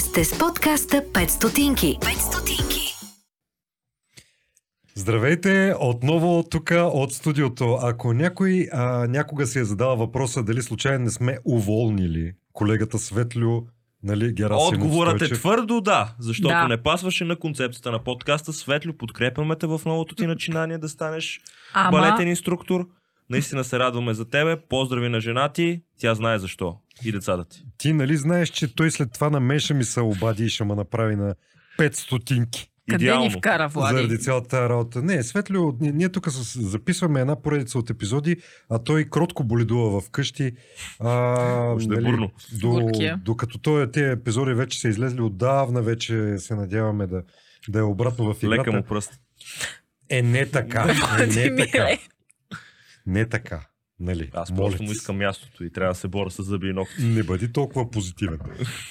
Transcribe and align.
Вие 0.00 0.04
сте 0.04 0.24
с 0.24 0.38
подкаста 0.38 0.96
5 0.96 1.28
стотинки. 1.28 1.98
5 2.00 2.18
стотинки. 2.18 2.94
Здравейте, 4.94 5.74
отново 5.80 6.44
тук 6.50 6.70
от 6.74 7.12
студиото. 7.12 7.78
Ако 7.82 8.12
някой 8.12 8.68
а, 8.72 9.06
някога 9.06 9.46
си 9.46 9.58
е 9.58 9.64
задава 9.64 9.96
въпроса 9.96 10.42
дали 10.42 10.62
случайно 10.62 11.04
не 11.04 11.10
сме 11.10 11.38
уволнили 11.44 12.32
колегата 12.52 12.98
Светлю, 12.98 13.66
нали, 14.02 14.32
Герасимов 14.32 14.74
Отговорът 14.74 15.14
е 15.14 15.16
Стойчев, 15.16 15.38
твърдо 15.38 15.80
да, 15.80 16.14
защото 16.18 16.54
Да. 16.54 16.68
не 16.68 16.82
пасваше 16.82 17.24
на 17.24 17.36
концепцията 17.36 17.90
на 17.90 18.04
подкаста. 18.04 18.52
Светло, 18.52 18.92
подкрепяме 18.92 19.56
те 19.56 19.66
в 19.66 19.80
новото 19.86 20.14
ти 20.14 20.26
начинание 20.26 20.78
да 20.78 20.88
станеш 20.88 21.40
Ама, 21.74 21.90
балетен 21.90 22.28
инструктор. 22.28 22.86
Наистина 23.30 23.64
се 23.64 23.78
радваме 23.78 24.14
за 24.14 24.28
тебе. 24.28 24.56
Поздрави 24.68 25.08
на 25.08 25.20
жена 25.20 25.48
ти. 25.48 25.82
Тя 26.00 26.14
знае 26.14 26.38
защо. 26.38 26.76
И 27.04 27.12
децата 27.12 27.44
ти. 27.44 27.64
Ти 27.78 27.92
нали 27.92 28.16
знаеш, 28.16 28.48
че 28.48 28.74
той 28.74 28.90
след 28.90 29.12
това 29.12 29.30
на 29.30 29.58
ще 29.60 29.74
ми 29.74 29.84
се 29.84 30.00
обади 30.00 30.44
и 30.44 30.48
ще 30.48 30.64
ме 30.64 30.74
направи 30.74 31.16
на 31.16 31.34
5 31.78 31.94
стотинки. 31.94 32.70
къде 32.90 33.04
Идеално. 33.04 33.24
ни 33.24 33.30
вкара, 33.30 33.68
Влади? 33.68 33.96
Заради 33.96 34.18
цялата 34.18 34.68
работа. 34.68 35.02
Не, 35.02 35.22
Светлю, 35.22 35.76
ние, 35.80 35.92
ние 35.92 36.08
тук 36.08 36.28
записваме 36.28 37.20
една 37.20 37.42
поредица 37.42 37.78
от 37.78 37.90
епизоди, 37.90 38.36
а 38.70 38.78
той 38.78 39.04
кротко 39.04 39.44
боледува 39.44 40.00
вкъщи. 40.00 40.52
А, 41.00 41.10
Още 41.72 41.94
е 41.94 42.00
бурно. 42.00 42.30
до, 42.60 42.90
докато 43.24 43.58
той, 43.58 43.90
тези 43.90 44.10
епизоди 44.10 44.54
вече 44.54 44.80
са 44.80 44.88
излезли 44.88 45.20
отдавна, 45.20 45.82
вече 45.82 46.38
се 46.38 46.54
надяваме 46.54 47.06
да, 47.06 47.22
да 47.68 47.78
е 47.78 47.82
обратно 47.82 48.34
в 48.34 48.42
играта. 48.42 48.60
Лека 48.60 48.72
му 48.72 48.82
пръст. 48.82 49.12
Е, 50.08 50.22
не 50.22 50.46
така. 50.46 50.94
Е, 51.20 51.26
не 51.26 51.56
така. 51.56 51.88
Не 53.10 53.28
така. 53.28 53.66
Нали? 54.00 54.30
Аз 54.34 54.50
Моля 54.50 54.60
просто 54.60 54.82
му 54.82 54.92
искам 54.92 55.16
мястото 55.16 55.64
и 55.64 55.72
трябва 55.72 55.92
да 55.92 55.98
се 55.98 56.08
боря 56.08 56.30
с 56.30 56.42
зъби 56.42 56.68
и 56.68 56.72
ногти. 56.72 57.04
Не 57.04 57.22
бъди 57.22 57.52
толкова 57.52 57.90
позитивен. 57.90 58.38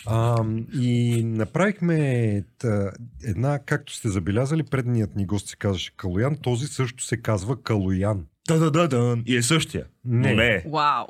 А, 0.05 0.43
и 0.73 1.23
направихме 1.23 2.43
та, 2.57 2.91
една, 3.23 3.59
както 3.59 3.93
сте 3.93 4.09
забелязали, 4.09 4.63
предният 4.63 5.15
ни 5.15 5.25
гост 5.25 5.47
се 5.47 5.55
казваше 5.55 5.95
Калоян, 5.97 6.37
този 6.37 6.67
също 6.67 7.03
се 7.03 7.17
казва 7.17 7.63
Калоян. 7.63 8.25
Да, 8.47 8.59
да, 8.59 8.71
да, 8.71 8.87
да. 8.87 9.17
И 9.25 9.35
е 9.35 9.43
същия. 9.43 9.85
Не, 10.05 10.29
Но 10.29 10.35
не 10.35 10.47
е. 10.47 10.63
Вау. 10.67 11.05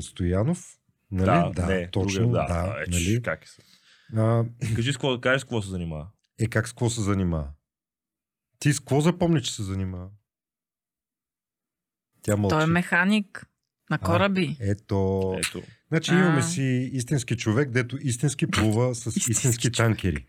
Стоянов. 0.00 0.76
Нали? 1.10 1.52
Да, 1.54 1.66
не, 1.66 1.88
точно. 1.90 2.26
другия, 2.26 2.46
да, 2.46 2.54
да. 2.54 2.82
Е, 2.86 2.90
нали? 2.90 3.22
Как 3.22 3.44
е? 3.44 3.48
се? 3.48 3.62
А, 4.16 4.44
Кажи 4.76 4.92
с 4.92 4.96
какво, 4.96 5.20
кажи 5.20 5.40
с 5.40 5.44
какво 5.44 5.62
се 5.62 5.68
занимава. 5.70 6.06
е, 6.40 6.46
как 6.46 6.68
с 6.68 6.72
какво 6.72 6.90
се 6.90 7.00
занимава? 7.00 7.48
Ти 8.58 8.72
с 8.72 8.80
какво 8.80 9.00
запомни, 9.00 9.42
че 9.42 9.54
се 9.54 9.62
занимава? 9.62 10.08
Тя 12.22 12.36
мълчи. 12.36 12.52
Той 12.52 12.62
е 12.62 12.66
механик 12.66 13.46
на 13.90 13.96
А, 13.96 13.98
кораби. 14.00 14.56
Ето. 14.60 15.34
Ето. 15.38 15.62
Значи 15.88 16.10
А. 16.10 16.14
имаме 16.14 16.42
си 16.42 16.62
истински 16.92 17.36
човек, 17.36 17.70
дето 17.70 17.98
истински 18.00 18.46
плува 18.46 18.94
с 18.94 19.06
Истински 19.06 19.30
истински 19.30 19.62
човек. 19.62 19.76
танкери. 19.76 20.26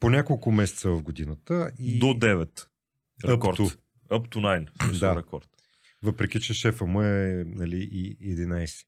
По 0.00 0.10
няколко 0.10 0.52
месеца 0.52 0.90
в 0.90 1.02
годината. 1.02 1.70
И... 1.78 1.98
До 1.98 2.06
9. 2.06 2.66
Рекорд. 3.24 3.56
to. 3.56 3.76
Up 4.10 4.28
to 4.28 4.36
9. 4.36 4.68
в 4.72 4.84
смисъл 4.84 5.08
Да. 5.10 5.18
Рекорд. 5.18 5.48
Въпреки, 6.02 6.40
че 6.40 6.54
шефа 6.54 6.86
му 6.86 7.02
е 7.02 7.44
нали, 7.46 7.88
и 7.92 8.36
11 8.36 8.84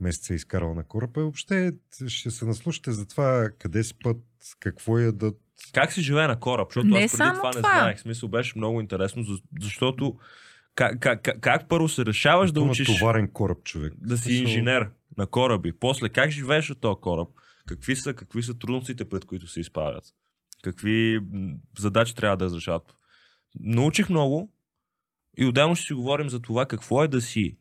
месеца 0.00 0.32
е 0.32 0.36
изкарал 0.36 0.74
на 0.74 0.84
кораба. 0.84 1.20
Въобще 1.20 1.72
ще 2.06 2.30
се 2.30 2.44
наслушате 2.44 2.92
за 2.92 3.06
това 3.06 3.50
къде 3.58 3.84
спът, 3.84 4.16
какво 4.60 4.98
ядат. 4.98 5.36
Как 5.72 5.92
си 5.92 6.02
живее 6.02 6.26
на 6.26 6.40
кораб? 6.40 6.68
Защото 6.68 6.86
Не 6.86 6.94
аз 6.94 7.00
преди 7.02 7.08
само 7.08 7.34
това, 7.34 7.48
не 7.48 7.52
това. 7.52 7.70
знаех. 7.72 7.96
В 7.96 8.00
смисъл 8.00 8.28
беше 8.28 8.52
много 8.56 8.80
интересно, 8.80 9.22
за- 9.22 9.38
защото 9.60 10.18
как, 10.80 11.00
как, 11.00 11.22
как, 11.22 11.40
как 11.40 11.68
първо 11.68 11.88
се 11.88 12.06
решаваш 12.06 12.52
да 12.52 12.60
Има 12.60 12.70
учиш 12.70 12.86
товарен 12.86 13.28
кораб, 13.28 13.64
човек. 13.64 13.92
да 13.96 14.18
си 14.18 14.32
инженер 14.34 14.90
на 15.18 15.26
кораби. 15.26 15.72
После 15.72 16.08
как 16.08 16.30
живееш 16.30 16.68
на 16.68 16.74
този 16.74 17.00
кораб? 17.00 17.28
Какви 17.66 17.96
са, 17.96 18.14
какви 18.14 18.42
са 18.42 18.58
трудностите, 18.58 19.08
пред 19.08 19.24
които 19.24 19.46
се 19.46 19.60
изправят? 19.60 20.04
Какви 20.62 21.20
задачи 21.78 22.14
трябва 22.14 22.36
да 22.36 22.44
разрешават? 22.44 22.94
Научих 23.60 24.08
много 24.08 24.52
и 25.38 25.44
отделно 25.44 25.76
ще 25.76 25.86
си 25.86 25.92
говорим 25.92 26.28
за 26.28 26.40
това 26.40 26.66
какво 26.66 27.04
е 27.04 27.08
да 27.08 27.20
си 27.20 27.58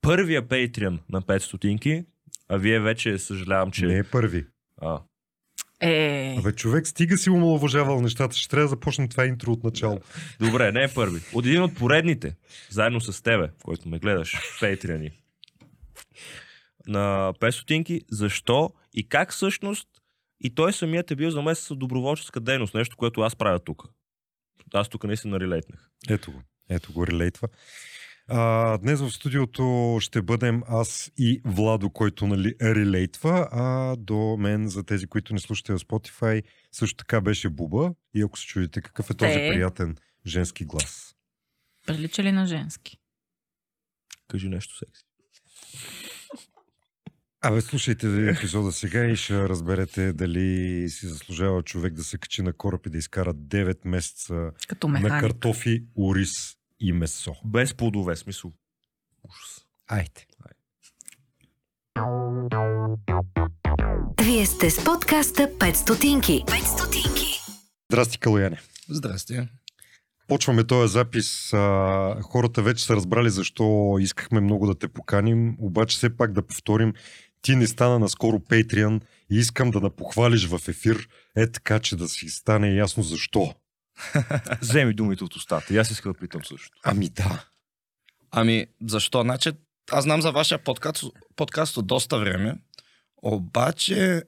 първия 0.00 0.48
Patreon 0.48 0.98
на 1.08 1.22
5 1.22 1.38
стотинки, 1.38 2.04
а 2.48 2.56
вие 2.56 2.80
вече 2.80 3.18
съжалявам, 3.18 3.70
че... 3.70 3.86
Не 3.86 3.98
е 3.98 4.04
първи. 4.04 4.46
А, 4.80 5.00
Е, 5.80 6.34
Абе, 6.38 6.52
човек, 6.52 6.86
стига 6.86 7.18
си 7.18 7.30
умалуважавал 7.30 8.00
нещата. 8.00 8.36
Ще 8.36 8.48
трябва 8.48 8.64
да 8.64 8.68
започнем 8.68 9.08
това 9.08 9.26
интро 9.26 9.52
от 9.52 9.64
начало. 9.64 10.00
Добре, 10.40 10.72
не 10.72 10.82
е 10.82 10.88
първи. 10.88 11.20
От 11.34 11.46
един 11.46 11.62
от 11.62 11.74
поредните, 11.74 12.36
заедно 12.70 13.00
с 13.00 13.22
тебе, 13.22 13.50
който 13.64 13.88
ме 13.88 13.98
гледаш 13.98 14.36
в 14.36 14.60
Patreon 14.60 15.12
на 16.86 17.32
5 17.40 17.50
стотинки, 17.50 18.00
защо 18.10 18.70
и 18.94 19.08
как 19.08 19.32
всъщност 19.32 19.88
и 20.40 20.54
той 20.54 20.72
самият 20.72 21.10
е 21.10 21.16
бил 21.16 21.30
за 21.30 21.42
месец 21.42 21.66
с 21.66 21.76
доброволческа 21.76 22.40
дейност, 22.40 22.74
нещо, 22.74 22.96
което 22.96 23.20
аз 23.20 23.36
правя 23.36 23.58
тук. 23.58 23.88
Аз 24.74 24.88
тук 24.88 25.04
наистина 25.04 25.40
релейтнах. 25.40 25.90
Ето 26.08 26.32
го. 26.32 26.42
Ето 26.68 26.92
го, 26.92 27.06
релейтва. 27.06 27.48
А, 28.32 28.78
днес 28.78 29.00
в 29.00 29.10
студиото 29.10 29.98
ще 30.00 30.22
бъдем 30.22 30.62
аз 30.68 31.10
и 31.16 31.40
Владо, 31.44 31.90
който 31.90 32.26
нали, 32.26 32.54
релейтва, 32.62 33.48
а 33.52 33.96
до 33.96 34.36
мен, 34.38 34.68
за 34.68 34.84
тези, 34.84 35.06
които 35.06 35.34
не 35.34 35.40
слушате 35.40 35.72
в 35.72 35.78
Spotify, 35.78 36.42
също 36.72 36.96
така 36.96 37.20
беше 37.20 37.50
Буба. 37.50 37.94
И 38.14 38.22
ако 38.22 38.38
се 38.38 38.46
чудите 38.46 38.80
какъв 38.80 39.10
е 39.10 39.14
този 39.14 39.34
приятен 39.34 39.96
женски 40.26 40.64
глас. 40.64 41.14
прилича 41.86 42.22
ли 42.22 42.32
на 42.32 42.46
женски? 42.46 42.98
Кажи 44.28 44.48
нещо 44.48 44.76
секси. 44.76 45.04
Абе, 47.42 47.60
слушайте 47.60 48.30
епизода 48.30 48.72
сега 48.72 49.04
и 49.04 49.16
ще 49.16 49.48
разберете 49.48 50.12
дали 50.12 50.88
си 50.88 51.06
заслужава 51.06 51.62
човек 51.62 51.94
да 51.94 52.04
се 52.04 52.18
качи 52.18 52.42
на 52.42 52.52
кораб 52.52 52.86
и 52.86 52.90
да 52.90 52.98
изкара 52.98 53.34
9 53.34 53.78
месеца 53.84 54.50
Като 54.68 54.88
на 54.88 55.20
картофи, 55.20 55.84
ориз 55.98 56.59
и 56.80 56.92
месо. 56.92 57.36
Без 57.44 57.74
плодове, 57.74 58.16
смисъл. 58.16 58.52
Ужас. 59.28 59.66
Айде. 59.88 60.26
Вие 64.22 64.46
сте 64.46 64.70
с 64.70 64.84
подкаста 64.84 65.42
5 65.42 65.74
стотинки. 65.74 66.44
5 66.46 66.64
стотинки. 66.64 67.40
Здрасти, 67.92 68.18
Калояне. 68.18 68.60
Здрасти. 68.88 69.48
Почваме 70.28 70.64
този 70.64 70.92
запис. 70.92 71.52
А, 71.52 72.16
хората 72.22 72.62
вече 72.62 72.84
са 72.84 72.96
разбрали 72.96 73.30
защо 73.30 73.96
искахме 74.00 74.40
много 74.40 74.66
да 74.66 74.78
те 74.78 74.88
поканим, 74.88 75.56
обаче 75.58 75.96
все 75.96 76.16
пак 76.16 76.32
да 76.32 76.42
повторим, 76.42 76.94
ти 77.42 77.56
не 77.56 77.66
стана 77.66 77.98
наскоро 77.98 78.38
Patreon 78.38 79.00
и 79.30 79.36
искам 79.36 79.70
да 79.70 79.80
напохвалиш 79.80 80.46
в 80.46 80.68
ефир, 80.68 81.08
е 81.36 81.46
така, 81.46 81.78
че 81.78 81.96
да 81.96 82.08
си 82.08 82.28
стане 82.28 82.74
ясно 82.74 83.02
защо. 83.02 83.54
Вземи 84.60 84.94
думите 84.94 85.24
от 85.24 85.36
устата. 85.36 85.74
И 85.74 85.78
аз 85.78 85.90
искам 85.90 86.12
да 86.12 86.18
питам 86.18 86.44
също. 86.44 86.78
Ами 86.84 87.08
да. 87.08 87.44
Ами, 88.30 88.66
защо? 88.86 89.22
Значи, 89.22 89.52
аз 89.92 90.04
знам 90.04 90.22
за 90.22 90.32
вашия 90.32 90.58
подкаст, 90.58 91.04
подкаст 91.36 91.76
от 91.76 91.86
доста 91.86 92.18
време, 92.18 92.54
обаче 93.22 94.22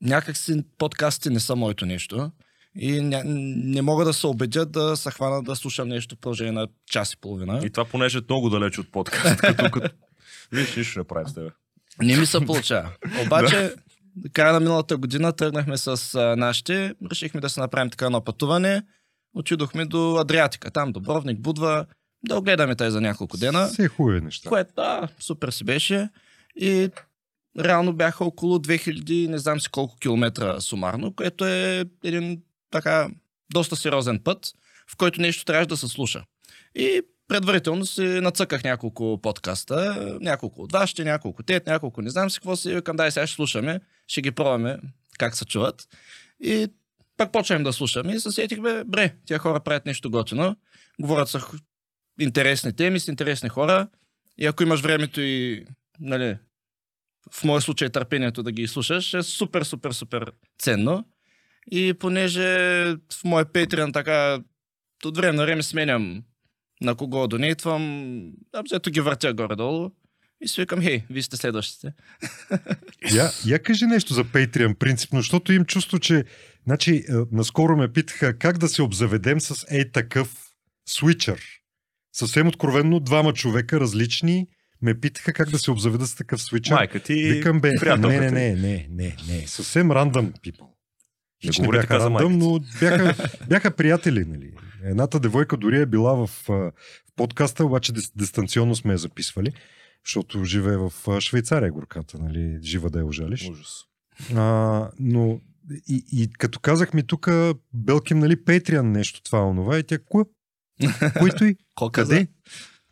някак 0.00 0.36
си 0.36 0.64
подкастите 0.78 1.30
не 1.30 1.40
са 1.40 1.56
моето 1.56 1.86
нещо 1.86 2.30
и 2.78 3.00
ня, 3.00 3.22
не 3.24 3.82
мога 3.82 4.04
да 4.04 4.12
се 4.12 4.26
убедя 4.26 4.66
да 4.66 4.96
се 4.96 5.10
хвана 5.10 5.42
да 5.42 5.56
слушам 5.56 5.88
нещо 5.88 6.14
в 6.14 6.18
продължение 6.18 6.52
на 6.52 6.68
час 6.90 7.12
и 7.12 7.16
половина. 7.16 7.60
И 7.64 7.70
това 7.70 7.84
понеже 7.84 8.18
е 8.18 8.20
много 8.28 8.50
далеч 8.50 8.78
от 8.78 8.92
подкаст, 8.92 9.36
като, 9.36 9.70
като... 9.70 9.88
Виж, 10.52 10.76
нищо 10.76 10.98
не 10.98 11.04
правим 11.04 11.28
с 11.28 11.34
тебе. 11.34 11.50
Не 12.02 12.16
ми 12.16 12.26
се 12.26 12.46
получава. 12.46 12.90
Обаче, 13.26 13.74
края 14.32 14.52
на 14.52 14.60
миналата 14.60 14.96
година 14.96 15.32
тръгнахме 15.32 15.76
с 15.76 16.14
а, 16.14 16.36
нашите, 16.36 16.94
решихме 17.10 17.40
да 17.40 17.48
се 17.48 17.60
направим 17.60 17.90
така 17.90 18.06
едно 18.06 18.24
пътуване. 18.24 18.82
Отидохме 19.36 19.84
до 19.84 20.16
Адриатика, 20.16 20.70
там 20.70 20.92
Добровник, 20.92 21.40
Будва, 21.40 21.86
да 22.28 22.38
огледаме 22.38 22.76
тази 22.76 22.90
за 22.90 23.00
няколко 23.00 23.36
дена. 23.36 23.66
Все 23.66 23.88
хубави 23.88 24.20
неща. 24.20 24.48
Което, 24.48 24.72
да, 24.76 25.08
супер 25.20 25.50
си 25.50 25.64
беше. 25.64 26.08
И 26.56 26.90
реално 27.58 27.92
бяха 27.92 28.24
около 28.24 28.58
2000, 28.58 29.28
не 29.28 29.38
знам 29.38 29.60
си 29.60 29.68
колко 29.70 29.96
километра 29.96 30.60
сумарно, 30.60 31.14
което 31.14 31.46
е 31.46 31.84
един 32.04 32.42
така 32.70 33.08
доста 33.52 33.76
сериозен 33.76 34.20
път, 34.24 34.52
в 34.92 34.96
който 34.96 35.20
нещо 35.20 35.44
трябваше 35.44 35.68
да 35.68 35.76
се 35.76 35.88
слуша. 35.88 36.24
И 36.74 37.02
предварително 37.28 37.86
си 37.86 38.02
нацъках 38.02 38.64
няколко 38.64 39.20
подкаста, 39.22 40.18
няколко 40.20 40.62
от 40.62 40.72
вашите, 40.72 41.04
няколко 41.04 41.42
тет, 41.42 41.66
няколко 41.66 42.02
не 42.02 42.10
знам 42.10 42.30
си 42.30 42.38
какво 42.38 42.56
си, 42.56 42.74
викам, 42.74 42.96
дай 42.96 43.10
сега 43.10 43.26
ще 43.26 43.34
слушаме, 43.34 43.80
ще 44.06 44.22
ги 44.22 44.30
пробваме 44.30 44.78
как 45.18 45.36
се 45.36 45.44
чуват. 45.44 45.88
И 46.40 46.68
пак 47.16 47.32
почваме 47.32 47.64
да 47.64 47.72
слушаме 47.72 48.12
и 48.12 48.20
се 48.20 48.30
сетих, 48.30 48.60
бе, 48.60 48.84
бре, 48.84 49.14
тия 49.26 49.38
хора 49.38 49.60
правят 49.60 49.86
нещо 49.86 50.10
готино, 50.10 50.56
говорят 51.00 51.30
х- 51.30 51.58
интересни 52.20 52.76
теми 52.76 53.00
с 53.00 53.08
интересни 53.08 53.48
хора 53.48 53.88
и 54.38 54.46
ако 54.46 54.62
имаш 54.62 54.80
времето 54.80 55.20
и, 55.20 55.64
нали, 56.00 56.36
в 57.32 57.44
моя 57.44 57.60
случай 57.60 57.90
търпението 57.90 58.42
да 58.42 58.52
ги 58.52 58.66
слушаш, 58.66 59.14
е 59.14 59.22
супер, 59.22 59.62
супер, 59.62 59.92
супер 59.92 60.32
ценно. 60.58 61.04
И 61.70 61.94
понеже 61.94 62.42
в 63.12 63.24
моя 63.24 63.44
Patreon 63.44 63.92
така 63.92 64.38
от 65.04 65.16
време 65.16 65.32
на 65.32 65.42
време 65.42 65.62
сменям 65.62 66.22
на 66.80 66.94
кого 66.94 67.28
донейтвам, 67.28 68.32
абзето 68.52 68.90
ги 68.90 69.00
въртя 69.00 69.34
горе-долу. 69.34 69.90
И 70.40 70.48
си 70.48 70.60
викам, 70.60 70.82
хей, 70.82 71.04
вие 71.10 71.22
сте 71.22 71.36
следващите. 71.36 71.92
Я, 73.12 73.30
я 73.46 73.62
кажи 73.62 73.86
нещо 73.86 74.14
за 74.14 74.24
Patreon 74.24 74.74
принципно, 74.74 75.18
защото 75.18 75.52
им 75.52 75.64
чувство, 75.64 75.98
че 75.98 76.24
значи, 76.66 77.04
е, 77.08 77.12
наскоро 77.32 77.76
ме 77.76 77.92
питаха 77.92 78.38
как 78.38 78.58
да 78.58 78.68
се 78.68 78.82
обзаведем 78.82 79.40
с 79.40 79.66
ей 79.70 79.90
такъв 79.90 80.36
свичър. 80.88 81.40
Съвсем 82.12 82.48
откровенно 82.48 83.00
двама 83.00 83.32
човека 83.32 83.80
различни 83.80 84.46
ме 84.82 85.00
питаха 85.00 85.32
как 85.32 85.50
да 85.50 85.58
се 85.58 85.70
обзаведа 85.70 86.06
с 86.06 86.14
такъв 86.14 86.42
свичър. 86.42 86.74
Майка 86.74 87.00
ти 87.00 87.14
Викам 87.14 87.60
бе, 87.60 87.70
не, 87.82 87.96
не, 87.96 88.30
не, 88.30 88.30
не, 88.30 88.86
не, 88.90 89.16
не, 89.28 89.46
съвсем 89.46 89.92
рандъм. 89.92 90.24
Не 90.46 90.52
Хич 91.44 91.58
не 91.58 91.64
говори 91.64 91.78
бяха 91.78 91.98
рандъм, 91.98 92.38
но 92.38 92.60
бяха, 92.80 93.14
бяха 93.48 93.70
приятели. 93.70 94.24
Нали. 94.24 94.52
Едната 94.84 95.20
девойка 95.20 95.56
дори 95.56 95.80
е 95.80 95.86
била 95.86 96.14
в, 96.14 96.30
в 96.48 96.72
подкаста, 97.16 97.64
обаче 97.64 97.92
дис- 97.92 98.12
дистанционно 98.16 98.76
сме 98.76 98.92
я 98.92 98.98
записвали, 98.98 99.52
защото 100.04 100.44
живее 100.44 100.76
в 100.76 100.92
Швейцария 101.20 101.72
горката, 101.72 102.18
нали, 102.18 102.58
жива 102.62 102.90
да 102.90 102.98
я 102.98 103.06
ожалиш. 103.06 103.48
Ужас. 103.48 103.84
А, 104.34 104.90
но 104.98 105.40
и, 105.88 106.04
и 106.12 106.32
като 106.32 106.60
казах 106.60 106.94
ми 106.94 107.06
тук, 107.06 107.28
Белким, 107.74 108.18
нали, 108.18 108.36
Patreon 108.36 108.82
нещо, 108.82 109.22
това, 109.22 109.42
онова, 109.46 109.78
и 109.78 109.82
тя, 109.82 109.98
кое? 109.98 110.24
Който 111.18 111.44
и? 111.44 111.56
Къде? 111.92 112.28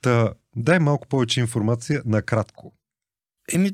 Та, 0.00 0.34
дай 0.56 0.78
малко 0.78 1.08
повече 1.08 1.40
информация, 1.40 2.02
накратко. 2.06 2.74
Еми, 3.52 3.70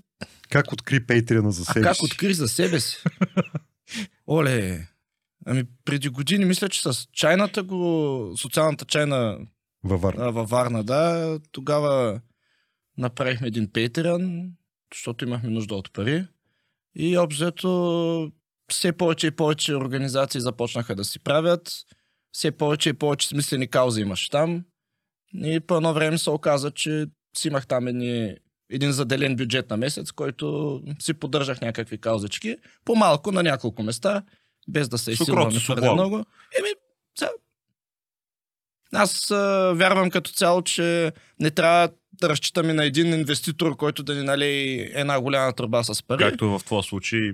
Как 0.49 0.73
откри 0.73 1.07
Patreon 1.07 1.49
за 1.49 1.65
себе 1.65 1.83
как 1.83 1.97
си? 1.97 2.05
откри 2.05 2.35
за 2.35 2.49
себе 2.49 2.81
си? 2.81 2.97
Оле, 4.29 4.87
ами 5.47 5.65
преди 5.85 6.09
години 6.09 6.45
мисля, 6.45 6.69
че 6.69 6.83
с 6.83 7.09
чайната 7.13 7.63
го, 7.63 8.33
социалната 8.37 8.85
чайна 8.85 9.39
Във 9.85 10.01
Варна. 10.01 10.25
а, 10.25 10.31
във 10.31 10.51
Варна, 10.51 10.85
да, 10.85 11.39
тогава 11.53 12.21
направихме 12.99 13.47
един 13.47 13.69
Patreon, 13.69 14.51
защото 14.95 15.25
имахме 15.25 15.51
нужда 15.51 15.75
от 15.75 15.93
пари. 15.93 16.27
И 16.95 17.19
обзето 17.19 18.33
все 18.73 18.93
повече 18.93 19.27
и 19.27 19.31
повече 19.31 19.75
организации 19.75 20.41
започнаха 20.41 20.95
да 20.95 21.05
си 21.05 21.19
правят. 21.19 21.73
Все 22.33 22.51
повече 22.51 22.89
и 22.89 22.93
повече 22.93 23.29
смислени 23.29 23.69
каузи 23.69 24.01
имаш 24.01 24.29
там. 24.29 24.65
И 25.35 25.61
по 25.61 25.77
едно 25.77 25.95
време 25.95 26.19
се 26.19 26.31
оказа, 26.31 26.71
че 26.71 27.07
си 27.37 27.49
имах 27.49 27.67
там 27.67 27.89
едни, 27.89 28.37
един 28.71 28.93
заделен 28.93 29.37
бюджет 29.37 29.71
на 29.71 29.77
месец, 29.77 30.13
който 30.13 30.81
си 30.99 31.15
поддържах 31.15 31.61
някакви 31.61 31.99
каузички. 31.99 32.57
По-малко 32.85 33.33
на 33.33 33.43
няколко 33.43 33.83
места, 33.83 34.23
без 34.69 34.89
да 34.89 34.99
се 34.99 35.11
изсилваме 35.11 35.59
твърде 35.59 35.93
много. 35.93 36.17
Еми, 36.59 36.69
сега, 37.19 37.31
аз 38.93 39.31
а, 39.31 39.73
вярвам 39.77 40.11
като 40.11 40.31
цяло, 40.31 40.63
че 40.63 41.13
не 41.41 41.51
трябва 41.51 41.91
да 42.13 42.29
разчитаме 42.29 42.73
на 42.73 42.85
един 42.85 43.15
инвеститор, 43.15 43.77
който 43.77 44.03
да 44.03 44.15
ни 44.15 44.23
налее 44.23 44.75
една 44.95 45.21
голяма 45.21 45.53
тръба 45.53 45.85
с 45.85 46.03
пари. 46.03 46.19
Както 46.19 46.59
в 46.59 46.65
твоя 46.65 46.83
случай, 46.83 47.33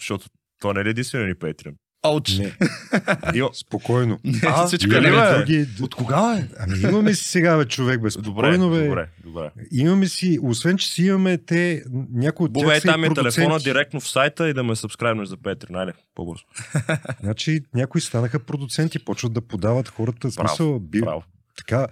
защото 0.00 0.26
това 0.60 0.74
не 0.74 0.80
е 0.80 0.84
ли 0.84 0.90
единствено 0.90 1.26
ни 1.26 1.34
Patreon. 1.34 1.74
Ауч. 2.02 2.38
Не, 2.38 2.52
Йо, 3.34 3.50
спокойно. 3.52 4.18
А, 4.46 4.66
всичко 4.66 4.92
имаме 4.92 5.08
е 5.08 5.10
бе. 5.10 5.38
други... 5.38 5.66
от 5.82 5.94
кога 5.94 6.38
е? 6.38 6.48
Ами 6.58 6.78
имаме 6.78 7.14
си 7.14 7.24
сега, 7.24 7.56
бе, 7.56 7.64
човек, 7.64 8.00
бе, 8.00 8.08
Добре, 8.08 8.20
спокойно, 8.20 8.70
бе. 8.70 8.86
добре, 8.86 9.08
добре. 9.24 9.50
Имаме 9.72 10.06
си, 10.06 10.38
освен, 10.42 10.76
че 10.76 10.88
си 10.88 11.02
имаме 11.02 11.38
те, 11.38 11.84
някои 12.12 12.44
от 12.44 12.52
Бубе, 12.52 12.66
тях 12.66 12.76
е 12.76 12.80
там 12.80 13.04
е 13.04 13.14
телефона 13.14 13.58
директно 13.58 14.00
в 14.00 14.08
сайта 14.08 14.48
и 14.48 14.54
да 14.54 14.62
ме 14.62 14.76
сабскрайбнеш 14.76 15.28
за 15.28 15.36
Patreon. 15.36 15.78
Айде, 15.78 15.92
по-бързо. 16.14 16.44
Значи 17.20 17.60
някои 17.74 18.00
станаха 18.00 18.38
продуценти, 18.38 18.98
почват 18.98 19.32
да 19.32 19.40
подават 19.40 19.88
хората. 19.88 20.30
Смисъл, 20.30 20.80
би, 20.80 21.00
Браво. 21.00 21.22
така, 21.56 21.86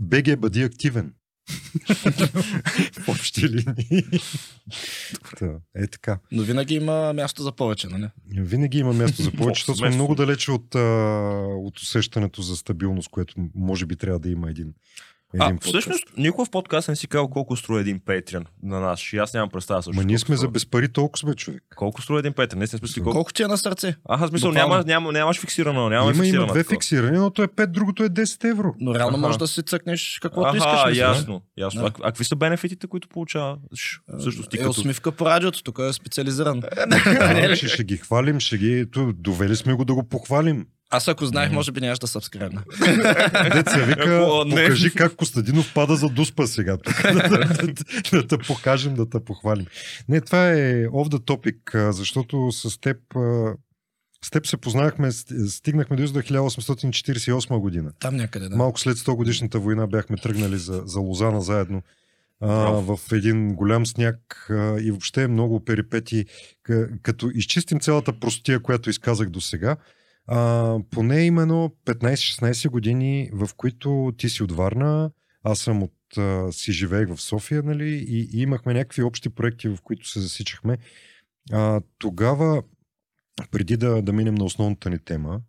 БГ 0.00 0.40
бъди 0.40 0.62
активен. 0.62 1.12
В 3.00 3.08
общи 3.08 3.48
линии. 3.48 4.04
Та, 5.38 5.50
е 5.76 5.86
така. 5.86 6.18
Но 6.32 6.42
винаги 6.42 6.74
има 6.74 7.12
място 7.12 7.42
за 7.42 7.52
повече, 7.52 7.88
нали? 7.88 8.08
Винаги 8.36 8.78
има 8.78 8.92
място 8.92 9.22
за 9.22 9.30
повече, 9.30 9.60
защото 9.60 9.78
сме 9.78 9.90
много 9.96 10.14
далече 10.14 10.50
от, 10.50 10.74
а, 10.74 10.78
от 11.48 11.78
усещането 11.78 12.42
за 12.42 12.56
стабилност, 12.56 13.08
което 13.08 13.34
може 13.54 13.86
би 13.86 13.96
трябва 13.96 14.18
да 14.18 14.28
има 14.28 14.50
един, 14.50 14.74
един 15.34 15.42
А, 15.42 15.50
подкаст. 15.50 15.68
всъщност, 15.68 16.04
никога 16.16 16.44
в 16.44 16.50
подкаст 16.50 16.88
не 16.88 16.96
си 16.96 17.06
казал 17.06 17.28
колко 17.28 17.56
струва 17.56 17.80
един 17.80 18.00
Patreon 18.00 18.44
на 18.62 18.80
нас. 18.80 19.12
И 19.12 19.18
аз 19.18 19.34
нямам 19.34 19.50
представа 19.50 19.82
също. 19.82 19.96
Ма 19.96 20.04
ние 20.04 20.18
сме 20.18 20.36
за 20.36 20.48
без 20.48 20.66
пари 20.66 20.88
толкова 20.88 21.18
сме 21.18 21.34
човек. 21.34 21.62
Колко 21.76 22.02
струва 22.02 22.18
един 22.18 22.32
Patreon? 22.32 22.54
Не 22.54 22.66
сме 22.66 22.78
смисли 22.78 23.00
колко. 23.02 23.14
Колко 23.14 23.32
ти 23.32 23.42
е 23.42 23.46
на 23.46 23.58
сърце? 23.58 23.94
Аз 24.04 24.30
Буквално. 24.30 24.54
няма, 24.54 24.84
няма, 24.86 25.12
нямаш 25.12 25.40
фиксирано. 25.40 25.80
Няма 25.80 25.94
има, 25.94 26.02
има 26.04 26.14
фиксирано 26.14 26.46
две 26.46 26.58
такова. 26.58 26.74
фиксирани, 26.74 27.08
едното 27.08 27.42
е 27.42 27.48
5, 27.48 27.66
другото 27.66 28.04
е 28.04 28.08
10 28.08 28.50
евро. 28.50 28.74
Но 28.80 28.94
реално 28.94 29.10
Аха. 29.10 29.20
можеш 29.20 29.38
да 29.38 29.46
си 29.46 29.62
цъкнеш 29.62 30.18
каквото 30.22 30.48
Аха, 30.48 30.56
искаш. 30.56 30.84
мисля. 30.88 31.00
ясно. 31.00 31.42
ясно. 31.56 31.80
Да. 31.80 31.86
А, 31.88 31.92
а, 31.98 32.04
какви 32.04 32.24
са 32.24 32.36
бенефитите, 32.36 32.86
които 32.86 33.08
получаваш? 33.08 34.00
Също 34.18 34.42
ти 34.42 34.56
Е, 34.56 34.58
като... 34.58 34.70
усмивка 34.70 35.12
по 35.12 35.26
радиото, 35.26 35.62
тук 35.62 35.78
е 35.80 35.92
специализиран. 35.92 36.62
А, 37.20 37.56
ще, 37.56 37.68
ще 37.68 37.84
ги 37.84 37.96
хвалим, 37.96 38.40
ще 38.40 38.58
ги... 38.58 38.84
Довели 39.14 39.56
сме 39.56 39.74
го 39.74 39.84
да 39.84 39.94
го 39.94 40.02
похвалим. 40.04 40.66
Аз 40.90 41.08
ако 41.08 41.26
знаех, 41.26 41.52
може 41.52 41.72
би 41.72 41.80
нямаш 41.80 41.98
да 41.98 42.06
сабскребна. 42.06 42.62
Деца 43.54 43.84
вика, 43.84 44.26
покажи 44.50 44.94
как 44.94 45.16
Костадинов 45.16 45.74
пада 45.74 45.96
за 45.96 46.08
дуспа 46.08 46.46
сега. 46.46 46.76
Да, 48.12 48.26
те 48.26 48.38
покажем, 48.38 48.94
да 48.94 49.10
те 49.10 49.24
похвалим. 49.24 49.66
Не, 50.08 50.20
това 50.20 50.48
е 50.48 50.86
off 50.86 51.08
the 51.08 51.18
topic, 51.18 51.74
а, 51.74 51.92
защото 51.92 52.52
с 52.52 52.80
теб, 52.80 52.96
с 54.24 54.30
теб 54.30 54.46
се 54.46 54.56
познахме, 54.56 55.12
ст- 55.12 55.46
стигнахме 55.46 55.96
до 55.96 56.02
1848 56.02 57.58
година. 57.58 57.92
Там 58.00 58.16
някъде, 58.16 58.48
да. 58.48 58.56
Малко 58.56 58.80
след 58.80 58.96
100 58.96 59.14
годишната 59.16 59.58
война 59.58 59.86
бяхме 59.86 60.16
тръгнали 60.16 60.58
за, 60.58 60.82
за 60.84 61.00
Лозана 61.00 61.40
заедно 61.40 61.82
а, 62.40 62.48
в 62.70 62.98
един 63.12 63.54
голям 63.54 63.86
сняг 63.86 64.46
а, 64.50 64.80
и 64.80 64.90
въобще 64.90 65.28
много 65.28 65.64
перипети. 65.64 66.24
Като 67.02 67.30
изчистим 67.34 67.80
цялата 67.80 68.12
простия, 68.20 68.60
която 68.60 68.90
изказах 68.90 69.30
до 69.30 69.40
сега, 69.40 69.76
а, 70.30 70.78
поне 70.90 71.20
именно 71.20 71.76
15-16 71.86 72.68
години, 72.68 73.30
в 73.32 73.50
които 73.56 74.12
ти 74.18 74.28
си 74.28 74.42
от 74.42 74.52
Варна, 74.52 75.10
аз 75.42 75.58
съм 75.58 75.82
от 75.82 75.92
си 76.54 76.72
живеех 76.72 77.08
в 77.08 77.20
София, 77.20 77.62
нали, 77.62 77.88
и, 77.88 78.28
и 78.32 78.42
имахме 78.42 78.74
някакви 78.74 79.02
общи 79.02 79.28
проекти, 79.28 79.68
в 79.68 79.78
които 79.84 80.08
се 80.08 80.20
засичахме. 80.20 80.78
А, 81.52 81.80
тогава, 81.98 82.62
преди 83.50 83.76
да, 83.76 84.02
да 84.02 84.12
минем 84.12 84.34
на 84.34 84.44
основната 84.44 84.90
ни 84.90 84.98
тема, 84.98 85.40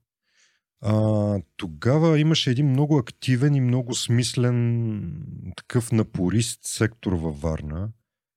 а, 0.81 1.39
тогава 1.57 2.19
имаше 2.19 2.51
един 2.51 2.69
много 2.69 2.98
активен 2.98 3.56
и 3.56 3.62
много 3.62 3.95
смислен 3.95 5.24
такъв 5.57 5.92
напорист 5.92 6.60
сектор 6.63 7.13
във 7.13 7.42
Варна. 7.42 7.89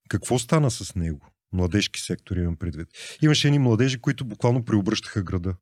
Какво 0.09 0.39
стана 0.39 0.71
с 0.71 0.95
него? 0.95 1.27
Младежки 1.53 2.01
сектор 2.01 2.37
имам 2.37 2.57
предвид. 2.57 2.89
Имаше 3.23 3.49
едни 3.49 3.59
младежи, 3.59 4.01
които 4.01 4.25
буквално 4.25 4.65
преобръщаха 4.65 5.23
града. 5.23 5.55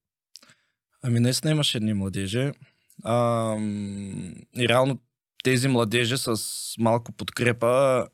Ами 1.03 1.21
наистина 1.21 1.51
имаше 1.51 1.79
едни 1.79 1.95
младежи. 1.95 2.53
А, 3.05 3.55
и 4.57 4.69
реално 4.69 4.99
тези 5.45 5.69
младежи 5.69 6.19
с 6.19 6.37
малко 6.79 7.13
подкрепа 7.13 8.07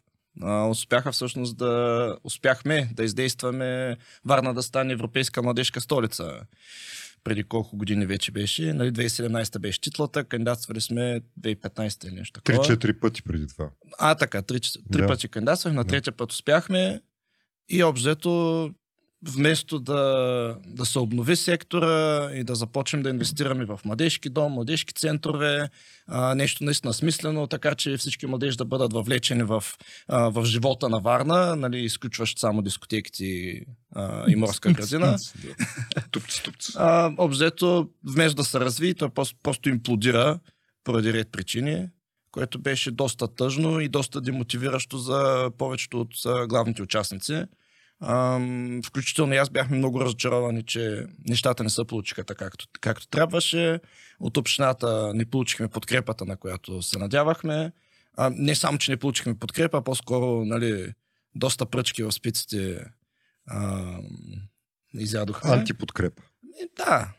а, 0.43 0.67
успяха 0.69 1.13
всъщност 1.13 1.57
да 1.57 2.17
успяхме 2.25 2.91
да 2.95 3.05
издействаме 3.05 3.97
Варна 4.25 4.55
да 4.55 4.63
стане 4.63 4.93
европейска 4.93 5.43
младежка 5.43 5.81
столица. 5.81 6.41
Преди 7.25 7.45
колко 7.45 7.77
години 7.77 8.07
вече 8.07 8.33
беше. 8.33 8.73
Нали, 8.73 8.93
2017 8.93 9.59
беше 9.59 9.81
титлата, 9.81 10.25
кандидатствали 10.25 10.81
сме 10.81 11.21
2015 11.41 12.07
или 12.09 12.15
нещо 12.15 12.41
такова. 12.41 12.65
3-4 12.77 13.01
пъти 13.01 13.23
преди 13.23 13.47
това. 13.49 13.71
А, 13.99 14.15
така, 14.15 14.43
три, 14.43 14.61
три 14.61 15.01
Да. 15.01 15.07
пъти 15.07 15.29
кандидатствах, 15.29 15.75
на 15.75 15.85
Да. 15.85 15.89
третия 15.89 16.13
път 16.13 16.33
успяхме 16.33 17.01
и 17.69 17.85
обзето 17.85 18.71
вместо 19.23 19.79
да, 19.79 20.57
да 20.67 20.85
се 20.85 20.99
обнови 20.99 21.37
сектора 21.37 22.31
и 22.35 22.45
да 22.45 22.55
започнем 22.55 23.03
да 23.03 23.11
инвестираме 23.11 23.65
в 23.65 23.81
младежки 23.85 24.29
дом, 24.29 24.53
младежки 24.53 24.95
центрове, 24.95 25.69
а, 26.07 26.35
нещо 26.35 26.65
наистина 26.65 26.95
смислено, 26.95 27.47
така 27.47 27.75
че 27.75 27.97
всички 27.97 28.27
младежи 28.27 28.57
да 28.57 28.65
бъдат 28.65 28.93
въвлечени 28.93 29.43
в, 29.43 29.65
а, 30.09 30.29
в 30.29 30.45
живота 30.45 30.89
на 30.89 31.01
Варна, 31.01 31.57
нали, 31.57 31.79
изключващ 31.79 32.39
само 32.39 32.63
дискотеките 32.63 33.25
и, 33.25 33.67
а, 33.95 34.31
и 34.31 34.37
морска 34.37 34.73
градина. 34.73 35.19
Тупци, 36.11 36.43
тупци. 36.43 36.73
Обзето, 37.19 37.89
вместо 38.05 38.37
да 38.37 38.45
се 38.45 38.61
разви, 38.61 38.95
той 38.95 39.11
просто, 39.11 39.37
просто 39.43 39.69
имплодира 39.69 40.39
поради 40.85 41.13
ред 41.13 41.29
причини, 41.33 41.89
което 42.31 42.59
беше 42.59 42.91
доста 42.91 43.35
тъжно 43.35 43.81
и 43.81 43.89
доста 43.89 44.21
демотивиращо 44.21 44.99
за 44.99 45.51
повечето 45.59 46.01
от 46.01 46.49
главните 46.49 46.83
участници. 46.83 47.45
Ам, 48.01 48.81
включително 48.87 49.35
и 49.35 49.37
аз 49.37 49.51
бяхме 49.51 49.77
много 49.77 50.01
разочаровани, 50.01 50.63
че 50.63 51.07
нещата 51.29 51.65
не 51.65 51.71
се 51.71 51.85
получиха 51.85 52.25
така, 52.25 52.45
както, 52.45 52.67
както 52.81 53.09
трябваше. 53.09 53.81
От 54.21 54.37
общината 54.37 55.15
не 55.15 55.25
получихме 55.25 55.69
подкрепата, 55.69 56.25
на 56.25 56.37
която 56.37 56.83
се 56.83 56.99
надявахме. 56.99 57.73
А, 58.17 58.31
не 58.35 58.55
само, 58.55 58.79
че 58.79 58.91
не 58.91 58.97
получихме 58.97 59.39
подкрепа, 59.39 59.79
а 59.79 59.83
по-скоро 59.83 60.45
нали, 60.45 60.93
доста 61.35 61.67
пръчки 61.67 62.03
в 62.03 62.13
спиците 62.13 62.85
ам, 63.51 64.07
изядохме. 64.95 65.51
Антиподкрепа. 65.51 66.23
И, 66.63 66.71
да, 66.77 67.13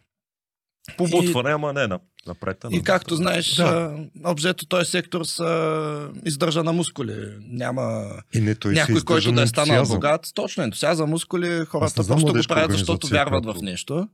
Побутване, 0.98 1.50
ама 1.50 1.74
не 1.74 1.88
на 1.88 2.00
Напред. 2.28 2.66
И 2.72 2.84
както 2.84 3.16
знаеш, 3.16 3.56
Да. 3.56 3.98
обзето 4.26 4.66
този 4.66 4.92
сектор 4.92 5.24
са 5.24 6.12
издържа 6.26 6.64
на 6.64 6.74
мускули. 6.74 7.38
Няма 7.42 8.12
И 8.34 8.42
не, 8.42 8.56
той 8.56 8.74
някой, 8.74 9.02
който 9.02 9.32
да 9.32 9.42
е 9.42 9.48
станал 9.48 9.86
богат. 9.86 10.32
Точно 10.34 10.64
ентусиазъм, 10.64 11.10
мускули, 11.10 11.66
хората 11.66 11.96
просто 11.96 12.16
го 12.16 12.40
правят, 12.48 12.72
защото 12.72 13.08
вярват 13.08 13.46
в 13.46 13.56
нещо. 13.62 14.08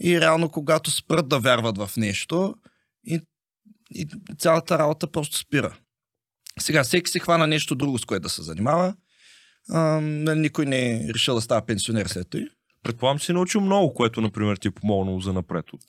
И 0.00 0.20
реално, 0.20 0.48
когато 0.48 0.90
спрат 0.90 1.28
да 1.28 1.38
вярват 1.38 1.78
в 1.78 1.90
нещо, 1.96 2.54
и, 3.06 3.20
и 3.94 4.06
цялата 4.38 4.78
работа 4.78 5.06
просто 5.06 5.36
спира. 5.36 5.76
Сега, 6.60 6.84
всеки 6.84 7.10
се 7.10 7.18
хвана 7.18 7.46
нещо 7.46 7.74
друго, 7.74 7.98
с 7.98 8.04
което 8.04 8.22
да 8.22 8.28
се 8.28 8.42
занимава. 8.42 8.94
А, 9.70 10.00
нали, 10.00 10.40
никой 10.40 10.66
не 10.66 10.96
е 10.96 11.08
решил 11.14 11.34
да 11.34 11.40
става 11.40 11.66
пенсионер 11.66 12.06
след 12.06 12.30
това. 12.30 12.44
Предполагам, 12.82 13.20
си 13.20 13.32
научил 13.32 13.60
много, 13.60 13.94
което, 13.94 14.20
например, 14.20 14.56
ти 14.56 14.68
е 14.68 14.70
помогнало 14.70 15.20
за 15.20 15.32
напред. 15.32 15.72
От... 15.72 15.80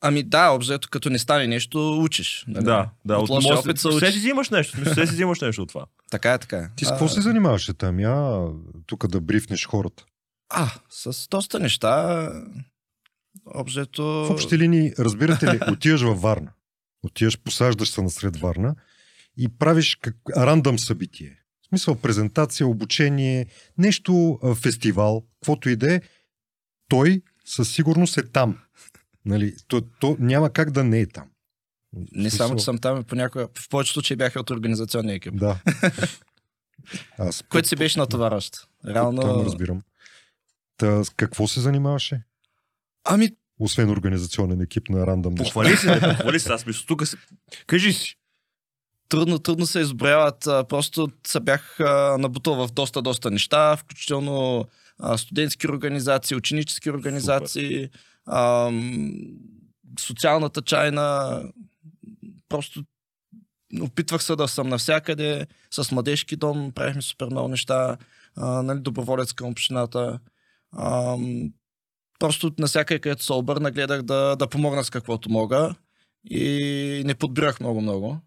Ами 0.00 0.22
да, 0.22 0.48
обзето, 0.50 0.88
като 0.90 1.10
не 1.10 1.18
стане 1.18 1.46
нещо, 1.46 1.98
учиш. 2.02 2.44
Нали? 2.48 2.64
Да, 2.64 2.90
да. 3.04 3.18
От 3.18 3.28
може- 3.28 3.52
опит 3.52 3.78
се 3.78 3.88
Все 3.88 3.96
учиш. 3.96 4.12
си 4.12 4.18
взимаш 4.18 4.50
нещо. 4.50 4.78
Все 4.84 5.06
си 5.06 5.12
взимаш 5.12 5.40
нещо 5.40 5.62
от 5.62 5.68
това. 5.68 5.86
Така 6.10 6.32
е, 6.32 6.38
така 6.38 6.56
е. 6.56 6.68
Ти 6.76 6.84
с 6.84 6.88
какво 6.88 7.08
се 7.08 7.20
занимаваше 7.20 7.72
там? 7.74 8.00
Я 8.00 8.46
тук 8.86 9.06
да 9.06 9.20
брифнеш 9.20 9.66
хората. 9.66 10.04
А, 10.48 10.70
с 10.90 11.28
доста 11.28 11.58
неща. 11.58 12.28
Обзето... 13.54 14.02
В 14.04 14.30
общи 14.30 14.58
линии, 14.58 14.92
разбирате 14.98 15.46
ли, 15.46 15.60
отиваш 15.72 16.02
във 16.02 16.20
Варна. 16.20 16.52
Отиваш, 17.02 17.38
посаждаш 17.38 17.90
се 17.90 18.02
насред 18.02 18.36
Варна 18.36 18.74
и 19.36 19.48
правиш 19.48 19.98
как... 20.00 20.16
рандъм 20.36 20.78
събитие. 20.78 21.36
В 21.62 21.66
смисъл 21.68 21.94
презентация, 21.94 22.66
обучение, 22.66 23.46
нещо, 23.78 24.38
фестивал, 24.62 25.24
каквото 25.40 25.68
и 25.68 25.76
да 25.76 25.94
е, 25.94 26.00
той 26.88 27.22
със 27.44 27.72
сигурност 27.72 28.18
е 28.18 28.22
там. 28.22 28.58
Нали, 29.24 29.54
то, 29.68 29.80
то 30.00 30.16
няма 30.20 30.50
как 30.50 30.70
да 30.70 30.84
не 30.84 31.00
е 31.00 31.06
там. 31.06 31.28
Не 32.12 32.30
само, 32.30 32.56
че 32.56 32.64
съм 32.64 32.78
там, 32.78 33.04
понякога, 33.04 33.48
в 33.58 33.68
повечето 33.68 33.92
случаи 33.92 34.16
бяха 34.16 34.40
от 34.40 34.50
организационния 34.50 35.14
екип. 35.14 35.36
Да. 35.36 35.58
Аз 37.18 37.44
Което 37.48 37.68
си 37.68 37.76
беше 37.76 37.98
натоварващ. 37.98 38.68
Реално... 38.86 39.22
Там 39.22 39.46
разбирам. 39.46 39.82
Та, 40.76 41.04
с 41.04 41.10
какво 41.10 41.48
се 41.48 41.60
занимаваше? 41.60 42.22
Ами, 43.04 43.30
Освен 43.60 43.90
организационен 43.90 44.60
екип 44.60 44.88
на 44.88 45.06
рандъм. 45.06 45.34
Похвали 45.34 45.76
се, 45.76 45.90
не 45.90 46.00
похвали 46.16 46.40
се. 46.40 46.52
Аз 46.52 46.66
мисля, 46.66 46.84
тук 46.86 47.06
се... 47.06 47.16
Кажи 47.66 47.92
си. 47.92 48.16
трудно, 49.08 49.38
трудно 49.38 49.66
се 49.66 49.80
изброяват. 49.80 50.38
Просто 50.68 51.08
се 51.26 51.40
бях 51.40 51.76
набутал 52.18 52.66
в 52.66 52.72
доста, 52.72 53.02
доста 53.02 53.30
неща, 53.30 53.76
включително 53.76 54.64
студентски 55.16 55.68
организации, 55.68 56.36
ученически 56.36 56.90
организации, 56.90 57.88
ам, 58.28 59.12
социалната 60.00 60.62
чайна. 60.62 61.42
Просто 62.48 62.84
опитвах 63.80 64.22
се 64.22 64.36
да 64.36 64.48
съм 64.48 64.68
навсякъде. 64.68 65.46
С 65.70 65.92
младежки 65.92 66.36
дом 66.36 66.72
правихме 66.72 67.02
супер 67.02 67.26
много 67.26 67.48
неща. 67.48 67.96
А, 68.36 68.62
нали, 68.62 68.80
доброволец 68.80 69.32
към 69.32 69.50
общината. 69.50 70.18
Ам, 70.78 71.52
просто 72.18 72.52
насякъде, 72.58 73.00
където 73.00 73.24
се 73.24 73.32
обърна, 73.32 73.70
гледах 73.70 74.02
да, 74.02 74.36
да 74.36 74.46
помогна 74.46 74.84
с 74.84 74.90
каквото 74.90 75.30
мога. 75.30 75.74
И 76.30 77.02
не 77.06 77.14
подбирах 77.14 77.60
много-много 77.60 78.20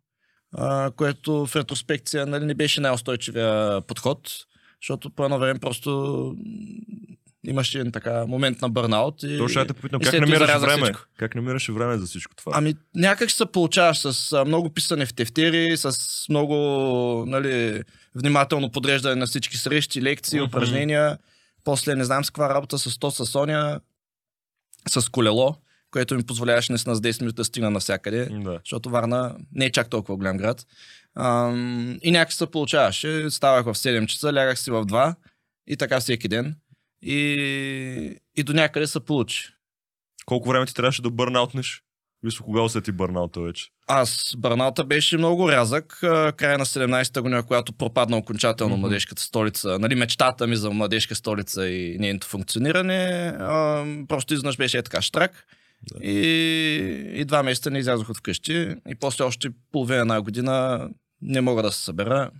а, 0.53 0.91
което 0.91 1.45
в 1.45 1.55
ретроспекция 1.55 2.25
нали, 2.25 2.45
не 2.45 2.53
беше 2.53 2.81
най-устойчивия 2.81 3.81
подход, 3.81 4.31
защото 4.81 5.09
по 5.09 5.25
едно 5.25 5.39
време 5.39 5.59
просто 5.59 6.35
м, 7.43 7.49
имаше 7.49 7.79
един 7.79 7.91
така 7.91 8.25
момент 8.25 8.61
на 8.61 8.69
бърнаут. 8.69 9.23
И, 9.23 9.37
Точно 9.37 9.65
те 9.67 9.73
попитам, 9.73 10.01
как 10.01 10.11
това 10.11 10.19
намираш 10.25 10.61
време? 10.61 10.83
всичко. 10.83 11.01
Как 11.17 11.35
намираш 11.35 11.67
време 11.67 11.97
за 11.97 12.05
всичко 12.05 12.35
това? 12.35 12.51
Ами 12.55 12.75
някак 12.95 13.29
ще 13.29 13.37
се 13.37 13.45
получаваш 13.45 13.97
с 13.99 14.33
а, 14.33 14.45
много 14.45 14.69
писане 14.69 15.05
в 15.05 15.13
тефтери, 15.13 15.77
с 15.77 15.95
много 16.29 16.55
нали, 17.27 17.83
внимателно 18.15 18.71
подреждане 18.71 19.15
на 19.15 19.25
всички 19.25 19.57
срещи, 19.57 20.01
лекции, 20.01 20.39
Мгм. 20.39 20.47
упражнения. 20.47 21.17
После 21.63 21.95
не 21.95 22.03
знам 22.03 22.25
с 22.25 22.29
каква 22.29 22.49
работа 22.49 22.77
с 22.79 22.99
то 22.99 23.11
с 23.11 23.25
Соня, 23.25 23.79
с 24.89 25.09
колело, 25.09 25.55
което 25.91 26.15
ми 26.15 26.23
позволяваше 26.23 26.71
наистина 26.71 26.95
с 26.95 27.01
10 27.01 27.21
минути 27.21 27.35
да 27.35 27.45
стигна 27.45 27.69
навсякъде. 27.69 28.25
Да. 28.31 28.59
защото 28.65 28.89
Варна 28.89 29.35
не 29.51 29.65
е 29.65 29.71
чак 29.71 29.89
толкова 29.89 30.17
голям 30.17 30.37
град. 30.37 30.65
Ам, 31.15 31.97
и 32.01 32.11
някак 32.11 32.33
се 32.33 32.45
получаваше. 32.45 33.29
Ставах 33.29 33.65
в 33.65 33.75
7 33.75 34.05
часа, 34.05 34.33
лягах 34.33 34.59
си 34.59 34.71
в 34.71 34.85
2 34.85 35.15
и 35.67 35.77
така 35.77 35.99
всеки 35.99 36.27
ден. 36.27 36.55
И, 37.05 38.15
и 38.35 38.43
до 38.43 38.53
някъде 38.53 38.87
се 38.87 38.99
получи. 38.99 39.47
Колко 40.25 40.49
време 40.49 40.65
ти 40.65 40.73
трябваше 40.73 41.01
да 41.01 41.09
бърнаутнеш? 41.09 41.83
Мисля, 42.23 42.45
кога 42.45 42.61
усети 42.61 42.91
бърнаута 42.91 43.41
вече? 43.41 43.67
Аз 43.87 44.33
бърната 44.37 44.83
беше 44.85 45.17
много 45.17 45.51
рязък. 45.51 45.97
Края 46.37 46.57
на 46.57 46.65
17-та 46.65 47.21
година, 47.21 47.43
когато 47.43 47.73
пропадна 47.73 48.17
окончателно 48.17 48.73
Мгм. 48.73 48.81
младежката 48.81 49.21
столица, 49.21 49.79
нали, 49.79 49.95
мечтата 49.95 50.47
ми 50.47 50.55
за 50.55 50.71
младежка 50.71 51.15
столица 51.15 51.67
и 51.69 51.97
нейното 51.99 52.27
функциониране, 52.27 53.33
а, 53.39 53.85
просто 54.07 54.33
изнъж 54.33 54.57
беше 54.57 54.77
е 54.77 54.83
така 54.83 55.01
штрак. 55.01 55.45
Да. 55.81 56.05
И, 56.05 56.17
и 57.15 57.25
два 57.25 57.43
месеца 57.43 57.71
не 57.71 57.79
излязох 57.79 58.09
от 58.09 58.17
вкъщи. 58.17 58.75
И 58.89 58.95
после 58.99 59.23
още 59.23 59.49
половина 59.71 59.99
една 60.01 60.21
година 60.21 60.89
не 61.21 61.41
мога 61.41 61.63
да 61.63 61.71
се 61.71 61.83
събера. 61.83 62.31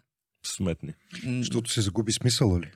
Сметни. 0.46 0.94
Защото 1.28 1.72
се 1.72 1.82
загуби 1.82 2.12
смисъла 2.12 2.60
ли? 2.60 2.72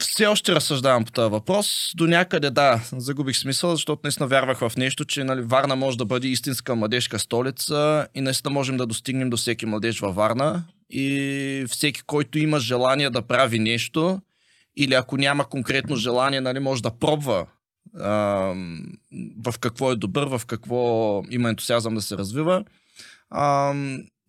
Все 0.00 0.26
още 0.26 0.54
разсъждавам 0.54 1.04
по 1.04 1.12
този 1.12 1.30
въпрос. 1.30 1.92
До 1.94 2.06
някъде 2.06 2.50
да, 2.50 2.80
загубих 2.92 3.36
смисъл, 3.36 3.70
защото 3.70 4.00
наистина 4.04 4.26
вярвах 4.26 4.58
в 4.58 4.72
нещо, 4.76 5.04
че 5.04 5.24
нали, 5.24 5.42
Варна 5.42 5.76
може 5.76 5.98
да 5.98 6.04
бъде 6.04 6.28
истинска 6.28 6.74
младежка 6.74 7.18
столица 7.18 8.08
и 8.14 8.20
наистина 8.20 8.52
можем 8.52 8.76
да 8.76 8.86
достигнем 8.86 9.30
до 9.30 9.36
всеки 9.36 9.66
младеж 9.66 10.00
във 10.00 10.14
Варна. 10.14 10.64
И 10.90 11.64
всеки, 11.68 12.02
който 12.02 12.38
има 12.38 12.60
желание 12.60 13.10
да 13.10 13.22
прави 13.22 13.58
нещо, 13.58 14.20
или 14.76 14.94
ако 14.94 15.16
няма 15.16 15.48
конкретно 15.48 15.96
желание, 15.96 16.40
нали, 16.40 16.58
може 16.58 16.82
да 16.82 16.90
пробва 16.90 17.46
а, 18.00 18.10
в 19.44 19.58
какво 19.60 19.92
е 19.92 19.96
добър, 19.96 20.26
в 20.26 20.46
какво 20.46 21.22
има 21.30 21.48
ентусиазъм 21.48 21.94
да 21.94 22.02
се 22.02 22.16
развива. 22.16 22.64
А, 23.30 23.74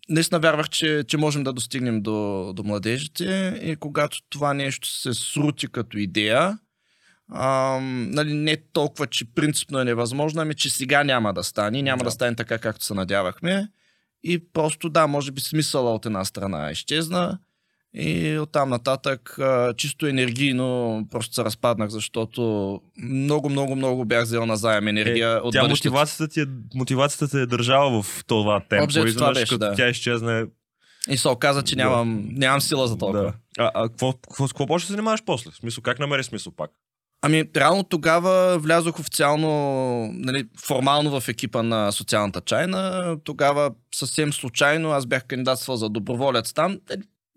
наистина 0.09 0.39
вярвах, 0.39 0.69
че, 0.69 1.03
че 1.07 1.17
можем 1.17 1.43
да 1.43 1.53
достигнем 1.53 2.01
до, 2.01 2.51
до 2.55 2.63
младежите 2.63 3.59
и 3.63 3.75
когато 3.75 4.17
това 4.29 4.53
нещо 4.53 4.87
се 4.87 5.13
срути 5.13 5.67
като 5.67 5.97
идея, 5.97 6.59
а, 7.31 7.79
нали, 7.81 8.33
не 8.33 8.57
толкова, 8.73 9.07
че 9.07 9.33
принципно 9.33 9.79
е 9.79 9.85
невъзможно, 9.85 10.41
ами 10.41 10.55
че 10.55 10.69
сега 10.69 11.03
няма 11.03 11.33
да 11.33 11.43
стане, 11.43 11.81
няма 11.81 11.97
да, 11.97 12.03
Да. 12.03 12.07
да 12.07 12.11
стане 12.11 12.35
така, 12.35 12.57
както 12.57 12.85
се 12.85 12.93
надявахме. 12.93 13.67
И 14.23 14.51
просто 14.53 14.89
да, 14.89 15.07
може 15.07 15.31
би 15.31 15.41
смисъла 15.41 15.93
от 15.93 16.05
една 16.05 16.25
страна 16.25 16.71
изчезна 16.71 17.39
и 17.93 18.37
оттам 18.37 18.69
нататък 18.69 19.39
а, 19.39 19.73
чисто 19.73 20.07
енергийно 20.07 21.01
просто 21.11 21.35
се 21.35 21.43
разпаднах, 21.43 21.89
защото 21.89 22.41
много, 23.03 23.49
много, 23.49 23.75
много 23.75 24.05
бях 24.05 24.23
взел 24.23 24.45
на 24.45 24.57
заем 24.57 24.87
енергия 24.87 25.41
от 25.43 25.53
Тя 25.53 25.61
бъдещето. 25.61 25.89
мотивацията 25.89 26.33
ти, 26.33 26.41
е, 26.41 26.45
мотивацията 26.75 27.27
те 27.27 27.41
е 27.41 27.45
държала 27.45 28.03
в 28.03 28.23
това 28.27 28.59
темпо. 28.69 28.83
Обзето 28.83 29.07
и 29.07 29.13
това 29.13 29.33
беше, 29.33 29.45
като 29.45 29.57
да. 29.57 29.73
тя 29.75 29.89
изчезне. 29.89 30.45
И 31.09 31.17
се 31.17 31.27
оказа, 31.29 31.63
че 31.63 31.75
Да. 31.75 31.83
нямам, 31.83 32.27
нямам 32.31 32.61
сила 32.61 32.87
за 32.87 32.97
толкова. 32.97 33.23
Да. 33.23 33.33
А, 33.57 33.71
а 33.73 33.89
какво, 33.89 34.13
какво, 34.13 34.47
какво 34.47 34.67
почва 34.67 34.83
да 34.83 34.87
се 34.87 34.93
занимаваш 34.93 35.23
после? 35.25 35.51
В 35.51 35.55
смисъл, 35.55 35.81
как 35.81 35.99
намери 35.99 36.23
смисъл 36.23 36.53
пак? 36.57 36.71
Ами, 37.21 37.43
реално 37.55 37.83
тогава 37.83 38.59
влязох 38.59 38.99
официално, 38.99 39.49
нали, 40.13 40.43
формално 40.65 41.19
в 41.19 41.27
екипа 41.27 41.63
на 41.63 41.91
социалната 41.91 42.41
чайна. 42.41 43.15
Тогава 43.23 43.71
съвсем 43.95 44.33
случайно 44.33 44.91
аз 44.91 45.05
бях 45.05 45.25
кандидатствал 45.25 45.77
за 45.77 45.89
доброволец 45.89 46.53
там. 46.53 46.79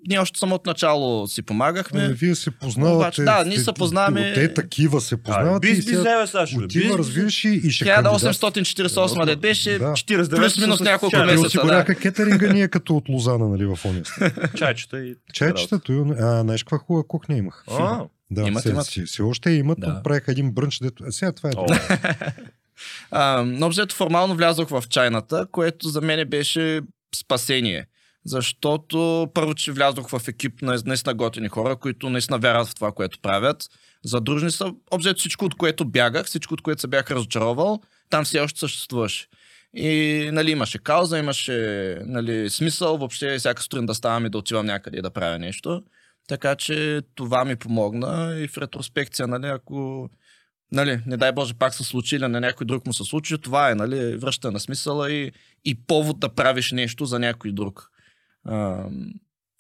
Ние 0.05 0.19
още 0.19 0.39
само 0.39 0.55
от 0.55 0.67
начало 0.67 1.27
си 1.27 1.43
помагахме. 1.43 2.01
Ами, 2.01 2.13
вие 2.15 2.35
се 2.35 2.51
познавате. 2.51 2.97
Обаче, 2.97 3.23
да, 3.23 3.45
ние 3.45 3.57
те- 3.57 3.63
се 3.63 3.73
познаваме- 3.73 4.35
Те 4.35 4.55
такива 4.55 5.01
се 5.01 5.17
познават. 5.17 5.61
бис, 5.63 5.73
и 5.73 5.77
бис, 5.77 5.85
сега 5.87 6.21
бе, 6.21 6.27
Сашо. 6.27 6.59
Отива, 6.59 6.87
бис, 6.87 6.97
разбираш 6.99 7.45
и, 7.45 7.49
и 7.49 7.71
ще 7.71 7.85
1848 7.85 9.27
дет 9.27 9.41
беше. 9.41 9.79
Да. 9.79 9.85
49 9.87 10.37
Плюс-минус 10.37 10.79
с- 10.79 10.83
няколко 10.83 11.11
чай, 11.11 11.27
месеца. 11.27 11.47
Осигуряха 11.47 11.95
кетеринга 11.95 12.53
ние 12.53 12.69
като 12.69 12.97
от 12.97 13.09
Лозана, 13.09 13.49
нали, 13.49 13.65
в 13.67 13.79
Ония. 13.85 14.03
Чайчета 14.57 15.01
и... 15.01 15.15
Чайчетата, 15.33 15.93
а, 15.93 16.41
знаеш 16.41 16.63
каква 16.63 16.79
хубава 16.79 17.05
кухня 17.09 17.37
имах. 17.37 17.65
А, 17.71 18.01
Да, 18.31 18.43
Имат, 18.43 18.61
все, 18.61 18.71
имат. 18.71 18.87
Си, 18.87 19.03
все 19.03 19.23
още 19.23 19.51
имат, 19.51 19.81
Да. 19.81 19.87
да. 19.87 20.03
правиха 20.03 20.33
един 20.33 20.53
брънч, 20.53 20.79
дето... 20.79 21.05
А, 21.07 21.13
сега 21.13 21.33
това 21.33 21.51
е... 21.51 21.53
но 23.45 23.67
обзето 23.67 23.95
формално 23.95 24.35
влязох 24.35 24.69
в 24.71 24.85
чайната, 24.89 25.47
което 25.53 25.89
за 25.89 26.01
мен 26.01 26.29
беше 26.29 26.81
спасение. 27.17 27.87
Защото 28.25 29.29
първо, 29.35 29.55
че 29.55 29.73
влязох 29.73 30.09
в 30.09 30.29
екип 30.29 30.63
на 30.63 30.79
наистина 30.87 31.15
готини 31.15 31.49
хора, 31.49 31.77
които 31.77 32.11
наистина 32.11 32.39
вярват 32.39 32.69
в 32.69 32.75
това, 32.75 32.93
което 32.93 33.21
правят. 33.21 33.69
Задружни 34.05 34.51
са. 34.51 34.73
Обзето 34.91 35.19
всичко, 35.19 35.45
от 35.45 35.55
което 35.55 35.85
бягах, 35.85 36.27
всичко, 36.27 36.55
от 36.55 36.63
което 36.63 36.81
се 36.81 36.87
бях 36.87 37.11
разочаровал, 37.11 37.81
там 38.11 38.25
все 38.25 38.41
още 38.41 38.61
съществуваше. 38.61 39.27
И 39.75 40.31
нали, 40.33 40.51
имаше 40.51 40.79
кауза, 40.79 41.19
имаше 41.19 41.99
нали, 42.07 42.51
смисъл 42.51 42.97
въобще 42.97 43.39
всяка 43.39 43.63
сутрин 43.63 43.87
да 43.87 43.95
ставам 43.95 44.27
и 44.27 44.31
да 44.31 44.39
отивам 44.39 44.67
някъде 44.67 44.99
и 44.99 45.03
да 45.03 45.11
правя 45.11 45.39
нещо. 45.39 45.83
Така 46.29 46.55
че 46.57 47.03
това 47.15 47.45
ми 47.45 47.57
помогна 47.57 48.37
и 48.39 48.49
в 48.49 48.59
ретроспекция, 48.59 49.27
нали, 49.27 49.47
ако 49.47 50.09
нали, 50.73 51.01
не 51.07 51.17
дай 51.17 51.33
Боже, 51.33 51.55
пак 51.55 51.75
се 51.75 51.85
случи 51.85 52.17
или 52.17 52.27
на 52.27 52.41
някой 52.41 52.67
друг 52.67 52.87
му 52.87 52.93
се 52.93 53.05
случи, 53.05 53.39
това 53.39 53.71
е, 53.71 53.75
нали, 53.75 54.17
връща 54.17 54.51
на 54.51 54.61
смисъла 54.61 55.13
и, 55.13 55.33
и 55.65 55.75
повод 55.87 56.21
да 56.21 56.29
правиш 56.29 56.73
нещо 56.73 57.05
за 57.05 57.19
някой 57.19 57.53
друг. 57.53 57.91
А, 58.45 58.85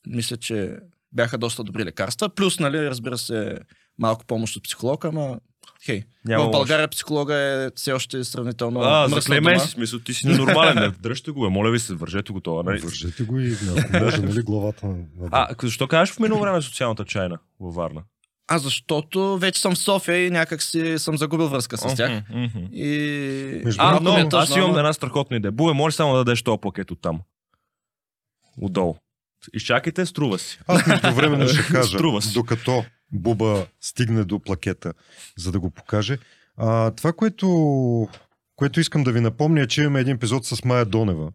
мисля, 0.06 0.36
че 0.36 0.76
бяха 1.12 1.38
доста 1.38 1.64
добри 1.64 1.84
лекарства. 1.84 2.28
Плюс, 2.28 2.60
нали, 2.60 2.90
разбира 2.90 3.18
се, 3.18 3.58
малко 3.98 4.26
помощ 4.26 4.56
от 4.56 4.62
психолог, 4.62 5.04
ама 5.04 5.38
хей, 5.84 6.02
Няма 6.24 6.44
в 6.44 6.50
България 6.50 6.88
психолога 6.88 7.34
е 7.34 7.70
все 7.76 7.92
още 7.92 8.24
сравнително 8.24 8.80
А, 8.80 9.08
за 9.08 9.14
мръсна 9.14 9.34
Клемен 9.34 9.54
дума. 9.54 9.66
си 9.66 9.70
смисъл, 9.70 9.98
ти 10.00 10.14
си 10.14 10.26
ненормален. 10.26 10.74
Не, 10.74 10.90
дръжте 10.90 11.30
го, 11.30 11.40
бе, 11.40 11.48
моля 11.48 11.70
ви 11.70 11.78
се, 11.78 11.94
вържете 11.94 12.32
го 12.32 12.40
това. 12.40 12.62
Нали? 12.62 12.80
Вържете 12.80 13.22
го 13.22 13.38
и 13.38 13.56
ако 13.78 14.04
може, 14.04 14.22
нали, 14.22 14.42
главата 14.42 14.86
на... 14.86 14.96
А, 15.30 15.48
защо 15.62 15.88
кажеш 15.88 16.14
в 16.14 16.20
минало 16.20 16.40
време 16.40 16.62
социалната 16.62 17.04
чайна 17.04 17.38
във 17.60 17.74
Варна? 17.74 18.02
А 18.52 18.58
защото 18.58 19.38
вече 19.38 19.60
съм 19.60 19.74
в 19.74 19.78
София 19.78 20.26
и 20.26 20.30
някак 20.30 20.62
си 20.62 20.98
съм 20.98 21.16
загубил 21.16 21.48
връзка 21.48 21.78
с 21.78 21.94
тях. 21.94 22.10
Мгм, 22.30 22.40
мгм. 22.40 22.58
И... 22.72 23.62
Между 23.64 23.82
А, 23.82 24.00
но 24.02 24.18
е 24.18 24.28
аз 24.32 24.56
имам 24.56 24.78
една 24.78 24.92
страхотна 24.92 25.36
идея. 25.36 25.52
Бубе, 25.52 25.72
може 25.72 25.96
само 25.96 26.12
да 26.12 26.18
дадеш 26.18 26.42
този 26.42 26.58
пакет 26.60 26.90
от 26.90 27.00
там. 27.00 27.20
Отдолу. 28.60 28.96
Изчакайте, 29.52 30.06
струва 30.06 30.38
си. 30.38 30.60
Аз 30.66 30.86
междувременно 30.86 31.48
ще 31.48 31.62
кажа, 31.72 31.88
Струва 31.98 32.22
се. 32.22 32.32
докато 32.32 32.84
Буба 33.12 33.66
стигне 33.80 34.24
до 34.24 34.38
плакета, 34.40 34.92
за 35.38 35.52
да 35.52 35.60
го 35.60 35.70
покаже. 35.70 36.18
А, 36.56 36.90
това, 36.90 37.12
което, 37.12 38.08
което 38.56 38.80
искам 38.80 39.04
да 39.04 39.12
ви 39.12 39.20
напомня, 39.20 39.60
е, 39.60 39.66
че 39.66 39.82
имаме 39.82 40.00
един 40.00 40.14
епизод 40.16 40.46
с 40.46 40.64
Майя 40.64 40.84
Донева. 40.84 41.32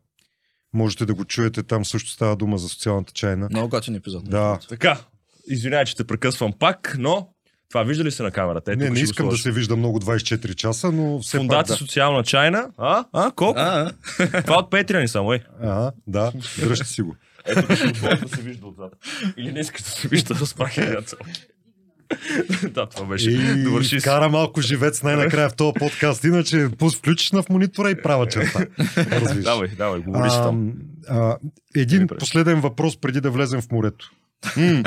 Можете 0.74 1.06
да 1.06 1.14
го 1.14 1.26
чуете, 1.26 1.64
там 1.64 1.86
също 1.86 2.10
става 2.10 2.36
дума 2.36 2.58
за 2.58 2.70
социалната 2.70 3.14
чайна. 3.14 3.48
Много 3.52 3.70
готин 3.70 3.96
епизод. 3.96 4.30
Да, 4.30 4.60
Така, 4.70 5.00
извинявай, 5.48 5.86
че 5.86 5.96
те 5.96 6.08
прекъсвам 6.08 6.54
пак, 6.60 6.96
но 7.00 7.30
това 7.70 7.84
вижда 7.84 8.04
ли 8.04 8.12
се 8.12 8.24
на 8.24 8.32
камерата? 8.32 8.72
Ето, 8.72 8.80
не, 8.80 8.90
не 8.90 9.00
искам 9.00 9.30
да 9.30 9.38
се 9.38 9.52
вижда 9.52 9.76
много 9.76 10.00
24 10.00 10.56
часа, 10.56 10.92
но 10.92 11.20
все 11.20 11.38
Фундация 11.38 11.64
пак 11.64 11.68
да. 11.68 11.76
социална 11.78 12.24
чайна. 12.24 12.70
А? 12.78 13.06
А? 13.14 13.32
Колко? 13.32 13.60
А, 13.60 13.92
Това 14.42 14.58
от 14.58 14.72
Patreon 14.72 15.06
само, 15.06 15.34
е. 15.34 15.44
А, 15.62 15.92
да, 16.08 16.32
дръжте 16.60 16.86
си 16.86 17.02
го. 17.02 17.16
Ето, 17.46 17.68
да 18.22 18.28
се 18.30 18.42
вижда 18.42 18.68
отзад. 18.68 18.92
Или 19.38 19.52
не 19.52 19.60
искаш 19.60 19.82
да 19.82 19.90
се 19.90 20.08
вижда, 20.08 20.34
да 20.34 20.46
спрах 20.46 20.76
да, 22.64 22.86
това 22.86 23.06
беше. 23.06 23.32
И 23.32 23.64
Довърши 23.64 23.98
кара 23.98 24.30
малко 24.30 24.62
живец 24.62 25.04
най-накрая 25.04 25.50
в 25.50 25.56
този 25.56 25.74
подкаст. 25.74 26.24
Иначе 26.24 26.56
пус- 26.58 26.98
включиш 26.98 27.32
на 27.32 27.44
в 27.44 27.50
монитора 27.50 27.92
и 27.92 28.02
права 28.02 28.28
черта. 28.28 28.66
Развиш. 28.98 29.44
Давай, 29.44 29.70
давай, 29.70 30.00
говори 30.00 30.30
А, 30.32 30.44
там. 30.44 30.74
а, 31.10 31.38
един 31.76 32.08
последен 32.20 32.62
въпрос 32.62 32.98
преди 32.98 33.22
да 33.22 33.32
влезем 33.32 33.62
в 33.62 33.72
морето. 33.72 34.12
М, 34.58 34.84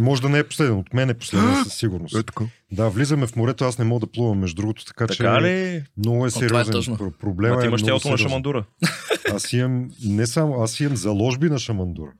Може 0.00 0.22
да 0.22 0.28
не 0.28 0.38
е 0.38 0.44
последен, 0.44 0.74
от 0.74 0.94
мен 0.94 1.10
е 1.10 1.14
последен 1.14 1.64
със 1.64 1.74
сигурност. 1.74 2.26
така. 2.26 2.44
Да, 2.72 2.88
влизаме 2.88 3.26
в 3.26 3.36
морето, 3.36 3.64
аз 3.64 3.78
не 3.78 3.84
мога 3.84 4.00
да 4.00 4.12
плувам 4.12 4.38
между 4.38 4.56
другото, 4.56 4.84
така, 4.84 5.06
Така 5.06 5.14
че 5.38 5.42
ли? 5.42 5.84
много 5.96 6.24
е 6.24 6.28
е 6.28 6.30
сериозен 6.30 6.72
тъжно. 6.72 6.96
про- 6.96 7.10
проблема. 7.10 7.54
Ма 7.54 7.60
ти 7.60 7.66
е 7.66 7.68
имаш 7.68 7.82
много 7.82 7.88
тялото 7.88 8.10
на 8.10 8.18
шамандура. 8.18 8.64
Аз 9.34 9.52
имам, 9.52 9.90
не 10.04 10.26
само, 10.26 10.62
аз 10.62 10.80
имам 10.80 10.96
заложби 10.96 11.50
на 11.50 11.58
шамандура. 11.58 12.10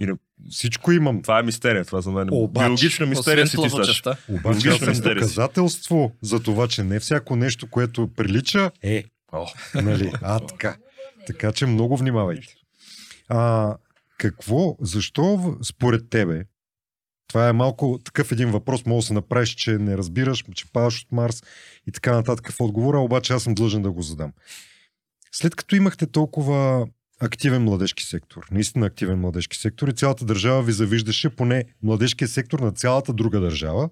И 0.00 0.06
не- 0.06 0.12
Всичко 0.50 0.92
имам. 0.92 1.22
Това 1.22 1.38
е 1.38 1.42
мистерия, 1.42 1.84
това 1.84 2.00
за 2.00 2.10
мен. 2.10 2.28
е 2.28 2.30
Обаче, 2.32 2.64
Биологична 2.64 3.06
мистерия 3.06 3.46
си 3.46 3.50
ти 3.52 3.68
плавучестта. 3.68 4.16
Обаче 4.30 4.68
аз 4.68 4.78
съм 4.78 4.94
доказателство 5.04 6.12
за 6.22 6.40
това, 6.40 6.68
че 6.68 6.82
не 6.82 7.00
всяко 7.00 7.36
нещо, 7.36 7.70
което 7.70 8.08
прилича, 8.08 8.70
е. 8.82 9.04
О. 9.32 9.46
Нали? 9.74 10.12
А, 10.22 10.40
така. 10.40 10.76
Така 11.26 11.52
че 11.52 11.66
много 11.66 11.96
внимавайте. 11.96 12.54
А, 13.28 13.74
какво, 14.18 14.76
защо 14.80 15.56
според 15.64 16.10
тебе, 16.10 16.42
това 17.28 17.48
е 17.48 17.52
малко 17.52 17.98
такъв 18.04 18.32
един 18.32 18.50
въпрос, 18.50 18.86
може 18.86 19.04
да 19.04 19.06
се 19.06 19.14
направиш, 19.14 19.48
че 19.48 19.70
не 19.70 19.96
разбираш, 19.96 20.44
че 20.54 20.72
падаш 20.72 21.02
от 21.02 21.12
Марс 21.12 21.42
и 21.86 21.92
така 21.92 22.12
нататък 22.12 22.52
в 22.52 22.60
отговора, 22.60 22.98
обаче 22.98 23.32
аз 23.32 23.42
съм 23.42 23.54
длъжен 23.54 23.82
да 23.82 23.90
го 23.90 24.02
задам. 24.02 24.32
След 25.32 25.54
като 25.54 25.76
имахте 25.76 26.06
толкова 26.06 26.86
активен 27.20 27.62
младежки 27.62 28.04
сектор, 28.04 28.46
наистина 28.50 28.86
активен 28.86 29.18
младежки 29.18 29.56
сектор 29.56 29.88
и 29.88 29.92
цялата 29.92 30.24
държава 30.24 30.62
ви 30.62 30.72
завиждаше 30.72 31.30
поне 31.30 31.64
младежкия 31.82 32.28
сектор 32.28 32.60
на 32.60 32.72
цялата 32.72 33.12
друга 33.12 33.40
държава, 33.40 33.88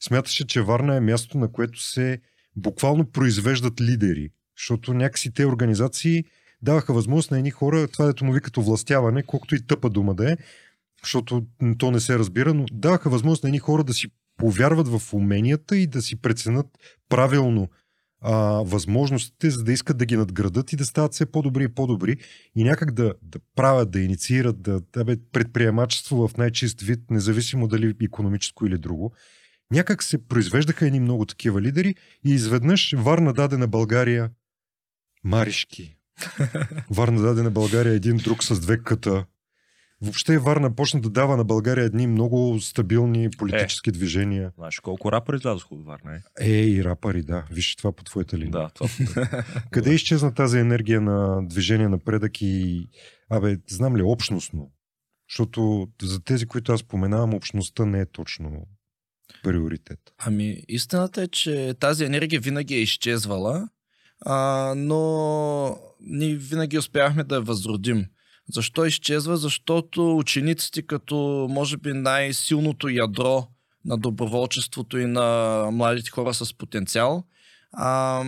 смяташе, 0.00 0.46
че 0.46 0.62
Варна 0.62 0.96
е 0.96 1.00
място, 1.00 1.38
на 1.38 1.52
което 1.52 1.82
се 1.82 2.18
буквално 2.56 3.10
произвеждат 3.10 3.80
лидери, 3.80 4.30
защото 4.58 4.94
някакси 4.94 5.34
те 5.34 5.46
организации 5.46 6.24
даваха 6.62 6.92
възможност 6.92 7.30
на 7.30 7.38
едни 7.38 7.50
хора, 7.50 7.88
това 7.88 8.06
дето 8.06 8.24
му 8.24 8.32
викат 8.32 8.56
овластяване, 8.56 9.22
колкото 9.22 9.54
и 9.54 9.66
тъпа 9.66 9.90
дума 9.90 10.14
да 10.14 10.32
е, 10.32 10.36
защото 11.02 11.46
то 11.78 11.90
не 11.90 12.00
се 12.00 12.18
разбира, 12.18 12.54
но 12.54 12.64
даваха 12.72 13.10
възможност 13.10 13.42
на 13.42 13.48
едни 13.48 13.58
хора 13.58 13.84
да 13.84 13.94
си 13.94 14.08
повярват 14.36 14.88
в 14.88 15.14
уменията 15.14 15.76
и 15.76 15.86
да 15.86 16.02
си 16.02 16.20
преценят 16.20 16.66
правилно 17.08 17.68
а, 18.20 18.32
възможностите, 18.64 19.50
за 19.50 19.64
да 19.64 19.72
искат 19.72 19.96
да 19.96 20.06
ги 20.06 20.16
надградат 20.16 20.72
и 20.72 20.76
да 20.76 20.86
стават 20.86 21.12
все 21.12 21.26
по-добри 21.26 21.64
и 21.64 21.68
по-добри 21.68 22.16
и 22.56 22.64
някак 22.64 22.90
да, 22.90 23.14
да 23.22 23.38
правят, 23.56 23.90
да 23.90 24.00
инициират, 24.00 24.62
да, 24.62 24.80
да 24.92 25.04
бе, 25.04 25.16
предприемачество 25.32 26.28
в 26.28 26.36
най-чист 26.36 26.80
вид, 26.80 27.00
независимо 27.10 27.68
дали 27.68 27.94
економическо 28.02 28.66
или 28.66 28.78
друго. 28.78 29.12
Някак 29.70 30.02
се 30.02 30.26
произвеждаха 30.26 30.86
едни 30.86 31.00
много 31.00 31.26
такива 31.26 31.62
лидери 31.62 31.94
и 32.26 32.30
изведнъж 32.30 32.94
Варна 32.96 33.32
даде 33.32 33.56
на 33.56 33.68
България 33.68 34.30
Маришки. 35.24 35.96
Варна 36.90 37.20
даде 37.20 37.42
на 37.42 37.50
България 37.50 37.92
един 37.92 38.16
друг 38.16 38.44
с 38.44 38.60
две 38.60 38.78
къта. 38.78 39.24
Въобще 40.02 40.38
Варна 40.38 40.74
почна 40.74 41.00
да 41.00 41.10
дава 41.10 41.36
на 41.36 41.44
България 41.44 41.84
едни 41.84 42.06
много 42.06 42.60
стабилни 42.60 43.30
политически 43.30 43.92
движения. 43.92 44.52
Знаеш 44.58 44.80
колко 44.80 45.12
рапъри 45.12 45.36
излязоха 45.36 45.74
от 45.74 45.84
Варна, 45.84 46.20
е? 46.40 46.50
Е, 46.50 46.66
и 46.66 46.84
рапъри, 46.84 47.22
да. 47.22 47.44
Виж 47.50 47.76
това 47.76 47.92
по 47.92 48.04
твоята 48.04 48.38
линия. 48.38 48.50
Да, 48.50 48.70
това. 48.74 48.88
Къде 49.70 49.94
изчезна 49.94 50.34
тази 50.34 50.58
енергия 50.58 51.00
на 51.00 51.48
движение 51.48 51.88
напредък 51.88 52.40
и, 52.40 52.86
абе, 53.30 53.56
знам 53.68 53.96
ли, 53.96 54.02
общностно? 54.02 54.70
Защото 55.30 55.88
за 56.02 56.24
тези, 56.24 56.46
които 56.46 56.72
аз 56.72 56.80
споменавам, 56.80 57.34
общността 57.34 57.84
не 57.84 58.00
е 58.00 58.06
точно 58.06 58.66
приоритет. 59.42 60.00
Ами, 60.18 60.62
истината 60.68 61.22
е, 61.22 61.28
че 61.28 61.74
тази 61.80 62.04
енергия 62.04 62.40
винаги 62.40 62.74
е 62.74 62.82
изчезвала, 62.82 63.68
а, 64.20 64.74
но 64.76 65.78
ние 66.00 66.34
винаги 66.34 66.78
успяхме 66.78 67.24
да 67.24 67.34
я 67.34 67.40
възродим. 67.40 68.06
Защо 68.52 68.86
изчезва? 68.86 69.36
Защото 69.36 70.16
учениците, 70.16 70.82
като 70.82 71.46
може 71.50 71.76
би 71.76 71.92
най-силното 71.92 72.88
ядро 72.88 73.48
на 73.84 73.98
доброволчеството 73.98 74.98
и 74.98 75.06
на 75.06 75.68
младите 75.72 76.10
хора 76.10 76.34
с 76.34 76.54
потенциал, 76.54 77.24
а, 77.72 78.24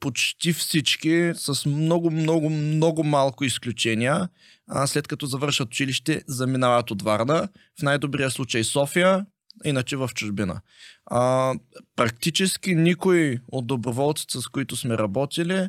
почти 0.00 0.52
всички, 0.52 1.32
с 1.34 1.66
много, 1.66 2.10
много, 2.10 2.50
много 2.50 3.04
малко 3.04 3.44
изключения, 3.44 4.28
а, 4.68 4.86
след 4.86 5.08
като 5.08 5.26
завършат 5.26 5.68
училище, 5.68 6.22
заминават 6.26 6.90
от 6.90 7.02
Варна. 7.02 7.48
В 7.80 7.82
най-добрия 7.82 8.30
случай 8.30 8.64
София, 8.64 9.26
иначе 9.64 9.96
в 9.96 10.10
чужбина. 10.14 10.60
А, 11.06 11.54
практически 11.96 12.74
никой 12.74 13.38
от 13.48 13.66
доброволците, 13.66 14.38
с 14.40 14.46
които 14.46 14.76
сме 14.76 14.98
работили, 14.98 15.68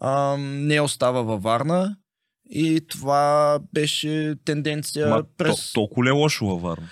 а, 0.00 0.36
не 0.38 0.80
остава 0.80 1.22
във 1.22 1.42
Варна. 1.42 1.96
И 2.50 2.80
това 2.88 3.58
беше 3.72 4.34
тенденция 4.44 5.08
Ма, 5.08 5.22
през... 5.38 5.56
то, 5.66 5.72
толкова 5.72 6.04
ли 6.04 6.08
е 6.08 6.12
лошо 6.12 6.46
във 6.46 6.62
Варна? 6.62 6.88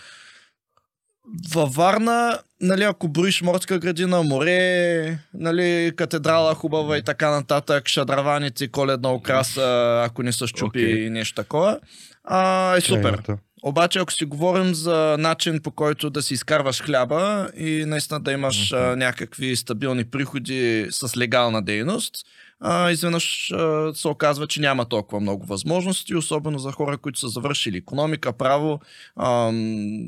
Във 1.54 1.74
Варна, 1.74 2.38
нали, 2.60 2.82
ако 2.82 3.08
броиш 3.08 3.42
морска 3.42 3.78
градина, 3.78 4.22
море, 4.22 5.18
нали, 5.34 5.92
катедрала 5.96 6.54
хубава 6.54 6.98
и 6.98 7.02
така 7.02 7.30
нататък, 7.30 7.88
шадраваните, 7.88 8.68
коледна 8.68 9.12
украса, 9.12 10.00
ако 10.04 10.22
не 10.22 10.32
са 10.32 10.46
щупи 10.46 10.80
и 10.80 11.10
нещо 11.10 11.34
такова, 11.34 11.80
а, 12.24 12.76
е 12.76 12.80
супер. 12.80 13.02
Крайната. 13.02 13.38
Обаче, 13.66 13.98
ако 13.98 14.12
си 14.12 14.24
говорим 14.24 14.74
за 14.74 15.16
начин 15.18 15.60
по 15.62 15.70
който 15.70 16.10
да 16.10 16.22
си 16.22 16.34
изкарваш 16.34 16.82
хляба 16.82 17.48
и 17.56 17.84
наистина 17.86 18.20
да 18.20 18.32
имаш 18.32 18.72
а, 18.72 18.96
някакви 18.96 19.56
стабилни 19.56 20.04
приходи 20.04 20.86
с 20.90 21.16
легална 21.16 21.62
дейност, 21.62 22.14
а, 22.60 22.90
изведнъж 22.90 23.50
а, 23.50 23.92
се 23.94 24.08
оказва, 24.08 24.46
че 24.46 24.60
няма 24.60 24.84
толкова 24.84 25.20
много 25.20 25.46
възможности, 25.46 26.14
особено 26.14 26.58
за 26.58 26.72
хора, 26.72 26.98
които 26.98 27.18
са 27.18 27.28
завършили 27.28 27.76
економика, 27.76 28.32
право. 28.32 28.80
А, 29.16 29.50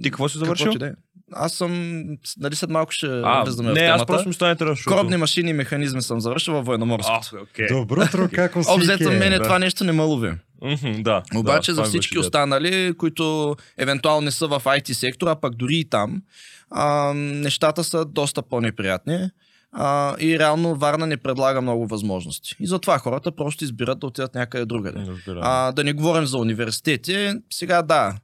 Ти 0.03 0.11
какво 0.11 0.29
си 0.29 0.39
завършил? 0.39 0.73
да 0.73 0.87
е. 0.87 0.91
Аз 1.33 1.53
съм, 1.53 2.03
нали 2.39 2.55
след 2.55 2.71
малко 2.71 2.93
ще 2.93 3.07
А, 3.07 3.43
влизаме 3.45 3.73
не, 3.73 3.81
в 3.81 3.83
аз 3.83 3.87
темата. 3.87 4.07
просто 4.07 4.29
ми 4.29 4.35
стане 4.35 4.57
защото- 4.61 4.91
Корабни 4.91 5.17
машини 5.17 5.51
и 5.51 5.53
механизми 5.53 6.03
съм 6.03 6.21
завършил 6.21 6.55
във 6.55 6.67
военноморското. 6.67 7.37
Добро 7.71 8.01
утро, 8.03 8.29
как 8.35 8.53
си? 8.55 8.71
Обзето 8.71 9.11
мене 9.11 9.39
това 9.39 9.59
нещо 9.59 9.85
не 9.85 9.93
ме 9.93 10.03
лови. 10.03 10.33
Мгм, 10.63 11.03
да. 11.03 11.23
Обаче 11.37 11.71
да, 11.71 11.75
за 11.75 11.83
всички 11.83 12.19
останали, 12.19 12.95
които 12.95 13.57
евентуално 13.79 14.21
не 14.21 14.31
са 14.31 14.47
в 14.49 14.61
IT 14.61 14.93
сектора, 14.93 15.31
а 15.31 15.37
пък 15.37 15.55
дори 15.55 15.77
и 15.77 15.85
там, 15.85 16.23
а, 16.71 17.13
нещата 17.15 17.85
са 17.85 18.05
доста 18.05 18.43
по-неприятни. 18.43 19.31
А, 19.73 20.17
и 20.21 20.39
реално 20.39 20.75
Варна 20.75 21.07
не 21.07 21.17
предлага 21.17 21.61
много 21.61 21.87
възможности. 21.87 22.57
И 22.61 22.67
затова 22.67 22.99
хората 22.99 23.33
просто 23.33 23.65
избират 23.65 23.99
да 23.99 24.07
отидат 24.07 24.35
някъде 24.35 24.65
другаде. 24.65 24.99
Разбирам. 25.01 25.43
А, 25.43 25.73
да 25.73 25.85
не 25.85 25.93
говорим 25.93 26.27
за 26.27 26.39
университети. 26.39 27.33
Сега 27.51 27.83
да, 27.83 28.17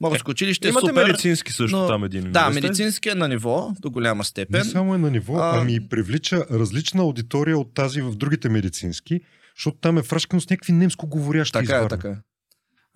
Морско 0.00 0.30
училище 0.30 0.68
е 0.68 0.70
Имате 0.70 0.86
супер. 0.86 1.06
медицински 1.06 1.52
също 1.52 1.76
но- 1.76 1.86
там 1.86 2.04
един 2.04 2.32
Да, 2.32 2.50
медицински 2.50 3.08
е 3.08 3.14
на 3.14 3.28
ниво, 3.28 3.72
до 3.80 3.90
голяма 3.90 4.18
Не 4.18 4.24
степен. 4.24 4.64
само 4.64 4.94
е 4.94 4.98
на 4.98 5.10
ниво, 5.10 5.34
А- 5.34 5.58
ами 5.60 5.88
привлича 5.88 6.44
различна 6.50 7.02
аудитория 7.02 7.58
от 7.58 7.74
тази 7.74 8.02
в 8.02 8.14
другите 8.14 8.48
медицински, 8.48 9.20
защото 9.60 9.78
там 9.80 9.98
е 9.98 10.02
фрашкано 10.02 10.40
с 10.40 10.50
някакви 10.50 10.72
немско 10.72 11.06
говорящи 11.06 11.52
Така 11.52 11.76
е, 11.76 11.88
така 11.88 12.08
е. 12.08 12.16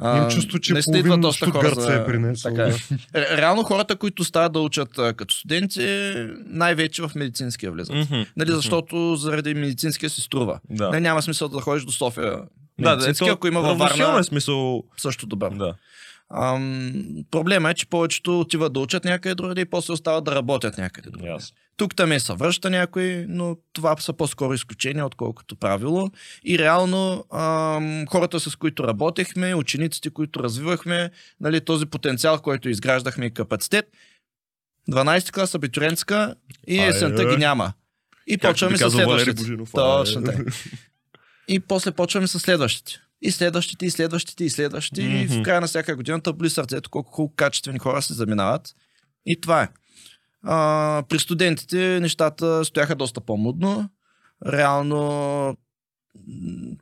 Имам 0.03 0.31
чувство, 0.31 0.59
че 0.59 0.73
наистина 0.73 0.99
идват 0.99 1.11
половин 1.11 1.21
доста 1.21 1.51
хора 1.51 1.81
се 1.81 1.97
е 1.97 2.05
принесъл. 2.05 2.55
Така 2.55 2.69
е. 3.15 3.37
Реално 3.37 3.63
хората, 3.63 3.97
които 3.97 4.25
стават 4.25 4.53
да 4.53 4.61
учат 4.61 4.99
а, 4.99 5.15
като 5.15 5.35
студенти, 5.35 6.13
най-вече 6.47 7.03
в 7.03 7.11
медицинския 7.15 7.73
влизат. 7.73 7.97
Мгм. 7.97 8.23
Нали, 8.37 8.53
защото 8.53 9.17
заради 9.17 9.55
медицинския 9.55 10.11
си 10.11 10.21
струва. 10.21 10.61
Да. 10.71 10.91
Не, 10.91 11.01
няма 11.01 11.23
смисъл 11.23 11.49
да 11.49 11.61
ходиш 11.61 11.85
до 11.85 11.93
София. 11.93 12.39
Да, 12.81 12.97
да, 12.97 13.11
ето, 13.11 13.27
ако 13.27 13.47
има 13.47 13.61
във 13.61 13.79
Варна, 13.79 14.19
е 14.19 14.23
смисъл. 14.23 14.83
също 14.97 15.27
добър. 15.27 15.51
Да. 15.51 15.75
Ам, 16.31 17.25
проблема 17.31 17.71
е, 17.71 17.75
че 17.75 17.87
повечето 17.87 18.41
отиват 18.41 18.73
да 18.73 18.81
учат 18.81 19.05
някъде 19.05 19.35
другаде 19.35 19.61
и 19.61 19.65
после 19.65 19.93
остават 19.93 20.25
да 20.25 20.35
работят 20.35 20.79
някъде 20.79 21.11
другаде. 21.11 21.31
Ясно. 21.31 21.57
Тук 21.77 21.97
там 21.97 22.13
е 22.13 22.21
съвръща 22.21 22.71
някой, 22.71 23.27
но 23.29 23.57
това 23.73 23.97
са 23.97 24.13
по-скоро 24.13 24.55
изключения, 24.55 25.07
отколкото 25.07 25.57
правило. 25.57 26.11
И 26.45 26.59
реално 26.59 27.25
ам, 27.33 28.07
хората, 28.09 28.41
с 28.41 28.57
които 28.57 28.85
работехме, 28.85 29.55
учениците, 29.55 30.11
които 30.11 30.43
развивахме, 30.43 31.11
нали, 31.41 31.61
този 31.61 31.87
потенциал, 31.87 32.39
който 32.39 32.69
изграждахме 32.69 33.27
и 33.27 33.31
капацитет, 33.31 33.87
12 34.91 35.33
клас 35.33 35.55
абитуренска 35.55 36.35
и 36.67 36.79
Ай, 36.79 36.89
есента 36.89 37.23
е. 37.23 37.27
ги 37.27 37.37
няма. 37.37 37.73
И 38.27 38.39
Както 38.39 38.49
почваме 38.49 38.77
с 38.77 38.91
следващите. 38.91 39.43
Точно 39.75 40.21
а, 40.21 40.25
така. 40.25 40.43
И 41.49 41.61
после 41.61 41.91
почваме 41.91 42.27
с 42.27 42.41
следващите. 42.41 43.04
И 43.23 43.31
следващите, 43.31 43.87
и 43.87 43.91
следващите, 43.91 44.45
и 44.45 44.51
следващите. 44.51 45.03
И 45.03 45.25
Мгм. 45.25 45.35
в 45.35 45.43
края 45.43 45.61
на 45.61 45.67
всяка 45.67 45.97
година 45.97 46.21
тъбли 46.21 46.51
сърцето 46.51 46.91
колко 46.91 47.13
хубаво 47.13 47.33
качествени 47.37 47.79
хора 47.79 48.03
се 48.03 48.15
заминават. 48.15 48.75
И 49.27 49.41
това 49.41 49.63
е. 49.63 49.69
А, 50.43 51.03
при 51.09 51.19
студентите 51.19 52.01
нещата 52.01 52.65
стояха 52.65 52.95
доста 52.95 53.21
по-мудно. 53.21 53.89
Реално, 54.47 55.57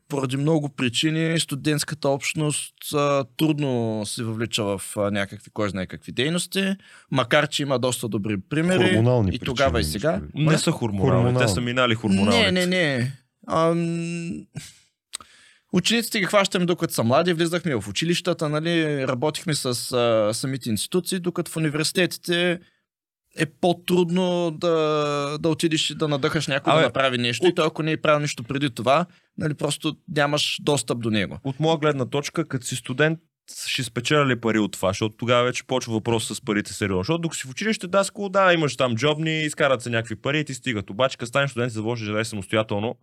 поради 0.08 0.36
много 0.36 0.68
причини, 0.68 1.40
студентската 1.40 2.08
общност 2.08 2.74
а, 2.94 3.24
трудно 3.36 4.02
се 4.06 4.24
въвлича 4.24 4.64
в 4.64 4.82
а, 4.96 5.10
някакви, 5.10 5.50
кой 5.50 5.68
знае 5.68 5.86
какви 5.86 6.12
дейности, 6.12 6.76
макар 7.10 7.48
че 7.48 7.62
има 7.62 7.78
доста 7.78 8.08
добри 8.08 8.36
примери. 8.50 8.88
Хормонални 8.88 9.30
и 9.34 9.38
тогава 9.38 9.80
и 9.80 9.82
причини, 9.82 9.92
сега. 9.92 10.20
имаш 10.34 10.52
Не 10.52 10.58
са 10.58 10.70
хормонални. 10.70 11.10
Хормонални. 11.10 11.46
Те 11.46 11.52
са 11.52 11.60
минали 11.60 11.94
хормонални. 11.94 12.42
Не, 12.42 12.52
не, 12.52 12.66
не. 12.66 13.12
Ам... 13.50 14.46
Учениците 15.72 16.20
ги 16.20 16.26
хващаме 16.26 16.66
докато 16.66 16.94
са 16.94 17.04
млади, 17.04 17.32
влизахме 17.32 17.74
в 17.74 17.88
училищата, 17.88 18.48
нали, 18.48 19.06
работихме 19.08 19.54
с 19.54 19.92
а, 19.92 20.34
самите 20.34 20.70
институции, 20.70 21.18
докато 21.18 21.50
в 21.50 21.56
университетите 21.56 22.60
е 23.38 23.46
по-трудно 23.46 24.50
да, 24.50 25.38
да 25.40 25.48
отидеш 25.48 25.90
и 25.90 25.94
да 25.94 26.08
надъхаш 26.08 26.46
някой 26.46 26.72
Абе, 26.72 26.80
да 26.80 26.86
направи 26.86 27.18
нещо. 27.18 27.46
И 27.46 27.54
той 27.54 27.66
ако 27.66 27.82
не 27.82 27.92
е 27.92 27.96
правил 27.96 28.20
нищо 28.20 28.42
преди 28.42 28.70
това, 28.70 29.06
нали, 29.38 29.54
просто 29.54 29.96
нямаш 30.08 30.58
достъп 30.62 31.00
до 31.00 31.10
него. 31.10 31.38
От 31.44 31.60
моя 31.60 31.78
гледна 31.78 32.06
точка, 32.06 32.48
като 32.48 32.66
си 32.66 32.76
студент, 32.76 33.18
ще 33.66 33.82
спечеля 33.82 34.26
ли 34.26 34.40
пари 34.40 34.58
от 34.58 34.72
това, 34.72 34.90
защото 34.90 35.16
тогава 35.16 35.44
вече 35.44 35.64
почва 35.64 35.92
въпрос 35.92 36.26
с 36.26 36.40
парите 36.40 36.72
сериозно. 36.72 37.00
Защото 37.00 37.18
докато 37.18 37.40
си 37.40 37.46
в 37.46 37.50
училище, 37.50 37.86
да, 37.86 38.04
скул, 38.04 38.28
да, 38.28 38.52
имаш 38.52 38.76
там 38.76 38.96
джобни, 38.96 39.42
изкарат 39.42 39.82
се 39.82 39.90
някакви 39.90 40.16
пари 40.16 40.40
и 40.40 40.44
ти 40.44 40.54
стигат. 40.54 40.90
Обаче, 40.90 41.18
като 41.18 41.28
станеш 41.28 41.50
студент 41.50 41.70
и 41.70 41.74
започнеш 41.74 42.00
да 42.00 42.06
живееш 42.06 42.26
самостоятелно, 42.26 42.96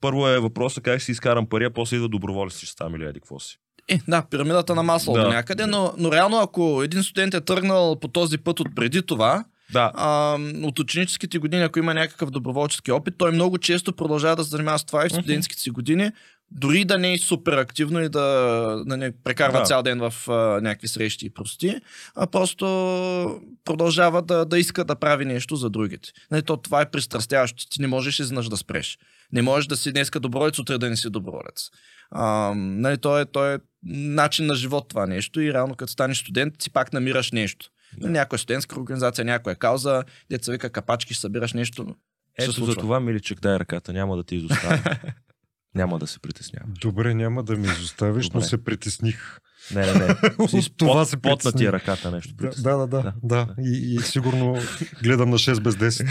първо 0.00 0.28
е 0.28 0.40
въпросът 0.40 0.84
как 0.84 1.02
си 1.02 1.10
изкарам 1.12 1.46
пари, 1.46 1.64
а 1.64 1.70
после 1.70 1.96
идва 1.96 2.08
доброволец 2.08 2.56
ще 2.56 2.66
ставам 2.66 2.94
или 2.94 3.04
еди 3.04 3.20
какво 3.20 3.40
си. 3.40 3.58
Е, 3.88 4.00
да, 4.08 4.22
пирамидата 4.30 4.74
на 4.74 4.82
масло 4.82 5.14
Да. 5.14 5.22
до 5.24 5.28
някъде, 5.28 5.66
но, 5.66 5.92
но 5.98 6.12
реално 6.12 6.38
ако 6.40 6.82
един 6.84 7.02
студент 7.02 7.34
е 7.34 7.40
тръгнал 7.40 8.00
по 8.00 8.08
този 8.08 8.38
път 8.38 8.60
от 8.60 8.68
преди 8.76 9.02
това, 9.02 9.44
Да, 9.72 9.92
а, 9.94 10.38
от 10.62 10.78
ученическите 10.78 11.38
години, 11.38 11.62
ако 11.62 11.78
има 11.78 11.94
някакъв 11.94 12.30
доброволчески 12.30 12.92
опит, 12.92 13.14
той 13.18 13.32
много 13.32 13.58
често 13.58 13.92
продължава 13.92 14.36
да 14.36 14.44
се 14.44 14.50
занимава 14.50 14.78
с 14.78 14.84
това 14.84 15.06
и 15.06 15.08
в 15.08 15.12
студентските 15.12 15.62
си 15.62 15.70
години, 15.70 16.10
дори 16.50 16.84
да 16.84 16.98
не 16.98 17.12
е 17.12 17.18
супер 17.18 17.52
активно 17.52 18.02
и 18.02 18.08
да, 18.08 18.82
да 18.86 18.96
не 18.96 19.12
прекарва 19.24 19.58
Да. 19.58 19.64
цял 19.64 19.82
ден 19.82 19.98
в 20.10 20.28
а, 20.28 20.32
някакви 20.60 20.88
срещи 20.88 21.26
и 21.26 21.30
прости, 21.30 21.80
а 22.14 22.26
просто 22.26 22.66
продължава 23.64 24.22
да, 24.22 24.44
да 24.44 24.58
иска 24.58 24.84
да 24.84 24.96
прави 24.96 25.24
нещо 25.24 25.56
за 25.56 25.70
другите. 25.70 26.08
Нали, 26.30 26.42
то, 26.42 26.56
това 26.56 26.80
е 26.80 26.90
пристрастяващо. 26.90 27.66
Ти 27.70 27.80
не 27.80 27.86
можеш 27.86 28.20
изнъж 28.20 28.48
да 28.48 28.56
спреш. 28.56 28.98
Не 29.32 29.42
можеш 29.42 29.66
да 29.66 29.76
си 29.76 29.92
днеска 29.92 30.20
доброволец, 30.20 30.58
утре 30.58 30.78
да 30.78 30.90
не 30.90 30.96
си 30.96 31.10
доброволец. 31.10 31.70
А, 32.10 32.52
нали, 32.56 32.98
то, 32.98 33.18
е, 33.18 33.24
то 33.24 33.52
е 33.52 33.58
начин 33.92 34.46
на 34.46 34.54
живот 34.54 34.88
това 34.88 35.06
нещо 35.06 35.40
и 35.40 35.52
реално 35.52 35.74
като 35.74 35.92
станеш 35.92 36.18
студент, 36.18 36.62
си 36.62 36.70
пак 36.70 36.92
намираш 36.92 37.32
нещо. 37.32 37.70
Да. 37.98 38.10
Някоя 38.10 38.38
студентска 38.38 38.80
организация, 38.80 39.24
някоя 39.24 39.56
кауза, 39.56 40.04
деца 40.30 40.52
вика 40.52 40.70
капачки, 40.70 41.14
събираш 41.14 41.52
нещо. 41.52 41.86
ето 42.38 42.64
за 42.64 42.74
това, 42.74 43.00
миличък, 43.00 43.40
дай 43.40 43.58
ръката, 43.58 43.92
няма 43.92 44.16
да 44.16 44.24
ти 44.24 44.36
изоставя. 44.36 44.98
Няма 45.76 45.98
да 45.98 46.06
се 46.06 46.18
притеснявам. 46.18 46.74
Добре, 46.80 47.14
няма 47.14 47.42
да 47.42 47.56
ми 47.56 47.66
изоставиш, 47.66 48.30
но 48.30 48.40
се 48.40 48.64
притесних. 48.64 49.38
Не, 49.74 49.86
не, 49.86 49.92
не. 49.92 50.48
Си 50.48 50.56
От 50.56 50.76
това 50.76 51.04
се 51.04 51.16
потна 51.16 51.52
ти 51.52 51.64
е 51.64 51.72
ръката 51.72 52.10
нещо. 52.10 52.34
Да, 52.34 52.36
притесни. 52.36 52.62
да, 52.62 52.76
да, 52.76 52.86
да, 52.86 53.02
Да, 53.02 53.12
да. 53.22 53.54
И, 53.62 53.94
и 53.94 53.98
сигурно 53.98 54.56
гледам 55.02 55.30
на 55.30 55.38
6 55.38 55.60
без 55.60 55.74
10. 55.74 56.06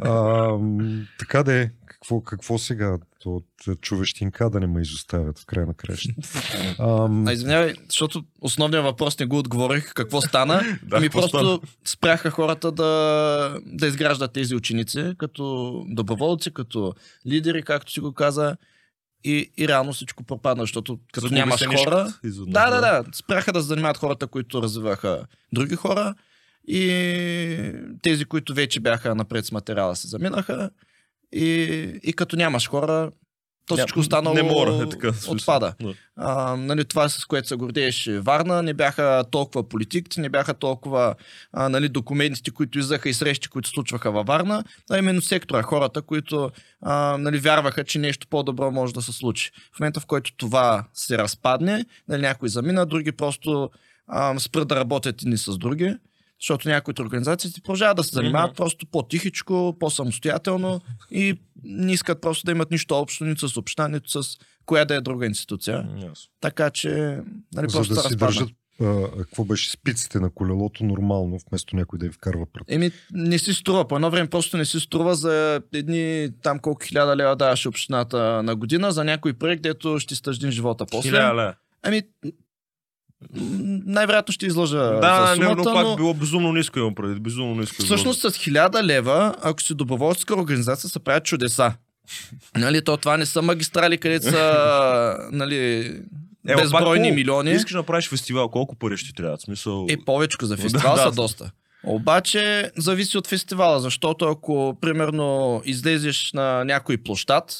А, 0.02 0.98
така 1.18 1.42
да 1.42 1.54
е. 1.54 1.70
Какво, 1.86 2.20
какво 2.20 2.58
сега? 2.58 2.98
От 3.26 3.80
човещинка 3.80 4.50
да 4.50 4.60
не 4.60 4.66
ме 4.66 4.80
изоставят 4.80 5.38
в 5.38 5.46
края 5.46 5.66
на 5.66 5.74
краща. 5.74 6.12
Ам, 6.78 7.26
А, 7.28 7.32
извинявай, 7.32 7.74
защото 7.88 8.24
основният 8.40 8.84
въпрос 8.84 9.18
не 9.18 9.26
го 9.26 9.38
отговорих. 9.38 9.92
Какво 9.94 10.20
стана? 10.20 10.62
Да, 10.82 10.96
ами 10.96 11.06
какво 11.06 11.20
просто 11.20 11.60
спряха 11.84 12.30
хората 12.30 12.72
да, 12.72 13.58
да 13.66 13.86
изграждат 13.86 14.32
тези 14.32 14.54
ученици 14.54 15.14
като 15.18 15.72
доброволци, 15.88 16.54
като 16.54 16.94
лидери, 17.26 17.62
както 17.62 17.92
си 17.92 18.00
го 18.00 18.12
каза. 18.12 18.56
И, 19.26 19.50
и 19.58 19.68
реално 19.68 19.92
всичко 19.92 20.24
пропадна, 20.24 20.62
защото 20.62 20.98
като 21.12 21.26
Загуби 21.26 21.40
нямаш 21.40 21.64
хора... 21.64 22.14
Да, 22.24 22.70
да, 22.70 22.80
да. 22.80 23.04
Спряха 23.12 23.52
да 23.52 23.60
се 23.60 23.66
занимават 23.66 23.96
хората, 23.96 24.26
които 24.26 24.62
развиваха 24.62 25.26
други 25.52 25.76
хора. 25.76 26.14
И 26.68 27.72
тези, 28.02 28.24
които 28.24 28.54
вече 28.54 28.80
бяха 28.80 29.14
напред 29.14 29.46
с 29.46 29.52
материала, 29.52 29.96
се 29.96 30.08
заминаха. 30.08 30.70
И, 31.32 31.50
и 32.02 32.12
като 32.12 32.36
нямаш 32.36 32.68
хора, 32.68 33.10
то 33.66 33.76
всичко 33.76 34.00
останало 34.00 34.34
Не 34.34 34.42
мора, 34.42 34.82
е 34.82 34.88
така. 34.88 35.12
отпада. 35.28 35.74
Да. 35.82 35.94
А, 36.16 36.56
нали, 36.56 36.84
това 36.84 37.08
с 37.08 37.24
което 37.24 37.48
се 37.48 37.56
гордееше 37.56 38.20
Варна, 38.20 38.62
не 38.62 38.74
бяха 38.74 39.24
толкова 39.30 39.68
политиките, 39.68 40.20
не 40.20 40.28
бяха 40.28 40.54
толкова 40.54 41.14
а, 41.52 41.68
нали, 41.68 41.88
документите, 41.88 42.50
които 42.50 42.78
излизаха 42.78 43.08
и 43.08 43.14
срещи, 43.14 43.48
които 43.48 43.68
случваха 43.68 44.10
във 44.12 44.26
Варна, 44.26 44.64
а 44.90 44.98
именно 44.98 45.22
сектора, 45.22 45.62
хората, 45.62 46.02
които 46.02 46.50
а, 46.82 47.16
нали, 47.18 47.38
вярваха, 47.38 47.84
че 47.84 47.98
нещо 47.98 48.26
по-добро 48.30 48.70
може 48.70 48.94
да 48.94 49.02
се 49.02 49.12
случи. 49.12 49.50
В 49.76 49.80
момента, 49.80 50.00
в 50.00 50.06
който 50.06 50.36
това 50.36 50.84
се 50.94 51.18
разпадне, 51.18 51.84
нали, 52.08 52.22
някои 52.22 52.48
замина, 52.48 52.86
други 52.86 53.12
просто 53.12 53.70
а, 54.08 54.38
спрат 54.38 54.68
да 54.68 54.76
работят 54.76 55.22
едни 55.22 55.38
с 55.38 55.58
други, 55.58 55.96
защото 56.40 56.68
някои 56.68 56.92
от 56.92 56.98
организациите 56.98 57.60
продължават 57.60 57.96
да 57.96 58.04
се 58.04 58.14
занимават 58.14 58.50
Мгм. 58.50 58.56
просто 58.56 58.86
по-тихичко, 58.86 59.76
по-самостоятелно 59.80 60.80
и 61.10 61.38
не 61.64 61.92
искат 61.92 62.20
просто 62.20 62.44
да 62.44 62.52
имат 62.52 62.70
нищо 62.70 62.94
общо 62.94 63.24
нито 63.24 63.48
с 63.48 63.56
община, 63.56 63.88
нито 63.88 64.22
с 64.22 64.38
коя 64.66 64.84
да 64.84 64.94
е 64.94 65.00
друга 65.00 65.26
институция. 65.26 65.88
Ясно. 65.94 66.30
Така 66.40 66.70
че, 66.70 67.20
нали, 67.54 67.70
за 67.70 67.78
просто 67.78 67.94
да 67.94 68.00
се 68.00 68.08
си 68.08 68.14
разпадна. 68.14 68.26
държат 68.26 68.48
а, 68.80 69.18
какво 69.18 69.44
беше 69.44 69.70
спиците 69.70 70.20
на 70.20 70.30
колелото 70.30 70.84
нормално, 70.84 71.38
вместо 71.50 71.76
някой 71.76 71.98
да 71.98 72.06
им 72.06 72.12
вкарва 72.12 72.46
прът. 72.52 72.64
Еми, 72.68 72.90
не 73.12 73.38
си 73.38 73.52
струва. 73.54 73.88
По 73.88 73.94
едно 73.94 74.10
време 74.10 74.30
просто 74.30 74.56
не 74.56 74.64
си 74.64 74.80
струва 74.80 75.14
за 75.14 75.60
едни 75.74 76.28
там 76.42 76.58
колко 76.58 76.84
хиляда 76.84 77.16
лева 77.16 77.36
даваше 77.36 77.68
общината 77.68 78.42
на 78.42 78.56
година 78.56 78.92
за 78.92 79.04
някой 79.04 79.32
проект, 79.32 79.62
дето 79.62 79.98
ще 79.98 80.14
стъждин 80.14 80.50
живота 80.50 80.86
после. 80.90 81.08
Хиляда 81.08 81.34
лева. 81.34 81.54
Ами, 81.82 82.02
най-вероятно 83.86 84.32
ще 84.32 84.46
излъжа 84.46 84.76
Да, 85.00 85.26
за 85.26 85.30
не, 85.30 85.44
сумата, 85.44 85.56
но 85.56 85.74
пак 85.74 85.86
но... 85.86 85.96
било 85.96 86.14
безумно 86.14 86.52
ниско 86.52 86.78
имам 86.78 86.94
преди. 86.94 87.20
Безумно 87.20 87.54
ниско. 87.54 87.82
Всъщност 87.82 88.20
с 88.20 88.30
1000 88.30 88.82
лева, 88.82 89.34
ако 89.42 89.62
си 89.62 89.74
доброволческа 89.74 90.34
организация, 90.34 90.90
се 90.90 90.98
правят 90.98 91.24
чудеса. 91.24 91.72
Нали, 92.56 92.84
то 92.84 92.96
това 92.96 93.16
не 93.16 93.26
са 93.26 93.42
магистрали, 93.42 93.98
където 93.98 94.30
са 94.30 95.16
нали, 95.32 95.56
Е, 96.48 96.54
пак 96.54 96.62
безбройни 96.62 96.98
хубаво. 96.98 97.14
милиони. 97.14 97.50
Искаш 97.50 97.72
да 97.72 97.78
направиш 97.78 98.08
фестивал, 98.08 98.48
колко 98.48 98.76
пари 98.76 98.96
ще 98.96 99.12
трябва? 99.14 99.38
Смисъл... 99.38 99.86
Е, 99.90 99.96
повечко 100.04 100.46
за 100.46 100.56
фестивал 100.56 100.94
Да, 100.96 101.02
са 101.02 101.10
да. 101.10 101.14
доста. 101.16 101.50
Обаче 101.84 102.70
зависи 102.76 103.18
от 103.18 103.26
фестивала, 103.26 103.80
защото 103.80 104.24
ако 104.24 104.78
примерно 104.80 105.62
излезеш 105.64 106.32
на 106.32 106.64
някой 106.64 106.96
площад 106.98 107.52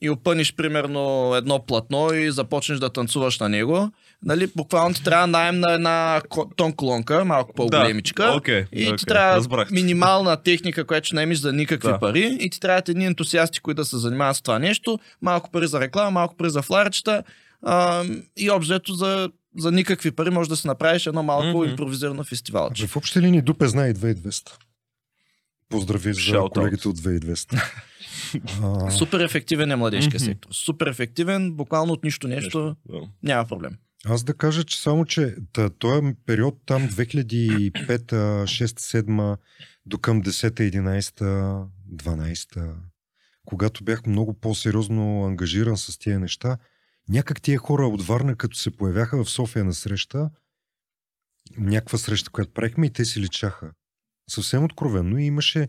и 0.00 0.10
опъниш 0.10 0.54
примерно 0.54 1.34
едно 1.34 1.64
платно 1.66 2.14
и 2.14 2.30
започнеш 2.32 2.78
да 2.78 2.90
танцуваш 2.90 3.38
на 3.38 3.48
него, 3.48 3.90
нали, 4.24 4.50
буквално 4.56 4.94
ти 4.94 5.04
трябва 5.04 5.26
найем 5.26 5.60
на 5.60 5.72
една 5.72 6.20
тон 6.56 6.72
колонка, 6.72 7.24
малко 7.24 7.54
по-големичка. 7.54 8.22
Да, 8.22 8.32
окей, 8.32 8.64
И 8.72 8.84
окей, 8.84 8.96
ти 8.96 9.06
трябва 9.06 9.36
разбрах. 9.36 9.70
минимална 9.70 10.36
техника, 10.36 10.84
която 10.84 11.06
ще 11.06 11.14
наймеш 11.14 11.38
за 11.38 11.52
никакви 11.52 11.88
Да. 11.88 11.98
пари 11.98 12.38
и 12.40 12.50
ти 12.50 12.60
трябват 12.60 12.88
едни 12.88 13.06
ентусиасти, 13.06 13.60
които 13.60 13.76
да 13.76 13.84
се 13.84 13.98
занимават 13.98 14.36
с 14.36 14.42
това 14.42 14.58
нещо, 14.58 14.98
малко 15.22 15.50
пари 15.50 15.66
за 15.66 15.80
реклама, 15.80 16.10
малко 16.10 16.36
пари 16.36 16.50
за 16.50 16.62
фларчета 16.62 17.22
а, 17.62 18.04
и 18.36 18.50
обзето 18.50 18.94
за 18.94 19.30
за 19.56 19.72
никакви 19.72 20.10
пари 20.10 20.30
можеш 20.30 20.48
да 20.48 20.56
си 20.56 20.66
направиш 20.66 21.06
едно 21.06 21.22
малко 21.22 21.58
Мгм. 21.58 21.70
импровизирано 21.70 22.24
фестивалче. 22.24 22.86
В 22.86 22.96
общи 22.96 23.20
линии 23.20 23.42
Дупе 23.42 23.66
знае 23.66 23.90
и 23.90 23.94
2200. 23.94 24.52
Поздрави 25.68 26.14
за 26.14 26.20
Shout 26.20 26.38
out. 26.38 26.50
колегите 26.50 26.88
от 26.88 26.96
2200. 26.96 27.62
А, 28.62 28.90
Супер 28.90 29.20
ефективен 29.20 29.70
е 29.70 29.76
младежкия 29.76 30.16
Мгм. 30.16 30.24
сектор. 30.24 30.48
Супер 30.52 30.86
ефективен, 30.86 31.52
буквално 31.52 31.92
от 31.92 32.04
нищо 32.04 32.28
нещо, 32.28 32.76
Да. 32.86 32.98
няма 33.22 33.44
проблем. 33.44 33.72
Аз 34.06 34.24
да 34.24 34.34
кажа, 34.34 34.64
че 34.64 34.80
само, 34.80 35.04
че 35.04 35.36
та, 35.52 35.70
този 35.70 36.14
период 36.26 36.60
там 36.66 36.88
2005, 36.88 38.12
6, 38.12 38.44
7 38.46 39.36
до 39.86 39.98
към 39.98 40.22
10, 40.22 40.50
11, 40.50 41.66
12, 41.92 42.74
когато 43.44 43.84
бях 43.84 44.06
много 44.06 44.34
по-сериозно 44.34 45.24
ангажиран 45.24 45.76
с 45.76 45.98
тия 45.98 46.20
неща, 46.20 46.58
някак 47.08 47.42
тия 47.42 47.58
хора 47.58 47.86
от 47.86 48.06
Варна, 48.06 48.36
като 48.36 48.56
се 48.56 48.70
появяха 48.70 49.24
в 49.24 49.30
София 49.30 49.64
на 49.64 49.74
среща, 49.74 50.30
някаква 51.56 51.98
среща, 51.98 52.30
която 52.30 52.52
правихме 52.52 52.86
и 52.86 52.90
те 52.90 53.04
си 53.04 53.20
личаха. 53.20 53.72
Съвсем 54.30 54.64
откровенно 54.64 55.18
и 55.18 55.24
имаше, 55.24 55.68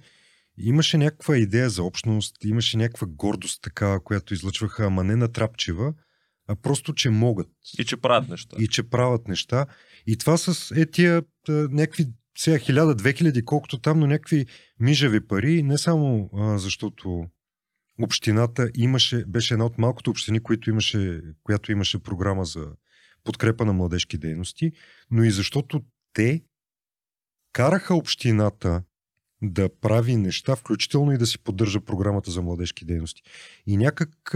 имаше 0.57 0.97
някаква 0.97 1.37
идея 1.37 1.69
за 1.69 1.83
общност, 1.83 2.43
имаше 2.43 2.77
някаква 2.77 3.07
гордост 3.07 3.61
такава, 3.61 4.03
която 4.03 4.33
излъчваха, 4.33 4.85
ама 4.85 5.03
не 5.03 5.15
натрапчива, 5.15 5.93
а 6.47 6.55
просто, 6.55 6.93
че 6.93 7.09
могат 7.09 7.47
И 7.79 7.85
че 7.85 7.97
правят 7.97 8.29
неща. 8.29 8.57
и 8.59 8.67
че 8.67 8.83
правят 8.83 9.27
неща. 9.27 9.65
И 10.07 10.17
това 10.17 10.37
с 10.37 10.71
е 10.75 10.85
тия 10.85 11.23
а, 11.49 11.51
някакви 11.51 12.05
сега 12.37 12.57
1000-2000, 12.57 13.43
колкото 13.43 13.79
там, 13.79 13.99
но 13.99 14.07
някакви 14.07 14.45
мижави 14.79 15.27
пари, 15.27 15.63
не 15.63 15.77
само 15.77 16.29
а, 16.33 16.57
защото 16.57 17.25
общината 18.01 18.69
имаше, 18.75 19.25
беше 19.25 19.53
една 19.53 19.65
от 19.65 19.77
малкото 19.77 20.09
общини, 20.11 20.39
които 20.39 20.69
имаше, 20.69 21.21
която 21.43 21.71
имаше 21.71 22.03
програма 22.03 22.45
за 22.45 22.67
подкрепа 23.23 23.65
на 23.65 23.73
младежки 23.73 24.17
дейности, 24.17 24.71
но 25.11 25.23
и 25.23 25.31
защото 25.31 25.81
те 26.13 26.43
караха 27.53 27.95
общината 27.95 28.83
да 29.43 29.69
прави 29.81 30.15
неща, 30.15 30.55
включително 30.55 31.11
и 31.11 31.17
да 31.17 31.25
си 31.27 31.39
поддържа 31.39 31.79
програмата 31.79 32.31
за 32.31 32.41
младежки 32.41 32.85
дейности. 32.85 33.23
И 33.67 33.77
някак 33.77 34.33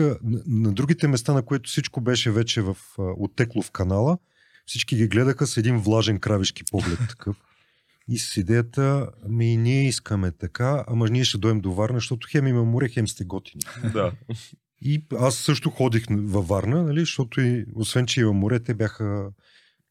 на, 0.47 0.73
другите 0.73 1.07
места, 1.07 1.33
на 1.33 1.41
които 1.41 1.69
всичко 1.69 2.01
беше 2.01 2.31
вече 2.31 2.61
в, 2.61 2.77
оттекло 2.97 3.61
в 3.61 3.71
канала, 3.71 4.17
всички 4.65 4.95
ги 4.95 5.07
гледаха 5.07 5.47
с 5.47 5.57
един 5.57 5.77
влажен 5.77 6.19
кравишки 6.19 6.63
поглед 6.71 6.99
такъв. 7.09 7.35
И 8.09 8.17
с 8.17 8.37
идеята, 8.37 9.09
ми 9.29 9.53
и 9.53 9.57
ние 9.57 9.87
искаме 9.87 10.31
така, 10.31 10.83
ама 10.87 11.09
ние 11.09 11.23
ще 11.23 11.37
дойдем 11.37 11.61
до 11.61 11.73
Варна, 11.73 11.97
защото 11.97 12.27
хем 12.31 12.47
има 12.47 12.63
море, 12.63 12.89
хем 12.89 13.07
сте 13.07 13.23
готини. 13.23 13.63
Да. 13.93 14.11
И 14.81 15.03
аз 15.19 15.35
също 15.35 15.69
ходих 15.69 16.05
във 16.09 16.47
Варна, 16.47 16.83
нали, 16.83 16.99
защото 16.99 17.41
и, 17.41 17.65
освен, 17.75 18.05
че 18.05 18.21
има 18.21 18.33
море, 18.33 18.59
те 18.59 18.73
бяха 18.73 19.29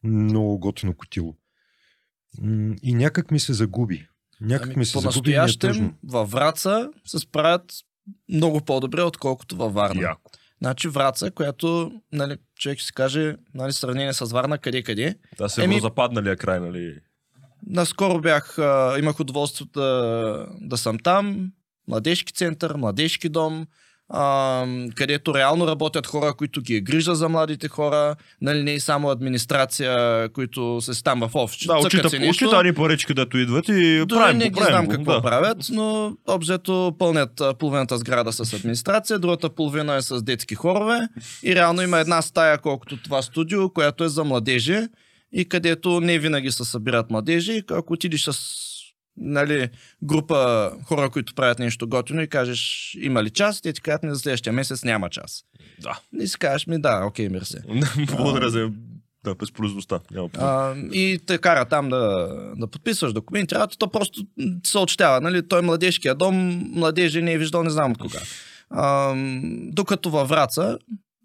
много 0.03 0.59
готино 0.59 0.93
котило. 0.93 1.35
И 2.83 2.93
някак 2.93 3.31
ми 3.31 3.39
се 3.39 3.53
загуби. 3.53 4.07
Някак 4.41 4.75
ми 4.75 4.85
се 4.85 4.99
загуби. 4.99 5.33
е 5.33 5.91
във 6.03 6.31
Враца 6.31 6.89
се 7.05 7.19
справят 7.19 7.73
много 8.29 8.61
по-добре, 8.61 9.01
отколкото 9.01 9.55
във 9.55 9.73
Варна. 9.73 10.01
Яко. 10.01 10.31
Значи 10.61 10.87
Враца, 10.87 11.31
която 11.31 11.91
нали, 12.11 12.37
човек 12.59 12.77
ще 12.77 12.85
си 12.85 12.93
каже, 12.93 13.35
нали, 13.53 13.73
сравнение 13.73 14.13
с 14.13 14.25
Варна, 14.25 14.57
къде-къде. 14.57 15.15
Да, 15.37 15.49
се 15.49 15.63
Еми- 15.63 15.79
западналия 15.81 16.37
край, 16.37 16.59
нали? 16.59 16.95
Наскоро 17.67 18.21
бях, 18.21 18.59
а, 18.59 18.95
имах 18.99 19.19
удоволствието 19.19 19.79
да, 19.79 20.47
да 20.61 20.77
съм 20.77 20.99
там, 20.99 21.51
младежки 21.87 22.33
център, 22.33 22.75
младежки 22.75 23.29
дом, 23.29 23.67
а, 24.09 24.65
където 24.95 25.33
реално 25.33 25.67
работят 25.67 26.07
хора, 26.07 26.33
които 26.33 26.61
ги 26.61 26.75
е 26.75 26.81
грижа 26.81 27.15
за 27.15 27.29
младите 27.29 27.67
хора, 27.67 28.15
нали, 28.41 28.63
не 28.63 28.71
и 28.71 28.79
само 28.79 29.09
администрация, 29.09 30.29
които 30.29 30.81
си 30.81 31.03
там 31.03 31.19
в 31.19 31.35
офис. 31.35 31.67
Да, 31.67 31.77
очита, 31.77 32.19
нещо. 32.19 32.45
очита 32.45 32.63
ни 32.63 32.73
парички, 32.73 33.07
където 33.07 33.37
идват 33.37 33.67
и 33.67 34.05
Дори 34.05 34.19
правим 34.19 34.37
не 34.37 34.49
ги 34.49 34.55
правим 34.59 34.71
знам 34.71 34.87
какво 34.87 35.11
да. 35.11 35.21
правят, 35.21 35.57
но 35.71 36.17
обзето 36.27 36.95
пълнят 36.99 37.41
половината 37.59 37.97
сграда 37.97 38.33
с 38.33 38.53
администрация, 38.53 39.19
другата 39.19 39.49
половина 39.49 39.95
е 39.95 40.01
с 40.01 40.21
детски 40.21 40.55
хорове 40.55 40.99
и 41.43 41.55
реално 41.55 41.81
има 41.81 41.99
една 41.99 42.21
стая, 42.21 42.57
колкото 42.57 42.97
това 42.97 43.21
студио, 43.21 43.69
която 43.69 44.03
е 44.03 44.09
за 44.09 44.23
младежи 44.23 44.87
и 45.31 45.49
където 45.49 46.01
не 46.01 46.19
винаги 46.19 46.51
се 46.51 46.65
събират 46.65 47.11
младежи. 47.11 47.61
Ако 47.71 47.93
отидеш 47.93 48.21
с 48.21 48.66
нали, 49.17 49.69
група 50.03 50.71
хора, 50.85 51.09
които 51.09 51.35
правят 51.35 51.59
нещо 51.59 51.87
готино 51.87 52.21
и 52.21 52.27
кажеш 52.27 52.93
има 53.01 53.23
ли 53.23 53.29
час, 53.29 53.61
те 53.61 53.73
ти 53.73 53.81
кажат 53.81 54.03
ми 54.03 54.09
за 54.09 54.19
следващия 54.19 54.53
месец 54.53 54.83
няма 54.83 55.09
час. 55.09 55.43
Да. 55.81 55.99
И 56.21 56.27
си 56.27 56.39
кажеш 56.39 56.67
ми 56.67 56.81
да, 56.81 57.05
окей, 57.05 57.29
мерси. 57.29 57.57
Благодаря 58.17 58.49
за 58.49 58.71
да, 59.23 59.35
безполезността. 59.35 59.99
И 60.91 61.19
те 61.25 61.37
кара 61.37 61.65
там 61.65 61.89
да, 61.89 62.29
да 62.57 62.67
подписваш 62.67 63.13
документи. 63.13 63.55
Работа, 63.55 63.77
то 63.77 63.87
просто 63.87 64.23
се 64.65 64.77
отчитава. 64.77 65.21
Нали? 65.21 65.47
Той 65.47 65.59
е 65.59 65.61
младежкия 65.61 66.15
дом, 66.15 66.35
младежи 66.73 67.21
не 67.21 67.33
е 67.33 67.37
виждал 67.37 67.63
не 67.63 67.69
знам 67.69 67.91
от 67.91 67.97
кога. 67.97 68.19
А, 68.69 69.13
докато 69.71 70.09
във 70.09 70.29
Враца, 70.29 70.77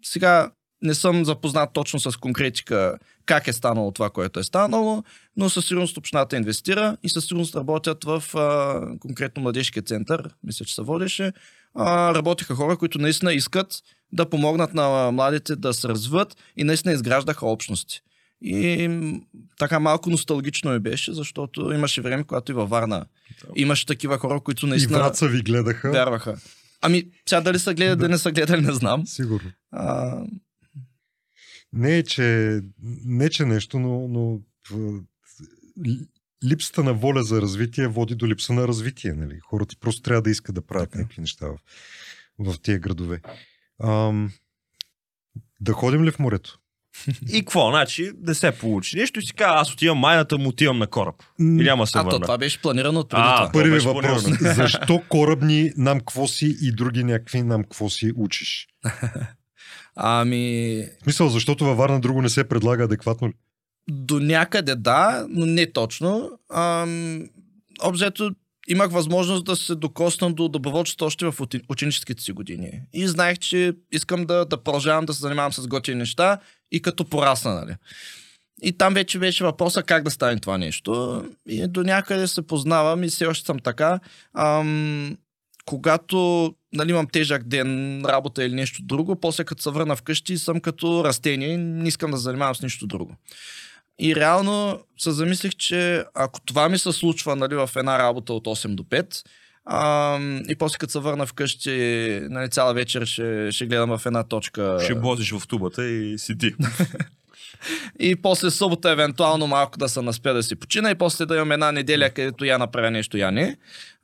сега 0.03 0.51
не 0.83 0.93
съм 0.93 1.25
запознат 1.25 1.73
точно 1.73 1.99
с 1.99 2.17
конкретика 2.17 2.97
как 3.25 3.47
е 3.47 3.53
станало 3.53 3.91
това, 3.91 4.09
което 4.09 4.39
е 4.39 4.43
станало, 4.43 5.03
но 5.37 5.49
със 5.49 5.65
сигурност 5.67 5.97
общината 5.97 6.37
инвестира 6.37 6.97
и 7.03 7.09
със 7.09 7.25
сигурност 7.25 7.55
работят 7.55 8.03
в 8.03 8.23
а, 8.35 8.81
конкретно 8.99 9.43
младежкия 9.43 9.83
център, 9.83 10.29
мисля, 10.43 10.65
че 10.65 10.75
се 10.75 10.81
водеше. 10.81 11.33
А, 11.75 12.13
работиха 12.15 12.55
хора, 12.55 12.77
които 12.77 12.99
наистина 12.99 13.33
искат 13.33 13.75
да 14.11 14.29
помогнат 14.29 14.73
на 14.73 15.11
младите 15.11 15.55
да 15.55 15.73
се 15.73 15.87
развиват 15.87 16.37
и 16.57 16.63
наистина 16.63 16.93
изграждаха 16.93 17.45
общности. 17.45 18.01
И 18.41 18.89
така 19.59 19.79
малко 19.79 20.09
носталгично 20.09 20.71
ми 20.71 20.79
беше, 20.79 21.13
защото 21.13 21.71
имаше 21.73 22.01
време, 22.01 22.23
когато 22.23 22.51
и 22.51 22.55
във 22.55 22.69
Варна 22.69 23.05
имаше 23.55 23.85
такива 23.85 24.17
хора, 24.17 24.39
които 24.39 24.65
И 24.65 24.69
наистина 24.69 24.97
враца 24.97 25.27
ви 25.27 25.41
гледаха. 25.41 25.91
вярваха. 25.91 26.37
Ами, 26.81 27.03
сега 27.29 27.41
дали 27.41 27.59
са 27.59 27.73
гледали, 27.73 27.99
да 27.99 28.09
не 28.09 28.17
са 28.17 28.31
гледали, 28.31 28.61
не 28.61 28.71
знам. 28.71 29.07
Сигурно. 29.07 29.51
А, 29.71 30.17
Не 31.73 31.97
е, 31.97 32.03
че, 32.03 32.59
не, 33.05 33.29
че 33.29 33.45
нещо, 33.45 33.79
но, 33.79 34.07
но 34.07 34.39
липсата 36.45 36.83
на 36.83 36.93
воля 36.93 37.23
за 37.23 37.41
развитие 37.41 37.87
води 37.87 38.15
до 38.15 38.27
липса 38.27 38.53
на 38.53 38.67
развитие. 38.67 39.13
Нали? 39.13 39.39
Хората 39.49 39.75
просто 39.79 40.01
трябва 40.01 40.21
да 40.21 40.29
искат 40.29 40.55
да 40.55 40.61
правят 40.65 40.89
Така. 40.89 40.99
някакви 40.99 41.21
неща 41.21 41.47
в, 41.47 41.57
в 42.39 42.61
тия 42.61 42.79
градове. 42.79 43.21
Ам, 43.83 44.31
да 45.61 45.73
ходим 45.73 46.03
ли 46.03 46.11
в 46.11 46.19
морето? 46.19 46.59
И 47.33 47.39
какво? 47.39 47.69
Значи, 47.69 48.11
не 48.21 48.33
се 48.33 48.51
получи 48.51 48.97
нещо 48.97 49.19
и 49.19 49.23
си 49.23 49.33
казва, 49.33 49.61
аз 49.61 49.73
отивам 49.73 49.97
майната 49.97 50.37
му, 50.37 50.49
отивам 50.49 50.79
на 50.79 50.87
кораб. 50.87 51.15
Няма 51.39 51.87
се 51.87 51.97
а 51.97 52.01
то 52.03 52.09
върна. 52.09 52.21
това 52.21 52.37
беше 52.37 52.61
планирано 52.61 52.99
от 52.99 53.09
преди 53.09 53.21
А, 53.25 53.35
това. 53.37 53.51
Първи 53.51 53.71
беше 53.71 53.87
въпрос. 53.87 54.23
планирано. 54.23 54.53
Защо 54.53 55.03
корабни 55.09 55.71
нам 55.77 55.99
кво 55.99 56.27
си 56.27 56.57
и 56.61 56.71
други 56.71 57.03
някакви 57.03 57.41
нам 57.43 57.63
кво 57.63 57.89
си 57.89 58.11
учиш? 58.15 58.67
Ами, 59.95 60.85
В 60.99 61.03
смисъл, 61.03 61.29
защото 61.29 61.65
във 61.65 61.77
Варна 61.77 61.99
друго 61.99 62.21
не 62.21 62.29
се 62.29 62.43
предлага 62.43 62.83
адекватно 62.83 63.27
ли? 63.27 63.33
до 63.89 64.19
някъде 64.19 64.75
да, 64.75 65.25
но 65.29 65.45
не 65.45 65.71
точно. 65.71 66.31
Ам, 66.53 67.23
обзето 67.83 68.31
имах 68.67 68.91
възможност 68.91 69.45
да 69.45 69.55
се 69.55 69.75
докосна 69.75 70.33
до 70.33 70.47
доброволчеството 70.47 71.05
още 71.05 71.25
в 71.25 71.33
ученическите 71.69 72.23
си 72.23 72.31
години. 72.31 72.81
И 72.93 73.07
знаех, 73.07 73.37
че 73.37 73.73
искам 73.91 74.25
да, 74.25 74.45
да 74.45 74.63
продължавам 74.63 75.05
да 75.05 75.13
се 75.13 75.19
занимавам 75.19 75.53
с 75.53 75.67
готини 75.67 75.97
неща 75.97 76.37
и 76.71 76.81
като 76.81 77.05
порасна, 77.05 77.53
нали. 77.53 77.75
И 78.61 78.71
там 78.71 78.93
вече 78.93 79.19
беше 79.19 79.43
въпроса 79.43 79.83
как 79.83 80.03
да 80.03 80.11
стане 80.11 80.39
това 80.39 80.57
нещо. 80.57 81.23
И 81.47 81.67
до 81.67 81.83
някъде 81.83 82.27
се 82.27 82.41
познавам 82.41 83.03
и 83.03 83.07
все 83.07 83.25
още 83.25 83.45
съм 83.45 83.59
така. 83.59 83.99
Ам, 84.37 85.17
когато 85.65 86.53
нали, 86.73 86.91
имам 86.91 87.07
тежък 87.07 87.43
ден, 87.43 88.01
работа 88.05 88.43
или 88.43 88.55
нещо 88.55 88.83
друго, 88.83 89.15
после 89.15 89.43
като 89.43 89.61
се 89.61 89.69
върна 89.69 89.95
вкъщи 89.95 90.37
съм 90.37 90.59
като 90.59 91.03
растение 91.03 91.57
не 91.57 91.87
искам 91.87 92.11
да 92.11 92.17
занимавам 92.17 92.55
с 92.55 92.61
нищо 92.61 92.87
друго. 92.87 93.15
И 93.99 94.15
реално 94.15 94.79
се 94.97 95.11
замислих, 95.11 95.51
че 95.55 96.03
ако 96.13 96.41
това 96.41 96.69
ми 96.69 96.77
се 96.77 96.91
случва 96.91 97.35
нали, 97.35 97.55
в 97.55 97.69
една 97.75 97.99
работа 97.99 98.33
от 98.33 98.45
8 98.45 98.75
до 98.75 98.83
5, 98.83 99.25
ам, 99.65 100.43
и 100.49 100.55
после 100.55 100.77
като 100.77 100.91
се 100.91 100.99
върна 100.99 101.25
вкъщи, 101.25 102.19
нали, 102.29 102.49
цяла 102.49 102.73
вечер 102.73 103.05
ще, 103.05 103.51
ще 103.51 103.65
гледам 103.65 103.97
в 103.97 104.05
една 104.05 104.23
точка. 104.23 104.77
Ще 104.83 104.95
бозиш 104.95 105.31
в 105.31 105.47
тубата 105.47 105.85
и 105.85 106.19
си 106.19 106.37
ти. 106.37 106.53
И 107.99 108.15
после 108.15 108.51
събота 108.51 108.91
евентуално 108.91 109.47
малко 109.47 109.77
да 109.77 109.89
се 109.89 110.01
наспя 110.01 110.33
да 110.33 110.43
си 110.43 110.55
почина 110.55 110.91
и 110.91 110.95
после 110.95 111.25
да 111.25 111.35
имам 111.35 111.51
една 111.51 111.71
неделя, 111.71 112.09
където 112.09 112.45
я 112.45 112.57
направя 112.57 112.91
нещо, 112.91 113.17
я 113.17 113.31
не. 113.31 113.57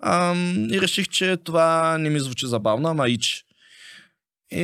Ам, 0.03 0.67
и 0.71 0.81
реших, 0.81 1.07
че 1.07 1.37
това 1.37 1.97
не 1.97 2.09
ми 2.09 2.19
звучи 2.19 2.47
забавно, 2.47 2.89
ама 2.89 3.09
ич. 3.09 3.45
И, 4.51 4.63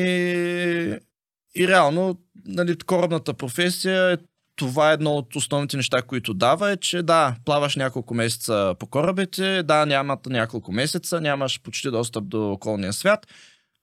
и 1.56 1.68
реално, 1.68 2.20
нали, 2.46 2.78
корабната 2.78 3.34
професия 3.34 4.12
е 4.12 4.18
това 4.56 4.92
е 4.92 4.94
едно 4.94 5.12
от 5.12 5.36
основните 5.36 5.78
неща, 5.78 6.02
които 6.02 6.34
дава, 6.34 6.72
е, 6.72 6.78
че 6.78 7.04
да, 7.04 7.36
плаваш 7.46 7.76
няколко 7.76 8.14
месеца 8.14 8.76
по 8.80 8.88
корабите, 8.88 9.64
да, 9.64 9.86
нямат 9.86 10.26
няколко 10.26 10.72
месеца, 10.72 11.22
нямаш 11.22 11.62
почти 11.62 11.92
достъп 11.92 12.28
до 12.28 12.52
околния 12.52 12.94
свят, 12.94 13.28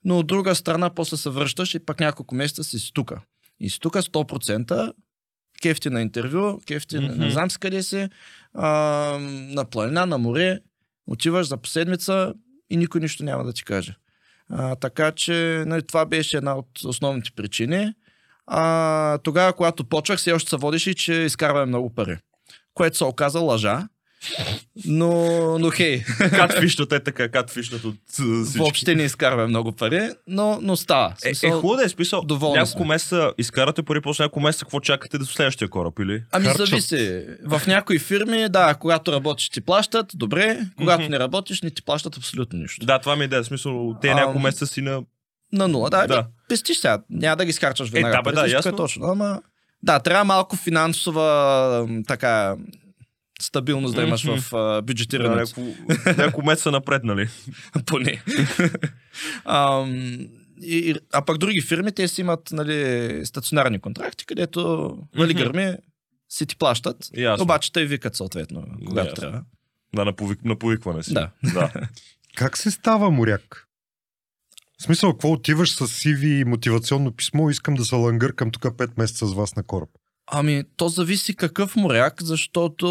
но 0.05 0.19
от 0.19 0.27
друга 0.27 0.55
страна 0.55 0.91
после 0.91 1.17
се 1.17 1.31
връщаш 1.31 1.75
и 1.75 1.79
пак 1.79 2.01
няколко 2.01 2.35
месеца 2.35 2.65
си 2.65 2.79
стука. 2.79 3.21
И 3.61 3.71
си 3.71 3.81
тук 3.81 3.95
100% 3.95 4.93
кефти 5.63 5.91
на 5.91 6.03
интервю, 6.03 6.61
кефти 6.67 6.97
mm-hmm. 6.97 7.19
Не 7.19 7.31
знам 7.31 7.51
си 7.51 7.59
къде 7.59 7.83
си, 7.83 8.09
а, 8.55 8.69
на 9.29 9.65
планина, 9.65 10.07
на 10.07 10.19
море, 10.19 10.59
отиваш 11.07 11.47
за 11.47 11.57
по 11.57 11.69
седмица 11.69 12.35
и 12.71 12.77
никой 12.77 13.01
нищо 13.01 13.25
няма 13.25 13.45
да 13.45 13.53
ти 13.53 13.65
каже. 13.65 13.97
А, 14.49 14.77
така 14.77 15.13
че 15.13 15.65
нали, 15.67 15.83
това 15.83 16.07
беше 16.07 16.37
една 16.37 16.57
от 16.57 16.85
основните 16.85 17.31
причини. 17.37 17.95
А, 18.47 19.19
тогава, 19.19 19.53
когато 19.53 19.85
почвах, 19.85 20.19
все 20.19 20.33
още 20.33 20.51
се 20.51 20.57
водеше, 20.57 20.95
че 20.95 21.13
изкарваме 21.13 21.67
много 21.67 21.95
пари. 21.95 22.17
Което 22.75 22.97
се 22.97 23.05
оказа 23.05 23.41
лъжа. 23.41 23.89
Но, 24.85 25.59
но 25.59 25.71
хей, 25.71 26.05
Катфишната 26.19 26.97
е 26.97 27.01
така, 27.01 27.29
катфишната 27.29 27.89
от 27.89 27.95
а, 27.95 28.45
всички. 28.45 28.59
въобще 28.59 28.95
не 28.95 29.03
изкарваме 29.03 29.47
много 29.47 29.73
пари, 29.73 30.11
но, 30.27 30.59
но 30.63 30.77
става. 30.77 31.15
Е, 31.25 31.31
е, 31.31 31.35
Смисъл, 31.35 31.61
хубаво 31.61 31.77
да 31.77 31.85
е 31.85 31.89
смисъл. 31.89 32.23
доволни 32.23 32.59
Няколко 32.59 32.85
месеца 32.85 33.33
изкарате 33.39 33.83
пари, 33.83 34.01
после 34.01 34.25
няколко 34.25 34.41
месеца 34.41 34.65
какво 34.65 34.81
чакате 34.81 35.19
до 35.19 35.25
следващия 35.27 35.69
кораб, 35.69 35.99
или? 35.99 36.23
Ами 36.33 36.47
харчат. 36.47 36.67
зависи. 36.69 37.25
В 37.45 37.63
някои 37.67 37.99
фирми, 37.99 38.49
да, 38.49 38.75
когато 38.75 39.13
работиш 39.13 39.49
ти 39.49 39.61
плащат, 39.61 40.07
добре, 40.15 40.61
когато 40.77 41.03
Мгм. 41.03 41.11
не 41.11 41.19
работиш, 41.19 41.63
не 41.63 41.71
ти 41.71 41.83
плащат 41.83 42.17
абсолютно 42.17 42.59
нищо. 42.59 42.87
Да, 42.87 42.99
това 42.99 43.17
ми 43.17 43.25
е. 43.25 43.29
В 43.29 43.45
смисъл, 43.45 43.95
те 44.01 44.09
Ам, 44.09 44.17
няколко 44.17 44.39
месеца 44.39 44.67
си 44.67 44.81
на... 44.81 45.03
На 45.53 45.69
нула, 45.69 45.91
да. 45.91 46.01
Да. 46.01 46.07
да. 46.07 46.27
Пестиш 46.49 46.77
сега, 46.77 47.03
няма 47.11 47.37
да 47.37 47.45
ги 47.45 47.53
скарчаш 47.53 47.91
веднага. 47.91 48.17
да, 48.17 48.23
бе, 48.23 48.31
да, 48.31 48.37
парите, 48.41 48.55
ясно. 48.55 48.71
е 48.71 48.77
точно. 48.77 49.07
Ама, 49.07 49.41
да, 49.83 49.99
трябва 50.01 50.25
малко 50.25 50.57
финансова 50.57 51.89
така 52.07 52.57
стабилност 53.43 53.95
да 53.95 54.03
имаш 54.03 54.25
в 54.25 54.55
а, 54.57 54.59
Да, 54.59 54.83
бюджетирането. 54.83 55.61
няколко, 55.61 55.93
няколко 56.17 56.47
месеца 56.47 56.71
напреднали. 56.71 57.29
Поне. 57.87 58.23
Ам, 59.45 60.19
и, 60.63 60.95
а 61.13 61.25
пък 61.25 61.39
други 61.39 61.61
фирми, 61.61 61.93
те 61.93 62.09
си 62.09 62.21
имат 62.21 62.49
нали, 62.53 63.21
стационарни 63.27 63.79
контракти, 63.79 64.27
където 64.27 64.91
Мгм. 65.17 65.33
гърми 65.33 65.77
си 66.29 66.47
ти 66.47 66.57
плащат, 66.57 66.97
Ясно. 67.17 67.43
обаче 67.43 67.73
те 67.73 67.85
викат 67.85 68.17
съответно, 68.17 68.65
когато 68.87 69.09
Ясно. 69.09 69.15
трябва. 69.15 69.43
Да, 69.95 70.05
на, 70.05 70.13
повик, 70.17 70.45
на 70.45 70.59
повикване 70.59 71.03
си. 71.03 71.15
Да. 71.15 71.31
да. 71.55 71.73
Как 72.37 72.57
се 72.57 72.71
става 72.71 73.11
моряк? 73.11 73.69
В 74.79 74.83
смисъл, 74.83 75.13
какво 75.13 75.33
отиваш 75.33 75.71
с 75.71 75.87
CV 75.87 76.25
и 76.41 76.45
мотивационно 76.45 77.13
писмо, 77.13 77.51
искам 77.51 77.75
да 77.75 77.85
се 77.85 77.95
лангъркам 77.95 78.51
тук 78.51 78.63
5 78.63 78.91
месеца 78.99 79.27
с 79.27 79.35
вас 79.35 79.57
на 79.57 79.63
кораб. 79.63 79.89
Ами, 80.27 80.63
то 80.77 80.89
зависи 80.89 81.37
какъв 81.37 81.77
моряк, 81.77 82.23
защото 82.23 82.87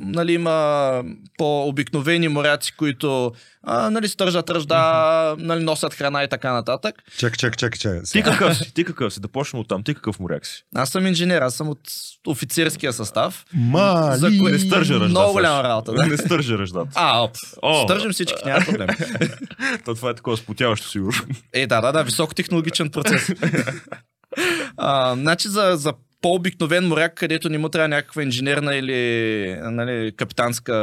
нали, 0.00 0.32
има 0.32 1.02
по-обикновени 1.38 2.28
моряци, 2.28 2.76
които 2.76 3.32
а, 3.62 3.90
нали, 3.90 4.08
стържат 4.08 4.50
ръжда, 4.50 5.34
нали, 5.38 5.64
носят 5.64 5.94
храна 5.94 6.24
и 6.24 6.28
така 6.28 6.52
нататък. 6.52 6.94
Чак, 7.18 7.38
чак, 7.38 7.58
чак, 7.58 7.78
чак. 7.78 8.04
Ти 8.12 8.22
какъв 8.22 8.56
си? 8.56 8.74
Ти 8.74 8.84
какъв 8.84 9.14
си? 9.14 9.20
Да 9.20 9.28
почнем 9.28 9.60
от 9.60 9.68
там. 9.68 9.82
Ти 9.82 9.94
какъв 9.94 10.20
моряк 10.20 10.46
си? 10.46 10.64
Аз 10.74 10.90
съм 10.90 11.06
инженер, 11.06 11.42
аз 11.42 11.54
съм 11.54 11.68
от 11.68 11.80
офицерския 12.26 12.92
състав. 12.92 13.44
Мали! 13.54 14.18
За 14.18 14.30
кое 14.38 14.52
Не 14.52 14.58
стържа 14.58 14.94
ръжда. 14.94 15.08
Много 15.08 15.32
голяма 15.32 15.62
работа, 15.62 15.92
да. 15.92 16.06
Не 16.06 16.16
стържа 16.16 16.58
ръждата. 16.58 16.90
А, 16.94 17.20
оп. 17.20 17.36
О. 17.62 17.82
Стържим 17.82 18.10
всички, 18.10 18.42
няма 18.44 18.64
проблем. 18.64 18.88
То 19.84 19.94
това 19.94 20.10
е 20.10 20.14
такова 20.14 20.36
спотяващо 20.36 20.88
сигурно. 20.88 21.22
Е, 21.52 21.66
да, 21.66 21.80
да, 21.80 21.92
да, 21.92 22.04
високотехнологичен 22.04 22.90
процес. 22.90 23.30
а, 24.76 25.14
значи 25.14 25.48
за, 25.48 25.72
за 25.74 25.92
по-обикновен 26.22 26.88
моряк, 26.88 27.14
където 27.14 27.48
не 27.48 27.58
му 27.58 27.68
трябва 27.68 27.88
някаква 27.88 28.22
инженерна 28.22 28.76
или 28.76 29.56
нали, 29.60 30.12
капитанска 30.16 30.74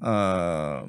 а, 0.00 0.82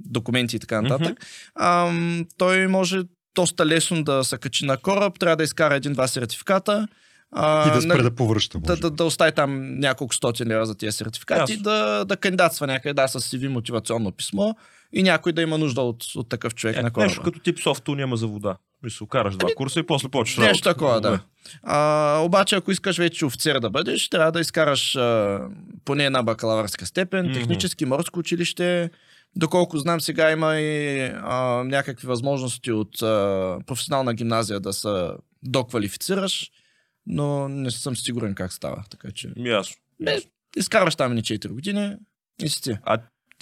документи 0.00 0.56
и 0.56 0.58
така 0.58 0.82
нататък, 0.82 1.26
а, 1.54 1.92
той 2.38 2.66
може 2.66 3.02
доста 3.34 3.66
лесно 3.66 4.04
да 4.04 4.24
се 4.24 4.38
качи 4.38 4.64
на 4.64 4.76
кораб, 4.76 5.18
трябва 5.18 5.36
да 5.36 5.44
изкара 5.44 5.74
един-два 5.74 6.08
сертификата. 6.08 6.88
А, 7.32 7.68
И 7.68 7.72
да 7.72 7.82
спре 7.82 7.88
нали, 7.88 8.02
да 8.02 8.14
повръща. 8.14 8.58
да, 8.58 8.76
да, 8.76 8.90
да 8.90 9.04
остави 9.04 9.32
там 9.32 9.78
няколко 9.78 10.14
стотин 10.14 10.48
лева 10.48 10.66
за 10.66 10.74
тези 10.74 10.96
сертификати 10.96 11.52
Ясно. 11.52 11.62
да, 11.62 12.04
да 12.04 12.16
кандидатства 12.16 12.66
някъде, 12.66 12.94
да, 12.94 13.08
с 13.08 13.20
CV 13.20 13.48
мотивационно 13.48 14.12
писмо 14.12 14.54
и 14.94 15.02
някой 15.02 15.32
да 15.32 15.42
има 15.42 15.58
нужда 15.58 15.80
от, 15.80 16.04
от 16.16 16.28
такъв 16.28 16.54
човек 16.54 16.82
на 16.82 16.90
кораба. 16.90 17.08
Нещо 17.08 17.22
като 17.22 17.38
тип 17.38 17.58
софту 17.58 17.94
няма 17.94 18.16
за 18.16 18.26
вода. 18.26 18.56
Мисля, 18.82 19.06
караш 19.06 19.36
два 19.36 19.48
курса 19.56 19.80
и 19.80 19.82
после 19.82 20.08
почваш 20.08 20.46
Нещо 20.46 20.68
такова, 20.68 21.00
да. 21.00 21.20
А, 21.62 22.18
обаче, 22.24 22.56
ако 22.56 22.72
искаш 22.72 22.98
вече 22.98 23.24
офицер 23.24 23.60
да 23.60 23.70
бъдеш, 23.70 24.08
трябва 24.08 24.32
да 24.32 24.40
изкараш 24.40 24.96
а, 24.96 25.40
поне 25.84 26.04
една 26.04 26.22
бакалавърска 26.22 26.86
степен, 26.86 27.32
технически 27.34 27.84
морско 27.84 28.18
училище. 28.18 28.90
Доколко 29.36 29.78
знам, 29.78 30.00
сега 30.00 30.30
има 30.30 30.56
и 30.56 31.00
а, 31.02 31.64
някакви 31.64 32.06
възможности 32.06 32.72
от 32.72 33.02
а, 33.02 33.58
професионална 33.66 34.14
гимназия 34.14 34.60
да 34.60 34.72
се 34.72 35.08
доквалифицираш, 35.42 36.50
но 37.06 37.48
не 37.48 37.70
съм 37.70 37.96
сигурен 37.96 38.34
как 38.34 38.52
става. 38.52 38.84
Така 38.90 39.08
че, 39.14 39.32
Ясно. 39.36 39.76
изкарваш 40.56 40.96
там 40.96 41.14
ни 41.14 41.22
4 41.22 41.48
години 41.48 41.96
и 42.42 42.48
си 42.48 42.62
ти. 42.62 42.76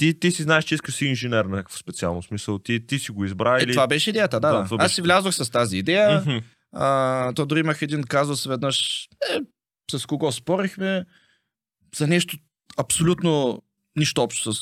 Ти, 0.03 0.21
ти 0.21 0.31
си 0.31 0.43
знаеш, 0.43 0.65
че 0.65 0.75
искаш 0.75 0.95
си 0.95 1.07
инженер 1.07 1.45
на 1.45 1.57
някаква 1.57 1.77
специалност. 1.77 2.29
Смисъл, 2.29 2.59
ти, 2.59 2.87
ти 2.87 2.99
си 2.99 3.11
го 3.13 3.25
избра 3.25 3.59
Е, 3.59 3.63
или... 3.63 3.73
това 3.73 3.87
беше 3.87 4.11
идеята, 4.11 4.41
да. 4.41 4.53
Да, 4.53 4.59
да. 4.59 4.65
това 4.65 4.77
Аз 4.77 4.85
беше- 4.85 4.95
си 4.95 5.03
влязох 5.03 5.35
с 5.35 5.51
тази 5.51 5.77
идея. 5.79 6.43
А, 6.73 7.33
то 7.33 7.47
дори 7.47 7.61
имах 7.61 7.83
един 7.83 8.03
казус 8.03 8.45
веднъж, 8.45 9.09
е, 9.31 9.39
с 9.99 10.07
кого 10.07 10.33
спорихме, 10.33 11.05
за 11.97 12.07
нещо 12.07 12.37
абсолютно 12.77 13.63
нищо 13.97 14.23
общо 14.23 14.55
с 14.55 14.61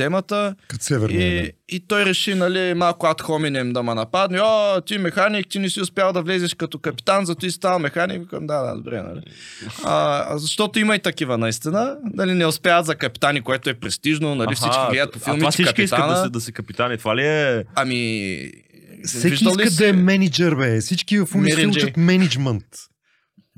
темата. 0.00 0.54
Като 0.68 0.84
северния. 0.84 1.44
И, 1.44 1.52
и 1.68 1.80
той 1.80 2.04
реши, 2.04 2.34
нали, 2.34 2.74
малко 2.74 3.06
ад 3.06 3.20
хоминем 3.20 3.72
да 3.72 3.82
ме 3.82 3.94
нападне. 3.94 4.40
О, 4.40 4.80
ти 4.80 4.98
механик, 4.98 5.46
ти 5.48 5.58
не 5.58 5.68
си 5.70 5.80
успял 5.80 6.12
да 6.12 6.22
влезеш 6.22 6.54
като 6.54 6.78
капитан, 6.78 7.24
зато 7.24 7.46
и 7.46 7.50
става 7.50 7.78
механик. 7.78 8.20
Викам, 8.20 8.46
да, 8.46 8.62
да, 8.62 8.76
добре, 8.76 9.02
нали. 9.02 9.20
А, 9.84 10.24
а 10.28 10.38
защото 10.38 10.78
има 10.78 10.96
и 10.96 10.98
такива, 10.98 11.38
наистина. 11.38 11.96
Нали, 12.14 12.34
не 12.34 12.46
успяват 12.46 12.86
за 12.86 12.94
капитани, 12.94 13.40
което 13.40 13.70
е 13.70 13.74
престижно, 13.74 14.34
нали, 14.34 14.54
всички 14.54 14.76
Аха, 14.78 14.92
гледат 14.92 15.12
по 15.12 15.18
а 15.18 15.24
филмите 15.24 15.40
това 15.40 15.50
всички 15.50 15.82
искат 15.82 16.08
да 16.08 16.16
се, 16.16 16.28
да 16.28 16.40
се 16.40 16.52
капитани. 16.52 16.98
Това 16.98 17.16
ли 17.16 17.26
е... 17.26 17.64
Ами, 17.74 18.50
Всеки 19.04 19.34
иска 19.44 19.70
си- 19.70 19.76
да 19.76 19.88
е 19.88 19.92
менеджер, 19.92 20.54
бе. 20.54 20.80
Всички 20.80 21.18
в 21.18 21.28
уни 21.34 21.50
се 21.50 21.56
Менеджер. 21.56 21.82
учат 21.82 21.96
менеджмент. 21.96 22.64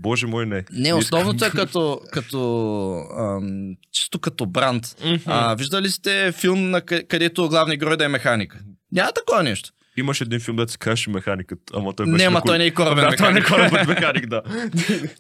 Боже 0.03 0.27
мой, 0.27 0.47
не. 0.47 0.65
Не, 0.73 0.95
основното 0.95 1.45
е 1.45 1.51
като, 1.53 2.01
като 2.13 2.39
ам, 3.19 3.51
чисто 3.93 4.19
като 4.19 4.47
бранд. 4.47 4.85
Мгм. 5.05 5.15
А, 5.27 5.55
виждали 5.55 5.91
сте 5.91 6.33
филм, 6.33 6.71
на 6.71 6.81
къ- 6.81 7.07
където 7.07 7.49
главният 7.49 7.81
герой 7.81 7.97
да 7.97 8.05
е 8.05 8.09
механик? 8.09 8.59
Няма 8.93 9.13
такова 9.13 9.43
нещо. 9.43 9.71
Имаше 9.97 10.25
един 10.25 10.41
филм, 10.41 10.57
да 10.57 10.69
се 10.69 10.79
казваше 10.79 11.11
механикът, 11.11 11.59
ама 11.75 11.93
той 11.93 12.07
беше 12.07 12.17
Не, 12.17 12.25
ама 12.25 12.35
на 12.35 12.43
той 12.43 12.59
не 12.59 12.65
е 12.65 12.71
корабен 12.71 13.11
да, 13.11 13.17
той 13.17 13.33
не 13.33 13.39
е 13.39 13.41
механик. 13.41 13.71
корабен 13.71 13.87
механик, 13.89 14.27
да. 14.27 14.43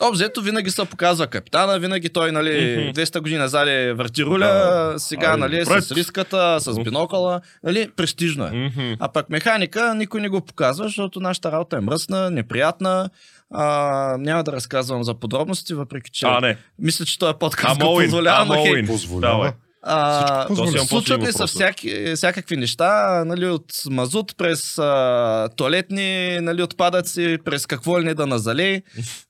Обзето 0.01 0.43
винаги 0.43 0.71
се 0.71 0.85
показва 0.85 1.27
капитана, 1.27 1.79
винаги 1.79 2.09
той, 2.09 2.33
нали, 2.33 2.51
Мгм. 2.81 2.93
200 2.93 3.21
години 3.21 3.39
назад 3.39 3.69
е 3.69 3.93
върти 3.93 4.25
руля, 4.25 4.47
Да. 4.47 4.95
сега, 4.99 5.27
Ай, 5.27 5.37
нали, 5.37 5.57
е 5.57 5.65
пред. 5.65 5.85
с 5.85 5.93
риската, 5.93 6.61
с 6.61 6.75
бинокъла, 6.75 7.41
нали, 7.65 7.89
престижно 7.91 8.45
е. 8.47 8.73
А 9.01 9.09
пък 9.09 9.31
механика 9.31 9.95
никой 9.95 10.21
не 10.21 10.29
го 10.29 10.41
показва, 10.41 10.85
защото 10.85 11.21
нашата 11.21 11.53
работа 11.53 11.77
е 11.77 11.81
мръсна, 11.81 12.31
неприятна. 12.31 13.11
А, 13.55 14.17
няма 14.19 14.45
да 14.45 14.53
разказвам 14.53 15.05
за 15.05 15.15
подробности, 15.15 15.75
въпреки 15.75 16.11
че 16.11 16.27
А, 16.27 16.41
не. 16.41 16.57
мисля, 16.79 17.05
че 17.05 17.19
този 17.19 17.35
подкаст 17.41 17.81
I'm 17.81 17.87
го 17.87 18.01
позволява, 18.01 18.55
хей, 18.57 18.73
in. 18.73 18.87
Позволява. 18.87 19.53
А, 19.85 20.47
случват 20.87 21.23
ли 21.23 21.33
са 21.33 21.47
всяки, 21.47 22.13
всякакви 22.17 22.57
неща, 22.57 23.23
нали, 23.25 23.47
от 23.47 23.65
мазут 23.91 24.37
през 24.37 24.79
а, 24.79 25.49
туалетни 25.57 26.39
нали, 26.41 26.63
отпадъци, 26.63 27.39
през 27.45 27.67
какво 27.67 28.01
ли 28.01 28.05
не 28.05 28.15
да 28.15 28.27
назалей. 28.27 28.83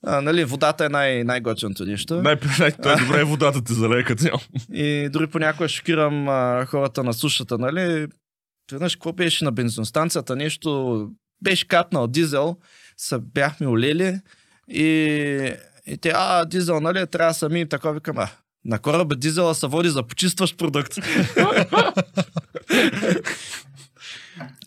А, 0.07 0.21
нали, 0.21 0.45
водата 0.45 0.85
е 0.85 0.89
най- 0.89 1.25
най-готиното 1.25 1.85
нещо. 1.85 2.23
Най- 2.23 2.37
най- 2.59 2.73
той 2.73 2.93
е 2.93 2.97
добре 2.97 3.21
е 3.21 3.25
водата 3.25 3.65
те 3.65 3.73
залее 3.73 4.05
като 4.05 4.23
цяло. 4.23 4.39
И 4.73 5.09
дори 5.13 5.27
понякога 5.27 5.69
шокирам 5.69 6.29
а, 6.29 6.67
хората 6.67 7.05
на 7.05 7.15
сушата, 7.15 7.59
нали. 7.59 8.07
Веднъж 8.73 8.97
какво 8.97 9.13
беше 9.13 9.45
на 9.45 9.53
бензиностанцията, 9.53 10.37
нещо 10.37 11.09
беше 11.45 11.69
капнал 11.69 12.07
дизел, 12.07 12.57
се 13.03 13.19
бяхме 13.19 13.67
олели 13.67 14.21
и, 14.69 15.55
и 15.87 15.97
те, 15.97 16.13
а, 16.15 16.45
дизел, 16.45 16.81
нали, 16.81 17.07
трябва 17.07 17.35
сами, 17.35 17.69
така 17.69 17.91
викам, 17.91 18.19
а, 18.19 18.29
на 18.65 18.79
кораба 18.79 19.17
дизела 19.17 19.55
се 19.55 19.67
води 19.67 19.89
за 19.89 20.03
почистващ 20.03 20.59
продукт. 20.59 20.95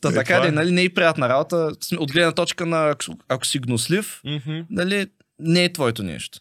Та 0.01 0.09
Е, 0.09 0.13
така 0.13 0.35
е. 0.35 0.51
нали, 0.51 0.71
не 0.71 0.83
е 0.83 0.89
приятна 0.89 1.29
работа. 1.29 1.71
От 1.97 2.11
гледна 2.11 2.31
точка 2.31 2.65
на 2.65 2.89
ако, 2.89 3.03
ако 3.29 3.45
си 3.45 3.59
гнослив, 3.59 4.21
нали, 4.69 5.07
не 5.39 5.63
е 5.63 5.73
твоето 5.73 6.03
нещо. 6.03 6.39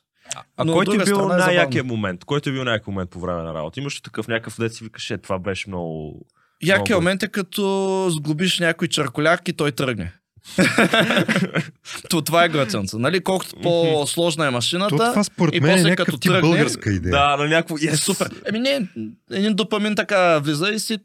А 0.57 0.65
Но 0.65 0.73
кой 0.73 0.85
ти 0.85 0.95
е 0.95 0.99
бил 0.99 1.17
страна 1.17 1.69
е 1.75 1.83
момент? 1.83 2.25
Кой 2.25 2.41
ти 2.41 2.49
е 2.49 2.53
бил 2.53 2.65
най-якият 2.65 2.87
момент 2.87 3.11
по 3.11 3.21
време 3.21 3.43
на 3.43 3.55
работа? 3.55 3.81
Имаш 3.81 3.97
ли 3.97 4.03
такъв 4.03 4.29
някакъв 4.29 4.61
дет 4.61 4.75
си 4.75 4.85
викаш, 4.85 5.11
е, 5.11 5.19
това 5.19 5.39
беше 5.39 5.69
много... 5.69 6.21
Якият 6.63 6.89
Много. 6.89 7.01
момент 7.01 7.23
е 7.23 7.29
като 7.29 8.09
сглобиш 8.11 8.59
някой 8.59 8.89
чарколяк 8.89 9.49
и 9.49 9.53
той 9.53 9.73
тръгне. 9.73 10.13
То, 12.11 12.23
това 12.23 12.45
е 12.45 12.49
готинца. 12.49 12.99
Нали? 12.99 13.21
Колкото 13.21 13.57
по-сложна 13.57 14.47
е 14.47 14.51
машината, 14.51 14.89
То 14.91 15.11
това 15.11 15.25
според 15.25 15.55
и 15.55 15.61
мен 15.61 15.79
е 15.79 15.83
някакъв 15.83 16.15
тръгне- 16.15 16.41
българска 16.41 16.91
идея. 16.91 17.11
Да, 17.13 17.37
на 17.37 17.45
някакво... 17.45 17.77
е 17.83 17.97
супер. 17.97 18.31
Еми 18.47 18.61
не, 18.61 18.89
един 19.31 19.55
допамин 19.55 19.95
така 19.95 20.39
влиза 20.39 20.69
и 20.69 20.79
си 20.79 20.99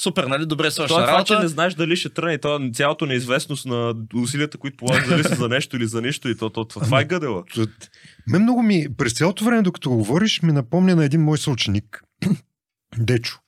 супер, 0.00 0.24
нали, 0.24 0.46
добре 0.46 0.70
свършена 0.70 0.98
Това, 0.98 1.06
това, 1.06 1.24
че 1.24 1.32
работа. 1.32 1.42
не 1.42 1.48
знаеш 1.48 1.74
дали 1.74 1.96
ще 1.96 2.08
тръгне, 2.08 2.38
то 2.38 2.70
цялото 2.74 3.06
неизвестност 3.06 3.66
на 3.66 3.94
усилията, 4.14 4.58
които 4.58 4.76
полагаш, 4.76 5.08
дали 5.08 5.24
са 5.24 5.34
за 5.34 5.48
нещо 5.48 5.76
или 5.76 5.86
за 5.86 6.02
нищо, 6.02 6.28
и 6.28 6.36
то, 6.36 6.50
то, 6.50 6.64
това, 6.64 6.82
това 6.82 7.00
е 7.00 7.04
гъдела. 7.04 7.44
Т- 7.54 7.66
Мен 8.26 8.42
много 8.42 8.62
ми, 8.62 8.86
през 8.98 9.12
цялото 9.12 9.44
време, 9.44 9.62
докато 9.62 9.90
говориш, 9.90 10.42
ми 10.42 10.52
напомня 10.52 10.96
на 10.96 11.04
един 11.04 11.20
мой 11.20 11.38
съученик, 11.38 12.02
Дечо. 12.98 13.38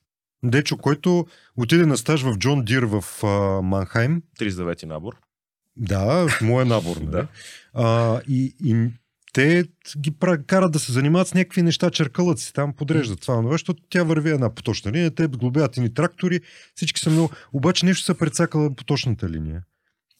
Дечо, 0.43 0.77
който 0.77 1.25
отиде 1.57 1.85
на 1.85 1.97
стаж 1.97 2.23
в 2.23 2.37
Джон 2.37 2.65
Дир 2.65 2.83
в 2.83 3.23
а, 3.23 3.61
Манхайм. 3.61 4.21
39-ти 4.39 4.85
набор. 4.85 5.13
Да, 5.77 6.27
в 6.27 6.41
моя 6.41 6.65
набор. 6.65 6.97
нали? 6.97 7.07
Да. 7.11 7.27
а, 7.73 8.21
и, 8.27 8.55
и 8.65 8.89
те 9.33 9.63
ги 9.97 10.13
карат 10.47 10.71
да 10.71 10.79
се 10.79 10.91
занимават 10.91 11.27
с 11.27 11.33
някакви 11.33 11.61
неща, 11.61 11.89
черкалът 11.89 12.39
си 12.39 12.53
там, 12.53 12.73
подреждат 12.73 13.21
това, 13.21 13.41
но 13.41 13.51
защото 13.51 13.83
тя 13.89 14.03
върви 14.03 14.29
една 14.29 14.55
поточна 14.55 14.91
линия, 14.91 15.15
те 15.15 15.27
глобят 15.27 15.77
ни 15.77 15.93
трактори, 15.93 16.41
всички 16.75 16.99
са 16.99 17.09
много... 17.09 17.29
Обаче 17.53 17.85
нещо 17.85 18.03
са 18.03 18.15
прецакала 18.15 18.75
по 18.75 18.83
точната 18.83 19.29
линия. 19.29 19.63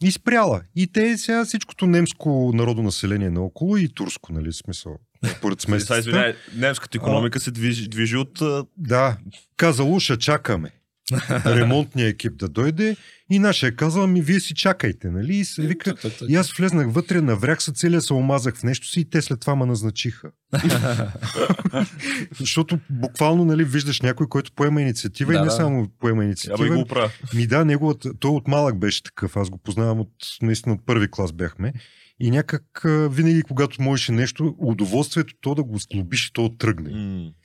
И 0.03 0.11
спряла. 0.11 0.61
И 0.75 0.87
те 0.87 1.17
сега 1.17 1.45
всичкото 1.45 1.87
немско 1.87 2.51
народонаселение 2.55 3.29
наоколо 3.29 3.77
и 3.77 3.89
турско, 3.93 4.33
нали, 4.33 4.53
смисъл. 4.53 4.97
Поред 5.41 5.61
Сега, 5.61 5.69
смесицата. 5.69 5.99
извиняй, 5.99 6.35
немската 6.55 6.97
економика 6.97 7.39
се 7.39 7.51
движи, 7.51 7.87
движи 7.87 8.17
от... 8.17 8.39
Да, 8.77 9.17
казало, 9.57 9.99
ще 9.99 10.17
чакаме. 10.17 10.69
Ремонтният 11.45 12.13
екип 12.13 12.37
да 12.37 12.49
дойде 12.49 12.95
и 13.29 13.39
нашия 13.39 13.67
е 13.67 13.75
казал, 13.75 14.07
ми 14.07 14.21
вие 14.21 14.39
си 14.39 14.55
чакайте, 14.55 15.09
нали? 15.09 15.35
И 15.35 15.45
се 15.45 15.61
вика, 15.61 15.95
и 16.29 16.35
аз 16.35 16.51
влезнах 16.51 16.87
вътре, 16.89 17.21
наврях 17.21 17.63
се 17.63 17.71
целия, 17.73 18.01
се 18.01 18.13
омазах 18.13 18.55
в 18.55 18.63
нещо 18.63 18.87
си 18.87 18.99
и 18.99 19.09
те 19.09 19.21
след 19.21 19.39
това 19.39 19.55
ме 19.55 19.65
назначиха. 19.65 20.31
Защото 22.39 22.79
буквално 22.89 23.45
нали, 23.45 23.63
виждаш 23.63 24.01
някой, 24.01 24.27
който 24.27 24.51
поема 24.55 24.81
инициатива 24.81 25.33
Да, 25.33 25.37
и 25.37 25.41
не 25.41 25.45
да. 25.45 25.51
само 25.51 25.89
поема 25.99 26.23
инициатива. 26.23 26.75
го 26.75 26.81
оправя. 26.81 27.11
Ми 27.33 27.47
да, 27.47 27.65
неговата, 27.65 28.13
той 28.19 28.31
от 28.31 28.47
малък 28.47 28.79
беше 28.79 29.03
такъв, 29.03 29.37
аз 29.37 29.49
го 29.49 29.57
познавам 29.57 29.99
от, 29.99 30.11
наистина 30.41 30.75
от 30.75 30.85
първи 30.85 31.07
клас 31.11 31.33
бяхме. 31.33 31.73
И 32.23 32.31
някак 32.31 32.81
винаги, 33.09 33.43
когато 33.43 33.81
можеше 33.81 34.11
нещо, 34.11 34.55
удоволствието 34.57 35.33
то 35.41 35.55
да 35.55 35.63
го 35.63 35.77
сглобиш 35.77 36.27
и 36.27 36.33
то 36.33 36.49
тръгне. 36.49 36.89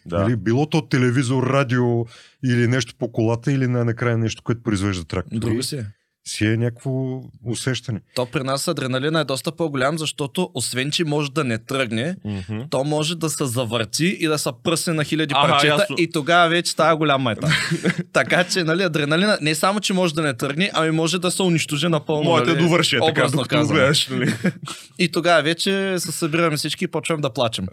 Да. 0.07 0.17
Да. 0.17 0.23
Нали, 0.23 0.37
било 0.37 0.67
то 0.67 0.89
телевизор, 0.89 1.43
радио 1.43 2.07
или 2.45 2.67
нещо 2.67 2.95
по 2.99 3.13
колата 3.13 3.53
или 3.53 3.67
най-накрая 3.67 4.19
нещо, 4.19 4.43
което 4.43 4.63
произвежда 4.63 5.05
трактори. 5.05 5.39
Друго 5.39 5.63
си. 5.63 5.77
е. 5.77 5.87
Си 6.29 6.47
е 6.47 6.57
някакво 6.57 7.21
усещане. 7.45 8.01
То 8.15 8.27
при 8.27 8.43
нас 8.43 8.69
адреналина 8.69 9.21
е 9.21 9.25
доста 9.25 9.53
по-голям, 9.53 9.99
защото 9.99 10.51
освен, 10.55 10.91
че 10.91 11.05
може 11.05 11.31
да 11.31 11.45
не 11.45 11.59
тръгне, 11.59 12.17
Мгм. 12.25 12.61
то 12.71 12.85
може 12.85 13.17
да 13.17 13.31
се 13.31 13.47
завърти 13.47 14.07
и 14.21 14.27
да 14.27 14.39
се 14.39 14.51
пръсне 14.65 14.93
на 14.93 15.05
хиляди 15.05 15.35
Аха, 15.37 15.49
парчета 15.49 15.75
ясно. 15.81 15.97
и 15.99 16.11
тогава 16.11 16.49
вече 16.49 16.71
става 16.71 16.97
голям 16.97 17.23
мета. 17.23 17.49
така 18.13 18.45
че, 18.45 18.65
нали, 18.65 18.83
адреналина 18.83 19.39
не 19.41 19.55
само, 19.55 19.81
че 19.81 19.93
може 19.93 20.15
да 20.15 20.23
не 20.23 20.35
тръгне, 20.35 20.71
ами 20.75 20.91
може 20.91 21.19
да 21.19 21.31
се 21.31 21.43
унищожи 21.43 21.89
напълно. 21.89 22.25
Моята 22.25 22.51
нали, 22.51 22.63
довърши 22.63 22.97
е 22.97 23.01
така, 23.01 23.11
образно 23.11 23.43
докато 23.43 23.67
гледаш. 23.67 24.09
Нали? 24.09 24.35
И 24.99 25.09
тогава 25.09 25.43
вече 25.43 25.95
се 25.99 26.13
събираме 26.13 26.57
всички 26.57 26.85
и 26.85 26.89
почваме 26.89 27.23
да 27.23 27.31
плачем. 27.31 27.67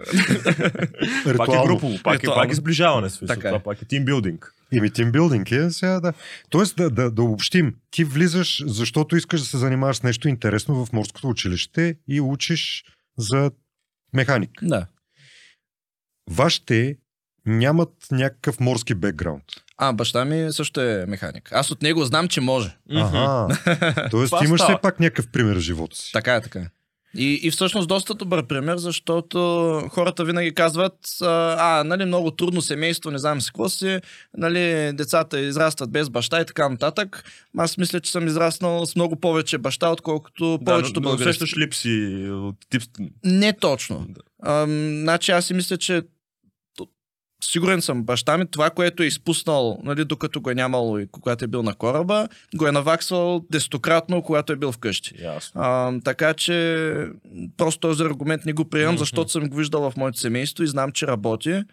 Пак 1.37 1.49
е 1.49 1.61
групово, 1.65 1.97
пак 2.03 2.23
е, 2.23 2.27
пак 2.27 2.51
е 2.51 2.55
сближаване. 2.55 3.09
Смисъл. 3.09 3.35
Така 3.35 3.47
е. 3.47 3.51
Това 3.51 3.63
пак 3.63 3.81
е 3.81 3.85
тимбилдинг. 3.85 4.51
Ими 4.75 4.91
тимбилдинг 4.91 5.51
е 5.51 5.71
сега 5.71 5.99
да. 5.99 6.13
Тоест 6.49 6.75
да, 6.75 6.89
да, 6.89 7.11
да 7.11 7.23
обобщим. 7.23 7.75
Ти 7.91 8.03
влизаш, 8.03 8.63
защото 8.67 9.15
искаш 9.15 9.39
да 9.39 9.45
се 9.45 9.57
занимаваш 9.57 9.97
с 9.97 10.03
нещо 10.03 10.27
интересно 10.27 10.85
в 10.85 10.93
морското 10.93 11.29
училище 11.29 11.95
и 12.07 12.21
учиш 12.21 12.83
за 13.17 13.51
механик. 14.13 14.51
Да. 14.61 14.87
Вашите 16.29 16.97
нямат 17.45 17.89
някакъв 18.11 18.59
морски 18.59 18.93
бекграунд. 18.93 19.43
А, 19.77 19.93
баща 19.93 20.25
ми 20.25 20.51
също 20.51 20.81
е 20.81 21.05
механик. 21.05 21.49
Аз 21.51 21.71
от 21.71 21.81
него 21.81 22.05
знам, 22.05 22.27
че 22.27 22.41
може. 22.41 22.77
Ага. 22.91 23.57
Тоест 24.11 24.33
имаш 24.43 24.61
все 24.61 24.77
пак 24.81 24.99
някакъв 24.99 25.27
пример 25.27 25.55
в 25.55 25.59
живота 25.59 25.95
си. 25.97 26.11
Така 26.13 26.35
е, 26.35 26.41
така 26.41 26.59
е. 26.59 26.69
И, 27.17 27.39
и 27.43 27.51
всъщност 27.51 27.87
доста 27.87 28.13
добър 28.13 28.45
пример, 28.45 28.77
защото 28.77 29.39
хората 29.91 30.25
винаги 30.25 30.53
казват, 30.53 30.93
а, 31.21 31.83
нали, 31.85 32.05
много 32.05 32.31
трудно 32.31 32.61
семейство, 32.61 33.11
не 33.11 33.17
знам 33.17 33.41
си 33.41 33.47
какво 33.47 33.69
си, 33.69 33.99
нали, 34.37 34.91
децата 34.93 35.39
израстват 35.39 35.91
без 35.91 36.09
баща 36.09 36.41
и 36.41 36.45
така 36.45 36.69
нататък. 36.69 37.23
Аз 37.57 37.77
мисля, 37.77 37.99
че 37.99 38.11
съм 38.11 38.27
израснал 38.27 38.85
с 38.85 38.95
много 38.95 39.15
повече 39.15 39.57
баща, 39.57 39.89
отколкото 39.89 40.57
Да, 40.57 40.65
повечето 40.65 41.01
българи. 41.01 41.29
усещаш 41.29 41.57
липси 41.57 42.27
от 42.31 42.55
тип... 42.69 42.81
Не 43.23 43.53
точно. 43.53 44.05
Да. 44.09 44.21
А, 44.43 44.65
значи 45.01 45.31
аз 45.31 45.45
си 45.45 45.53
мисля, 45.53 45.77
че 45.77 46.01
сигурен 47.43 47.81
съм, 47.81 48.03
баща 48.03 48.37
ми 48.37 48.47
това, 48.47 48.69
което 48.69 49.03
е 49.03 49.05
изпуснал, 49.05 49.79
нали, 49.83 50.05
докато 50.05 50.41
го 50.41 50.49
е 50.49 50.55
нямало 50.55 50.99
и 50.99 51.07
когато 51.07 51.45
е 51.45 51.47
бил 51.47 51.63
на 51.63 51.75
кораба, 51.75 52.27
го 52.55 52.67
е 52.67 52.71
наваксвал 52.71 53.45
десетократно, 53.51 54.21
когато 54.21 54.53
е 54.53 54.55
бил 54.55 54.71
вкъщи. 54.71 55.15
Ясно. 55.23 55.61
А, 55.61 55.93
така 56.03 56.33
че 56.33 57.07
просто 57.57 57.79
този 57.79 58.03
аргумент 58.03 58.45
не 58.45 58.53
го 58.53 58.69
приемам, 58.69 58.93
Мгм. 58.93 58.99
защото 58.99 59.31
съм 59.31 59.49
го 59.49 59.57
виждал 59.57 59.91
в 59.91 59.97
моето 59.97 60.19
семейство 60.19 60.63
и 60.63 60.67
знам, 60.67 60.91
че 60.91 61.07
работи. 61.07 61.63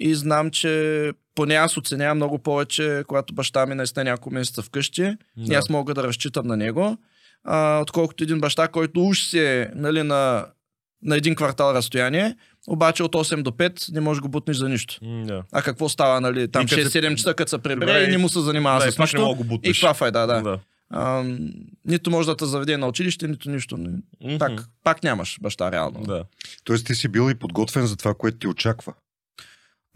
И 0.00 0.14
знам, 0.14 0.50
че 0.50 1.12
поне 1.34 1.54
аз 1.54 1.76
оценявам 1.76 2.16
много 2.18 2.38
повече, 2.38 3.04
когато 3.06 3.34
баща 3.34 3.66
ми 3.66 3.74
наистина 3.74 4.04
няколко 4.04 4.34
месеца 4.34 4.62
вкъщи. 4.62 5.16
И 5.50 5.54
аз 5.54 5.68
мога 5.68 5.94
да 5.94 6.02
разчитам 6.02 6.46
на 6.46 6.56
него. 6.56 6.96
А, 7.44 7.80
отколкото 7.80 8.24
един 8.24 8.40
баща, 8.40 8.68
който 8.68 9.00
уж 9.00 9.22
си 9.22 9.38
е 9.38 9.70
нали, 9.74 10.02
на, 10.02 10.46
на 11.02 11.16
един 11.16 11.34
квартал 11.34 11.74
разстояние, 11.74 12.36
обаче 12.68 13.02
от 13.02 13.12
8 13.14 13.42
до 13.42 13.50
5 13.50 13.92
не 13.92 14.00
можеш 14.00 14.18
да 14.18 14.22
го 14.22 14.28
бутнеш 14.28 14.56
за 14.56 14.68
нищо. 14.68 14.98
Да. 15.02 15.42
А 15.52 15.62
какво 15.62 15.88
става, 15.88 16.20
нали, 16.20 16.48
там 16.48 16.62
И 16.62 16.66
като 16.66 16.80
6-7 16.82 17.14
часа, 17.14 17.34
като 17.34 17.50
се 17.50 17.58
прибере 17.58 18.04
и 18.04 18.10
не 18.10 18.18
му 18.18 18.28
се 18.28 18.40
занимава 18.40 18.80
Да, 18.80 18.88
и 18.88 18.92
с 18.92 18.98
не 18.98 19.02
нищо. 19.02 19.20
мога 19.20 19.30
да 19.30 19.36
го 19.36 19.44
И 19.44 19.48
бутнеш. 19.48 19.78
каква 19.80 19.94
файда, 19.94 20.26
да. 20.26 20.42
да. 20.42 20.58
А, 20.92 21.24
нито 21.84 22.10
може 22.10 22.28
да 22.28 22.36
те 22.36 22.44
заведе 22.46 22.76
на 22.76 22.86
училище, 22.86 23.28
нито 23.28 23.50
нищо. 23.50 23.76
Не. 23.76 23.88
Мгм. 24.24 24.38
Пак, 24.38 24.68
пак 24.84 25.02
нямаш 25.02 25.38
баща, 25.40 25.72
реално. 25.72 26.00
Да. 26.00 26.24
Тоест 26.64 26.86
ти 26.86 26.94
си 26.94 27.08
бил 27.08 27.30
и 27.30 27.34
подготвен 27.34 27.86
за 27.86 27.96
това, 27.96 28.14
което 28.14 28.38
ти 28.38 28.46
очаква. 28.48 28.92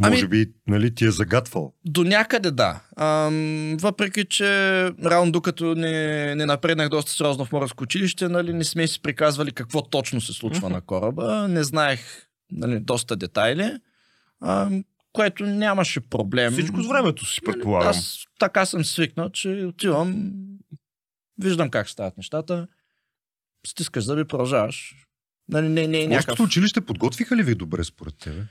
Ами- 0.03 0.14
Може 0.14 0.28
би, 0.28 0.53
нали, 0.66 0.95
ти 0.95 1.05
е 1.05 1.11
загатвал. 1.11 1.74
До 1.84 2.05
някъде 2.05 2.51
да. 2.51 2.80
Ам, 2.97 3.76
въпреки, 3.76 4.24
че 4.24 4.47
реално 5.05 5.32
докато 5.32 5.74
не, 5.74 6.34
не 6.34 6.47
напреднах 6.47 6.88
доста 6.88 7.12
сериозно 7.12 7.45
в 7.45 7.53
морско 7.53 7.84
училище, 7.84 8.28
нали, 8.28 8.53
не 8.53 8.64
сме 8.64 8.86
си 8.86 9.03
приказвали 9.03 9.53
какво 9.53 9.82
точно 9.82 10.20
се 10.20 10.32
случва 10.32 10.70
на 10.70 10.80
кораба. 10.80 11.49
Не 11.49 11.64
знаех 11.64 12.01
нали, 12.53 12.80
доста 12.80 13.16
детайли, 13.16 13.72
ам, 14.45 14.84
което 15.12 15.47
нямаше 15.47 16.01
проблем. 16.01 16.53
Всичко 16.53 16.82
с 16.82 16.88
времето 16.88 17.26
си 17.26 17.40
предполагам. 17.45 17.88
Аз 17.88 18.24
така 18.38 18.66
съм 18.66 18.84
свикнал, 18.84 19.30
че 19.30 19.49
отивам, 19.49 20.32
виждам 21.38 21.70
как 21.70 21.90
стават 21.90 22.16
нещата, 22.16 22.66
стискаш 23.66 24.05
зъби, 24.05 24.24
продължаваш. 24.24 24.95
Нали, 25.49 25.68
не, 25.68 25.86
не, 25.86 26.03
е 26.03 26.09
някакъв... 26.09 26.40
Училище 26.40 26.80
подготвиха 26.80 27.36
ли 27.36 27.42
ви 27.42 27.55
добре 27.55 27.84
според 27.84 28.18
тебе? 28.18 28.42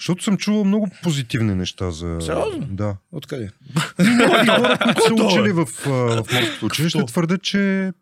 Защото 0.00 0.24
съм 0.24 0.36
чувал 0.36 0.64
много 0.64 0.88
позитивни 1.02 1.54
неща 1.54 1.90
за... 1.90 2.18
Сериозно? 2.20 2.66
Да. 2.70 2.96
Откъде? 3.12 3.50
Някакви 3.98 4.46
хора, 4.46 4.78
които 4.84 5.02
са 5.02 5.22
е? 5.22 5.26
учили 5.26 5.52
в, 5.52 5.66
в 5.66 6.24
морското 6.32 6.66
училище, 6.66 7.06
твърдят, 7.06 7.42
че 7.42 7.92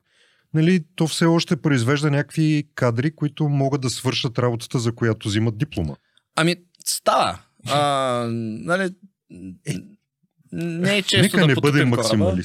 нали, 0.55 0.85
то 0.97 1.07
все 1.07 1.25
още 1.25 1.57
произвежда 1.57 2.11
някакви 2.11 2.69
кадри, 2.75 3.15
които 3.15 3.49
могат 3.49 3.81
да 3.81 3.91
свършат 3.91 4.39
работата, 4.39 4.79
за 4.79 4.93
която 4.93 5.29
взимат 5.29 5.59
диплома. 5.59 5.95
Ами, 6.37 6.57
става. 6.85 7.39
А, 7.69 8.27
нали, 8.31 8.91
не 10.53 10.97
е 10.97 11.03
често 11.03 11.23
Нека 11.23 11.41
да 11.41 11.47
не 11.47 11.55
бъдем 11.55 11.91
кораба. 11.91 12.37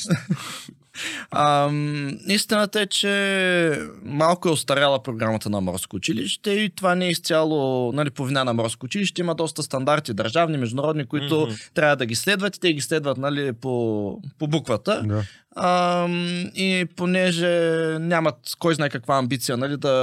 Максималист. 0.93 1.31
А, 1.31 2.33
истината 2.33 2.81
е, 2.81 2.87
че 2.87 3.79
малко 4.05 4.49
е 4.49 4.51
остаряла 4.51 5.03
програмата 5.03 5.49
на 5.49 5.61
Морско 5.61 5.95
училище 5.95 6.51
и 6.51 6.69
това 6.69 6.95
не 6.95 7.05
е 7.05 7.09
изцяло 7.09 7.91
нали, 7.91 8.09
по 8.09 8.25
вина 8.25 8.43
на 8.43 8.53
Морско 8.53 8.85
училище. 8.85 9.21
Има 9.21 9.35
доста 9.35 9.63
стандарти, 9.63 10.13
държавни, 10.13 10.57
международни, 10.57 11.05
които 11.05 11.41
Мгм. 11.41 11.51
трябва 11.73 11.95
да 11.95 12.05
ги 12.05 12.15
следват 12.15 12.55
и 12.55 12.59
те 12.59 12.73
ги 12.73 12.81
следват 12.81 13.17
нали, 13.17 13.53
по, 13.53 14.17
по 14.39 14.47
буквата. 14.47 15.03
да. 15.05 15.23
А, 15.55 16.07
и 16.55 16.85
понеже 16.95 17.47
нямат 17.99 18.35
кой 18.59 18.75
знае 18.75 18.89
каква 18.89 19.17
амбиция 19.17 19.57
нали, 19.57 19.77
да, 19.77 19.93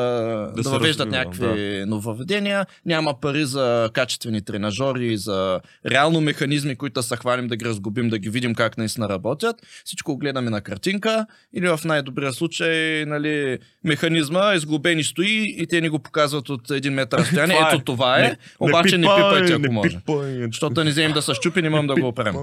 да, 0.55 0.63
Да 0.63 0.71
въвеждат 0.71 1.07
развива, 1.07 1.25
някакви 1.25 1.85
нововведения, 1.87 2.67
няма 2.87 3.21
пари 3.21 3.45
за 3.45 3.91
качествени 3.93 4.43
тренажери, 4.43 5.17
за 5.17 5.61
реално 5.87 6.21
механизми, 6.21 6.77
които 6.77 6.95
да 6.95 7.03
се 7.03 7.17
хванем 7.17 7.49
да 7.49 7.57
ги 7.57 7.65
разгубим, 7.65 8.09
да 8.09 8.19
ги 8.19 8.31
видим 8.31 8.55
как 8.55 8.79
наистина 8.79 9.09
работят. 9.09 9.57
Всичко 9.85 10.17
гледаме 10.17 10.51
на 10.51 10.61
картинка 10.61 11.27
или 11.55 11.69
в 11.69 11.81
най-добрия 11.85 12.33
случай 12.33 13.05
нали, 13.07 13.59
механизма 13.85 14.55
изглобени 14.55 15.05
стои 15.05 15.55
и 15.59 15.67
те 15.67 15.81
ни 15.81 15.89
го 15.89 15.99
показват 15.99 16.49
от 16.49 16.71
един 16.71 16.93
метър 16.93 17.19
разстояние. 17.19 17.57
Е. 17.57 17.69
Ето 17.69 17.85
това 17.85 18.19
е, 18.19 18.37
обаче 18.61 18.99
не 18.99 19.07
пипайте 19.17 19.53
ако 19.53 19.73
може. 19.73 19.99
Защото 20.47 20.75
да 20.75 20.85
не 20.85 20.91
вземем 20.91 21.13
да 21.13 21.23
се 21.23 21.35
щупи, 21.35 21.63
не 21.63 21.71
можем 21.71 21.87
да 21.87 21.95
го 21.95 22.09
оперем. 22.09 22.35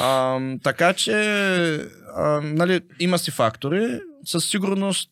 А, 0.00 0.40
така 0.62 0.92
че, 0.92 1.14
нали, 2.42 2.80
има 3.00 3.18
си 3.18 3.30
фактори. 3.30 4.00
Със 4.24 4.48
сигурност, 4.48 5.10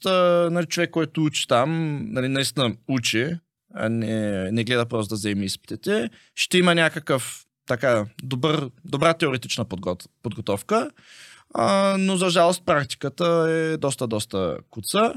нали, 0.50 0.66
човек, 0.66 0.90
който 0.90 1.24
учи 1.24 1.48
там, 1.48 2.00
нали, 2.12 2.28
наистина 2.28 2.76
учи, 2.88 3.36
а 3.74 3.88
не, 3.88 4.50
не 4.50 4.64
гледа 4.64 4.86
просто 4.86 5.08
да 5.08 5.18
вземе 5.18 5.44
изпитите, 5.44 6.10
ще 6.34 6.58
има 6.58 6.74
някакъв 6.74 7.44
така 7.66 8.06
добър, 8.22 8.70
добра 8.84 9.14
теоретична 9.14 9.64
подгот, 9.64 10.04
подготовка, 10.22 10.90
а, 11.54 11.96
но 11.98 12.16
за 12.16 12.30
жалост 12.30 12.62
практиката 12.66 13.46
е 13.50 13.76
доста, 13.76 14.06
доста 14.06 14.58
куца. 14.70 15.14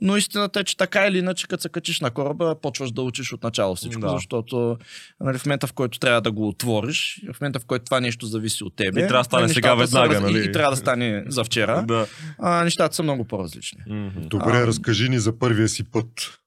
Но 0.00 0.16
истината 0.16 0.60
е, 0.60 0.64
че 0.64 0.76
така 0.76 1.06
или 1.06 1.18
иначе, 1.18 1.48
като 1.48 1.62
се 1.62 1.68
качиш 1.68 2.00
на 2.00 2.10
кораба, 2.10 2.56
почваш 2.62 2.92
да 2.92 3.02
учиш 3.02 3.32
от 3.32 3.42
начало 3.42 3.74
всичко, 3.74 4.00
Да. 4.00 4.08
защото 4.08 4.76
нали, 5.20 5.38
в 5.38 5.46
момента, 5.46 5.66
в 5.66 5.72
който 5.72 5.98
трябва 5.98 6.20
да 6.20 6.32
го 6.32 6.48
отвориш, 6.48 7.20
в 7.32 7.40
момента, 7.40 7.60
в 7.60 7.64
който 7.66 7.84
това 7.84 8.00
нещо 8.00 8.26
зависи 8.26 8.64
от 8.64 8.76
тебе, 8.76 9.00
И 9.00 9.08
трябва 9.08 9.20
да 9.20 9.24
стане 9.24 9.46
нещата 9.46 9.54
сега 9.54 9.74
веднага, 9.74 10.20
нали? 10.20 10.48
И, 10.48 10.52
трябва 10.52 10.70
да 10.70 10.76
стане 10.76 11.24
за 11.28 11.44
вчера. 11.44 11.84
Да. 11.88 12.06
а, 12.38 12.64
нещата 12.64 12.94
са 12.94 13.02
много 13.02 13.24
по-различни. 13.24 13.78
Добре, 14.16 14.56
А. 14.56 14.66
разкажи 14.66 15.08
ни 15.08 15.18
за 15.18 15.38
първия 15.38 15.68
си 15.68 15.84
път. 15.90 16.38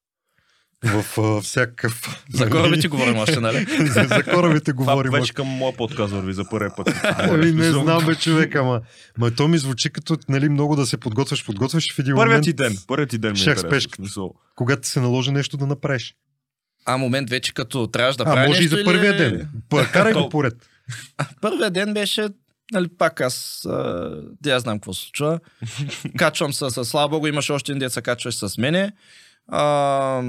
В 0.85 1.19
а, 1.19 1.41
всякакъв... 1.41 2.25
За 2.33 2.49
корабите 2.49 2.87
говорим 2.87 3.17
още, 3.17 3.39
нали? 3.39 3.65
за, 3.79 4.03
за 4.03 4.23
корабите 4.23 4.73
Това 4.73 4.93
говорим. 4.93 5.11
вече 5.11 5.33
към 5.33 5.47
моя 5.47 5.77
подкаст 5.77 6.13
върви 6.13 6.33
за 6.33 6.49
първи 6.49 6.69
път. 6.77 6.89
Ами 7.03 7.51
не 7.51 7.71
знам, 7.71 8.05
бе, 8.05 8.15
човек, 8.15 8.55
ама... 8.55 8.81
Ма 9.17 9.31
то 9.31 9.47
ми 9.47 9.57
звучи 9.57 9.89
като 9.89 10.17
нали, 10.29 10.49
много 10.49 10.75
да 10.75 10.85
се 10.85 10.97
подготвяш, 10.97 11.45
подготвяш 11.45 11.93
в 11.93 11.99
един 11.99 12.15
Първият 12.15 12.27
момент, 12.27 12.43
ти 12.43 12.53
ден. 12.53 12.77
Първият 12.87 13.09
ти 13.09 13.17
ден 13.17 13.31
ми 13.31 13.39
е 13.39 13.41
Шах 13.41 13.57
с 13.57 13.61
интересен. 13.61 13.69
пешката. 13.69 13.93
В 13.93 14.05
смисъл. 14.05 14.33
когато 14.55 14.81
ти 14.81 14.89
се 14.89 14.99
наложи 14.99 15.31
нещо 15.31 15.57
да 15.57 15.67
направиш. 15.67 16.15
А 16.85 16.97
момент 16.97 17.29
вече 17.29 17.53
като 17.53 17.87
трябваш 17.87 18.15
да 18.15 18.23
а, 18.23 18.25
правя 18.25 18.47
може 18.47 18.63
и 18.63 18.67
за 18.67 18.83
първия 18.85 19.11
или... 19.11 19.17
ден. 19.17 19.49
Карай 19.93 20.13
го 20.13 20.29
поред. 20.29 20.53
Първият 21.41 21.73
ден 21.73 21.93
беше, 21.93 22.27
нали, 22.71 22.87
пак 22.97 23.21
аз, 23.21 23.65
а, 23.65 23.71
да 24.41 24.51
я 24.51 24.59
знам 24.59 24.79
какво 24.79 24.93
се 24.93 25.01
случва. 25.01 25.39
Качвам 26.17 26.53
се 26.53 26.69
с 26.69 26.85
слава 26.85 27.09
богу, 27.09 27.27
имаше 27.27 27.51
още 27.51 27.71
един 27.71 27.79
деца, 27.79 28.01
качваш 28.01 28.35
с 28.35 28.57
мене. 28.57 28.91
А, 29.47 30.21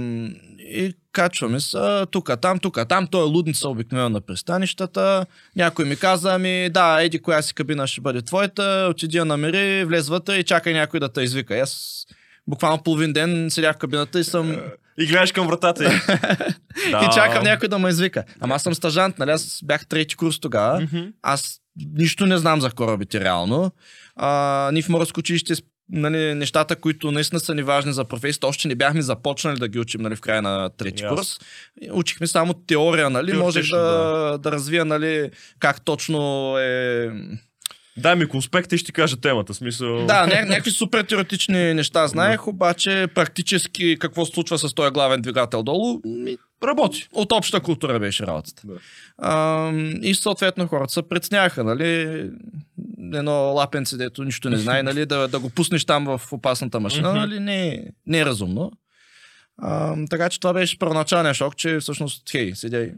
и 0.58 0.94
качваме 1.12 1.60
се 1.60 2.06
тук, 2.10 2.30
там, 2.42 2.58
тук, 2.58 2.78
там. 2.88 3.06
Той 3.06 3.20
е 3.20 3.30
лудница 3.30 3.68
обикновено 3.68 4.08
на 4.08 4.20
пристанищата. 4.20 5.26
Някой 5.56 5.84
ми 5.84 5.96
каза, 5.96 6.34
ами 6.34 6.70
да, 6.70 7.02
еди 7.02 7.18
коя 7.18 7.42
си 7.42 7.54
кабина 7.54 7.86
ще 7.86 8.00
бъде 8.00 8.22
твоята, 8.22 8.88
отиди 8.90 9.16
я 9.16 9.24
намери, 9.24 9.84
влез 9.84 10.08
вътре 10.08 10.36
и 10.36 10.44
чакай 10.44 10.72
някой 10.72 11.00
да 11.00 11.08
те 11.08 11.20
извика. 11.20 11.58
Аз 11.58 12.04
буквално 12.46 12.82
половин 12.82 13.12
ден 13.12 13.50
седях 13.50 13.76
в 13.76 13.78
кабината 13.78 14.20
и 14.20 14.24
съм 14.24 14.56
И 14.98 15.06
гледаш 15.06 15.32
към 15.32 15.46
вратата 15.46 15.84
и... 15.84 15.88
да. 16.90 17.08
и 17.10 17.14
чакам 17.14 17.44
някой 17.44 17.68
да 17.68 17.78
ме 17.78 17.88
извика. 17.88 18.24
Ама 18.40 18.54
аз 18.54 18.62
съм 18.62 18.74
стажант, 18.74 19.18
нали? 19.18 19.30
Аз 19.30 19.60
бях 19.64 19.86
трети 19.86 20.16
курс 20.16 20.38
тогава. 20.40 20.88
Аз 21.22 21.60
нищо 21.94 22.26
не 22.26 22.38
знам 22.38 22.60
за 22.60 22.70
корабите 22.70 23.20
реално. 23.20 23.70
А, 24.16 24.70
ни 24.72 24.82
в 24.82 24.88
морско 24.88 25.20
училище 25.20 25.54
нали, 25.90 26.34
нещата, 26.34 26.76
които 26.76 27.12
наистина 27.12 27.40
са 27.40 27.54
ни 27.54 27.62
важни 27.62 27.92
за 27.92 28.04
професията, 28.04 28.46
още 28.46 28.68
не 28.68 28.74
бяхме 28.74 29.02
започнали 29.02 29.58
да 29.58 29.68
ги 29.68 29.78
учим 29.78 30.00
нали, 30.02 30.16
в 30.16 30.20
края 30.20 30.42
на 30.42 30.70
трети 30.70 31.02
Ясно. 31.02 31.16
курс. 31.16 31.38
Учихме 31.92 32.26
само 32.26 32.54
теория, 32.54 33.10
нали? 33.10 33.30
Теоретично, 33.30 33.78
да, 33.78 34.38
да 34.42 34.52
развия 34.52 34.84
нали, 34.84 35.30
как 35.58 35.84
точно 35.84 36.54
е... 36.58 37.10
Дай 37.96 38.16
ми 38.16 38.28
конспекта 38.28 38.74
и 38.74 38.78
ще 38.78 38.92
кажа 38.92 39.16
темата. 39.16 39.54
Смисъл... 39.54 40.06
Да, 40.06 40.26
ня- 40.26 40.48
някакви 40.48 40.70
супер 40.70 41.02
теоретични 41.04 41.74
неща 41.74 42.06
знаех, 42.08 42.46
обаче 42.48 43.06
практически 43.14 43.96
какво 43.98 44.26
се 44.26 44.32
случва 44.32 44.58
с 44.58 44.74
този 44.74 44.90
главен 44.90 45.22
двигател 45.22 45.62
долу, 45.62 46.00
ми, 46.04 46.36
Работи. 46.64 47.08
от 47.12 47.32
обща 47.32 47.60
култура 47.60 47.98
беше 47.98 48.26
работата. 48.26 48.62
Да. 48.64 48.74
А, 49.18 49.72
и 50.02 50.14
съответно 50.14 50.66
хората 50.66 50.92
се 50.92 51.02
прецняха, 51.02 51.64
нали, 51.64 52.30
едно 53.14 53.32
лапенце, 53.32 53.96
дето 53.96 54.24
нищо 54.24 54.50
не 54.50 54.56
знае, 54.56 54.82
нали, 54.82 55.06
да, 55.06 55.28
да 55.28 55.38
го 55.38 55.50
пуснеш 55.50 55.84
там 55.84 56.04
в 56.04 56.32
опасната 56.32 56.80
машина, 56.80 57.12
нали, 57.12 57.40
не, 57.40 57.86
не 58.06 58.18
е 58.20 58.26
разумно. 58.26 58.72
А, 59.58 59.96
така 60.10 60.28
че 60.28 60.40
това 60.40 60.52
беше 60.52 60.78
първоначалния 60.78 61.34
шок, 61.34 61.56
че 61.56 61.78
всъщност, 61.80 62.30
хей, 62.30 62.54
седя 62.54 62.82
и... 62.82 62.92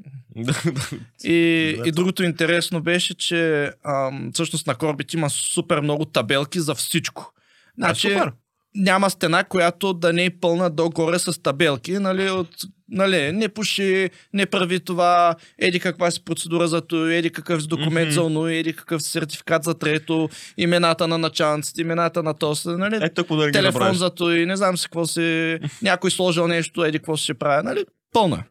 И, 1.24 1.92
другото 1.92 2.22
интересно 2.22 2.80
беше, 2.82 3.14
че 3.14 3.72
ам, 3.84 4.30
всъщност 4.34 4.66
на 4.66 4.74
корабите 4.74 5.16
има 5.16 5.30
супер 5.30 5.80
много 5.80 6.04
табелки 6.04 6.60
за 6.60 6.74
всичко. 6.74 7.32
Значи, 7.78 8.08
супер. 8.08 8.32
Няма 8.74 9.10
стена, 9.10 9.44
която 9.44 9.92
да 9.92 10.12
не 10.12 10.24
е 10.24 10.30
пълна 10.30 10.70
догоре 10.70 11.18
с 11.18 11.42
табелки, 11.42 11.92
нали, 11.92 12.30
от, 12.30 12.48
нали, 12.88 13.32
не 13.32 13.48
пуши, 13.48 14.10
не 14.32 14.46
прави 14.46 14.80
това, 14.80 15.34
еди 15.58 15.80
каква 15.80 16.10
си 16.10 16.24
процедура 16.24 16.68
за 16.68 16.80
то, 16.80 17.06
еди 17.06 17.30
какъв 17.30 17.62
си 17.62 17.68
документ 17.68 18.06
Мгм. 18.06 18.14
за 18.14 18.22
оно, 18.22 18.46
еди 18.46 18.72
какъв 18.72 19.02
си 19.02 19.10
сертификат 19.10 19.64
за 19.64 19.74
трето, 19.74 20.28
имената 20.56 21.08
на 21.08 21.18
началниците, 21.18 21.80
имената 21.80 22.22
на 22.22 22.34
тоса, 22.34 22.78
нали, 22.78 22.96
Е, 23.02 23.14
тъкмо 23.14 23.36
да 23.36 23.50
телефон 23.52 23.72
направиш. 23.72 23.98
за 23.98 24.10
то 24.10 24.30
и 24.32 24.46
не 24.46 24.56
знам 24.56 24.76
си 24.78 24.84
какво 24.84 25.06
си, 25.06 25.58
някой 25.82 26.10
сложил 26.10 26.46
нещо, 26.48 26.84
еди 26.84 26.98
какво 26.98 27.16
си 27.16 27.24
ще 27.24 27.34
прави, 27.34 27.62
нали, 27.64 27.84
пълна. 28.12 28.44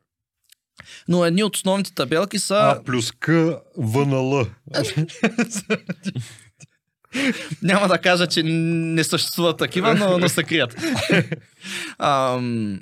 Но 1.08 1.26
едни 1.26 1.44
от 1.44 1.56
основните 1.56 1.94
табелки 1.94 2.40
са... 2.40 2.56
А 2.56 2.84
плюс 2.84 3.12
К, 3.12 3.28
В 3.78 4.06
на 4.06 4.18
Л. 4.18 4.46
Няма 7.62 7.88
да 7.88 7.98
кажа, 7.98 8.28
че 8.28 8.44
не 8.44 9.04
съществуват 9.04 9.58
такива, 9.58 9.96
но, 9.96 10.18
но 10.18 10.30
се 10.30 10.44
крият. 10.44 10.76
Ам, 12.00 12.80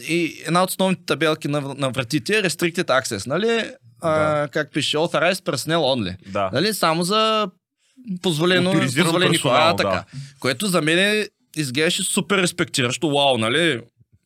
и 0.00 0.42
една 0.46 0.62
от 0.62 0.70
основните 0.70 1.02
табелки 1.06 1.48
на, 1.48 1.60
на 1.60 1.90
вратите 1.90 2.38
е 2.38 2.42
Restricted 2.42 2.84
Access, 2.84 3.26
нали? 3.26 3.64
А, 4.02 4.48
как 4.48 4.72
пише, 4.72 4.96
Authorized 4.96 5.44
Personnel 5.44 5.76
Only. 5.76 6.16
Да. 6.28 6.50
Нали? 6.52 6.74
Само 6.74 7.02
за 7.02 7.46
позволено, 8.22 8.72
позволени 8.72 9.18
хора. 9.18 9.30
персонал, 9.32 9.68
А, 9.68 9.76
така. 9.76 9.90
да. 9.90 10.04
Което 10.40 10.66
за 10.66 10.82
мен 10.82 11.26
изглеждаше 11.56 12.02
супер 12.02 12.38
респектиращо. 12.38 13.10
Вау, 13.10 13.38
нали? 13.38 13.80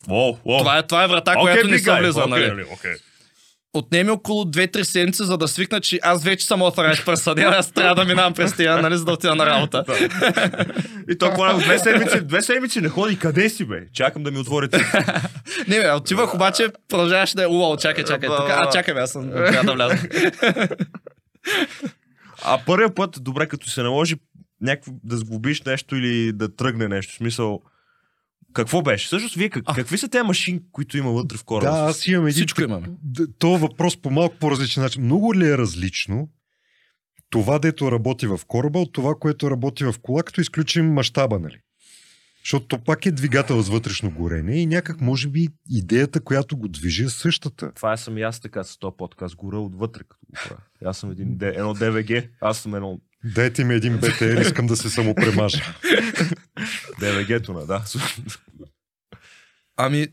Воу, 0.07 0.37
воу. 0.45 0.59
Това 0.59 0.79
е, 0.79 0.87
това 0.87 1.05
е 1.05 1.09
врата, 1.09 1.33
Окей, 1.33 1.43
която 1.43 1.69
не 1.69 1.79
се 1.79 1.85
guy. 1.85 2.01
влиза, 2.01 2.21
Окей, 2.21 2.31
нали? 2.31 2.47
нали, 2.47 2.65
окей. 3.75 3.85
Отнеми 3.95 4.11
около 4.11 4.45
2-3 4.45 4.83
седмици, 4.83 5.25
за 5.25 5.39
да 5.39 5.49
свикна, 5.49 5.81
че 5.81 6.01
аз 6.03 6.25
вече 6.25 6.47
съм 6.47 6.61
authorized 6.61 7.05
personnel, 7.05 7.59
аз 7.59 7.73
трябва 7.73 7.95
да 7.95 8.05
минавам 8.05 8.35
през 8.35 8.57
тия, 8.57 8.83
нали, 8.83 8.97
за 8.97 9.05
да 9.05 9.13
отида 9.13 9.35
на 9.35 9.47
работа. 9.47 9.85
И 11.11 11.19
то 11.19 11.27
ако 11.27 11.59
две 11.59 11.79
седмици, 11.79 12.21
две 12.21 12.43
седмици 12.43 12.81
не 12.81 12.89
ходи. 12.89 13.19
Къде 13.19 13.49
си, 13.49 13.65
бе? 13.65 13.87
Чакам 13.93 14.23
да 14.23 14.31
ми 14.31 14.39
отворите. 14.39 14.79
Не, 15.69 15.81
бе, 15.81 15.93
отивах, 15.93 16.35
обаче 16.35 16.69
продължаваше 16.89 17.37
да 17.37 17.43
е 17.43 17.47
уау, 17.47 17.77
чакай, 17.77 18.05
чакай. 18.05 18.29
Да, 18.29 18.37
Тук, 18.37 18.47
да, 18.47 18.55
а, 18.57 18.71
чакай, 18.71 18.95
бе, 18.95 19.01
аз 19.01 19.11
съм, 19.11 19.31
трябва 19.31 19.65
да 19.65 19.73
вляза. 19.75 19.97
А 22.45 22.59
първия 22.67 22.95
път, 22.95 23.19
добре, 23.21 23.47
като 23.47 23.71
се 23.71 23.83
наложи 23.83 24.17
някакво, 24.61 24.93
да 25.05 25.17
сглобиш 25.17 25.63
нещо 25.63 25.97
или 25.97 26.33
да 26.33 26.57
тръгне 26.57 26.89
нещо, 26.89 27.13
в 27.13 27.17
смисъл, 27.17 27.63
какво 28.55 28.83
беше? 28.83 29.07
Всъщност, 29.07 29.35
вие 29.35 29.49
как, 29.49 29.63
А. 29.67 29.75
какви 29.75 29.99
са 29.99 30.09
тези 30.09 30.27
машини, 30.27 30.61
които 30.73 30.99
има 30.99 31.11
вътре 31.11 31.37
в 31.37 31.45
кораба? 31.45 31.71
Да, 31.71 31.85
аз 31.91 32.07
имам 32.07 32.27
един... 32.27 32.35
Всичко 32.35 32.63
имаме. 32.63 32.87
То 33.39 33.59
въпрос 33.59 33.97
по 33.97 34.11
малко 34.11 34.37
по-различен 34.37 34.83
начин. 34.83 35.05
Много 35.05 35.35
ли 35.35 35.49
е 35.49 35.59
различно 35.59 36.29
това, 37.31 37.59
дето 37.59 37.93
работи 37.93 38.27
в 38.27 38.41
кораба, 38.47 38.79
от 38.79 38.93
това, 38.93 39.15
което 39.21 39.51
работи 39.51 39.85
в 39.85 39.95
кола, 40.03 40.23
като 40.23 40.41
изключим 40.41 40.93
мащаба, 40.93 41.39
нали? 41.39 41.59
Защото 42.45 42.67
то 42.67 42.85
пак 42.85 43.07
е 43.07 43.13
двигател 43.13 43.63
с 43.63 43.69
вътрешно 43.69 44.11
горене 44.11 44.57
и 44.57 44.67
някак, 44.67 45.01
може 45.01 45.29
би, 45.29 45.49
идеята, 45.71 46.21
която 46.21 46.57
го 46.57 46.69
движи 46.69 47.05
е 47.05 47.09
същата. 47.09 47.73
Това 47.73 47.93
е 47.93 47.97
съм 47.97 48.19
и 48.19 48.23
аз 48.23 48.41
така 48.41 48.65
с 48.65 48.79
този 48.79 48.95
подкаст, 48.99 49.37
гора 49.37 49.59
отвътре, 49.59 50.03
като 50.09 50.27
го 50.27 50.33
правя. 50.49 50.61
Аз 50.85 50.99
съм 50.99 51.11
един, 51.11 51.39
едно 51.41 51.75
ДВГ, 51.75 52.29
аз 52.41 52.59
съм 52.59 52.75
едно 52.75 53.01
Дайте 53.25 53.65
ми 53.65 53.75
един 53.75 53.97
БТР, 53.97 54.41
искам 54.41 54.67
да 54.67 54.77
се 54.77 54.91
самопремажа. 54.91 55.63
ДВГ-то 57.01 57.53
на, 57.53 57.67
да. 57.67 57.85
Ами, 59.77 60.07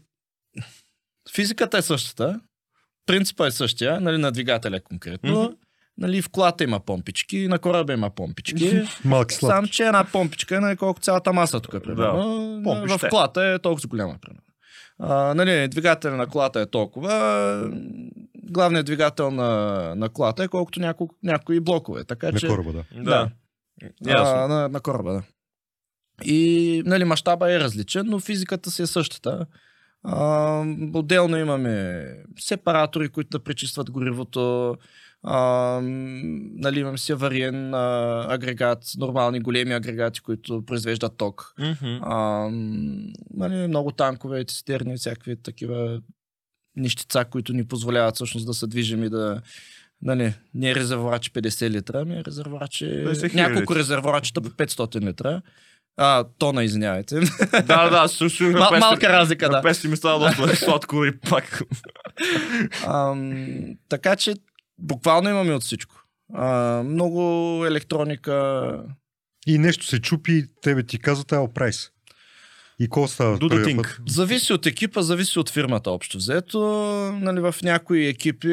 физиката 1.36 1.78
е 1.78 1.82
същата, 1.82 2.39
принципът 3.05 3.47
е 3.47 3.51
същия, 3.51 4.01
нали, 4.01 4.18
на 4.18 4.32
двигателя 4.32 4.80
конкретно. 4.80 5.43
Мгм. 5.43 5.53
Нали, 5.97 6.22
в 6.22 6.30
колата 6.30 6.64
има 6.64 6.80
помпички, 6.80 7.47
на 7.47 7.59
кораба 7.59 7.93
има 7.93 8.09
помпички. 8.09 8.82
Малки 9.05 9.36
слаб. 9.36 9.51
Сам, 9.51 9.68
че 9.68 9.84
една 9.84 10.03
помпичка 10.12 10.55
е 10.55 10.59
нали, 10.59 10.78
колко 10.78 10.99
цялата 10.99 11.34
маса 11.34 11.59
тук 11.59 11.74
е, 11.74 11.80
примерно. 11.80 12.62
Да, 12.88 12.97
в 12.97 13.09
колата 13.09 13.45
е 13.45 13.59
толкова 13.59 13.88
голяма, 13.88 14.16
примерно. 14.22 14.41
А, 14.99 15.34
нали, 15.34 15.68
двигателя 15.68 16.16
на 16.16 16.28
колата 16.28 16.62
е 16.62 16.66
толкова, 16.66 17.72
главният 18.43 18.86
двигател 18.86 19.32
на, 19.32 19.93
на 19.95 20.09
колата 20.09 20.43
е 20.43 20.47
колкото 20.47 20.80
няко, 20.80 21.09
някои 21.24 21.59
блокове. 21.59 22.03
Така 22.03 22.32
На 22.32 22.39
че, 22.39 22.47
кораба, 22.47 22.74
да. 22.74 22.84
Да. 23.03 23.30
а, 24.07 24.12
Ясно. 24.12 24.47
на, 24.47 24.70
на 24.70 24.80
кораба, 24.80 25.14
да. 25.14 25.24
И, 26.24 26.84
нали, 26.86 27.03
мащаба 27.03 27.53
е 27.53 27.59
различен, 27.59 28.05
но 28.07 28.19
физиката 28.19 28.72
си 28.72 28.82
е 28.82 28.88
същата. 28.88 29.45
А, 30.03 30.65
отделно 30.93 31.38
имаме 31.38 32.05
сепаратори, 32.39 33.09
които 33.09 33.30
да 33.30 33.43
пречистват 33.43 33.91
горивото. 33.91 34.76
А, 35.24 35.80
нали, 36.55 36.80
имаме 36.80 36.97
си 36.97 37.11
авариен 37.11 37.74
а, 37.74 38.26
агрегат, 38.30 38.84
нормални 38.97 39.39
големи 39.39 39.74
агрегати, 39.74 40.22
които 40.22 40.65
произвеждат 40.65 41.17
ток. 41.17 41.53
Мгм. 41.59 41.97
А, 42.01 42.49
нали, 43.34 43.67
много 43.67 43.91
танкове, 43.91 44.45
цистерни, 44.45 44.97
всякакви 44.97 45.36
такива 45.36 46.01
нищица, 46.76 47.26
които 47.26 47.53
ни 47.53 47.67
позволяват 47.67 48.15
всъщност 48.15 48.45
да 48.45 48.53
се 48.53 48.67
движим 48.67 49.03
и 49.03 49.09
да 49.09 49.41
Нали, 50.01 50.34
не 50.53 50.69
е 50.69 50.76
резервуарче 50.76 51.32
50 51.32 51.69
литра, 51.69 52.01
ами 52.01 52.15
е 52.15 52.24
резервуарче... 52.24 52.86
50 52.86 53.19
хиляди 53.19 53.36
Няколко 53.36 53.74
литра. 53.74 53.80
резервуарчета 53.80 54.41
по 54.41 54.49
500 54.49 55.01
литра. 55.01 55.41
А, 55.98 56.26
тона, 56.38 56.64
извинявайте. 56.64 57.20
Да, 57.66 57.89
да, 57.89 58.08
също 58.08 58.44
на 58.44 58.60
Мал, 58.60 58.80
малка 58.80 59.10
разлика, 59.10 59.50
да. 59.50 59.62
пести 59.62 59.88
ми 59.88 59.98
става 59.98 60.20
доста 60.20 60.56
сладко 60.66 61.06
и 61.06 61.20
пак. 61.20 61.62
Ам, 62.88 63.76
така 63.89 64.16
че 64.16 64.34
буквално 64.78 65.30
имаме 65.30 65.54
от 65.54 65.64
всичко. 65.64 65.96
А, 66.34 66.84
много 66.84 67.22
електроника. 67.66 68.74
И 69.48 69.58
нещо 69.58 69.86
се 69.86 70.02
чупи 70.02 70.46
тебе 70.62 70.84
ти 70.84 71.00
казват, 71.00 71.32
ел 71.32 71.48
прайс. 71.48 71.91
И 72.80 72.84
какво 72.84 73.07
става? 73.07 73.38
Do 73.38 73.41
the 73.41 73.49
първия 73.49 73.65
thing. 73.65 73.76
път? 73.76 74.01
Зависи 74.07 74.53
от 74.53 74.65
екипа, 74.65 75.01
зависи 75.01 75.39
от 75.39 75.49
фирмата 75.49 75.91
общо 75.91 76.17
взето. 76.17 76.59
Нали, 77.22 77.39
в 77.39 77.55
някои 77.63 78.07
екипи 78.07 78.47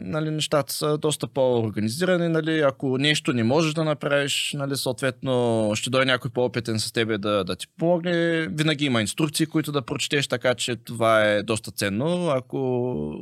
нали, 0.00 0.30
нещата 0.30 0.72
са 0.72 0.98
доста 0.98 1.26
по-организирани. 1.26 2.28
Нали, 2.28 2.60
ако 2.60 2.98
нещо 2.98 3.32
не 3.32 3.44
можеш 3.44 3.74
да 3.74 3.84
направиш, 3.84 4.54
нали, 4.58 4.76
съответно 4.76 5.72
ще 5.74 5.90
дойде 5.90 6.06
някой 6.06 6.30
по-опитен 6.30 6.80
с 6.80 6.92
тебе 6.92 7.18
да, 7.18 7.44
да 7.44 7.56
ти 7.56 7.66
помогне. 7.78 8.46
Винаги 8.46 8.84
има 8.84 9.00
инструкции, 9.00 9.46
които 9.46 9.72
да 9.72 9.82
прочетеш, 9.82 10.26
така 10.26 10.54
че 10.54 10.76
това 10.76 11.24
е 11.24 11.42
доста 11.42 11.70
ценно. 11.70 12.28
Ако 12.28 12.58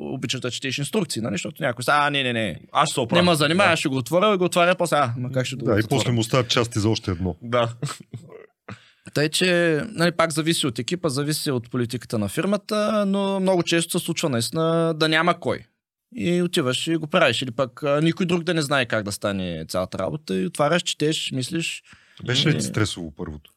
обичаш 0.00 0.40
да 0.40 0.50
четеш 0.50 0.78
инструкции, 0.78 1.22
нали, 1.22 1.34
защото 1.34 1.62
някой 1.62 1.84
са, 1.84 1.92
а, 1.94 2.10
не, 2.10 2.22
не, 2.22 2.32
не. 2.32 2.60
Аз 2.72 2.90
се 2.90 3.00
оправя. 3.00 3.22
Не 3.22 3.30
ме 3.30 3.36
занимава, 3.36 3.76
ще 3.76 3.88
го 3.88 3.96
отворя, 3.96 4.38
го 4.38 4.44
отваря 4.44 4.74
после. 4.74 4.96
А, 4.96 5.14
ма 5.18 5.32
как 5.32 5.46
ще 5.46 5.56
го 5.56 5.64
Да, 5.64 5.78
и 5.78 5.82
после 5.88 6.12
му 6.12 6.22
стават 6.22 6.48
части 6.48 6.78
за 6.78 6.88
още 6.88 7.10
едно. 7.10 7.36
Да. 7.42 7.68
Тъй, 9.14 9.28
че 9.28 9.80
нали, 9.88 10.12
пак 10.12 10.32
зависи 10.32 10.66
от 10.66 10.78
екипа, 10.78 11.08
зависи 11.08 11.50
от 11.50 11.70
политиката 11.70 12.18
на 12.18 12.28
фирмата, 12.28 13.04
но 13.06 13.40
много 13.40 13.62
често 13.62 13.98
се 13.98 14.04
случва 14.04 14.28
наистина 14.28 14.94
да 14.96 15.08
няма 15.08 15.40
кой. 15.40 15.66
И 16.16 16.42
отиваш 16.42 16.86
и 16.86 16.96
го 16.96 17.06
правиш. 17.06 17.42
Или 17.42 17.50
пък 17.50 17.80
никой 18.02 18.26
друг 18.26 18.42
да 18.42 18.54
не 18.54 18.62
знае 18.62 18.86
как 18.86 19.04
да 19.04 19.12
стане 19.12 19.64
цялата 19.68 19.98
работа 19.98 20.36
и 20.40 20.46
отваряш, 20.46 20.82
четеш, 20.82 21.32
мислиш. 21.32 21.82
Беше 22.26 22.48
ли 22.48 22.58
ти 22.58 22.64
стресово 22.64 23.14
първото? 23.14 23.50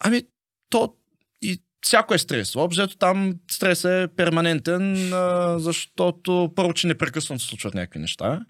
Ами, 0.00 0.22
то 0.70 0.94
и 1.42 1.62
всяко 1.80 2.14
е 2.14 2.18
стрес. 2.18 2.56
Обзето 2.56 2.96
там 2.96 3.34
стрес 3.50 3.84
е 3.84 4.08
перманентен, 4.16 5.10
защото 5.58 6.52
първо, 6.56 6.72
че 6.72 6.86
непрекъснато 6.86 7.42
се 7.42 7.48
случват 7.48 7.74
някакви 7.74 7.98
неща. 7.98 8.40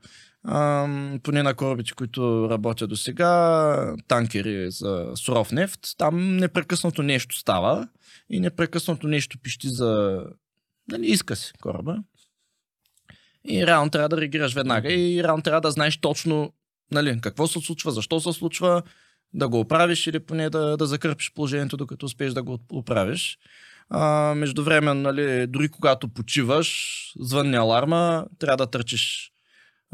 А, 0.45 0.89
поне 1.23 1.43
на 1.43 1.55
корабите, 1.55 1.93
които 1.93 2.49
работя 2.51 2.87
до 2.87 2.97
сега, 2.97 3.95
танкери 4.09 4.71
за 4.71 5.13
суров 5.15 5.53
нефт, 5.53 5.81
там 5.99 6.37
непрекъснато 6.37 7.03
нещо 7.03 7.39
става 7.39 7.89
и 8.31 8.41
непрекъснато 8.41 9.09
нещо 9.09 9.39
пищи 9.43 9.69
за... 9.69 10.23
Нали, 10.91 11.07
иска 11.07 11.37
си 11.37 11.53
кораба. 11.63 11.97
И 13.49 13.67
реално 13.67 13.91
трябва 13.91 14.09
да 14.09 14.21
реагираш 14.21 14.55
веднага 14.55 14.93
и 14.93 15.23
реално 15.23 15.43
трябва 15.43 15.61
да 15.61 15.71
знаеш 15.71 15.97
точно 15.97 16.53
нали, 16.93 17.21
какво 17.21 17.47
се 17.47 17.61
случва, 17.61 17.91
защо 17.91 18.21
се 18.21 18.33
случва, 18.33 18.83
да 19.33 19.49
го 19.49 19.61
оправиш 19.61 20.07
или 20.07 20.21
поне 20.21 20.51
да, 20.51 20.77
да 20.77 20.87
закърпиш 20.87 21.33
положението, 21.35 21.77
докато 21.77 22.07
успееш 22.07 22.33
да 22.33 22.43
го 22.43 22.59
оправиш. 22.73 23.39
А, 23.91 24.35
междувременно, 24.35 25.03
нали, 25.03 25.47
дори 25.47 25.69
когато 25.69 26.09
почиваш, 26.09 27.13
звънне 27.21 27.59
аларма, 27.59 28.27
трябва 28.39 28.57
да 28.57 28.71
търчиш 28.71 29.34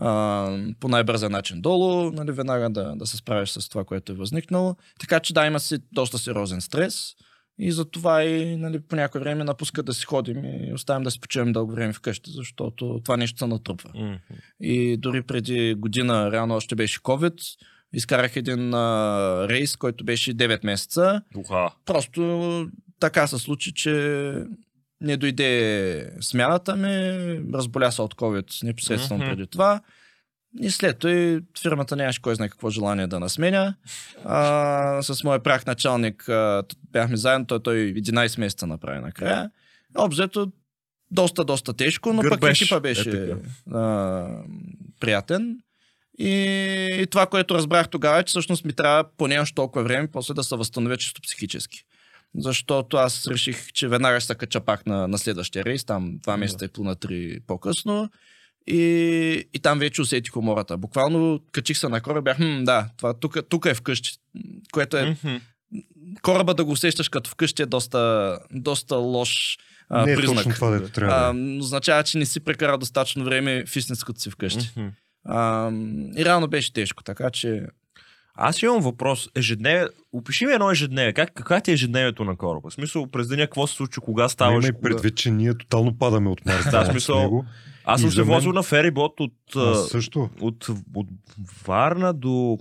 а, 0.00 0.72
по 0.80 0.88
най-бързия 0.88 1.30
начин 1.30 1.60
долу, 1.60 2.10
нали, 2.10 2.32
веднага 2.32 2.70
да, 2.70 2.94
да 2.96 3.06
се 3.06 3.16
справиш 3.16 3.50
с 3.50 3.68
това, 3.68 3.84
което 3.84 4.12
е 4.12 4.14
възникнало. 4.14 4.76
Така 5.00 5.20
че 5.20 5.34
да, 5.34 5.46
има 5.46 5.60
си 5.60 5.78
доста 5.92 6.18
сериозен 6.18 6.60
стрес 6.60 7.14
и 7.58 7.72
затова 7.72 8.24
и 8.24 8.56
нали, 8.56 8.80
по 8.80 8.96
някое 8.96 9.20
време 9.20 9.44
напускат 9.44 9.86
да 9.86 9.94
си 9.94 10.04
ходим 10.04 10.44
и 10.44 10.72
оставим 10.74 11.02
да 11.02 11.10
си 11.10 11.20
почиваме 11.20 11.52
дълго 11.52 11.72
време 11.72 11.92
вкъщи, 11.92 12.30
защото 12.30 13.00
това 13.04 13.16
нещо 13.16 13.38
се 13.38 13.46
натрупва. 13.46 13.90
Мгм. 13.94 14.14
И 14.60 14.96
дори 14.96 15.22
преди 15.22 15.74
година, 15.74 16.32
реално 16.32 16.54
още 16.54 16.74
беше 16.74 17.00
COVID, 17.00 17.42
изкарах 17.92 18.36
един 18.36 18.74
а, 18.74 19.46
рейс, 19.48 19.76
който 19.76 20.04
беше 20.04 20.34
9 20.34 20.64
месеца. 20.64 21.22
Уха. 21.36 21.70
Просто 21.86 22.68
така 23.00 23.26
се 23.26 23.38
случи, 23.38 23.72
че 23.74 24.34
не 25.00 25.16
дойде 25.16 26.10
смяната 26.20 26.76
ми, 26.76 26.88
разболя 27.54 27.90
се 27.90 28.02
от 28.02 28.14
COVID 28.14 28.64
непосредствено 28.64 29.24
Мгм. 29.24 29.30
преди 29.30 29.46
това. 29.46 29.80
И 30.60 30.70
след 30.70 30.98
това 30.98 31.40
фирмата 31.62 31.96
нямаше 31.96 32.22
кой 32.22 32.34
знае 32.34 32.48
какво 32.48 32.70
желание 32.70 33.06
да 33.06 33.20
насменя. 33.20 33.74
А, 34.24 35.02
с 35.02 35.24
моя 35.24 35.42
прах 35.42 35.66
началник 35.66 36.28
а, 36.28 36.62
бяхме 36.92 37.16
заедно, 37.16 37.46
той, 37.46 37.62
той 37.62 37.76
11 37.76 38.38
месеца 38.40 38.66
направи 38.66 39.00
накрая. 39.00 39.50
Обзето 39.98 40.52
доста, 41.10 41.44
доста 41.44 41.72
тежко, 41.72 42.12
но 42.12 42.22
пък 42.22 42.30
Гърбеж, 42.30 42.60
екипа 42.62 42.76
е 42.76 42.80
беше 42.80 43.10
така. 43.10 43.36
а, 43.78 44.28
приятен. 45.00 45.58
И, 46.18 46.30
и 47.02 47.06
това, 47.06 47.26
което 47.26 47.54
разбрах 47.54 47.88
тогава 47.88 48.18
е, 48.20 48.22
че 48.22 48.30
всъщност 48.30 48.64
ми 48.64 48.72
трябва 48.72 49.04
поне 49.18 49.38
още 49.38 49.54
толкова 49.54 49.82
време 49.84 50.08
после 50.12 50.34
да 50.34 50.44
се 50.44 50.56
възстановя 50.56 50.96
чисто 50.96 51.20
психически. 51.22 51.84
Защото 52.38 52.96
аз 52.96 53.26
реших, 53.26 53.72
че 53.72 53.88
веднага 53.88 54.20
ще 54.20 54.26
се 54.26 54.34
кача 54.34 54.60
пак 54.60 54.86
на, 54.86 55.08
на 55.08 55.18
следващия 55.18 55.64
рейс, 55.64 55.84
там 55.84 56.18
два 56.22 56.36
месеца 56.36 56.64
и 56.64 56.68
половина, 56.68 56.96
три 56.96 57.40
по-късно. 57.46 58.10
И, 58.66 59.44
и 59.54 59.58
там 59.58 59.78
вече 59.78 60.02
усетих 60.02 60.36
умората. 60.36 60.76
Буквално 60.76 61.40
качих 61.52 61.78
се 61.78 61.88
на 61.88 62.00
кораба, 62.00 62.22
бях, 62.22 62.36
хм, 62.36 62.64
да, 62.64 62.88
това 62.96 63.14
тук, 63.14 63.36
тук 63.48 63.66
е 63.66 63.74
вкъщи. 63.74 64.10
Което 64.72 64.96
е, 64.96 65.16
Мгм. 65.24 65.36
кораба 66.22 66.54
да 66.54 66.64
го 66.64 66.72
усещаш 66.72 67.08
като 67.08 67.30
вкъщи 67.30 67.62
е 67.62 67.66
доста, 67.66 68.38
доста 68.52 68.96
лош 68.96 69.58
а, 69.88 70.06
не 70.06 70.12
е 70.12 70.16
признак. 70.16 70.36
точно 70.36 70.52
това, 70.52 70.70
дето 70.70 70.92
трябва 70.92 71.14
а, 71.14 71.34
е. 71.36 71.58
означава, 71.58 72.02
че 72.02 72.18
не 72.18 72.26
си 72.26 72.40
прекарал 72.40 72.78
достатъчно 72.78 73.24
време 73.24 73.64
в 73.66 73.76
истинското 73.76 74.20
си 74.20 74.30
вкъщи. 74.30 74.72
Мгм. 74.76 74.88
А, 75.24 75.70
и 76.16 76.24
реално 76.24 76.48
беше 76.48 76.72
тежко, 76.72 77.02
така 77.02 77.30
че 77.30 77.66
Аз 78.34 78.62
имам 78.62 78.80
въпрос. 78.80 79.28
Ежедневие. 79.36 79.86
Опиши 80.12 80.46
ми 80.46 80.52
едно 80.52 80.70
ежедневие. 80.70 81.12
Как, 81.12 81.34
каква 81.34 81.60
ти 81.60 81.70
е 81.70 81.74
ежедневието 81.74 82.24
на 82.24 82.36
кораба? 82.36 82.70
В 82.70 82.74
смисъл, 82.74 83.06
през 83.06 83.28
деня 83.28 83.42
какво 83.42 83.66
се 83.66 83.74
случва, 83.74 84.02
кога 84.02 84.28
ставаш? 84.28 84.64
Имай 84.64 84.80
предвид, 84.80 85.16
че 85.16 85.30
ние 85.30 85.54
тотално 85.58 85.98
падаме 85.98 86.28
от 86.30 86.46
Марс. 86.46 86.70
Да, 86.70 86.86
смисъл, 86.86 87.20
него. 87.20 87.44
Аз 87.84 88.00
съм 88.00 88.10
се 88.10 88.20
мен- 88.20 88.34
возил 88.34 88.52
на 88.52 88.62
ферибот 88.62 89.20
от, 89.20 89.32
също. 89.88 90.30
от, 90.40 90.66
от 90.94 91.08
Варна 91.66 92.14
до 92.14 92.58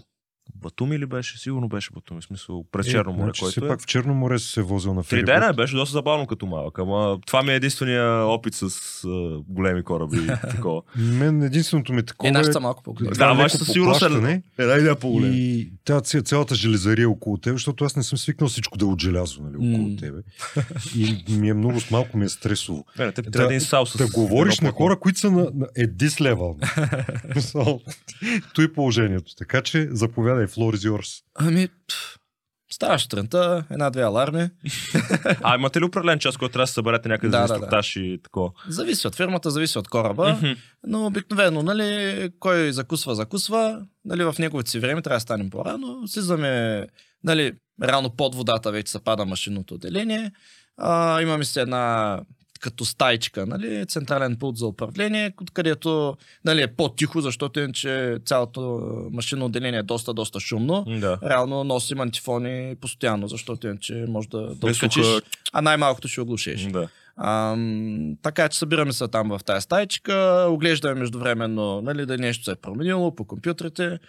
Батуми 0.61 0.99
ли 0.99 1.05
беше? 1.05 1.39
Сигурно 1.39 1.67
беше 1.67 1.89
Батуми. 1.91 2.21
В 2.21 2.25
смисъл, 2.25 2.65
през 2.71 2.87
Черно 2.87 3.11
море, 3.11 3.23
значи, 3.23 3.41
който 3.41 3.65
е. 3.65 3.67
пак 3.67 3.81
в 3.81 3.85
Черно 3.85 4.13
море 4.13 4.39
си 4.39 4.47
се 4.47 4.61
возил 4.61 4.93
на 4.93 5.01
Три 5.01 5.07
ферибот. 5.07 5.25
дена 5.27 5.53
беше 5.53 5.75
доста 5.75 5.93
забавно 5.93 6.27
като 6.27 6.45
малък, 6.45 6.79
ама 6.79 7.19
това 7.27 7.43
ми 7.43 7.51
е 7.51 7.55
единствения 7.55 8.03
опит 8.17 8.53
с 8.53 8.63
а, 9.05 9.09
големи 9.47 9.83
кораби 9.83 10.17
и 10.17 10.27
такова. 10.51 10.81
Мен 10.97 11.43
единственото 11.43 11.93
ми 11.93 12.03
такова 12.03 12.27
е 12.27 12.29
е... 12.29 12.33
нашата 12.33 12.59
малко 12.59 12.83
по 12.83 12.93
Да, 12.93 13.11
това 13.11 13.25
ама 13.25 13.39
леко 13.39 13.49
със 13.49 13.67
сигурност 13.67 14.01
е- 14.01 14.05
поплащане 14.05 14.43
Една 14.57 14.73
идея 14.73 14.95
по 14.95 15.19
И 15.23 15.69
тя, 15.85 15.95
ця- 15.95 16.21
цялата 16.21 16.55
железария 16.55 17.09
около 17.09 17.37
теб, 17.37 17.53
защото 17.53 17.85
аз 17.85 17.95
не 17.95 18.03
съм 18.03 18.17
свикнал 18.17 18.47
всичко 18.47 18.77
да 18.77 18.85
е 18.85 18.87
от 18.87 19.01
желязо, 19.01 19.41
нали, 19.43 19.55
около 19.57 19.89
М. 19.89 19.95
тебе. 19.97 20.17
И 20.95 21.15
ми 21.29 21.49
е 21.49 21.53
много, 21.53 21.79
малко 21.91 22.17
ми 22.17 22.25
е 22.25 22.29
стресово. 22.29 22.85
Не, 22.99 23.05
не, 23.05 23.11
те 23.11 23.21
Да- 23.21 23.31
трябва 23.31 23.47
един 23.47 23.61
сал 23.61 23.85
с 23.85 23.97
Да 23.97 24.07
говориш 24.09 24.59
на 24.59 24.71
хора, 24.71 24.95
които 24.97 25.19
са 25.19 25.31
на, 25.31 25.51
на 25.53 25.67
едис 25.77 26.21
левел. 26.21 26.55
Той 28.53 28.65
е 28.65 28.73
положението. 28.73 29.35
Така 29.35 29.61
че 29.61 29.87
заповядай, 29.91 30.47
floor 30.49 30.75
is 30.75 30.89
yours. 30.89 31.23
Ами, 31.35 31.67
ставаш 32.71 33.01
сутринта, 33.01 33.65
една-две 33.71 34.01
аларми. 34.01 34.49
А 35.43 35.55
имате 35.55 35.79
ли 35.79 35.85
определен 35.85 36.19
час, 36.19 36.37
който 36.37 36.53
трябва 36.53 36.63
да 36.63 36.67
се 36.67 36.73
съберете 36.73 37.09
някъде 37.09 37.31
Да, 37.31 37.37
за 37.37 37.41
да, 37.41 37.47
да. 37.47 37.55
инструктаж 37.55 37.95
и 37.95 38.19
такова? 38.23 38.51
Зависи 38.67 39.07
от 39.07 39.15
фирмата, 39.15 39.51
зависи 39.51 39.77
от 39.77 39.87
кораба. 39.87 40.33
Мгм. 40.33 40.51
Но 40.87 41.05
обикновено, 41.05 41.63
нали, 41.63 42.29
кой 42.39 42.71
закусва, 42.71 43.15
закусва. 43.15 43.81
Нали, 44.05 44.23
в 44.23 44.35
неговото 44.39 44.69
си 44.69 44.79
време 44.79 45.01
трябва 45.01 45.15
да 45.17 45.21
станем 45.21 45.49
по-рано. 45.49 46.07
Слизаме, 46.07 46.87
нали, 47.23 47.53
рано 47.83 48.09
под 48.09 48.35
водата 48.35 48.71
вече 48.71 48.91
се 48.91 49.03
пада 49.03 49.25
машинното 49.25 49.73
отделение. 49.73 50.31
А, 50.77 51.21
имаме 51.21 51.43
си 51.45 51.59
една 51.59 52.19
като 52.59 52.85
стайчка, 52.85 53.45
нали, 53.45 53.85
централен 53.85 54.35
пулт 54.35 54.57
за 54.57 54.67
управление, 54.67 55.33
където 55.53 56.17
нали, 56.45 56.61
е 56.61 56.67
по-тихо, 56.67 57.21
защото 57.21 57.59
иначе 57.59 58.17
цялото 58.25 58.61
машинно 59.11 59.45
отделение 59.45 59.79
е 59.79 59.83
доста, 59.83 60.13
доста 60.13 60.39
шумно. 60.39 60.85
Да. 60.87 61.19
Реално 61.23 61.63
носим 61.63 61.99
антифони 61.99 62.75
постоянно, 62.81 63.27
защото 63.27 63.67
иначе 63.67 64.05
може 64.07 64.29
да, 64.29 64.41
да 64.41 64.67
Без 64.67 64.77
откачиш, 64.77 65.05
а 65.53 65.61
най-малкото 65.61 66.07
ще 66.07 66.21
оглушиш. 66.21 66.61
Да. 66.61 66.89
Ам, 67.23 68.15
така 68.21 68.49
че 68.49 68.57
събираме 68.57 68.93
се 68.93 69.07
там 69.07 69.29
в 69.29 69.39
тази 69.45 69.61
стайчка, 69.61 70.45
оглеждаме 70.49 70.99
междувременно 70.99 71.81
нали, 71.81 72.05
да 72.05 72.17
нещо 72.17 72.43
се 72.43 72.51
е 72.51 72.55
променило 72.55 73.15
по 73.15 73.25
компютрите. 73.25 73.99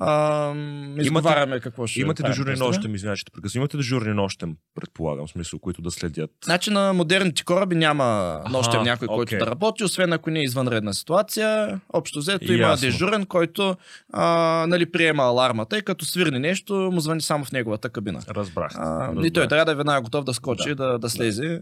Ам, 0.00 1.00
изговаряме 1.00 1.60
какво 1.60 1.86
ще 1.86 2.00
Имате 2.00 2.22
дежурни 2.22 2.54
нощем, 2.58 2.94
извинявай, 2.94 3.16
че 3.16 3.24
прекъсвам. 3.32 3.60
Имате 3.60 3.76
дежурни 3.76 4.14
нощем, 4.14 4.56
предполагам, 4.74 5.26
в 5.26 5.30
смисъл, 5.30 5.58
които 5.58 5.82
да 5.82 5.90
следят. 5.90 6.30
Значи 6.44 6.70
на 6.70 6.92
модерните 6.92 7.44
кораби 7.44 7.74
няма 7.74 8.40
нощем 8.50 8.82
някой, 8.82 9.08
който 9.08 9.22
окей. 9.22 9.38
да 9.38 9.46
работи, 9.46 9.84
освен 9.84 10.12
ако 10.12 10.30
не 10.30 10.40
е 10.40 10.42
извънредна 10.42 10.94
ситуация. 10.94 11.80
Общо 11.92 12.18
взето 12.18 12.52
има 12.52 12.68
Ясно. 12.68 12.86
дежурен, 12.86 13.26
който 13.26 13.76
а, 14.12 14.66
нали, 14.68 14.92
приема 14.92 15.22
алармата 15.22 15.78
и 15.78 15.82
като 15.82 16.04
свирне 16.04 16.38
нещо, 16.38 16.74
му 16.74 17.00
звъни 17.00 17.20
само 17.20 17.44
в 17.44 17.52
неговата 17.52 17.88
кабина. 17.88 18.20
Разбрах. 18.30 18.72
А, 18.76 19.08
разбрах. 19.08 19.26
и 19.26 19.30
той 19.32 19.48
трябва 19.48 19.64
да 19.64 19.72
е 19.72 19.74
веднага 19.74 20.00
готов 20.00 20.24
да 20.24 20.34
скочи, 20.34 20.68
Да. 20.68 20.74
да, 20.74 20.86
да, 20.92 20.98
да 20.98 21.10
слезе, 21.10 21.60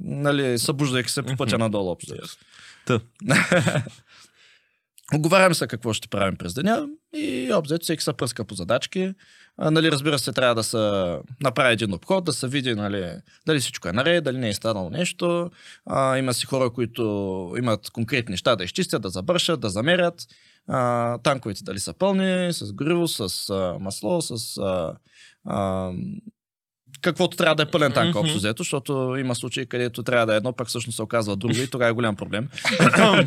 нали, 0.00 0.58
събуждайки 0.58 1.10
се 1.10 1.22
по 1.22 1.36
пътя 1.36 1.58
надолу. 1.58 1.90
Общо. 1.90 2.14
Ясно. 2.14 2.38
Та. 2.86 3.00
Оговаряме 5.14 5.54
се 5.54 5.66
какво 5.66 5.92
ще 5.92 6.08
правим 6.08 6.36
през 6.36 6.54
деня 6.54 6.88
и 7.14 7.52
обзет 7.54 7.82
всеки 7.82 8.02
се 8.02 8.12
пръска 8.12 8.44
по 8.44 8.54
задачки. 8.54 9.14
А, 9.58 9.70
нали, 9.70 9.90
разбира 9.90 10.18
се, 10.18 10.32
трябва 10.32 10.54
да 10.54 10.62
се 10.62 11.18
направи 11.40 11.72
един 11.72 11.94
обход, 11.94 12.24
да 12.24 12.32
се 12.32 12.48
види 12.48 12.74
нали, 12.74 13.12
дали 13.46 13.60
всичко 13.60 13.88
е 13.88 13.92
наред, 13.92 14.24
дали 14.24 14.38
не 14.38 14.48
е 14.48 14.54
станало 14.54 14.90
нещо. 14.90 15.50
А, 15.86 16.18
има 16.18 16.34
си 16.34 16.46
хора, 16.46 16.70
които 16.70 17.02
имат 17.58 17.90
конкретни 17.90 18.30
неща 18.32 18.56
да 18.56 18.64
изчистят, 18.64 19.02
да 19.02 19.08
забършат, 19.08 19.60
да 19.60 19.70
замерят. 19.70 20.26
А, 20.68 21.18
танковете 21.18 21.64
дали 21.64 21.80
са 21.80 21.94
пълни, 21.94 22.52
с 22.52 22.72
гориво, 22.72 23.08
с 23.08 23.50
а, 23.50 23.78
масло, 23.80 24.22
с 24.22 24.58
а, 24.58 24.96
а, 25.44 25.92
каквото 27.00 27.36
трябва 27.36 27.54
да 27.54 27.62
е 27.62 27.66
пълен 27.66 27.92
танк, 27.92 28.08
Мгм. 28.08 28.18
общо 28.18 28.36
взето, 28.36 28.62
защото 28.62 28.92
има 29.18 29.34
случаи, 29.34 29.66
където 29.66 30.02
трябва 30.02 30.26
да 30.26 30.34
е 30.34 30.36
едно, 30.36 30.52
пък 30.52 30.68
всъщност 30.68 30.96
се 30.96 31.02
оказва 31.02 31.36
друго 31.36 31.54
и 31.56 31.70
тогава 31.70 31.90
е 31.90 31.94
голям 31.94 32.16
проблем. 32.16 32.48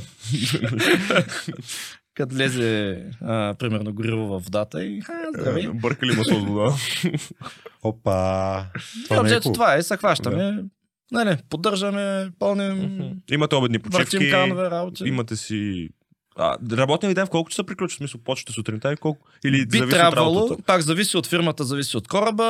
Като 2.13 2.35
влезе, 2.35 3.03
а, 3.21 3.55
примерно, 3.59 3.93
гориво 3.93 4.27
в 4.29 4.39
водата 4.39 4.85
и 4.85 5.01
ха, 5.01 5.13
здравей. 5.37 5.67
Бъркали 5.67 6.15
масло 6.15 6.39
с 6.39 6.43
вода. 6.43 6.75
Опа! 7.83 8.65
Това 9.03 9.15
не 9.15 9.17
е 9.17 9.21
обзето 9.21 9.41
хубаво. 9.41 9.53
това 9.53 9.75
е, 9.75 9.83
се 9.83 9.97
хващаме, 9.97 10.63
нали, 11.11 11.37
поддържаме, 11.49 12.31
пълним, 12.39 12.99
Имате 13.31 13.55
обедни 13.55 13.79
почивки. 13.79 14.29
канове 14.31 14.69
работи. 14.71 15.03
Имате 15.05 15.35
си... 15.35 15.89
А, 16.35 16.57
работния 16.71 17.15
ден 17.15 17.25
в 17.25 17.29
колко 17.29 17.49
часа 17.49 17.63
приключва? 17.63 17.95
В 17.95 17.97
смисъл, 17.97 18.21
почвате 18.23 18.51
сутринта 18.51 18.93
и 18.93 18.97
колко? 18.97 19.27
Или 19.45 19.65
Би 19.65 19.77
зависи 19.77 19.83
от 19.83 19.89
трябвало, 19.89 20.35
работата? 20.35 20.63
пак 20.65 20.81
зависи 20.81 21.17
от 21.17 21.27
фирмата, 21.27 21.63
зависи 21.63 21.97
от 21.97 22.07
кораба, 22.07 22.43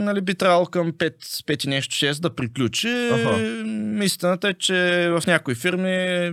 нали, 0.00 0.20
би 0.20 0.34
трябвало 0.34 0.66
към 0.66 0.92
5, 0.92 1.14
5 1.18 1.64
и 1.64 1.68
нещо 1.68 1.94
6 1.94 2.20
да 2.20 2.34
приключи. 2.34 2.88
Аха. 3.12 3.62
Истината 4.04 4.48
е, 4.48 4.54
че 4.54 5.08
в 5.20 5.22
някои 5.26 5.54
фирми 5.54 6.30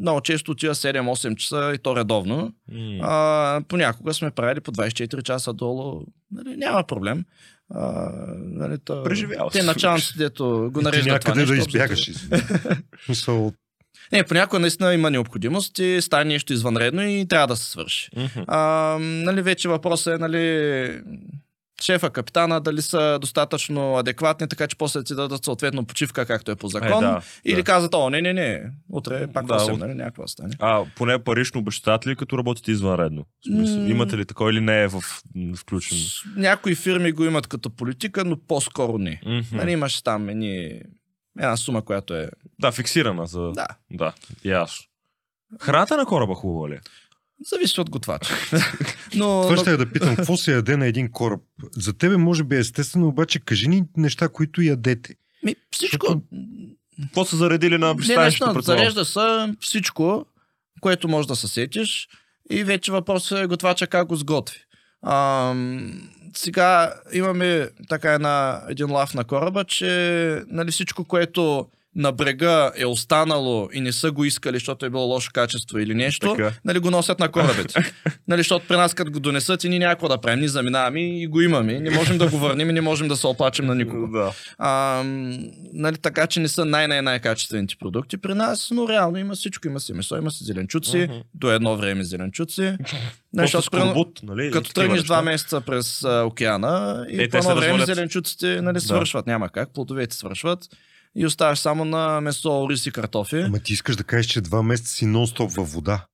много 0.00 0.20
често 0.20 0.50
отива 0.52 0.74
7-8 0.74 1.34
часа 1.36 1.72
и 1.74 1.78
то 1.78 1.96
редовно. 1.96 2.52
М. 2.72 2.98
А, 3.02 3.60
понякога 3.68 4.14
сме 4.14 4.30
правили 4.30 4.60
по 4.60 4.72
24 4.72 5.22
часа 5.22 5.52
долу. 5.52 6.02
Нали, 6.32 6.56
няма 6.56 6.84
проблем. 6.86 7.24
А, 7.74 8.12
нали, 8.36 8.78
то, 8.84 9.02
Преживял 9.04 9.48
Те 9.52 9.62
началници, 9.62 10.18
дето 10.18 10.70
го 10.72 10.80
нареждат 10.82 11.20
това 11.20 11.34
някъде 11.34 11.40
нещо. 11.40 11.54
да 11.54 11.62
общо 11.62 11.76
избягаш. 11.76 12.10
В 13.00 13.04
Смисъл, 13.06 13.52
Не, 14.12 14.24
понякога 14.24 14.58
наистина 14.60 14.94
има 14.94 15.10
необходимост 15.10 15.78
и 15.78 15.98
стане 16.00 16.24
нещо 16.24 16.52
извънредно 16.52 17.02
и 17.02 17.26
трябва 17.28 17.46
да 17.46 17.56
се 17.56 17.70
свърши. 17.70 18.08
Мгм. 18.16 18.40
А, 18.46 18.58
нали, 19.00 19.42
вече 19.42 19.68
въпросът 19.68 20.14
е, 20.14 20.18
нали, 20.18 21.02
шефа, 21.82 22.10
капитана, 22.10 22.60
дали 22.60 22.82
са 22.82 23.18
достатъчно 23.20 23.96
адекватни, 23.96 24.48
така 24.48 24.66
че 24.66 24.76
после 24.76 25.04
ти 25.04 25.14
дадат 25.14 25.44
съответно 25.44 25.84
почивка, 25.84 26.26
както 26.26 26.50
е 26.50 26.56
по 26.56 26.68
закон. 26.68 27.04
Е, 27.04 27.06
да, 27.06 27.22
Или 27.44 27.56
да. 27.56 27.64
казват, 27.64 27.94
о, 27.94 28.10
не, 28.10 28.20
не, 28.22 28.32
не, 28.32 28.62
утре 28.88 29.26
пак 29.26 29.46
Да, 29.46 29.54
8, 29.54 29.72
от- 29.72 29.78
нали, 29.78 29.94
някаква 29.94 30.26
стане. 30.26 30.54
А, 30.58 30.84
поне 30.96 31.18
парично 31.18 31.60
обещат 31.60 32.06
ли, 32.06 32.16
като 32.16 32.38
работите 32.38 32.70
извънредно? 32.70 33.24
Смисъл, 33.46 33.78
М. 33.78 33.88
Имате 33.88 34.16
ли 34.18 34.24
такова 34.24 34.50
или 34.50 34.60
не 34.60 34.82
е 34.82 34.88
в, 34.88 35.00
включено? 35.56 36.00
Някои 36.36 36.74
фирми 36.74 37.12
го 37.12 37.24
имат 37.24 37.46
като 37.46 37.70
политика, 37.70 38.24
но 38.24 38.36
по-скоро 38.38 38.98
не. 38.98 39.20
Мгм. 39.26 39.40
Нали, 39.52 39.70
имаш 39.72 40.02
там 40.02 40.28
едни, 40.28 40.80
една 41.38 41.56
сума, 41.56 41.84
която 41.84 42.14
е... 42.14 42.30
Да, 42.60 42.72
фиксирана 42.72 43.26
за... 43.26 43.40
Да, 43.40 43.66
Да, 43.90 44.12
ясно. 44.44 44.86
Храната 45.60 45.96
на 45.96 46.06
кораба 46.06 46.34
хубава 46.34 46.68
ли? 46.68 46.74
е? 46.74 46.80
зависи 47.44 47.80
от 47.80 47.90
готвача. 47.90 48.34
но, 49.14 49.42
това 49.42 49.54
но, 49.54 49.56
ще 49.56 49.70
я 49.70 49.76
да 49.76 49.92
питам, 49.92 50.16
какво 50.16 50.36
се 50.36 50.52
яде 50.52 50.76
на 50.76 50.86
един 50.86 51.10
кораб? 51.10 51.40
За 51.76 51.92
тебе 51.92 52.16
може 52.16 52.44
би 52.44 52.56
е 52.56 52.58
естествено, 52.58 53.08
обаче 53.08 53.40
кажи 53.40 53.68
ни 53.68 53.84
неща, 53.96 54.28
които 54.28 54.62
ядете. 54.62 55.14
ми, 55.44 55.56
всичко... 55.70 56.06
Защото- 56.06 56.26
Какво 57.02 57.24
са 57.24 57.36
заредили 57.36 57.78
на 57.78 57.96
пристанището 57.96 58.60
зарежда 58.60 59.04
се 59.04 59.54
всичко, 59.60 60.26
което 60.80 61.08
може 61.08 61.28
да 61.28 61.36
се 61.36 61.48
сетиш 61.48 62.08
и 62.50 62.64
вече 62.64 62.92
въпросът 62.92 63.38
е 63.38 63.46
готвача 63.46 63.86
как 63.86 64.06
го 64.08 64.16
сготви. 64.16 64.58
Ам, 65.02 65.92
сега 66.34 66.94
имаме 67.12 67.68
така 67.88 68.12
една, 68.12 68.62
един 68.68 68.90
лав 68.90 69.14
на 69.14 69.24
кораба, 69.24 69.64
че 69.64 70.42
нали, 70.46 70.70
всичко, 70.70 71.04
което 71.04 71.68
на 71.96 72.12
брега 72.12 72.72
е 72.76 72.86
останало 72.86 73.68
и 73.72 73.80
не 73.80 73.92
са 73.92 74.10
го 74.10 74.24
искали, 74.24 74.56
защото 74.56 74.86
е 74.86 74.90
било 74.90 75.02
лошо 75.04 75.30
качество 75.34 75.78
или 75.78 75.94
нещо, 75.94 76.30
Така. 76.30 76.52
нали, 76.64 76.78
го 76.78 76.90
носят 76.90 77.18
на 77.18 77.28
корабите. 77.28 77.92
нали, 78.28 78.40
защото 78.40 78.66
при 78.68 78.76
нас 78.76 78.94
като 78.94 79.10
го 79.12 79.20
донесат 79.20 79.64
и 79.64 79.68
ние 79.68 79.78
някакво 79.78 80.08
да 80.08 80.18
правим, 80.18 80.38
ние 80.38 80.48
заминаваме 80.48 81.20
и 81.20 81.26
го 81.26 81.40
имаме. 81.40 81.80
Не 81.80 81.90
можем 81.90 82.18
да 82.18 82.30
го 82.30 82.38
върнем 82.38 82.70
и 82.70 82.72
не 82.72 82.80
можем 82.80 83.08
да 83.08 83.16
се 83.16 83.26
оплачем 83.26 83.66
на 83.66 83.74
никого. 83.74 84.06
Да. 84.08 84.32
А, 84.58 85.02
нали, 85.72 85.96
така 85.96 86.26
че 86.26 86.40
не 86.40 86.48
са 86.48 86.64
най-най-най-качествените 86.64 87.74
продукти 87.76 88.16
при 88.16 88.34
нас, 88.34 88.68
но 88.70 88.88
реално 88.88 89.18
има 89.18 89.34
всичко. 89.34 89.68
Има 89.68 89.80
си 89.80 89.92
месо, 89.92 90.16
има 90.16 90.30
си 90.30 90.44
зеленчуци, 90.44 90.98
Мгм. 90.98 91.12
до 91.34 91.50
едно 91.50 91.76
време 91.76 92.04
зеленчуци. 92.04 92.76
Нали, 93.32 93.46
защото, 93.46 93.70
примерно, 93.70 93.90
скорбут, 93.90 94.20
нали? 94.22 94.50
като 94.50 94.72
тръгнеш 94.72 95.02
два 95.02 95.22
месеца 95.22 95.60
през 95.60 96.04
а, 96.04 96.24
океана 96.24 97.06
и 97.10 97.22
Е, 97.22 97.28
по 97.28 97.36
едно 97.36 97.48
време 97.50 97.66
развалят. 97.68 97.86
зеленчуците 97.86 98.62
нали, 98.62 98.74
Да. 98.74 98.80
свършват. 98.80 99.26
Няма 99.26 99.48
как, 99.48 99.68
плодовете 99.74 100.16
свършват. 100.16 100.60
И 101.16 101.26
оставаш 101.26 101.58
само 101.58 101.84
на 101.84 102.20
месо, 102.20 102.66
рис 102.70 102.86
и 102.86 102.90
картофи. 102.92 103.36
Ама 103.36 103.58
ти 103.58 103.72
искаш 103.72 103.96
да 103.96 104.04
кажеш, 104.04 104.26
че 104.26 104.40
два 104.40 104.62
месеца 104.62 104.92
си 104.92 105.06
нон-стоп 105.06 105.56
във 105.56 105.72
вода. 105.72 106.06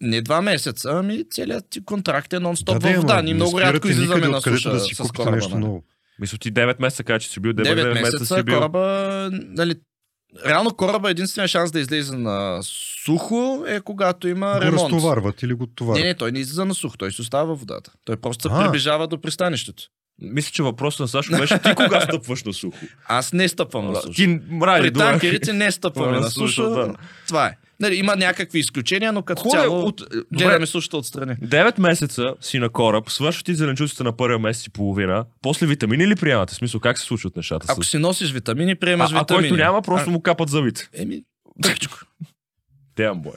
Не 0.00 0.22
два 0.22 0.42
месеца, 0.42 0.90
ами 0.92 1.24
целият 1.30 1.64
ти 1.70 1.84
контракт 1.84 2.32
е 2.32 2.36
нон-стоп 2.36 2.78
да, 2.78 2.88
във 2.88 2.96
вода. 2.96 3.22
Ние 3.22 3.34
не 3.34 3.34
много 3.34 3.60
рядко 3.60 3.88
излизаме 3.88 4.28
на 4.28 4.40
суша 4.40 4.70
да 4.70 4.80
си 4.80 4.94
с 4.94 4.98
купите 4.98 5.16
кораба. 5.16 5.36
нещо 5.36 5.50
нали. 5.50 5.64
ново. 5.64 5.84
Мисля 6.18 6.38
ти 6.38 6.52
9 6.52 6.80
месеца, 6.80 7.04
кажа, 7.04 7.20
че 7.20 7.28
си 7.28 7.40
бил 7.40 7.52
9, 7.52 7.62
9 7.62 7.64
9 7.64 7.88
месеца 7.88 8.02
месеца 8.02 8.36
си 8.36 8.42
бил. 8.42 8.54
кораба, 8.54 9.30
нали, 9.32 9.74
реално 10.46 10.74
кораба 10.76 11.10
единствения 11.10 11.48
шанс 11.48 11.72
да 11.72 11.80
излезе 11.80 12.16
на 12.16 12.58
сухо 13.04 13.64
е 13.68 13.80
когато 13.80 14.28
има 14.28 14.54
Го 14.54 14.60
ремонт. 14.60 14.92
разтоварват 14.92 15.42
или 15.42 15.54
го 15.54 15.64
Не, 15.64 15.72
товарват. 15.74 16.04
не, 16.04 16.14
той 16.14 16.32
не 16.32 16.38
излиза 16.38 16.64
на 16.64 16.74
сухо, 16.74 16.96
той 16.98 17.12
се 17.12 17.22
остава 17.22 17.44
във 17.44 17.60
водата. 17.60 17.92
Той 18.04 18.16
просто 18.16 18.48
се 18.48 18.54
приближава 18.64 19.08
до 19.08 19.20
пристанището. 19.20 19.82
Мисля, 20.22 20.50
че 20.52 20.62
въпросът 20.62 21.00
на 21.00 21.08
Сашо 21.08 21.36
беше 21.38 21.58
ти 21.58 21.74
кога 21.74 22.00
стъпваш 22.00 22.44
на 22.44 22.52
сухо. 22.52 22.78
Аз 23.08 23.32
не 23.32 23.48
стъпвам 23.48 23.92
на 23.92 23.96
суша. 23.96 24.14
Ти 24.14 24.40
мрази, 24.50 24.82
При 24.82 24.92
танкерите 24.92 25.52
не 25.52 25.70
стъпваме 25.70 26.20
На 26.20 26.30
суша. 26.30 26.62
да. 26.62 26.94
Това 27.26 27.46
е. 27.46 27.56
Нали, 27.80 27.94
има 27.96 28.16
някакви 28.16 28.58
изключения, 28.58 29.12
но 29.12 29.22
като 29.22 29.48
е 29.48 29.50
цяло 29.50 29.86
от... 29.86 30.02
гледаме 30.32 30.66
сушата 30.66 30.96
отстрани. 30.96 31.34
9 31.36 31.80
месеца 31.80 32.34
си 32.40 32.58
на 32.58 32.68
кораб, 32.68 33.10
свършват 33.10 33.46
ти 33.46 33.54
зеленчуците 33.54 34.02
на 34.02 34.16
първия 34.16 34.38
месец 34.38 34.66
и 34.66 34.70
половина, 34.70 35.24
после 35.42 35.66
витамини 35.66 36.08
ли 36.08 36.16
приемате? 36.16 36.54
В 36.54 36.56
смисъл, 36.56 36.80
как 36.80 36.98
се 36.98 37.04
случват 37.04 37.36
нещата? 37.36 37.66
Ако 37.68 37.84
с... 37.84 37.90
си 37.90 37.98
носиш 37.98 38.32
витамини, 38.32 38.72
а, 38.72 38.76
приемаш 38.76 39.12
а 39.12 39.18
витамини. 39.18 39.48
който 39.48 39.62
няма, 39.62 39.82
просто 39.82 40.10
му 40.10 40.20
капат 40.22 40.48
зъбите. 40.48 40.88
Еми, 40.94 41.22
тъпичко. 41.62 41.98
Damn, 42.96 43.14
boy. 43.14 43.36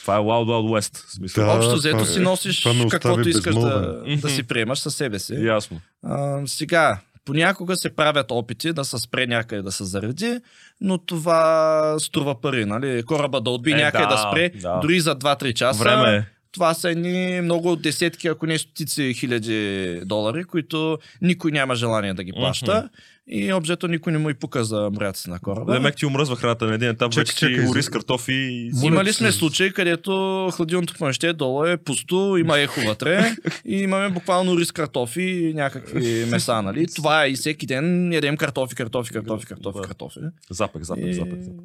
Това 0.00 0.16
е 0.16 0.18
Wild 0.18 0.44
Wild 0.44 0.80
West. 0.80 1.04
Смисъл. 1.08 1.46
Да, 1.46 1.52
Общо 1.52 1.74
взето 1.74 1.98
е- 1.98 2.06
си 2.06 2.20
носиш 2.20 2.64
ме 2.64 2.88
каквото 2.90 3.28
искаш 3.28 3.54
да, 3.54 4.02
да 4.22 4.28
си 4.30 4.42
приемаш 4.42 4.78
със 4.78 4.94
себе 4.94 5.18
си. 5.18 5.34
Ясно. 5.34 5.80
А, 6.04 6.40
сега, 6.46 6.98
понякога 7.24 7.76
се 7.76 7.96
правят 7.96 8.30
опити 8.30 8.72
да 8.72 8.84
се 8.84 8.98
спре 8.98 9.26
някъде 9.26 9.62
да 9.62 9.72
се 9.72 9.84
зареди, 9.84 10.38
но 10.80 10.98
това 10.98 11.96
струва 11.98 12.40
пари, 12.40 12.64
нали? 12.64 13.02
Кораба 13.02 13.40
да 13.40 13.50
отби 13.50 13.72
Е, 13.72 13.76
някъде 13.76 14.04
да, 14.04 14.10
да, 14.10 14.28
спре, 14.30 14.48
да. 14.50 14.78
дори 14.82 15.00
за 15.00 15.16
2-3 15.16 15.54
часа. 15.54 15.84
Време 15.84 16.16
е. 16.16 16.24
Това 16.52 16.74
са 16.74 16.90
едни 16.90 17.40
много 17.40 17.76
десетки, 17.76 18.28
ако 18.28 18.46
не 18.46 18.58
стотици 18.58 19.14
хиляди 19.14 20.00
долари, 20.04 20.44
които 20.44 20.98
никой 21.22 21.52
няма 21.52 21.74
желание 21.74 22.14
да 22.14 22.24
ги 22.24 22.32
плаща. 22.32 22.88
И 23.26 23.52
обзето 23.52 23.88
никой 23.88 24.12
не 24.12 24.18
му 24.18 24.30
и 24.30 24.34
пука 24.34 24.64
за 24.64 24.90
мряци 24.96 25.30
на 25.30 25.40
кораба. 25.40 25.72
Демек 25.72 25.96
ти 25.96 26.06
умръзва 26.06 26.36
храната 26.36 26.66
на 26.66 26.74
един 26.74 26.88
етап, 26.88 27.12
Чакай, 27.12 27.20
вече 27.22 27.36
чакай, 27.36 27.54
ти 27.54 27.70
ориз, 27.70 27.88
картофи 27.88 28.32
и... 28.32 28.70
Имали 28.82 29.12
сме 29.12 29.32
случаи, 29.32 29.72
където 29.72 30.50
хладилното 30.52 30.94
помещение 30.98 31.34
долу 31.34 31.64
е 31.64 31.76
пусто, 31.76 32.36
има 32.40 32.58
ехо 32.58 32.80
вътре 32.86 33.36
и 33.64 33.76
имаме 33.76 34.08
буквално 34.08 34.58
рис 34.58 34.72
картофи 34.72 35.22
и 35.22 35.54
някакви 35.54 36.24
меса, 36.30 36.62
нали? 36.62 36.86
Това 36.96 37.24
е 37.24 37.28
и 37.28 37.34
всеки 37.34 37.66
ден 37.66 38.12
ядем 38.12 38.36
картофи, 38.36 38.74
картофи, 38.74 39.12
картофи, 39.12 39.46
картофи, 39.46 39.78
Да. 39.82 39.86
картофи. 39.88 40.20
Запек, 40.50 40.82
запек, 40.82 41.06
И... 41.06 41.14
запек. 41.14 41.42
запек. 41.42 41.60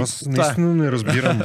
Аз 0.00 0.22
е. 0.26 0.28
наистина 0.28 0.74
не 0.74 0.92
разбирам. 0.92 1.42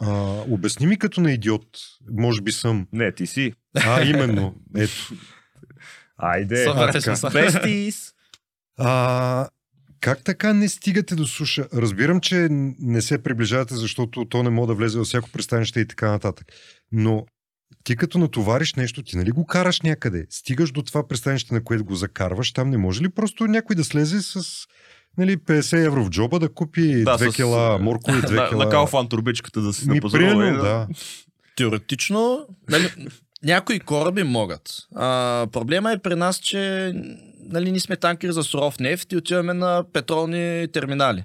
А, 0.00 0.12
обясни 0.50 0.86
ми 0.86 0.98
като 0.98 1.20
на 1.20 1.32
идиот. 1.32 1.66
Може 2.12 2.42
би 2.42 2.52
съм. 2.52 2.86
Не, 2.92 3.12
ти 3.12 3.26
си. 3.26 3.52
А, 3.86 4.02
именно. 4.02 4.54
Ето. 4.76 5.14
Айде. 6.16 6.66
Бестис. 7.32 8.12
А, 8.80 9.48
как 10.00 10.24
така 10.24 10.52
не 10.52 10.68
стигате 10.68 11.14
до 11.14 11.26
суша? 11.26 11.68
Разбирам, 11.74 12.20
че 12.20 12.48
не 12.78 13.02
се 13.02 13.18
приближавате, 13.18 13.74
защото 13.74 14.24
то 14.24 14.42
не 14.42 14.50
може 14.50 14.66
да 14.66 14.74
влезе 14.74 14.98
във 14.98 15.06
всяко 15.06 15.30
пристанище 15.30 15.80
и 15.80 15.86
така 15.86 16.10
нататък. 16.10 16.46
Но 16.92 17.26
ти 17.84 17.96
като 17.96 18.18
натовариш 18.18 18.74
нещо, 18.74 19.02
ти 19.02 19.16
нали 19.16 19.30
го 19.30 19.46
караш 19.46 19.80
някъде? 19.80 20.26
Стигаш 20.30 20.70
до 20.70 20.82
това 20.82 21.08
пристанище, 21.08 21.54
на 21.54 21.64
което 21.64 21.84
го 21.84 21.94
закарваш, 21.94 22.52
там 22.52 22.70
не 22.70 22.78
може 22.78 23.02
ли 23.02 23.08
просто 23.08 23.46
някой 23.46 23.76
да 23.76 23.84
слезе 23.84 24.22
с 24.22 24.40
нали, 25.18 25.36
50 25.36 25.86
евро 25.86 26.04
в 26.04 26.10
джоба 26.10 26.38
да 26.38 26.48
купи 26.48 27.04
Да, 27.04 27.18
2 27.18 27.30
с- 27.30 27.34
кила 27.34 27.78
моркови, 27.78 28.18
2 28.18 28.30
На, 28.34 28.48
кила... 28.48 28.64
на 28.64 28.70
Калфан 28.70 29.08
турбичката 29.08 29.60
да 29.60 29.72
си 29.72 29.88
Ми, 29.88 29.94
на 29.94 30.00
пазарова. 30.00 30.28
примерно, 30.30 30.54
и 30.54 30.58
да. 30.58 30.88
Теоретично, 31.56 32.46
нали, 32.70 32.90
някои 33.42 33.80
кораби 33.80 34.22
могат. 34.22 34.62
А, 34.94 35.46
проблема 35.52 35.92
е 35.92 35.98
при 35.98 36.14
нас, 36.14 36.38
че 36.38 36.92
нали, 37.50 37.70
ние 37.70 37.80
сме 37.80 37.96
танкери 37.96 38.32
за 38.32 38.42
суров 38.42 38.78
нефт 38.78 39.12
и 39.12 39.16
отиваме 39.16 39.54
на 39.54 39.84
петролни 39.92 40.68
терминали. 40.72 41.24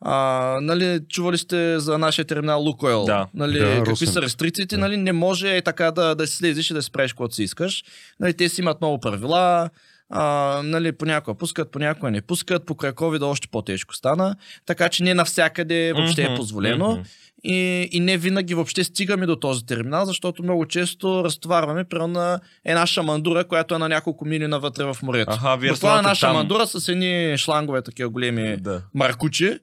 А, 0.00 0.14
нали, 0.62 1.00
чували 1.08 1.38
сте 1.38 1.78
за 1.78 1.98
нашия 1.98 2.24
терминал 2.24 2.62
Лукойл? 2.62 3.04
Да. 3.04 3.26
Нали, 3.34 3.58
Да, 3.58 3.74
какви 3.74 3.90
Росен. 3.90 4.08
са 4.08 4.22
рестрикциите? 4.22 4.76
Нали, 4.76 4.96
не 4.96 5.12
може 5.12 5.56
е 5.56 5.62
така 5.62 5.90
да, 5.90 6.14
да 6.14 6.26
си 6.26 6.36
слезеш 6.36 6.70
и 6.70 6.74
да 6.74 6.82
си 6.82 6.92
правиш 6.92 7.12
каквото 7.12 7.34
си 7.34 7.42
искаш. 7.42 7.84
Нали, 8.20 8.34
те 8.34 8.48
си 8.48 8.60
имат 8.60 8.80
много 8.80 9.00
правила. 9.00 9.70
А, 10.10 10.24
нали, 10.64 10.92
понякога 10.92 11.38
пускат, 11.38 11.70
понякога 11.70 12.10
не 12.10 12.20
пускат. 12.22 12.66
Покрай 12.66 12.92
COVID 12.92 13.22
още 13.22 13.48
по-тежко 13.48 13.94
стана. 13.94 14.36
Така 14.66 14.88
че 14.88 15.02
не 15.02 15.14
навсякъде 15.14 15.92
въобще 15.92 16.22
е 16.22 16.28
Мгм, 16.28 16.36
позволено. 16.36 16.90
мгм. 16.92 17.02
И, 17.44 17.88
и 17.92 18.00
не 18.00 18.16
винаги 18.16 18.54
въобще 18.54 18.84
стигаме 18.84 19.26
до 19.26 19.36
този 19.36 19.66
терминал, 19.66 20.04
защото 20.04 20.42
много 20.42 20.66
често 20.66 21.24
разтоварваме 21.24 21.84
при 21.84 21.98
на 21.98 22.40
една 22.64 22.86
шамандура, 22.86 23.44
която 23.44 23.74
е 23.74 23.78
на 23.78 23.88
няколко 23.88 24.24
мили 24.24 24.46
навътре 24.46 24.84
в 24.84 24.96
морето. 25.02 25.32
Аха, 25.32 25.56
вие 25.56 25.70
Но 25.70 25.76
това 25.76 25.94
е 25.94 25.98
една 25.98 26.14
шамандура 26.14 26.66
с 26.66 26.88
едни 26.88 27.38
шлангове, 27.38 27.82
такива 27.82 28.08
големи 28.08 28.56
Да. 28.60 28.82
маркучи, 28.94 29.58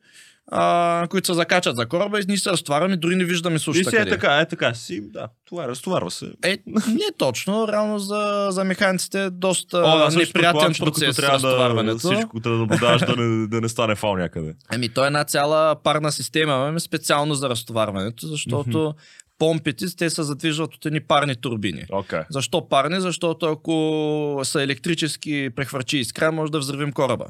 а, 0.51 1.07
които 1.09 1.27
се 1.27 1.33
закачат 1.33 1.75
за 1.75 1.85
кораба 1.85 2.19
и 2.19 2.23
ние 2.27 2.37
се 2.37 2.51
разтоварваме, 2.51 2.97
дори 2.97 3.15
не 3.15 3.25
виждаме 3.25 3.55
И 3.55 3.59
сушата 3.59 3.89
си 3.89 3.95
е 3.95 3.99
къде. 3.99 4.11
така, 4.11 4.39
е 4.39 4.47
така 4.47 4.73
си, 4.73 5.01
да, 5.11 5.27
това 5.45 5.67
разтоварва 5.67 6.11
се. 6.11 6.25
Е, 6.43 6.57
не 6.87 7.11
точно, 7.17 7.67
реално 7.67 7.99
за, 7.99 8.47
за 8.51 8.63
механиците 8.63 9.23
е 9.23 9.29
доста 9.29 9.77
О, 9.77 9.97
да, 9.97 10.17
неприятен 10.17 10.73
процес 10.79 11.15
трябва 11.15 11.39
да 11.39 11.47
разтоварването. 11.47 11.97
всичко 11.97 12.39
трябва 12.39 12.57
да 12.57 12.61
наблюдаваш 12.61 13.01
да 13.01 13.15
не, 13.15 13.47
да 13.47 13.61
не 13.61 13.69
стане 13.69 13.95
фал 13.95 14.15
някъде. 14.15 14.53
Ами, 14.69 14.89
то 14.89 15.03
е 15.03 15.07
една 15.07 15.23
цяла 15.23 15.75
парна 15.83 16.11
система, 16.11 16.53
имаме 16.53 16.79
специално 16.79 17.33
за 17.33 17.49
разтоварването, 17.49 18.27
защото 18.27 18.93
помпите, 19.41 19.95
те 19.97 20.09
се 20.09 20.23
задвижват 20.23 20.75
от 20.75 20.85
едни 20.85 20.99
парни 20.99 21.35
турбини. 21.35 21.85
Окей. 21.91 22.19
Защо 22.29 22.69
парни? 22.69 23.01
Защото 23.01 23.45
ако 23.45 24.41
са 24.43 24.63
електрически 24.63 25.49
прехвърчи 25.55 25.97
искра, 25.97 26.31
може 26.31 26.51
да 26.51 26.59
взривим 26.59 26.91
кораба. 26.91 27.25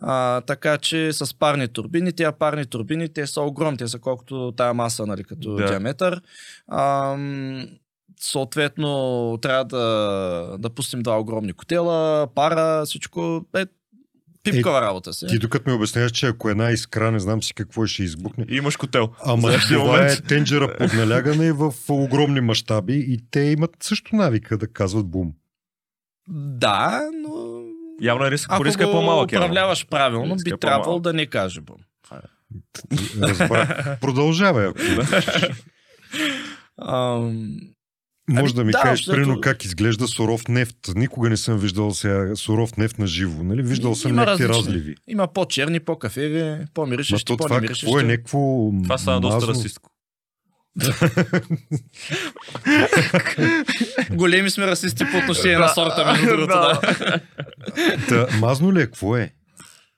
А, 0.00 0.40
така 0.40 0.78
че 0.78 1.12
с 1.12 1.38
парни 1.38 1.68
турбини, 1.68 2.12
тези 2.12 2.30
парни 2.38 2.66
турбини, 2.66 3.08
те 3.08 3.26
са 3.26 3.40
огромни, 3.40 3.78
те 3.78 3.88
са 3.88 3.98
колкото 3.98 4.52
тая 4.56 4.74
маса, 4.74 5.06
нали, 5.06 5.24
като 5.24 5.54
Да. 5.54 5.66
диаметър. 5.66 6.20
Ам, 6.72 7.68
съответно, 8.20 9.38
трябва 9.42 9.64
да, 9.64 10.56
да 10.58 10.70
пустим 10.70 11.02
два 11.02 11.20
огромни 11.20 11.52
котела, 11.52 12.26
пара, 12.34 12.86
всичко. 12.86 13.44
Е, 13.56 13.64
пипкава 14.44 14.80
работа 14.80 15.12
си. 15.12 15.26
Ти 15.26 15.38
докато 15.38 15.70
ми 15.70 15.76
обясняваш, 15.76 16.12
че 16.12 16.26
ако 16.26 16.48
една 16.50 16.70
искра, 16.70 17.10
не 17.10 17.20
знам 17.20 17.42
си 17.42 17.54
какво 17.54 17.86
ще 17.86 18.02
избухне. 18.02 18.46
И 18.48 18.56
имаш 18.56 18.76
котел. 18.76 19.08
Ама 19.24 19.52
това 19.68 19.98
е 19.98 20.00
момент. 20.00 20.26
тенджера 20.28 20.76
под 20.78 20.92
налягане 20.92 21.52
в 21.52 21.72
огромни 21.88 22.40
мащаби 22.40 23.04
и 23.08 23.20
те 23.30 23.40
имат 23.40 23.70
също 23.82 24.16
навика 24.16 24.58
да 24.58 24.66
казват 24.66 25.06
бум. 25.06 25.32
Да, 26.28 27.00
но 27.22 27.62
Явно 28.00 28.24
е 28.26 28.30
риск, 28.30 28.48
ако 28.52 28.64
риска 28.64 28.82
е 28.82 28.90
по-малък. 28.92 29.32
явно. 29.32 29.44
управляваш 29.46 29.86
правилно, 29.86 30.34
Риска 30.34 30.44
би 30.44 30.54
е 30.54 30.58
трябвало 30.58 31.00
да 31.00 31.12
не 31.12 31.26
каже 31.26 31.60
бум. 31.60 31.76
Разбра. 33.22 33.96
Продължавай. 34.00 34.66
Ако... 34.66 34.78
Може 38.28 38.40
Ами 38.42 38.52
да 38.52 38.64
ми 38.64 38.72
да, 38.72 38.80
кажеш, 38.80 38.98
защото- 39.00 39.16
примерно, 39.16 39.40
как 39.40 39.64
изглежда 39.64 40.08
суров 40.08 40.48
нефт. 40.48 40.76
Никога 40.96 41.30
не 41.30 41.36
съм 41.36 41.58
виждал 41.58 41.90
сега 41.90 42.36
суров 42.36 42.76
нефт 42.76 42.98
на 42.98 43.06
живо. 43.06 43.42
Нали? 43.42 43.62
Виждал 43.62 43.94
съм 43.94 44.14
някакви 44.14 44.48
различни. 44.48 44.66
разливи. 44.74 44.94
Има 45.08 45.26
по-черни, 45.26 45.80
по-кафеви, 45.80 46.64
по-миришещи, 46.74 47.24
то 47.24 47.36
това 47.36 47.60
какво 47.60 48.00
е 48.00 48.02
някакво 48.02 48.70
Това 48.84 48.98
стана 48.98 49.20
доста 49.20 49.34
мазно? 49.36 49.48
расистко. 49.54 49.90
Големи 54.10 54.50
сме 54.50 54.66
расисти 54.66 55.04
по 55.12 55.16
отношение 55.18 55.58
на 55.58 55.68
сорта, 55.68 56.04
между 56.06 56.26
другото. 56.26 56.46
Да. 56.48 56.80
Та, 58.08 58.26
мазно 58.38 58.72
ли 58.72 58.80
е? 58.80 58.84
Какво 58.84 59.16
е? 59.16 59.32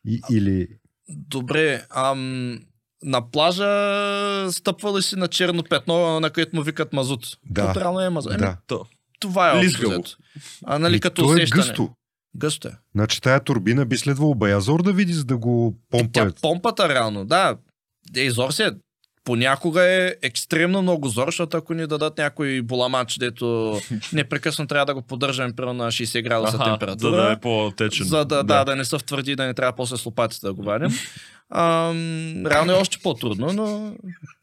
И, 0.06 0.20
или... 0.32 0.68
Добре, 1.08 1.82
ам, 1.90 2.58
на 3.06 3.30
плажа 3.30 3.66
стъпва 4.52 4.98
ли 4.98 5.02
си 5.02 5.16
на 5.16 5.28
черно 5.28 5.62
петно, 5.62 6.20
на 6.20 6.30
което 6.30 6.56
му 6.56 6.62
викат 6.62 6.92
мазут? 6.92 7.26
Да. 7.44 7.72
То 7.72 7.80
реално 7.80 8.00
е 8.00 8.10
мазут. 8.10 8.32
Еми, 8.32 8.40
Да. 8.40 8.56
Това 9.20 9.52
е 9.52 9.64
Лизгаво. 9.64 10.02
А 10.64 10.78
нали 10.78 10.92
Ми, 10.92 11.00
като 11.00 11.22
то 11.22 11.30
е 11.30 11.34
усещане. 11.34 11.62
гъсто. 11.62 11.90
Гъсто 12.36 12.68
е. 12.68 12.72
Значи 12.94 13.20
тая 13.20 13.40
турбина 13.40 13.86
би 13.86 13.98
следвало 13.98 14.34
Баязор 14.34 14.82
да 14.82 14.92
види, 14.92 15.12
за 15.12 15.24
да 15.24 15.36
го 15.36 15.74
Тя 15.92 15.98
помпа. 15.98 16.32
помпата 16.42 16.88
реално, 16.88 17.24
да. 17.24 17.56
Е, 18.16 18.30
зор 18.30 18.50
се. 18.50 18.70
Понякога 19.26 19.82
е 19.82 20.14
екстремно 20.22 20.82
много 20.82 21.08
зор, 21.08 21.28
защото 21.28 21.56
ако 21.56 21.74
ни 21.74 21.86
дадат 21.86 22.18
някой 22.18 22.62
буламач, 22.62 23.18
дето 23.18 23.80
непрекъснато 24.12 24.68
трябва 24.68 24.86
да 24.86 24.94
го 24.94 25.02
поддържаме 25.02 25.52
примерно 25.56 25.84
на 25.84 25.92
60 25.92 26.22
градуса 26.22 26.56
Аха, 26.56 26.64
температура. 26.64 27.16
За 27.16 27.22
да 27.22 27.32
е 27.32 27.40
по-течен. 27.40 28.06
За 28.06 28.24
да, 28.24 28.42
да. 28.42 28.64
да, 28.64 28.76
не 28.76 28.84
са 28.84 28.98
втвърди 28.98 29.32
и 29.32 29.36
да 29.36 29.46
не 29.46 29.54
трябва 29.54 29.72
после 29.72 29.96
с 29.96 30.06
лопатите 30.06 30.46
да 30.46 30.54
го 30.54 30.62
вадим. 30.62 30.90
Ам, 31.54 32.46
реално 32.46 32.72
е 32.72 32.74
още 32.74 32.98
по-трудно, 33.02 33.52
но 33.52 33.94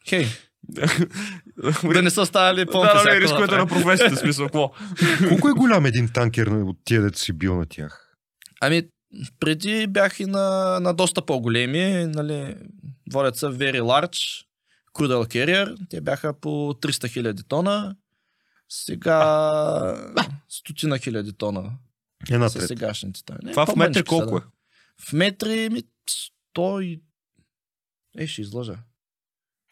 хей, 0.09 0.27
да 1.93 2.01
не 2.01 2.09
са 2.09 2.25
ставали 2.25 2.65
помпи. 2.65 2.88
Да, 2.93 3.03
да, 3.03 3.13
не, 3.13 3.21
рисковете 3.21 3.57
на 3.57 3.67
професията, 3.67 4.15
смисъл, 4.15 4.45
какво? 4.45 4.71
Колко 5.29 5.49
е 5.49 5.51
голям 5.51 5.86
един 5.86 6.09
танкер 6.09 6.47
от 6.47 6.77
тия, 6.86 7.01
дето 7.01 7.19
си 7.19 7.34
бил 7.34 7.55
на 7.55 7.65
тях? 7.65 8.15
Ами, 8.61 8.84
преди 9.39 9.88
бях 9.88 10.19
и 10.19 10.25
на, 10.25 10.79
на 10.79 10.93
доста 10.93 11.21
по-големи, 11.21 12.05
нали, 12.05 12.55
водят 13.13 13.38
се 13.38 13.45
Very 13.45 13.81
Large, 13.81 14.45
Crude 14.93 15.27
Carrier, 15.27 15.77
те 15.89 16.01
бяха 16.01 16.39
по 16.39 16.49
300 16.49 17.09
хиляди 17.09 17.43
тона, 17.43 17.95
сега 18.69 19.19
стотина 20.49 20.97
хиляди 20.97 21.33
тона 21.33 21.71
Една 22.29 22.49
са 22.49 22.53
трета. 22.59 22.67
сегашните. 22.67 23.33
Не, 23.43 23.51
Това 23.51 23.65
в 23.65 23.75
метри 23.75 24.03
колко 24.03 24.37
е? 24.37 24.39
да. 24.39 24.45
В 25.01 25.13
метри 25.13 25.69
ми 25.69 25.83
100 26.55 26.81
и... 26.83 27.01
Е, 28.17 28.27
ще 28.27 28.41
излъжа. 28.41 28.77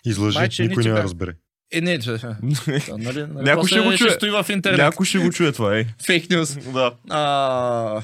Излъжи, 0.06 0.38
Майче, 0.38 0.68
никой 0.68 0.84
как. 0.84 1.04
разбере. 1.04 1.36
Е, 1.74 1.82
не, 1.82 2.00
че- 2.00 2.12
нали, 2.12 3.26
нали, 3.28 3.28
Някой 3.34 3.68
ще 3.68 3.80
го 3.80 3.98
чуе. 3.98 3.98
Ще 3.98 4.10
стои 4.10 4.30
в 4.30 4.46
интернет. 4.50 4.78
Някой 4.78 5.06
ще 5.06 5.18
го 5.20 5.32
чуе 5.32 5.52
това, 5.52 5.76
ей. 5.78 5.86
Фейк 6.06 6.30
нюз. 6.30 6.56
Да. 6.74 6.96
А, 7.10 8.04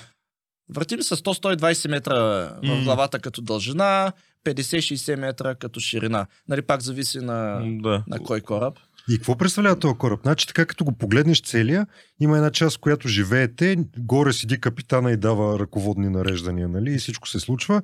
въртим 0.69 1.01
се 1.01 1.15
100-120 1.15 1.89
метра 1.89 2.15
в 2.63 2.83
главата 2.83 3.19
като 3.19 3.41
дължина, 3.41 4.11
50-60 4.45 5.15
метра 5.15 5.55
като 5.55 5.79
ширина. 5.79 6.25
Нали, 6.47 6.61
пак 6.61 6.81
зависи 6.81 7.17
на, 7.19 7.61
Да. 7.81 8.03
на 8.07 8.19
кой 8.19 8.41
кораб. 8.41 8.77
И 9.09 9.15
какво 9.15 9.37
представлява 9.37 9.79
този 9.79 9.95
кораб? 9.95 10.19
Значи 10.23 10.47
така 10.47 10.65
като 10.65 10.85
го 10.85 10.91
погледнеш 10.97 11.41
целия, 11.41 11.87
има 12.19 12.37
една 12.37 12.51
част, 12.51 12.77
в 12.77 12.79
която 12.79 13.07
живеете, 13.07 13.77
горе 13.97 14.33
седи 14.33 14.61
капитана 14.61 15.11
и 15.11 15.17
дава 15.17 15.59
ръководни 15.59 16.09
нареждания, 16.09 16.67
нали? 16.67 16.93
И 16.93 16.97
всичко 16.97 17.27
се 17.27 17.39
случва. 17.39 17.81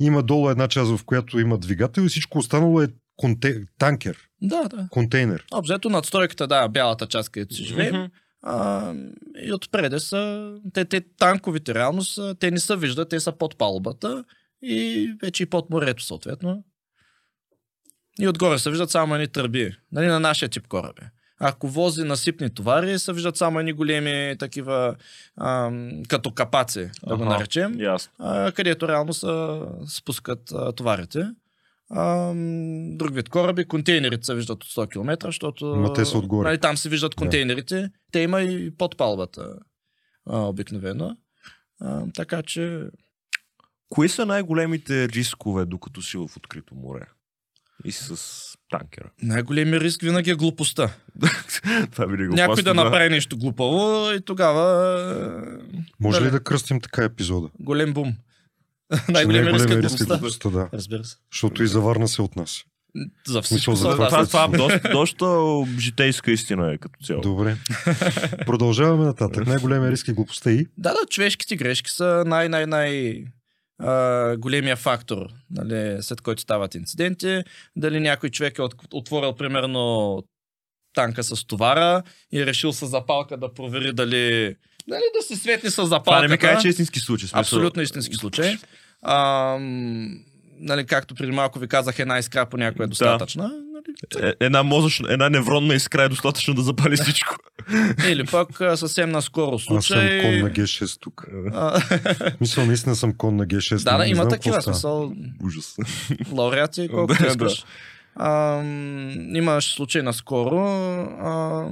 Има 0.00 0.22
долу 0.22 0.50
една 0.50 0.68
част, 0.68 0.90
в 0.90 1.04
която 1.04 1.38
има 1.38 1.58
двигател 1.58 2.02
и 2.02 2.08
всичко 2.08 2.38
останало 2.38 2.82
е 2.82 2.88
конте... 3.16 3.62
танкер, 3.78 4.16
Да, 4.42 4.68
да. 4.68 4.88
контейнер. 4.90 5.44
Обзето 5.54 5.88
надстройката, 5.88 6.46
да, 6.46 6.68
бялата 6.68 7.06
част, 7.06 7.28
където 7.28 7.54
си 7.54 7.64
живеем. 7.64 7.94
Мгм. 7.96 8.06
А, 8.48 8.94
и 9.42 9.52
отпреде 9.52 10.00
са, 10.00 10.54
те, 10.72 10.84
те 10.84 11.00
танковите 11.18 11.74
реално 11.74 12.02
са, 12.02 12.34
те 12.40 12.50
не 12.50 12.60
са 12.60 12.76
виждат, 12.76 13.08
те 13.08 13.20
са 13.20 13.32
под 13.32 13.58
палубата 13.58 14.24
и 14.62 15.12
вече 15.22 15.42
и 15.42 15.46
под 15.46 15.70
морето 15.70 16.02
съответно. 16.02 16.64
И 18.20 18.28
отгоре 18.28 18.58
се 18.58 18.70
виждат 18.70 18.90
само 18.90 19.14
едни 19.14 19.28
тръби, 19.28 19.76
нали, 19.92 20.06
на 20.06 20.20
нашия 20.20 20.48
тип 20.48 20.68
кораби. 20.68 21.02
Ако 21.40 21.68
вози 21.68 22.04
насипни 22.04 22.54
товари, 22.54 22.98
се 22.98 23.12
виждат 23.12 23.36
само 23.36 23.58
едни 23.60 23.72
големи 23.72 24.36
такива, 24.38 24.96
ам, 25.40 26.02
като 26.08 26.30
капаци, 26.30 26.90
да 27.06 27.16
го 27.16 27.24
наречем, 27.24 27.80
Ясно. 27.80 28.12
а, 28.18 28.52
където 28.52 28.88
реално 28.88 29.14
се 29.14 29.60
спускат 29.88 30.52
а, 30.52 30.72
товарите. 30.72 31.30
Ам, 31.90 32.96
друг 32.96 33.14
вид 33.14 33.28
кораби, 33.28 33.64
контейнерите 33.64 34.24
се 34.24 34.34
виждат 34.34 34.64
от 34.64 34.70
100 34.70 34.90
км, 34.90 35.26
защото 35.28 35.66
Ма 35.66 35.92
те 35.92 36.04
са 36.04 36.18
отгоре. 36.18 36.48
Нали, 36.48 36.60
там 36.60 36.76
се 36.76 36.88
виждат 36.88 37.14
контейнерите. 37.14 37.90
Те 38.12 38.20
има 38.20 38.42
и 38.42 38.76
под 38.76 38.96
палбата 38.96 39.54
а, 40.26 40.38
обикновено. 40.38 41.16
А, 41.80 42.02
така 42.14 42.42
че 42.42 42.82
Кои 43.88 44.08
са 44.08 44.26
най-големите 44.26 45.08
рискове, 45.08 45.64
докато 45.64 46.02
си 46.02 46.16
в 46.16 46.28
открито 46.36 46.74
море? 46.74 47.04
И 47.84 47.92
с 47.92 48.16
танкера. 48.70 49.10
най-големият 49.22 49.82
риск 49.82 50.02
винаги 50.02 50.30
е 50.30 50.34
глупостта. 50.34 50.90
Това 51.92 52.06
би 52.06 52.26
го 52.26 52.34
Някой 52.34 52.52
опасно, 52.52 52.64
да 52.64 52.74
направи 52.74 53.08
нещо 53.08 53.38
глупаво 53.38 54.10
и 54.12 54.20
тогава 54.20 54.64
Може 56.00 56.18
Да, 56.18 56.24
ли 56.26 56.30
да. 56.30 56.38
да 56.38 56.44
кръстим 56.44 56.80
така 56.80 57.04
епизода? 57.04 57.48
голем 57.60 57.92
бум. 57.92 58.14
Че 59.06 59.12
най-големият 59.12 59.54
риск 59.54 59.70
е 60.00 60.04
глупостта. 60.04 60.50
да. 60.50 60.68
Разбира 60.72 61.04
се. 61.04 61.16
Защото 61.32 61.62
и 61.62 61.66
заварна 61.66 62.08
се 62.08 62.22
от 62.22 62.36
нас. 62.36 62.62
За 63.26 63.42
всичко 63.42 63.70
Мисъл, 63.70 63.90
за 63.90 63.96
това- 63.96 64.08
Това, 64.08 64.26
това, 64.26 64.48
доста, 64.48 64.88
доста 64.92 65.26
житейска 65.80 66.32
истина 66.32 66.72
е 66.72 66.78
като 66.78 67.04
цяло. 67.04 67.20
Добре. 67.20 67.56
Продължаваме 68.46 69.04
нататък. 69.04 69.46
Най-големия 69.46 69.90
риск 69.90 70.08
е 70.08 70.12
глупостта 70.12 70.50
и 70.50 70.66
Да, 70.78 70.90
да, 70.90 70.98
човешките 71.10 71.56
грешки 71.56 71.90
са 71.90 72.24
най-най-най 72.26 73.24
а, 73.78 74.36
големия 74.36 74.76
фактор, 74.76 75.26
нали, 75.50 76.02
след 76.02 76.20
който 76.20 76.42
стават 76.42 76.74
инциденти. 76.74 77.42
Дали 77.76 78.00
някой 78.00 78.30
човек 78.30 78.58
е 78.58 78.62
от, 78.62 78.74
отворил 78.92 79.32
примерно 79.32 80.22
танка 80.94 81.24
с 81.24 81.44
товара 81.44 82.02
и 82.32 82.40
е 82.40 82.46
решил 82.46 82.72
с 82.72 82.86
запалка 82.86 83.36
да 83.36 83.54
провери 83.54 83.92
дали 83.92 84.54
нали, 84.88 85.02
да 85.16 85.26
се 85.26 85.36
светне 85.36 85.70
с 85.70 85.76
Това 85.76 85.88
запалката. 85.88 86.22
не 86.22 86.28
ми 86.28 86.38
каже, 86.38 86.60
че 86.60 86.68
е 86.68 86.70
истински 86.70 86.98
случай. 87.00 87.22
Смисъл, 87.22 87.40
Абсолютно 87.40 87.82
истински 87.82 88.14
случай. 88.14 88.56
А, 89.02 89.56
нали, 90.58 90.86
както 90.86 91.14
преди 91.14 91.32
малко 91.32 91.58
ви 91.58 91.68
казах, 91.68 91.98
една 91.98 92.18
искра 92.18 92.46
понякога 92.46 92.84
е 92.84 92.88
достатъчна. 92.88 93.42
Нали, 93.42 94.26
Е, 94.28 94.34
една 94.40 94.62
мозъчна, 94.62 95.12
една 95.12 95.28
невронна 95.28 95.74
искра 95.74 96.02
е 96.02 96.08
достатъчно 96.08 96.54
да 96.54 96.62
запали 96.62 96.96
всичко. 96.96 97.36
или 98.08 98.24
пък 98.26 98.48
съвсем 98.74 99.10
наскоро 99.10 99.54
Аз 99.54 99.62
съм 99.62 99.82
случай. 99.82 100.22
кон 100.22 100.38
на 100.38 100.50
Г6 100.50 100.98
тук. 101.00 101.26
Мисля, 102.40 102.66
наистина 102.66 102.96
съм 102.96 103.12
кон 103.14 103.36
на 103.36 103.46
Г6. 103.46 103.84
да, 103.84 103.98
да, 103.98 104.06
има 104.06 104.28
такива 104.28 104.62
смисъл. 104.62 105.12
Ужас. 105.44 105.76
Лауреати, 106.32 106.88
колкото 106.88 107.22
Да, 107.22 107.28
искаш. 107.28 107.64
А, 108.16 108.62
имаше 109.34 109.74
случай 109.74 110.02
наскоро. 110.02 110.58
А, 111.20 111.64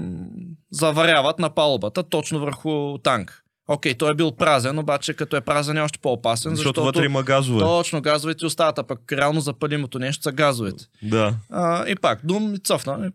заваряват 0.75 1.39
на 1.39 1.51
палубата 1.51 2.03
точно 2.03 2.41
върху 2.41 2.99
танк. 2.99 3.41
Окей, 3.69 3.95
той 3.95 4.11
е 4.11 4.15
бил 4.15 4.33
празен, 4.33 4.79
обаче 4.79 5.15
като 5.15 5.37
е 5.37 5.41
празен 5.41 5.77
е 5.77 5.81
още 5.81 5.99
по-опасен, 5.99 6.51
Защото, 6.57 6.69
защото, 6.81 6.85
вътре 6.85 7.05
има 7.05 7.23
газове. 7.23 7.61
точно 7.61 8.01
газовете 8.03 8.47
остават, 8.47 8.79
а 8.79 8.83
пък 8.83 9.13
реално 9.13 9.41
запалимото 9.41 9.99
нещо 9.99 10.23
са 10.23 10.33
газовете. 10.33 10.85
Да. 11.03 11.35
А, 11.51 11.89
и 11.89 11.97
пак, 11.97 12.21
дум 12.25 12.55
и 12.55 12.59
цъфна. 12.59 13.11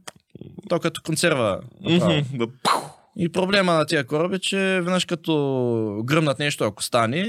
То 0.70 0.80
като 0.80 1.02
консерва. 1.02 1.60
направо. 1.82 2.99
Да. 3.18 3.24
И 3.24 3.32
проблема 3.32 3.74
на 3.74 3.86
тия 3.86 4.04
кораби, 4.04 4.36
е, 4.36 4.40
че 4.40 4.58
веднъж 4.58 5.06
като 5.06 6.02
гръмнат 6.06 6.40
нещо, 6.40 6.64
ако 6.64 6.84
стане, 6.84 7.24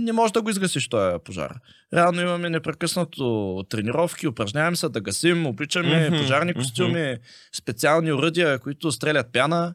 не 0.00 0.12
може 0.12 0.32
да 0.32 0.42
го 0.42 0.50
изгасиш 0.50 0.88
този 0.88 1.16
пожар. 1.24 1.54
Реално 1.94 2.20
имаме 2.20 2.50
непрекъснато 2.50 3.64
тренировки, 3.68 4.28
упражняваме 4.28 4.76
се 4.76 4.88
да 4.88 5.00
гасим, 5.00 5.46
обличаме 5.46 6.08
Мгм, 6.08 6.18
пожарни 6.18 6.54
костюми, 6.54 7.16
специални 7.56 8.12
уръдия, 8.12 8.58
които 8.58 8.92
стрелят 8.92 9.32
пяна. 9.32 9.74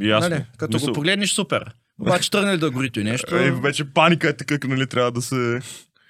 Ясно. 0.00 0.30
Нали? 0.30 0.44
Като 0.58 0.76
Мисъл, 0.76 0.86
го 0.86 0.92
погледнеш, 0.92 1.32
супер. 1.32 1.74
Обаче 2.00 2.30
тръгне 2.30 2.56
да 2.56 2.70
гори 2.70 2.90
и 2.96 3.04
нещо. 3.04 3.36
Е, 3.36 3.50
вече 3.50 3.84
паника 3.84 4.28
е 4.28 4.36
така, 4.36 4.68
нали 4.68 4.86
трябва 4.86 5.12
да 5.12 5.22
се... 5.22 5.60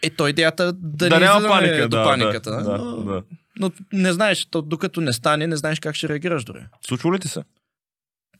Е, 0.02 0.10
то 0.10 0.28
идеята 0.28 0.72
да, 0.72 1.08
Да 1.08 1.20
не 1.20 1.26
няма 1.26 1.48
паника, 1.48 1.88
до 1.88 1.96
да, 1.96 2.04
паниката. 2.04 2.50
да, 2.50 2.78
но, 2.78 2.96
да, 2.96 3.12
да. 3.12 3.22
но 3.58 3.70
не 3.92 4.12
знаеш, 4.12 4.46
то, 4.46 4.62
докато 4.62 5.00
не 5.00 5.12
стане, 5.12 5.46
не 5.46 5.56
знаеш 5.56 5.80
как 5.80 5.94
ще 5.94 6.08
реагираш 6.08 6.44
дори. 6.44 6.66
Случва 6.86 7.14
ли 7.14 7.18
ти 7.18 7.28
се? 7.28 7.42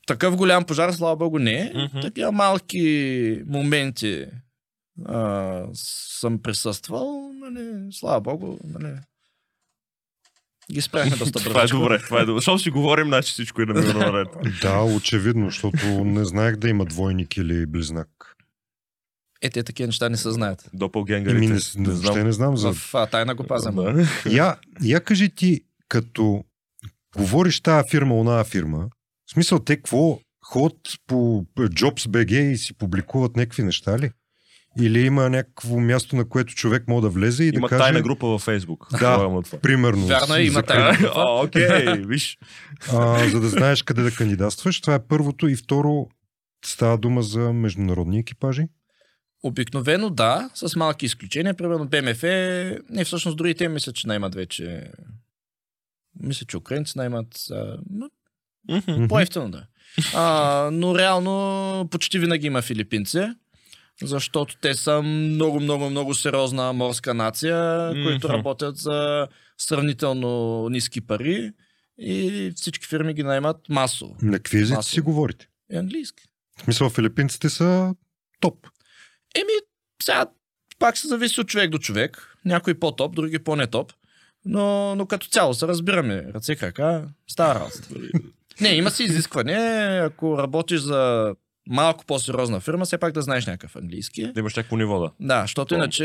Такъв 0.05 0.35
голям 0.35 0.65
пожар, 0.65 0.91
слава 0.91 1.15
богу, 1.15 1.39
не 1.39 1.53
е. 1.53 1.71
Мгм. 1.75 2.01
Такива 2.01 2.31
малки 2.31 3.43
моменти 3.47 4.25
а, 5.05 5.61
съм 5.73 6.41
присъствал, 6.41 7.31
нали, 7.33 7.87
слава 7.91 8.21
богу, 8.21 8.57
нали, 8.63 8.93
ги 10.71 10.81
спряхме 10.81 11.17
доста 11.17 11.39
бързо. 11.39 11.49
Това 11.49 11.63
е 11.63 11.67
добре, 11.67 11.99
това 11.99 12.21
е 12.21 12.25
добре. 12.25 12.37
Защото 12.37 12.59
си 12.59 12.69
говорим, 12.69 13.07
значи 13.07 13.31
всичко 13.31 13.61
е 13.61 13.65
на 13.65 13.73
милно 13.73 13.99
наред. 13.99 14.27
Да, 14.61 14.83
очевидно, 14.83 15.45
защото 15.45 15.87
не 16.03 16.25
знаех 16.25 16.55
да 16.55 16.69
има 16.69 16.85
двойник 16.85 17.37
или 17.37 17.65
близнак. 17.65 18.35
Е, 19.41 19.49
те 19.49 19.63
такива 19.63 19.87
неща 19.87 20.09
не 20.09 20.17
се 20.17 20.31
знаят. 20.31 20.69
Допългенгарите. 20.73 21.37
Еми, 21.37 21.47
не, 21.47 21.59
не, 21.75 21.89
въобще 21.89 22.23
не 22.23 22.31
знам 22.31 22.57
за... 22.57 22.73
В 22.73 22.95
а, 22.95 23.07
тайна 23.07 23.35
го 23.35 23.43
пазим. 23.43 23.75
Да. 23.75 24.07
Я, 24.29 24.55
я 24.81 25.01
кажи 25.01 25.29
ти, 25.29 25.61
като 25.87 26.43
говориш 27.17 27.61
тази 27.61 27.89
фирма, 27.89 28.15
оная 28.15 28.43
фирма, 28.43 28.89
в 29.27 29.31
смисъл 29.31 29.59
те 29.59 29.75
какво 29.75 30.19
ходят 30.45 30.79
по 31.07 31.45
Jobs.bg 31.57 32.39
и 32.39 32.57
си 32.57 32.73
публикуват 32.73 33.35
някакви 33.35 33.63
неща 33.63 33.99
ли? 33.99 34.11
Или 34.79 35.05
има 35.05 35.29
някакво 35.29 35.79
място, 35.79 36.15
на 36.15 36.29
което 36.29 36.53
човек 36.53 36.87
може 36.87 37.01
да 37.01 37.09
влезе 37.09 37.43
и 37.43 37.47
Има 37.47 37.67
да 37.67 37.69
каже... 37.69 37.83
тайна 37.83 38.01
група 38.01 38.27
във 38.27 38.41
Фейсбук. 38.41 38.87
Да. 38.91 38.97
Това. 38.97 39.59
Примерно. 39.61 40.05
Вярно 40.07 40.35
е, 40.35 40.41
има 40.41 40.63
тайна 40.63 40.97
група. 40.97 41.21
Окей, 41.27 41.85
виж. 41.97 42.37
А, 42.91 43.29
за 43.29 43.39
да 43.39 43.49
знаеш 43.49 43.83
къде 43.83 44.01
да 44.01 44.11
кандидатстваш. 44.11 44.81
Това 44.81 44.95
е 44.95 45.07
първото. 45.07 45.47
И 45.47 45.55
второ, 45.55 46.07
става 46.65 46.97
дума 46.97 47.21
за 47.21 47.53
международни 47.53 48.19
екипажи. 48.19 48.67
Обикновено 49.43 50.09
да, 50.09 50.49
с 50.53 50.75
малки 50.75 51.05
изключения. 51.05 51.53
Примерно 51.53 51.87
БМФ, 51.87 52.23
не 52.89 53.03
всъщност 53.05 53.37
другите 53.37 53.69
мисля, 53.69 53.91
че 53.91 54.07
наймат 54.07 54.35
вече. 54.35 54.91
Мисля, 56.19 56.45
че 56.45 56.57
украинци 56.57 56.97
наймат. 56.97 57.27
А, 57.51 57.77
Мгм. 58.69 59.07
По-ефтино 59.07 59.51
да. 59.51 59.57
е. 59.57 59.61
А, 60.15 60.69
но 60.73 60.97
реално 60.97 61.87
почти 61.91 62.19
винаги 62.19 62.47
има 62.47 62.61
филипинци, 62.61 63.27
защото 64.03 64.55
те 64.61 64.73
са 64.73 65.01
много, 65.01 65.59
много, 65.59 65.89
много 65.89 66.13
сериозна 66.13 66.73
морска 66.73 67.13
нация, 67.13 67.89
Мгм. 67.91 68.03
които 68.03 68.29
работят 68.29 68.77
за 68.77 69.27
сравнително 69.57 70.69
ниски 70.69 71.01
пари 71.01 71.51
и 71.97 72.51
всички 72.55 72.87
фирми 72.87 73.13
ги 73.13 73.23
наймат 73.23 73.57
масово. 73.69 74.15
На 74.21 74.37
какви 74.37 74.61
езици 74.61 74.89
си 74.89 75.01
говорите? 75.01 75.47
И 75.73 75.77
английски. 75.77 76.23
В 76.57 76.61
смисъл, 76.61 76.89
филипинците 76.89 77.49
са 77.49 77.95
топ. 78.39 78.67
Еми, 79.35 79.53
сега 80.03 80.25
пак 80.79 80.97
се 80.97 81.07
зависи 81.07 81.41
от 81.41 81.47
човек 81.47 81.69
до 81.69 81.77
човек. 81.77 82.35
Някой 82.45 82.73
по-топ, 82.73 83.15
други 83.15 83.39
по-не-топ. 83.39 83.93
Но, 84.45 84.95
но 84.95 85.05
като 85.05 85.27
цяло 85.27 85.53
се 85.53 85.67
разбираме. 85.67 86.25
Ръце, 86.33 86.55
крака, 86.55 87.07
става 87.27 87.55
работа. 87.55 87.79
Не, 88.61 88.69
има 88.69 88.91
си 88.91 89.03
изискване, 89.03 89.53
ако 90.03 90.37
работиш 90.37 90.79
за 90.79 91.33
малко 91.69 92.05
по-сериозна 92.05 92.59
фирма, 92.59 92.85
все 92.85 92.97
пак 92.97 93.13
да 93.13 93.21
знаеш 93.21 93.45
някакъв 93.45 93.75
английски. 93.75 94.31
Да 94.33 94.39
имаш 94.39 94.55
някакво 94.55 94.77
ниво, 94.77 94.99
да. 94.99 95.11
Да, 95.19 95.41
защото 95.41 95.75
иначе 95.75 96.03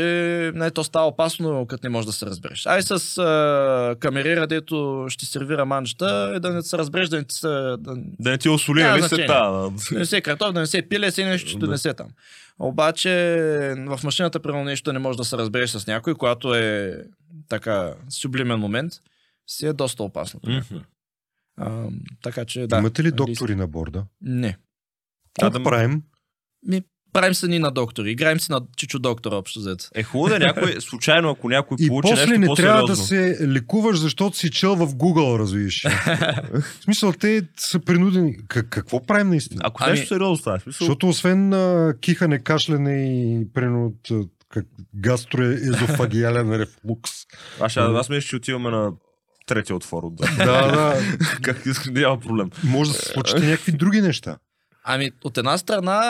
не, 0.55 0.71
то 0.71 0.83
става 0.83 1.07
опасно, 1.07 1.65
като 1.65 1.79
не 1.83 1.89
можеш 1.89 2.05
да 2.05 2.11
се 2.13 2.25
разбереш. 2.25 2.65
Ай 2.65 2.81
с 2.81 3.17
а, 3.17 3.95
камерира, 3.99 4.47
дето 4.47 5.05
ще 5.09 5.25
сервира 5.25 5.65
манчета, 5.65 6.31
е 6.35 6.39
да 6.39 6.49
не 6.49 6.61
се 6.61 6.77
разбереш, 6.77 7.09
да 7.09 7.17
не, 7.17 7.23
ти 7.23 7.35
се, 7.35 7.47
да, 7.47 7.77
Да 8.19 8.29
не 8.31 8.37
ти 8.37 8.49
осоли, 8.49 8.83
нали 8.83 9.03
се 9.03 9.25
та. 9.25 9.51
да 9.51 9.71
не 9.91 10.05
се 10.05 10.21
картоф, 10.21 10.53
да 10.53 10.59
не 10.59 10.67
се 10.67 10.81
пиле, 10.81 11.11
си 11.11 11.23
нещо 11.23 11.57
Да. 11.57 11.65
донесе 11.65 11.93
там. 11.93 12.07
Обаче 12.59 13.09
в 13.87 13.99
машината, 14.03 14.39
примерно 14.39 14.63
нещо 14.63 14.93
не 14.93 14.99
можеш 14.99 15.17
да 15.17 15.25
се 15.25 15.37
разбереш 15.37 15.69
с 15.69 15.87
някой, 15.87 16.15
когато 16.15 16.55
е 16.55 16.97
така 17.49 17.93
сюблимен 18.09 18.59
момент, 18.59 18.93
си 19.47 19.65
е 19.65 19.73
доста 19.73 20.03
опасно. 20.03 20.39
Мгм. 20.47 20.79
А, 21.61 21.87
така 22.23 22.45
че 22.45 22.67
да. 22.67 22.77
Имате 22.77 23.03
ли 23.03 23.11
доктори 23.11 23.55
на 23.55 23.67
борда? 23.67 24.05
Не. 24.21 24.57
Какво 25.35 25.59
да- 25.59 25.63
правим? 25.63 26.01
Ми, 26.67 26.81
правим 27.13 27.33
се 27.33 27.47
ни 27.47 27.59
на 27.59 27.71
доктори. 27.71 28.11
Играем 28.11 28.39
си 28.39 28.51
на 28.51 28.61
Чичо 28.77 28.99
доктор 28.99 29.31
общо 29.31 29.59
взето. 29.59 29.85
Е 29.95 30.03
хубаво 30.03 30.29
да 30.29 30.35
е 30.35 30.39
някой, 30.39 30.75
случайно, 30.79 31.29
ако 31.29 31.49
някой 31.49 31.77
И 31.79 31.87
получи 31.87 32.09
после 32.09 32.25
нещо 32.27 32.39
не 32.39 32.55
трябва 32.55 32.85
да 32.85 32.95
се 32.95 33.37
лекуваш, 33.41 33.99
защото 33.99 34.37
си 34.37 34.51
чел 34.51 34.75
в 34.75 34.87
Google, 34.87 35.39
развиш. 35.39 35.83
в 36.53 36.83
смисъл, 36.83 37.13
те 37.13 37.41
са 37.57 37.79
принудени. 37.79 38.37
Как, 38.47 38.69
какво 38.69 39.05
правим 39.05 39.29
наистина? 39.29 39.61
Ако 39.63 39.83
Ами- 39.83 39.91
нещо 39.91 40.07
сериозно 40.07 40.37
става, 40.37 40.59
смисъл, 40.59 40.85
Защото 40.85 41.09
освен 41.09 41.53
а, 41.53 41.93
кихане, 42.01 42.39
кашляне 42.39 43.03
и 43.03 43.53
принуд 43.53 43.95
как, 44.49 44.65
гастроезофагиален 44.95 46.55
рефлукс. 46.55 47.11
аз, 47.59 47.71
ще- 47.71 47.79
аз 47.79 48.09
мисля, 48.09 48.21
че 48.21 48.35
отиваме 48.35 48.69
на 48.69 48.91
третия 49.51 49.75
отвор 49.75 50.03
от 50.03 50.15
да. 50.15 50.27
да, 50.37 50.67
да. 50.67 50.95
как 51.41 51.65
искаш, 51.65 51.87
няма 51.87 52.19
проблем. 52.19 52.49
Може 52.63 52.91
да 52.91 52.97
се 52.97 53.05
случат 53.05 53.39
и 53.39 53.45
някакви 53.45 53.71
други 53.71 54.01
неща. 54.01 54.37
Ами, 54.83 55.11
от 55.23 55.37
една 55.37 55.57
страна... 55.57 56.01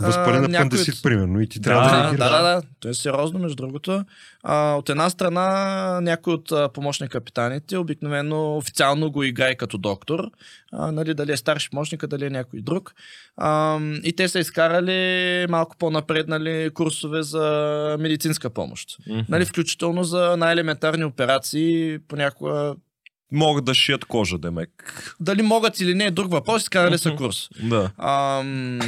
а, 0.00 0.06
Възпален 0.06 0.40
някой 0.42 0.56
апендисит, 0.56 0.94
от- 0.94 1.02
примерно. 1.02 1.40
И 1.40 1.48
ти 1.48 1.60
трябва 1.60 1.82
да, 1.82 1.88
Да, 1.88 1.96
реагираш. 1.96 2.18
да, 2.20 2.30
да, 2.32 2.42
да. 2.44 2.62
То 2.80 2.88
е 2.88 2.94
сериозно, 2.94 3.38
между 3.38 3.56
другото. 3.56 4.04
А, 4.42 4.74
от 4.74 4.88
една 4.88 5.10
страна, 5.10 5.48
някой 6.00 6.34
от 6.34 6.52
а, 6.52 6.68
помощни 6.68 7.08
капитаните 7.08 7.76
обикновено 7.76 8.56
официално 8.56 9.10
го 9.10 9.22
играе 9.22 9.54
като 9.54 9.78
доктор. 9.78 10.20
А, 10.72 10.92
нали, 10.92 11.14
дали 11.14 11.32
е 11.32 11.36
старши 11.36 11.70
помощник, 11.70 12.06
дали 12.06 12.26
е 12.26 12.30
някой 12.30 12.60
друг. 12.60 12.94
А, 13.36 13.78
и 14.02 14.12
те 14.12 14.28
са 14.28 14.38
изкарали 14.38 14.96
малко 15.48 15.76
по-напреднали 15.76 16.70
курсове 16.70 17.22
за 17.22 17.46
медицинска 18.00 18.50
помощ. 18.50 18.88
Нали, 19.28 19.44
включително 19.44 20.04
за 20.04 20.36
най-елементарни 20.36 21.04
операции, 21.04 21.98
понякога 22.08 22.74
Могат 23.32 23.64
да 23.64 23.74
шият 23.74 24.04
кожа, 24.04 24.38
демек. 24.38 24.70
дали 25.20 25.42
могат 25.42 25.80
или 25.80 25.94
не 25.94 26.04
е 26.04 26.10
друг 26.10 26.32
въпрос, 26.32 26.62
изкарали 26.62 26.98
са 26.98 27.10
курс. 27.12 27.48
Да. 27.60 27.90
Ам, 27.98 28.80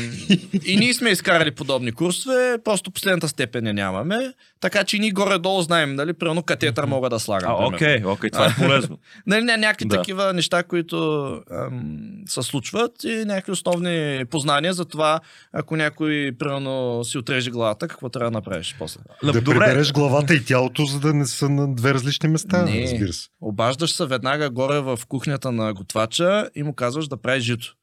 и 0.64 0.76
ние 0.76 0.94
сме 0.94 1.10
изкарали 1.10 1.50
подобни 1.50 1.92
курсове, 1.92 2.58
просто 2.64 2.90
последната 2.90 3.28
степен 3.28 3.66
я 3.66 3.74
нямаме, 3.74 4.32
така 4.60 4.84
че 4.84 4.96
и 4.96 5.00
ние 5.00 5.10
горе-долу 5.10 5.62
знаем, 5.62 5.94
нали, 5.94 6.12
примерно 6.12 6.42
катетър 6.42 6.84
мога 6.84 7.10
да 7.10 7.18
слагам. 7.18 7.52
А, 7.52 7.66
окей, 7.66 8.04
окей, 8.04 8.30
това 8.30 8.46
е 8.46 8.54
полезно. 8.56 8.98
Нали, 9.26 9.40
ня- 9.40 9.56
някакви 9.56 9.84
Да. 9.84 9.96
такива 9.96 10.32
неща, 10.32 10.62
които 10.62 11.26
ам, 11.52 11.98
се 12.26 12.42
случват 12.42 13.04
и 13.04 13.24
някакви 13.26 13.52
основни 13.52 14.24
познания 14.24 14.72
за 14.72 14.84
това, 14.84 15.20
ако 15.52 15.76
някой, 15.76 16.32
примерно, 16.38 17.04
си 17.04 17.18
отреже 17.18 17.50
главата, 17.50 17.88
какво 17.88 18.08
трябва 18.08 18.30
да 18.30 18.38
направиш 18.38 18.76
после. 18.78 19.00
Да 19.24 19.32
Добре, 19.32 19.44
прибереш 19.44 19.92
главата 19.92 20.34
и 20.34 20.44
тялото, 20.44 20.84
за 20.84 21.00
да 21.00 21.14
не 21.14 21.26
са 21.26 21.48
на 21.48 21.74
две 21.74 21.94
различни 21.94 22.28
места, 22.28 22.62
Не. 22.62 22.82
разбира 22.82 23.12
се. 23.12 23.28
Обаждаш 23.40 23.92
се 23.92 24.06
веднага 24.06 24.27
горе 24.36 24.80
в 24.80 24.98
кухнята 25.08 25.52
на 25.52 25.74
готвача 25.74 26.50
и 26.54 26.62
му 26.62 26.74
казваш 26.74 27.08
да 27.08 27.16
прави 27.16 27.40
жито. 27.40 27.74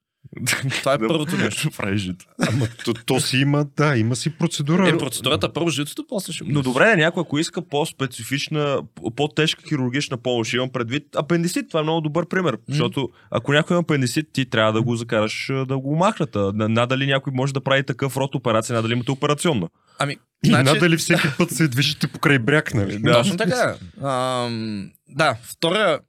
Това 0.79 0.93
е 0.93 0.97
първото 0.97 1.37
нещо. 1.43 1.69
Правиш 1.77 2.01
жито. 2.01 2.25
Ама 2.47 2.67
то, 2.85 2.93
то 2.93 3.19
си 3.19 3.37
има, 3.37 3.65
да, 3.77 3.97
има 3.97 4.15
си 4.15 4.29
процедура. 4.29 4.89
Е, 4.89 4.97
процедурата 4.97 5.53
първо 5.53 5.69
житото, 5.69 6.05
после 6.09 6.33
ще 6.33 6.43
Но 6.47 6.61
добре, 6.61 6.95
някой, 6.95 7.21
ако 7.21 7.39
иска 7.39 7.61
по-специфична, 7.61 8.81
по-тежка 9.15 9.63
хирургична 9.67 10.17
помощ, 10.17 10.53
имам 10.53 10.69
предвид 10.69 11.15
апендисит, 11.15 11.67
това 11.67 11.79
е 11.79 11.83
много 11.83 12.01
добър 12.01 12.27
пример. 12.27 12.57
Защото 12.69 13.09
ако 13.31 13.53
някой 13.53 13.75
има 13.75 13.81
апендисит, 13.81 14.27
ти 14.33 14.49
трябва 14.49 14.73
да 14.73 14.81
го 14.81 14.95
закараш 14.95 15.51
да 15.67 15.77
го 15.77 15.95
махнат. 15.95 16.37
Надали 16.53 17.07
някой 17.07 17.33
може 17.35 17.53
да 17.53 17.61
прави 17.61 17.83
такъв 17.83 18.17
род 18.17 18.35
операция, 18.35 18.75
надали 18.75 18.93
имате 18.93 19.11
операционна. 19.11 19.69
Ами, 19.99 20.17
И 20.43 20.47
значи, 20.47 20.63
надали 20.63 20.97
всеки 20.97 21.27
път 21.37 21.51
се 21.51 21.67
движите 21.67 22.07
покрай 22.07 22.39
бряг, 22.39 22.73
нали? 22.73 22.99
Да. 22.99 23.13
Точно 23.13 23.37
така. 23.37 23.75
Ам, 24.03 24.91
да, 25.09 25.35
втория 25.43 25.99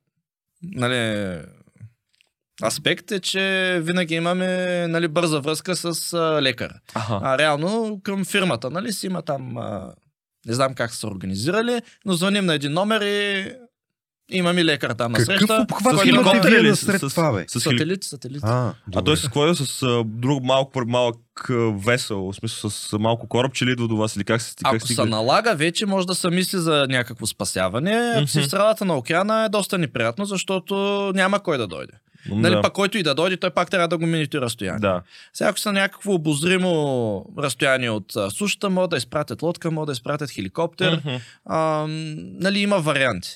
нали, 0.73 1.41
аспект 2.63 3.11
е, 3.11 3.21
че 3.21 3.79
винаги 3.83 4.15
имаме 4.15 4.87
нали, 4.89 5.09
бърза 5.09 5.41
връзка 5.41 5.77
с 5.77 6.13
а, 6.13 6.43
лекар. 6.43 6.73
Аха. 6.95 7.21
А 7.23 7.39
реално 7.39 8.01
към 8.03 8.25
фирмата, 8.25 8.71
нали, 8.71 8.93
си 8.93 9.07
има 9.07 9.23
там, 9.23 9.57
а, 9.57 9.95
не 10.47 10.55
знам 10.55 10.75
как 10.75 10.91
са 10.91 10.97
се 10.97 11.07
организирали, 11.07 11.81
но 12.05 12.13
звъним 12.13 12.47
на 12.47 12.55
един 12.55 12.73
номер 12.73 13.01
и 13.01 13.53
имаме 14.29 14.65
лекар 14.65 14.91
там 14.91 15.13
на 15.13 15.19
Какъв 15.19 15.39
среща. 15.39 15.59
обхват 15.63 15.99
С 15.99 16.05
имате 16.05 16.29
хеликоптер 16.31 16.53
или 16.53 16.69
насред 16.69 17.01
с- 17.01 17.09
това, 17.11 17.33
бе? 17.33 17.45
С 17.49 17.53
хили... 17.55 17.79
Сателит, 17.79 18.05
сателит. 18.05 18.41
А, 18.45 18.75
А 18.95 19.03
той 19.03 19.17
с 19.17 19.23
какво 19.23 19.47
е? 19.47 19.55
С 19.55 19.83
а, 19.83 20.03
друг 20.07 20.45
малко, 20.45 20.83
малък 20.87 21.17
весел, 21.77 22.19
в 22.23 22.35
смисъл 22.35 22.71
с 22.71 22.99
малко 22.99 23.29
кораб, 23.29 23.53
че 23.53 23.67
ли 23.67 23.73
идва 23.73 23.89
до 23.89 23.97
вас 23.97 24.17
или 24.17 24.25
как 24.25 24.43
се 24.43 24.55
как 24.57 24.67
Ако 24.67 24.81
се 24.81 24.87
стига? 24.87 25.07
налага, 25.07 25.55
вече 25.55 25.87
може 25.87 26.07
да 26.07 26.15
се 26.15 26.31
мисли 26.31 26.59
за 26.59 26.87
някакво 26.89 27.27
спасяване. 27.27 28.13
Ако 28.17 28.27
си 28.27 28.41
в 28.41 28.47
средата 28.47 28.85
на 28.85 28.97
океана 28.97 29.45
е 29.45 29.49
доста 29.49 29.79
неприятно, 29.79 30.25
защото 30.25 30.75
няма 31.15 31.41
кой 31.41 31.59
да 31.59 31.67
дойде. 31.67 31.93
М, 32.29 32.37
Нали, 32.37 32.55
да. 32.55 32.63
пак 32.63 32.73
който 32.73 32.99
и 32.99 33.03
да 33.03 33.15
дойде, 33.15 33.37
той 33.37 33.51
пак 33.51 33.71
трябва 33.71 33.89
да 33.89 33.99
го 33.99 34.07
мините 34.07 34.41
разстояние. 34.41 34.81
Да. 34.81 35.03
Сега, 35.33 35.51
ако 35.51 35.59
са 35.59 35.73
някакво 35.73 36.13
обозримо 36.13 36.73
разстояние 37.39 37.91
от 37.91 38.17
а, 38.17 38.31
сушата, 38.31 38.71
могат 38.71 38.91
да 38.91 38.97
изпратят 38.97 39.43
лодка, 39.43 39.71
могат 39.71 39.87
да 39.87 39.93
изпратят 39.93 40.31
хеликоптер. 40.31 40.93
Мгм. 40.97 41.15
А, 41.47 41.87
нали, 42.35 42.59
има 42.59 42.79
варианти. 42.79 43.29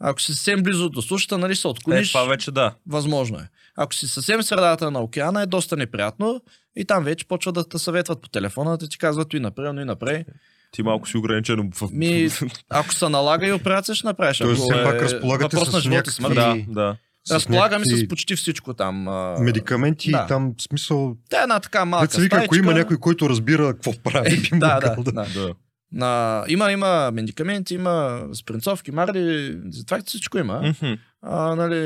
Ако 0.00 0.20
си 0.20 0.34
съвсем 0.34 0.62
близо 0.62 0.88
до 0.88 1.02
сушата, 1.02 1.38
нали, 1.38 1.56
се 1.56 1.68
Е, 1.68 1.70
отклониш, 1.70 2.08
това 2.08 2.24
вече 2.24 2.50
да. 2.50 2.74
възможно 2.86 3.38
е. 3.38 3.48
Ако 3.76 3.94
си 3.94 4.08
съвсем 4.08 4.40
в 4.40 4.44
средата 4.44 4.90
на 4.90 5.00
океана, 5.00 5.42
е 5.42 5.46
доста 5.46 5.76
неприятно 5.76 6.40
и 6.76 6.84
там 6.84 7.04
вече 7.04 7.24
почват 7.26 7.54
да 7.54 7.68
те 7.68 7.78
съветват 7.78 8.20
по 8.20 8.28
телефона, 8.28 8.76
да 8.76 8.88
ти 8.88 8.98
казват 8.98 9.34
и 9.34 9.40
напред, 9.40 9.74
но 9.74 9.80
и 9.80 9.84
напред. 9.84 10.26
Ти 10.70 10.82
малко 10.82 11.08
си 11.08 11.16
ограничен 11.16 11.70
в... 11.74 11.88
Ми, 11.92 12.28
ако 12.70 12.94
се 12.94 13.08
налага 13.08 13.46
и 13.46 13.52
операция, 13.52 13.94
ще 13.94 14.06
направиш. 14.06 14.38
Тоест, 14.38 14.62
все 14.62 14.80
е 14.80 14.84
пак 14.84 15.02
разполагате 15.02 15.56
въпрос 15.56 15.70
с 15.70 15.72
на 15.72 15.80
живота 15.80 16.10
някакви- 16.12 16.66
да, 16.66 16.72
да. 16.72 16.96
С 17.24 17.30
Разполагаме 17.30 17.78
някакви 17.78 18.04
с 18.04 18.08
почти 18.08 18.36
всичко 18.36 18.74
там. 18.74 19.06
медикаменти 19.40 20.10
Да. 20.10 20.22
и 20.24 20.28
там 20.28 20.54
смисъл... 20.60 21.16
Тя 21.30 21.40
е 21.40 21.42
една 21.42 21.60
така 21.60 21.84
малка 21.84 22.06
Деца 22.06 22.20
вика, 22.20 22.42
ако 22.44 22.56
има 22.56 22.74
някой, 22.74 22.96
който 22.96 23.28
разбира 23.28 23.66
какво 23.66 23.92
прави, 23.94 24.36
би 24.40 24.48
Да, 24.52 24.80
да, 24.80 24.96
да. 24.96 25.12
да. 25.12 25.54
На, 25.92 26.44
има, 26.48 26.72
има 26.72 27.10
медикаменти, 27.10 27.74
има 27.74 28.26
спринцовки, 28.34 28.92
марли, 28.92 29.56
това 29.86 30.00
всичко 30.06 30.38
има. 30.38 30.60
Мгм. 30.62 30.92
А, 31.22 31.54
нали, 31.54 31.78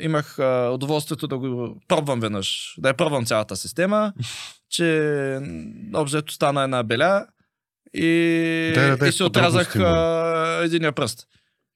имах 0.00 0.38
а, 0.38 0.70
удоволствието 0.70 1.26
да 1.28 1.38
го 1.38 1.80
пробвам 1.88 2.20
веднъж, 2.20 2.74
да 2.78 2.88
я 2.88 2.94
пробвам 2.94 3.24
цялата 3.24 3.56
система, 3.56 4.12
че 4.70 5.40
обзето 5.94 6.32
стана 6.32 6.62
една 6.62 6.82
беля 6.82 7.26
и, 7.94 8.72
Дай, 8.74 8.96
дай, 8.96 9.08
и 9.08 9.12
си 9.12 9.22
подробности, 9.22 9.78
а, 9.78 10.60
единия 10.62 10.92
пръст. 10.92 11.26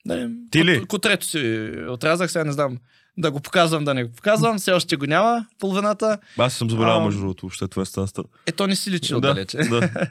Нали, 0.04 0.30
Ти 0.50 0.64
ли? 0.64 0.70
кот- 0.72 0.86
Котрето 0.86 1.26
си 1.26 1.70
отрязах, 1.88 2.30
сега 2.30 2.44
не 2.44 2.52
знам 2.52 2.78
да 3.16 3.30
го 3.30 3.40
показвам, 3.40 3.84
да 3.84 3.94
не 3.94 4.04
го 4.04 4.12
показвам, 4.12 4.58
все 4.58 4.72
още 4.72 4.96
го 4.96 5.06
няма 5.06 5.46
половината. 5.58 6.18
Аз 6.38 6.54
съм 6.54 6.70
заболял, 6.70 6.96
А, 6.96 7.04
между 7.04 7.20
другото, 7.20 7.42
въобще 7.42 7.68
това 7.68 7.82
е 7.82 7.86
станста. 7.86 8.22
Е, 8.46 8.52
то 8.52 8.66
не 8.66 8.76
си 8.76 8.90
личи 8.90 9.08
Да, 9.08 9.16
отдалече. 9.16 9.56
да. 9.58 9.90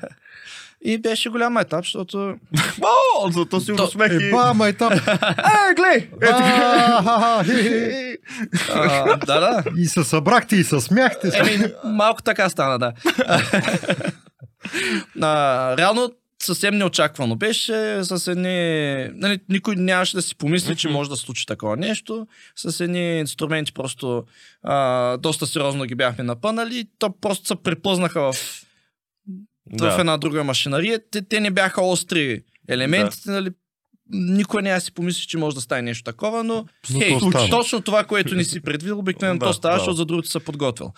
И 0.82 0.98
беше 0.98 1.30
голям 1.30 1.58
етап, 1.58 1.86
защото 1.86 2.18
О, 3.22 3.32
зато 3.32 3.60
си 3.60 3.76
То- 3.76 3.84
усмех 3.84 4.12
и... 4.12 4.28
Еба, 4.28 4.54
майтап! 4.54 4.94
Е, 4.94 5.74
глей! 5.76 6.10
а, 8.74 9.18
да, 9.18 9.40
да, 9.40 9.64
И 9.78 9.86
се 9.86 10.04
събрахте 10.04 10.56
и 10.56 10.64
се 10.64 10.80
смяхте. 10.80 11.32
Еми, 11.34 11.66
малко 11.84 12.22
така 12.22 12.50
стана, 12.50 12.80
да. 12.80 12.94
реално 15.78 16.12
съвсем 16.44 16.78
неочаквано 16.78 17.36
беше 17.36 18.00
с 18.04 18.32
едни... 18.32 19.10
Нали, 19.14 19.40
никой 19.50 19.76
нямаше 19.76 20.16
да 20.16 20.22
си 20.22 20.36
помисли, 20.36 20.76
че 20.76 20.90
може 20.90 21.10
да 21.10 21.16
случи 21.16 21.46
такова 21.46 21.78
нещо. 21.78 22.28
С 22.56 22.80
едни 22.80 23.20
инструменти 23.20 23.74
просто 23.74 24.24
а, 24.64 25.18
доста 25.18 25.48
сериозно 25.48 25.84
ги 25.84 25.96
бяхме 25.96 26.24
напънали. 26.24 26.86
То 27.00 27.14
просто 27.22 27.48
се 27.48 27.56
приплъзнаха 27.56 28.32
в, 28.34 28.36
в 29.74 29.78
Да. 29.78 29.98
една 30.00 30.18
друга 30.18 30.44
машинария. 30.44 31.00
Те, 31.12 31.22
те 31.22 31.40
не 31.40 31.52
бяха 31.52 31.82
остри 31.82 32.42
елементите, 32.68 33.30
нали? 33.30 33.50
Никой 34.12 34.62
няма 34.62 34.76
да 34.76 34.82
си 34.82 34.94
помисли, 34.94 35.28
че 35.28 35.38
може 35.38 35.56
да 35.56 35.62
стане 35.62 35.82
нещо 35.82 36.04
такова, 36.04 36.44
но, 36.44 36.66
Но 36.94 37.00
хей, 37.00 37.18
то 37.20 37.50
точно 37.50 37.82
това, 37.82 38.04
което 38.04 38.36
не 38.36 38.44
си 38.44 38.62
предвидил, 38.62 39.00
обикновено 39.00 39.40
Да, 39.40 39.46
то 39.46 39.54
става, 39.54 39.76
да. 39.76 39.80
защото 39.80 39.96
за 39.96 40.06
другото 40.06 40.30
се 40.30 40.40
подготвил. 40.40 40.92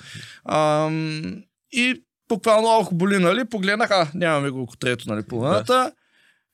Ам, 0.45 1.43
и 1.72 2.03
буквално 2.30 2.67
ох 2.67 2.93
боли, 2.93 3.17
нали, 3.19 3.45
погледнах, 3.45 3.91
а, 3.91 4.07
нямаме 4.13 4.49
го 4.49 4.67
трето, 4.80 5.09
нали, 5.09 5.24
половината. 5.24 5.91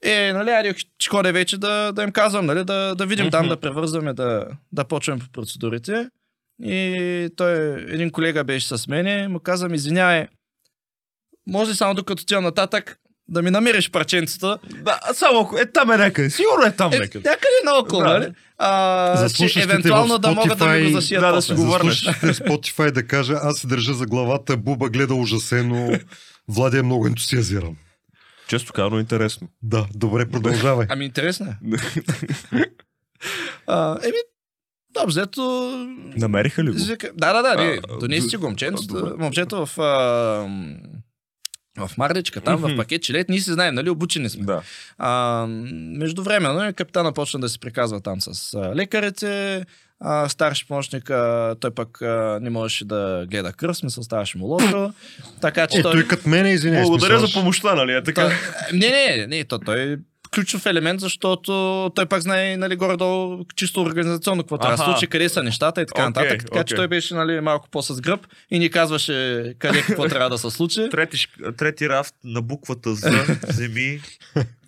Е, 0.04 0.34
нали, 0.34 0.50
айде, 0.50 0.76
ще 0.78 1.10
ходя 1.10 1.32
вече 1.34 1.58
да, 1.58 1.92
да 1.92 2.04
им 2.04 2.12
казвам, 2.12 2.46
нали, 2.46 2.64
да, 2.64 2.96
да 2.96 3.06
видим 3.06 3.32
там, 3.32 3.48
да 3.48 3.58
превързваме, 3.58 4.14
да, 4.14 4.46
да 4.72 4.84
почнем 4.84 5.20
по 5.20 5.30
процедурите. 5.30 6.10
И 6.64 7.30
той, 7.36 7.82
един 7.94 8.12
колега 8.12 8.44
беше 8.44 8.78
с 8.78 8.88
мене, 8.88 9.28
му 9.28 9.40
казвам, 9.40 9.74
извинявай, 9.74 10.28
може 11.48 11.76
само 11.76 11.94
докато 11.94 12.22
отивам 12.22 12.44
нататък 12.44 12.98
да 13.28 13.42
ми 13.42 13.52
намериш 13.52 13.92
парченцата? 13.92 14.58
Да, 14.76 15.00
само 15.14 15.40
ако 15.40 15.58
е 15.58 15.66
там 15.66 15.92
е 15.92 15.98
някъде. 15.98 16.30
Сигурно 16.30 16.66
е 16.66 16.72
там 16.72 16.94
Е, 16.94 16.98
някъде. 16.98 17.30
някъде 17.30 17.60
наоколо, 17.66 18.02
Да. 18.02 18.10
нали? 18.10 18.32
А, 18.58 19.30
че 19.30 19.62
евентуално 19.62 20.14
в 20.16 20.20
да 20.20 20.32
могат 20.32 20.58
да 20.58 20.68
ми 20.68 20.82
го 20.82 20.88
Spotify, 20.88 20.92
зашият 20.92 21.22
да, 21.22 21.32
да 21.32 21.42
си 21.42 21.54
го 21.54 21.62
върнеш. 21.64 22.04
Spotify 22.04 22.92
да 22.92 23.04
кажа, 23.04 23.34
аз 23.34 23.58
се 23.58 23.68
държа 23.68 23.94
за 23.94 24.06
главата, 24.06 24.58
Буба 24.58 24.90
гледа 24.90 25.14
ужасено, 25.16 25.92
Влади 26.48 26.78
е 26.78 26.84
много 26.84 27.08
ентусиазиран. 27.08 27.76
Често 28.48 28.74
казано 28.74 29.00
интересно. 29.00 29.48
Да, 29.62 29.86
добре, 29.96 30.30
продължавай. 30.30 30.88
Ами 30.90 31.06
интересно 31.06 31.46
е. 31.46 31.58
А, 33.68 33.98
еми, 34.04 34.18
да, 34.92 35.06
взето... 35.06 35.42
Намериха 36.18 36.64
ли 36.64 36.72
го? 36.72 36.78
Да, 37.14 37.34
да, 37.34 37.42
да, 37.42 37.56
не, 37.56 37.80
А, 37.90 37.98
донеси 37.98 38.22
д- 38.22 38.30
си 38.30 38.38
го 38.38 38.46
момчето, 38.46 39.16
момчето 39.20 39.66
в, 39.66 39.80
а, 39.80 40.48
в 41.78 41.98
Марличка, 41.98 42.42
там 42.42 42.58
в 42.58 42.68
Мгм. 42.68 42.78
пакет 42.78 43.04
члет, 43.04 43.30
ние 43.30 43.40
си 43.40 43.52
знаем, 43.52 43.76
нали, 43.76 43.90
обучени 43.90 44.30
сме. 44.30 44.44
Да. 44.46 44.62
А, 44.98 45.46
междувременно 45.98 46.74
капитана 46.74 47.14
почна 47.14 47.40
да 47.40 47.50
се 47.50 47.60
приказва 47.60 48.02
там 48.02 48.22
с 48.22 48.54
а, 48.54 48.76
лекарите, 48.76 49.66
а, 50.00 50.30
старши 50.30 50.68
помощник, 50.68 51.10
а, 51.10 51.56
той 51.60 51.72
пък 51.72 52.02
а, 52.02 52.40
не 52.42 52.50
можеше 52.50 52.86
да 52.86 53.26
гледа 53.32 53.54
кръв, 53.54 53.78
смисъл 53.78 54.04
ставаше 54.04 54.38
му 54.38 54.46
лошо. 54.46 54.94
така 55.42 55.68
че 55.68 55.78
Е, 55.78 55.82
той... 55.82 55.92
той 55.92 56.08
като 56.08 56.30
мене, 56.30 56.52
извиняй. 56.52 56.82
Благодаря 56.84 57.20
смисъл, 57.20 57.28
за 57.28 57.34
помощта, 57.34 57.76
нали? 57.76 57.92
Е 57.94 58.04
така. 58.04 58.22
Той, 58.22 58.34
не, 58.80 58.90
не, 59.18 59.28
не, 59.28 59.44
то, 59.44 59.60
той 59.60 59.98
ключов 60.32 60.66
елемент, 60.66 61.00
защото 61.00 61.52
той 61.96 62.06
пак 62.06 62.22
знае 62.22 62.58
нали, 62.58 62.76
горе-долу 62.76 63.46
чисто 63.56 63.82
организационно 63.82 64.44
какво 64.44 64.58
трябва 64.58 64.78
да 64.78 64.84
случи, 64.84 65.08
къде 65.08 65.30
са 65.30 65.44
нещата 65.44 65.82
и 65.82 65.86
така 65.86 66.02
Окей, 66.02 66.24
нататък. 66.24 66.46
Така 66.46 66.64
че 66.64 66.74
окей. 66.74 66.76
той 66.76 66.88
беше 66.88 67.16
нали, 67.16 67.40
малко 67.40 67.70
по-с 67.70 68.02
гръб 68.02 68.28
и 68.52 68.60
ни 68.60 68.70
казваше 68.70 69.54
къде 69.60 69.82
какво 69.82 70.06
трябва 70.10 70.30
да 70.30 70.38
се 70.38 70.50
случи. 70.50 70.90
Трети, 70.92 71.28
трети 71.58 71.90
рафт 71.90 72.16
на 72.24 72.42
буквата 72.42 72.96
за 72.96 73.26
земи 73.48 74.00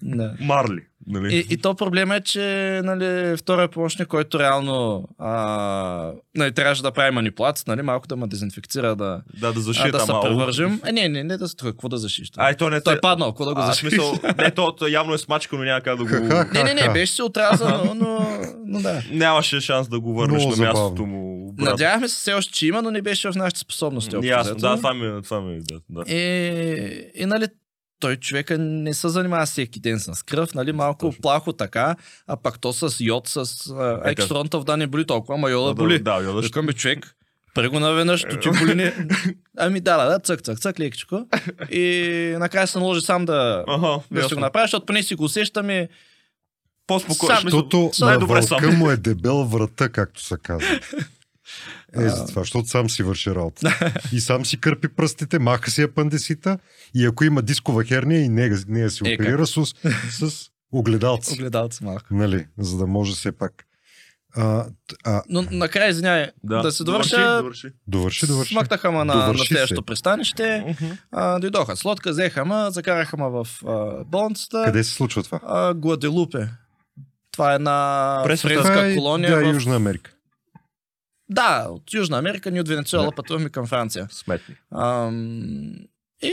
Да. 0.02 0.34
Марли. 0.40 0.82
Нали? 1.10 1.36
И, 1.36 1.54
и 1.54 1.58
то 1.58 1.76
проблема 1.76 2.16
е, 2.16 2.22
че 2.22 2.82
нали, 2.84 3.38
втория 3.38 3.68
помощник, 3.68 4.08
който 4.08 4.40
реално 4.40 5.04
а, 5.18 6.12
нали, 6.36 6.52
трябваше 6.52 6.82
да 6.82 6.92
прави 6.92 7.12
манипулация, 7.12 7.64
нали, 7.68 7.82
малко 7.82 8.08
да 8.08 8.16
ме 8.16 8.28
дезинфекцира, 8.28 8.96
да, 8.96 9.22
да, 9.40 9.54
да 9.54 9.60
а, 9.60 9.62
зашие 9.62 9.92
да 9.92 10.00
се 10.00 10.12
а, 10.16 10.22
превържим. 10.22 10.82
Е, 10.86 10.92
не, 10.92 11.10
не, 11.10 11.24
не 11.24 11.38
да 11.38 11.48
се 11.48 11.56
какво 11.62 11.90
да 11.90 11.98
защиш. 11.98 12.32
Ай, 12.38 12.56
то 12.56 12.70
не 12.70 12.82
той 12.82 12.94
е 12.94 13.02
паднал, 13.02 13.32
какво 13.32 13.46
да 13.46 13.54
го 13.54 13.62
А, 13.62 13.66
защиш. 13.66 13.90
смисъл, 13.90 14.14
не, 14.38 14.52
то, 14.52 14.72
то 14.76 14.88
явно 14.88 15.14
е 15.14 15.18
смачкано, 15.18 15.64
няма 15.64 15.82
как 15.82 15.98
да 15.98 16.04
го... 16.04 16.10
Не, 16.54 16.64
не, 16.64 16.74
не, 16.74 16.94
беше 16.94 17.14
се 17.14 17.24
отрязано, 17.24 17.94
но, 17.96 18.28
но 18.66 18.82
да. 18.82 19.02
Нямаше 19.12 19.60
шанс 19.62 19.88
да 19.88 20.00
го 20.00 20.14
върнеш 20.14 20.38
Много 20.44 20.50
на 20.50 20.56
забавно. 20.56 20.82
мястото 20.84 21.06
му. 21.06 21.50
обратно. 21.50 21.72
Надявахме 21.72 22.08
се 22.08 22.16
все 22.16 22.34
още, 22.34 22.54
че 22.54 22.68
има, 22.68 22.82
но 22.82 22.92
не 22.92 23.02
беше 23.02 23.32
в 23.32 23.36
нашите 23.36 23.60
способности. 23.60 24.16
Ясно, 24.24 24.56
да, 24.56 24.76
това 24.76 24.94
ми, 24.94 25.22
това 25.24 25.42
ми, 25.42 25.60
да, 25.62 25.80
да. 25.90 26.14
И, 26.14 27.12
и 27.16 27.26
нали, 27.26 27.48
той 28.00 28.16
човека 28.16 28.58
не 28.58 28.94
се 28.94 29.10
занимава 29.10 29.46
всеки 29.46 29.80
ден 29.80 30.00
с 30.00 30.24
кръв, 30.24 30.54
нали, 30.54 30.72
малко 30.72 31.06
Точно. 31.06 31.22
плахо 31.22 31.54
така, 31.54 31.96
а 32.28 32.38
пак 32.38 32.60
то 32.60 32.74
с 32.74 32.96
йод, 33.00 33.28
с 33.28 33.38
а, 33.70 34.02
Е, 34.06 34.12
екстронтов 34.12 34.64
да 34.64 34.78
не 34.78 34.88
боли 34.88 35.06
толкова, 35.06 35.36
ама 35.36 35.50
йода 35.50 35.68
да, 35.68 35.74
боли. 35.74 36.00
Да, 36.00 36.22
да, 36.22 36.34
да, 36.34 36.42
Викам 36.42 36.66
бе, 36.66 36.74
човек, 36.74 37.16
прего 37.56 37.80
наведнъж, 37.80 38.22
то 38.22 38.40
ти 38.40 38.50
боли 38.50 38.76
не. 38.76 38.94
Ами 39.58 39.80
да, 39.80 39.98
да, 39.98 40.10
да, 40.12 40.20
цък, 40.20 40.42
цък, 40.42 40.60
цък, 40.60 40.80
лекичко. 40.80 41.28
И 41.72 42.36
накрая 42.40 42.68
се 42.68 42.80
наложи 42.80 43.02
сам 43.02 43.26
да, 43.26 43.64
Ага, 43.68 44.00
да 44.12 44.28
си 44.28 44.34
го 44.34 44.40
направя, 44.40 44.64
защото 44.64 44.86
поне 44.86 45.04
си 45.04 45.16
го 45.16 45.24
усещаме. 45.24 45.90
По-спокойно. 46.88 47.40
Защото 47.42 47.92
на 48.00 48.06
Най-добре 48.06 48.42
сам. 48.42 48.58
вълка 48.62 48.78
му 48.78 48.90
е 48.92 48.98
дебел 48.98 49.44
врата, 49.44 49.90
както 49.90 50.24
се 50.24 50.36
казва. 50.44 50.80
Е, 51.98 52.10
за 52.10 52.26
това, 52.26 52.42
защото 52.42 52.68
сам 52.68 52.90
си 52.90 53.04
върши 53.04 53.30
работа. 53.36 53.80
и 54.14 54.20
сам 54.22 54.46
си 54.46 54.60
кърпи 54.62 54.88
пръстите, 54.88 55.40
маха 55.40 55.72
си 55.72 55.82
апандисита 55.82 56.58
и 56.96 57.06
ако 57.06 57.24
има 57.24 57.42
дискова 57.42 57.84
херния 57.84 58.22
и 58.22 58.30
нея, 58.30 58.58
нея 58.68 58.90
си 58.90 59.02
Е, 59.06 59.14
оперира 59.14 59.48
с, 59.48 59.66
с 60.12 60.50
огледалци. 60.72 61.34
Огледалци 61.34 61.84
малко. 61.84 62.06
Нали, 62.12 62.48
за 62.58 62.78
да 62.78 62.88
може 62.88 63.12
все 63.14 63.32
пак. 63.32 63.66
А, 64.36 64.66
а, 65.06 65.24
Но 65.30 65.42
накрая, 65.52 65.90
извиняй, 65.90 66.28
да, 66.44 66.62
да 66.62 66.72
се 66.72 66.84
довърша. 66.84 67.38
довърши. 67.38 67.68
довърши, 67.88 68.28
довърши. 68.28 68.54
Смъкнаха 68.54 68.92
ма 68.92 69.06
на, 69.06 69.16
на 69.16 69.38
следващото 69.38 69.84
пристанище. 69.84 70.76
А, 71.12 71.40
дойдоха 71.40 71.76
с 71.76 71.86
лодка, 71.86 72.12
взеха 72.12 72.46
ма, 72.46 72.72
закараха 72.72 73.18
ма 73.18 73.30
в 73.30 73.48
а, 73.68 74.04
болницата. 74.06 74.64
Къде 74.66 74.84
се 74.84 74.94
случва 74.94 75.24
това? 75.24 75.40
А, 75.44 75.74
Гладелупе. 75.74 76.50
Това 77.32 77.52
е 77.52 77.56
една 77.56 78.24
френска 78.26 78.94
колония. 78.96 79.36
да, 79.36 79.52
в... 79.52 79.54
Южна 79.54 79.76
Америка. 79.76 80.12
Да, 81.30 81.68
от 81.70 81.94
Южна 81.94 82.18
Америка, 82.18 82.52
ние 82.52 82.62
от 82.62 82.68
Венецуела 82.68 83.06
Да. 83.06 83.12
пътувахме 83.12 83.50
към 83.50 83.68
Франция. 83.68 84.08
Сметни. 84.12 84.56
Ам... 84.76 85.74
И 86.22 86.32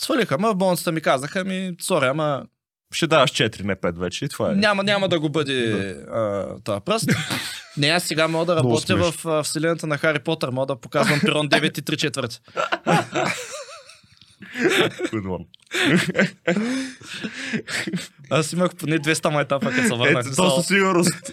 свалиха 0.00 0.38
ма, 0.38 0.52
в 0.52 0.56
болницата 0.56 0.92
ми 0.92 1.00
казаха 1.00 1.44
ми, 1.44 1.76
сори, 1.80 2.06
ама 2.06 2.44
Ще 2.92 3.06
даваш 3.06 3.30
4, 3.30 3.62
не 3.62 3.76
5 3.76 3.98
вече. 3.98 4.24
И 4.24 4.28
това 4.28 4.52
е. 4.52 4.54
няма, 4.54 4.82
няма 4.82 5.08
да 5.08 5.20
го 5.20 5.28
бъде 5.28 5.90
а, 5.90 6.46
този 6.64 6.80
пръст. 6.80 7.10
Не, 7.76 7.86
аз 7.86 8.04
сега 8.04 8.28
мога 8.28 8.44
да 8.44 8.56
работя 8.56 8.96
в 8.96 9.26
а, 9.26 9.42
вселената 9.42 9.86
на 9.86 9.98
Хари 9.98 10.18
Потър, 10.18 10.48
мога 10.48 10.66
да 10.66 10.80
показвам 10.80 11.20
перон 11.20 11.48
9 11.48 11.78
и 11.78 11.82
3 11.82 11.96
четвърти. 11.96 12.40
Good 15.12 15.26
one. 15.26 15.46
Аз 18.30 18.52
имах 18.52 18.76
поне 18.76 18.98
200 18.98 19.30
майтапа, 19.32 19.70
като 19.70 19.82
се 19.88 19.94
върнах. 19.94 20.26
Ето, 20.26 20.36
то 20.36 20.50
със 20.50 20.66
сигурност. 20.66 21.32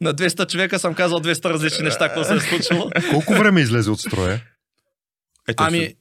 На 0.00 0.14
200 0.14 0.50
човека 0.50 0.78
съм 0.78 0.94
казал 0.94 1.20
200 1.20 1.44
различни 1.44 1.84
неща, 1.84 2.08
какво 2.08 2.24
се 2.24 2.34
е 2.34 2.40
случило. 2.40 2.90
Колко 3.10 3.34
време 3.34 3.60
излезе 3.60 3.90
от 3.90 4.00
строя? 4.00 4.40
Ето, 5.48 5.62
Ами, 5.66 5.94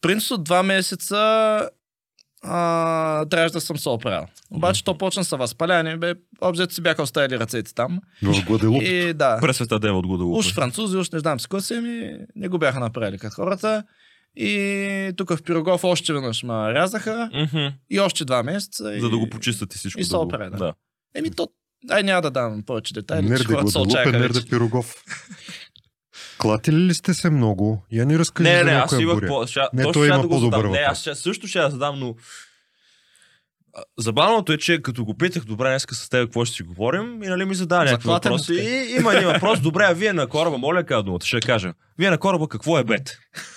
принцип 0.00 0.30
от 0.30 0.44
два 0.44 0.62
месеца 0.62 1.70
а, 2.42 3.24
трябваше 3.24 3.52
да 3.52 3.60
съм 3.60 3.78
се 3.78 3.88
оправил. 3.88 4.26
Обаче 4.50 4.84
то 4.84 4.98
почна 4.98 5.24
са 5.24 5.36
възпаляни, 5.36 5.96
бе, 5.96 6.14
обзето 6.40 6.74
си 6.74 6.80
бяха 6.80 7.02
оставили 7.02 7.38
ръцете 7.38 7.74
там. 7.74 7.98
В 8.22 8.44
Гладелуп. 8.44 8.82
И 8.82 9.12
да, 9.14 9.38
Пресвета 9.40 9.78
дева 9.78 9.98
от 9.98 10.06
Гудалупа. 10.06 10.38
уж 10.38 10.54
французи, 10.54 10.96
уж 10.96 11.10
не 11.10 11.18
знам 11.18 11.40
си 11.40 11.48
кой 11.48 11.60
си, 11.60 11.74
ми 11.74 12.16
не 12.36 12.48
го 12.48 12.58
бяха 12.58 12.80
направили 12.80 13.18
като 13.18 13.34
хората. 13.34 13.84
И 14.36 15.12
тук 15.16 15.30
в 15.30 15.42
Пирогов 15.42 15.84
още 15.84 16.12
веднъж 16.12 16.42
ма 16.42 16.74
рязаха 16.74 17.30
Мгм. 17.34 17.66
и 17.90 18.00
още 18.00 18.24
два 18.24 18.42
месеца. 18.42 18.84
За 18.84 19.10
да 19.10 19.16
и... 19.16 19.18
го 19.18 19.30
почистят 19.30 19.74
и 19.74 19.78
всичко. 19.78 20.00
и 20.00 20.02
да 20.02 20.06
се 20.08 20.16
го- 20.16 20.22
оправя, 20.22 20.50
да. 20.50 20.56
да. 20.56 20.74
Еми 21.14 21.30
то, 21.30 21.48
ай 21.90 22.02
няма 22.02 22.22
да 22.22 22.30
дам 22.30 22.62
повече 22.66 22.94
детайли, 22.94 23.28
Нерде 23.28 23.44
хората 23.44 23.68
се 23.68 23.72
Гладелуп 23.72 23.96
е 23.96 24.00
очакаха 24.00 24.18
Нерде. 24.18 24.40
Пирогов. 24.50 24.94
Клатили 26.38 26.76
ли 26.76 26.94
сте 26.94 27.14
се 27.14 27.30
много? 27.30 27.84
Я 27.92 28.06
ни 28.06 28.18
разкажи 28.18 28.50
Не, 28.50 28.58
за 28.58 28.64
не, 28.64 28.70
аз 28.70 28.92
някоя 28.92 29.02
имах 29.02 29.14
буря. 29.14 29.26
по... 29.26 29.46
Ша... 29.46 29.68
Не, 29.72 29.92
той 29.92 30.06
има 30.08 30.16
да 30.16 30.28
го 30.28 30.34
по-добър. 30.34 30.64
Не, 30.64 30.78
аз 30.78 31.00
ще, 31.00 31.14
също 31.14 31.46
ще 31.46 31.58
я 31.58 31.70
задам, 31.70 31.98
но... 32.00 32.14
Забавното 33.98 34.52
е, 34.52 34.58
че 34.58 34.82
като 34.82 35.04
го 35.04 35.16
питах, 35.16 35.44
добре, 35.44 35.68
днеска 35.68 35.94
с 35.94 36.08
теб 36.08 36.24
какво 36.24 36.44
ще 36.44 36.56
си 36.56 36.62
говорим, 36.62 37.22
и 37.22 37.26
нали 37.26 37.44
ми 37.44 37.54
задава 37.54 37.86
За 37.86 37.92
някакви 37.92 38.08
въпроси. 38.08 38.54
И 38.54 38.96
има 38.96 39.14
един 39.14 39.28
въпрос, 39.28 39.60
добре, 39.60 39.84
а 39.84 39.92
вие 39.92 40.12
на 40.12 40.26
кораба, 40.26 40.58
моля, 40.58 40.82
думата, 40.82 41.24
ще 41.24 41.40
кажа. 41.40 41.74
Вие 41.98 42.10
на 42.10 42.18
кораба 42.18 42.48
какво 42.48 42.78
е 42.78 42.84
бет? 42.84 43.18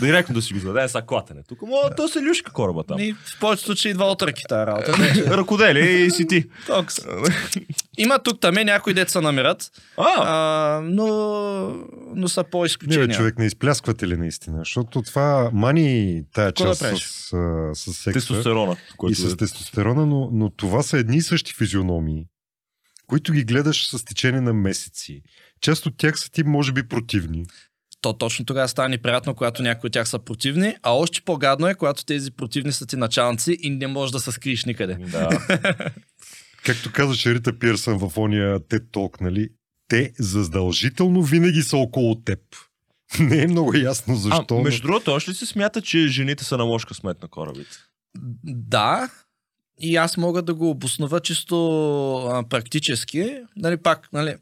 Директно 0.00 0.34
да 0.34 0.42
си 0.42 0.54
го 0.54 0.60
зададе, 0.60 0.88
са 0.88 1.02
клатене. 1.02 1.40
Тук, 1.48 1.58
но 1.62 1.90
то 1.96 2.08
се 2.08 2.22
люшка 2.22 2.52
кораба 2.52 2.84
там. 2.84 2.96
Ми, 2.96 3.12
в 3.12 3.40
повечето 3.40 3.66
случаи 3.66 3.90
идва 3.90 4.04
от 4.04 4.22
ръки 4.22 4.42
тази 4.48 4.66
работа. 4.66 4.92
Ръкодели 5.36 6.02
и 6.02 6.10
си 6.10 6.26
ти. 6.26 6.44
Токс. 6.66 6.96
Има 7.98 8.18
тук 8.18 8.40
таме 8.40 8.64
някои 8.64 8.94
деца 8.94 9.20
намират, 9.20 9.70
А, 9.96 10.04
а, 10.18 10.80
но, 10.80 11.06
но 12.14 12.28
са 12.28 12.40
Не, 12.40 12.44
бе, 12.44 12.50
по-изключения. 12.50 13.16
човек, 13.16 13.38
не 13.38 13.46
изплясквате 13.46 14.08
ли 14.08 14.16
наистина? 14.16 14.58
Защото 14.58 15.02
това 15.02 15.50
мани 15.52 16.22
тая 16.32 16.48
Какво 16.48 16.64
да 16.64 16.70
част 16.70 16.80
правиш? 16.80 17.02
с, 17.02 17.30
с 17.74 17.92
секса 17.94 18.12
тестостерона. 18.12 18.76
и 19.10 19.14
с 19.14 19.32
е... 19.32 19.36
тестостерона, 19.36 20.06
но, 20.06 20.30
но 20.32 20.50
това 20.50 20.82
са 20.82 20.98
едни 20.98 21.16
и 21.16 21.22
същи 21.22 21.54
физиономии, 21.54 22.24
които 23.06 23.32
ги 23.32 23.44
гледаш 23.44 23.88
с 23.88 24.04
течение 24.04 24.40
на 24.40 24.52
месеци. 24.54 25.22
Част 25.60 25.86
от 25.86 25.96
тях 25.96 26.18
са 26.18 26.30
ти, 26.30 26.44
може 26.44 26.72
би, 26.72 26.88
противни. 26.88 27.44
То 28.00 28.12
точно 28.12 28.44
тогава 28.44 28.68
става 28.68 28.88
неприятно, 28.88 29.34
когато 29.34 29.62
някои 29.62 29.88
от 29.88 29.92
тях 29.92 30.08
са 30.08 30.18
противни, 30.18 30.74
а 30.82 30.92
още 30.92 31.22
по-гадно 31.22 31.68
е, 31.68 31.74
когато 31.74 32.04
тези 32.04 32.30
противни 32.30 32.72
са 32.72 32.86
ти 32.86 32.96
началници 32.96 33.56
и 33.62 33.70
не 33.70 33.86
можеш 33.86 34.12
да 34.12 34.20
се 34.20 34.32
скриеш 34.32 34.64
никъде. 34.64 34.94
Да. 34.94 35.28
Както 36.64 36.92
казваше 36.92 37.34
Рита 37.34 37.58
Пирсън 37.58 37.98
в 37.98 38.18
ония 38.18 38.60
TED 38.60 38.84
Talk, 38.84 39.20
нали? 39.20 39.48
Те 39.88 40.12
задължително 40.18 41.22
винаги 41.22 41.62
са 41.62 41.76
около 41.76 42.20
теб. 42.20 42.38
Не 43.20 43.42
е 43.42 43.46
много 43.46 43.76
ясно 43.76 44.16
защо. 44.16 44.58
А, 44.58 44.62
между 44.62 44.82
другото, 44.82 45.12
още 45.12 45.30
ли 45.30 45.34
се 45.34 45.46
смята, 45.46 45.82
че 45.82 46.08
жените 46.08 46.44
са 46.44 46.56
на 46.56 46.64
лош 46.64 46.84
късмет 46.84 47.22
на 47.22 47.28
корабите? 47.28 47.76
Да, 48.44 49.10
и 49.80 49.96
аз 49.96 50.16
мога 50.16 50.42
да 50.42 50.54
го 50.54 50.70
обоснова 50.70 51.20
чисто 51.20 52.16
а, 52.16 52.48
практически. 52.48 53.36
Нали, 53.56 53.76
пак, 53.76 54.08
нали, 54.12 54.34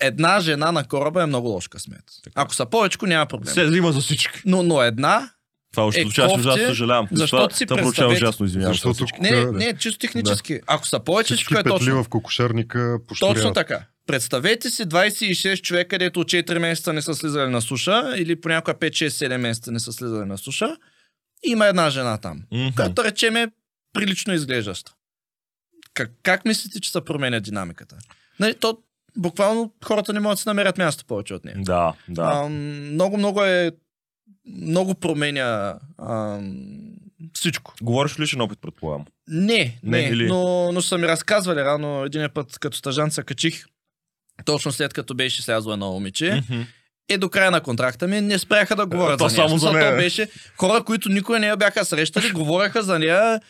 една 0.00 0.40
жена 0.40 0.72
на 0.72 0.84
кораба 0.84 1.22
е 1.22 1.26
много 1.26 1.48
лош 1.48 1.68
късмет. 1.68 2.04
Така. 2.24 2.40
Ако 2.40 2.54
са 2.54 2.66
повече, 2.66 2.98
няма 3.02 3.26
проблем. 3.26 3.54
Се 3.54 3.64
взима 3.66 3.92
за 3.92 4.00
всички. 4.00 4.40
Но, 4.44 4.62
но 4.62 4.82
една, 4.82 5.30
Това 5.72 5.84
още 5.84 6.00
Е, 6.00 6.04
кофти, 6.04 6.20
ужасно 6.20 6.56
съжалявам. 6.56 7.08
защото 7.12 7.56
си 7.56 7.66
това 7.66 7.82
ужасно, 8.08 8.46
извинявам 8.46 8.74
Защото 8.74 9.04
не, 9.20 9.30
Да, 9.30 9.52
не, 9.52 9.72
да. 9.72 9.78
чисто 9.78 9.98
технически. 9.98 10.60
Ако 10.66 10.86
са 10.86 11.00
повече, 11.00 11.26
Всички 11.26 11.44
всичко 11.44 11.60
е 11.60 11.62
петли 11.64 11.78
точно. 11.86 12.04
в 12.04 12.08
кокошарника 12.08 12.98
Точно 13.20 13.52
така. 13.52 13.84
Представете 14.06 14.70
си 14.70 14.82
26 14.82 15.60
човека, 15.62 15.88
където 15.88 16.20
от 16.20 16.28
4 16.28 16.58
месеца 16.58 16.92
не 16.92 17.02
са 17.02 17.14
слизали 17.14 17.50
на 17.50 17.60
суша, 17.62 18.14
или 18.16 18.40
понякога 18.40 18.74
5, 18.74 18.90
6, 18.90 19.08
7 19.08 19.36
месеца 19.36 19.72
не 19.72 19.80
са 19.80 19.92
слизали 19.92 20.24
на 20.24 20.38
суша. 20.38 20.76
Има 21.42 21.66
една 21.66 21.90
жена 21.90 22.18
там, 22.18 22.42
Мгм. 22.52 22.68
която 22.76 23.04
речем 23.04 23.36
е 23.36 23.48
прилично 23.92 24.34
изглеждаща. 24.34 24.92
Как, 25.94 26.10
как 26.22 26.44
мислите, 26.44 26.80
че 26.80 26.90
се 26.90 27.00
променя 27.04 27.40
динамиката? 27.40 27.96
Нали, 28.40 28.54
то 28.54 28.78
буквално 29.18 29.72
хората 29.84 30.12
не 30.12 30.20
могат 30.20 30.36
да 30.36 30.42
си 30.42 30.48
намерят 30.48 30.78
място 30.78 31.04
повече 31.04 31.34
от 31.34 31.44
нея. 31.44 31.56
Да, 31.60 31.94
да. 32.08 32.22
Ам, 32.34 32.52
много, 32.92 33.16
много 33.16 33.42
е 33.44 33.70
много 34.46 34.94
променя 34.94 35.74
ам, 35.98 36.56
всичко. 37.34 37.74
Говориш 37.82 38.18
личен 38.18 38.40
опит, 38.40 38.58
предполагам. 38.60 39.04
Не, 39.28 39.78
Не, 39.82 40.00
не, 40.00 40.08
или- 40.08 40.26
но, 40.28 40.72
но 40.72 40.82
са 40.82 40.98
ми 40.98 41.08
разказвали 41.08 41.60
рано 41.60 42.04
един 42.04 42.28
път, 42.34 42.58
като 42.58 42.76
стажант 42.76 43.12
се 43.12 43.22
качих, 43.22 43.64
точно 44.44 44.72
след 44.72 44.94
като 44.94 45.14
беше 45.14 45.42
слязло 45.42 45.72
едно 45.72 45.92
момиче. 45.92 46.42
Е 47.08 47.18
до 47.18 47.28
края 47.28 47.50
на 47.50 47.60
контракта 47.60 48.06
ми, 48.08 48.20
не 48.20 48.38
спряха 48.38 48.76
да 48.76 48.86
говорят 48.86 49.18
то 49.18 49.28
за 49.28 49.36
нея. 49.36 49.48
само 49.48 49.58
за 49.58 49.72
нея. 49.72 49.90
То 49.90 49.96
беше 49.96 50.28
хора, 50.56 50.84
които 50.84 51.08
никога 51.08 51.38
не 51.38 51.46
я 51.46 51.56
бяха 51.56 51.84
срещали, 51.84 52.30
говореха 52.30 52.82
за 52.82 52.98
нея 52.98 53.40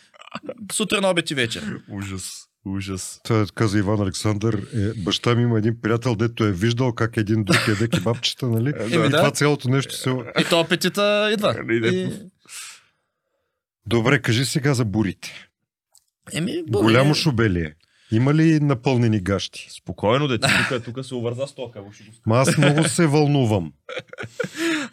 сутрин, 0.73 1.05
обед 1.05 1.31
и 1.31 1.35
вечер. 1.35 1.79
Ужас, 1.91 2.48
ужас. 2.67 3.21
Това 3.25 3.47
каза 3.55 3.79
Иван 3.79 4.01
Александър. 4.01 4.67
Е, 4.75 5.03
баща 5.03 5.35
ми 5.35 5.43
има 5.43 5.59
един 5.59 5.81
приятел, 5.81 6.15
дето 6.15 6.45
е 6.45 6.53
виждал 6.53 6.93
как 6.93 7.17
един 7.17 7.45
друг 7.45 7.69
яде 7.69 7.89
кебабчета, 7.89 8.49
нали? 8.49 8.73
И 8.87 8.91
да. 8.91 9.11
това 9.11 9.31
цялото 9.31 9.69
нещо 9.69 9.95
се... 9.95 10.11
И 10.41 10.45
то 10.51 10.61
апетита 10.61 11.31
идва. 11.33 11.57
Иде. 11.71 11.89
И... 11.89 12.13
Добре, 13.87 14.23
кажи 14.23 14.45
сега 14.45 14.75
за 14.75 14.85
бурите. 14.85 15.49
Еми, 16.33 16.63
Голямо 16.69 17.15
шубелие. 17.15 17.75
Има 18.13 18.35
ли 18.35 18.61
напълнени 18.61 19.21
гащи? 19.21 19.69
Спокойно, 19.71 20.29
дете, 20.29 20.49
тук, 20.71 20.85
тук 20.85 21.05
се 21.05 21.15
увърза 21.15 21.47
стока. 21.47 21.81
Ма 22.27 22.37
аз 22.37 22.59
много 22.59 22.85
се 22.85 23.07
вълнувам. 23.07 23.73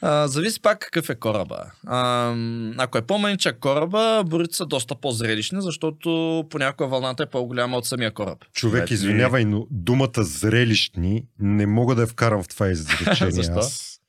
А, 0.01 0.27
зависи 0.27 0.61
пак 0.61 0.79
какъв 0.79 1.09
е 1.09 1.15
кораба. 1.15 1.57
А, 1.87 2.33
ако 2.77 2.97
е 2.97 3.01
по-маничък 3.01 3.59
кораба, 3.59 4.23
бурите 4.25 4.55
са 4.55 4.65
доста 4.65 4.95
по-зрелищни, 4.95 5.61
защото 5.61 6.09
понякога 6.49 6.87
вълната 6.87 7.23
е 7.23 7.29
по-голяма 7.29 7.77
от 7.77 7.85
самия 7.85 8.11
кораб. 8.13 8.37
Човек, 8.53 8.79
Значи- 8.79 8.93
извинявай, 8.93 9.45
но 9.45 9.67
думата 9.71 10.09
зрелищни 10.17 11.23
не 11.39 11.65
мога 11.65 11.95
да 11.95 12.01
я 12.01 12.07
вкарам 12.07 12.43
в 12.43 12.47
това 12.47 12.67
изречение. 12.71 13.31
Защо? 13.31 13.59
Аз. 13.59 13.99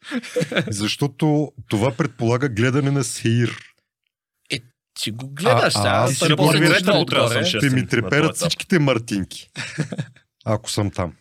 Защото 0.71 1.49
това 1.69 1.91
предполага 1.91 2.49
гледане 2.49 2.91
на 2.91 3.05
сеир. 3.05 3.57
Ти 5.01 5.11
го 5.11 5.29
гледаш 5.29 5.65
А, 5.65 5.71
сега. 5.71 5.91
аз 5.91 6.37
по-зрелищен 6.37 6.89
разбирате, 6.89 7.45
шест. 7.45 7.67
Ще 7.67 7.75
ми 7.75 7.87
треперят 7.87 8.37
всичките 8.37 8.79
мартинки. 8.79 9.51
Ако 10.45 10.71
съм 10.71 10.91
там. 10.91 11.13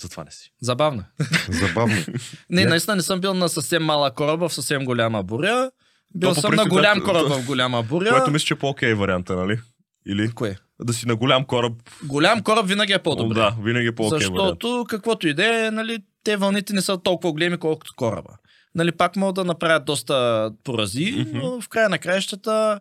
Затова 0.00 0.24
не 0.24 0.30
си. 0.30 0.52
Забавно. 0.62 1.04
Забавно. 1.48 1.94
Не, 2.50 2.62
Не. 2.62 2.68
наистина 2.70 2.96
не 2.96 3.02
съм 3.02 3.20
бил 3.20 3.34
на 3.34 3.48
съвсем 3.48 3.84
малък 3.84 4.14
кораба 4.14 4.48
в 4.48 4.54
съвсем 4.54 4.84
голяма 4.84 5.22
буря. 5.22 5.70
Бил 6.14 6.34
съм 6.34 6.54
на 6.54 6.66
голям 6.66 7.00
кораб 7.00 7.28
в 7.28 7.46
голяма 7.46 7.82
буря. 7.82 8.10
Което 8.10 8.30
мисля, 8.30 8.46
че 8.46 8.54
е 8.54 8.58
по-окей 8.58 8.94
варианта, 8.94 9.36
нали? 9.36 9.60
Или 10.06 10.30
Кое? 10.32 10.56
да 10.80 10.92
си 10.92 11.06
на 11.06 11.16
голям 11.16 11.44
кораб. 11.44 11.72
Голям 12.04 12.42
кораб 12.42 12.66
винаги 12.66 12.92
е 12.92 12.98
по-добре. 12.98 13.34
Да, 13.34 13.56
винаги 13.62 13.86
е 13.86 13.94
по-окей 13.94 14.26
вариант. 14.26 14.48
Защото 14.48 14.84
каквото 14.88 15.28
и 15.28 15.34
да 15.34 15.66
е, 15.66 15.70
нали, 15.70 15.98
те 16.24 16.36
вълните 16.36 16.72
не 16.72 16.82
са 16.82 16.98
толкова 17.02 17.32
големи, 17.32 17.56
колкото 17.56 17.92
кораба. 17.96 18.30
Нали, 18.74 18.92
пак 18.92 19.16
могат 19.16 19.34
да 19.34 19.44
направят 19.44 19.84
доста 19.84 20.50
порази, 20.64 21.14
Мгм. 21.18 21.38
но 21.38 21.60
в 21.60 21.68
края 21.68 21.88
на 21.88 21.98
краищата 21.98 22.80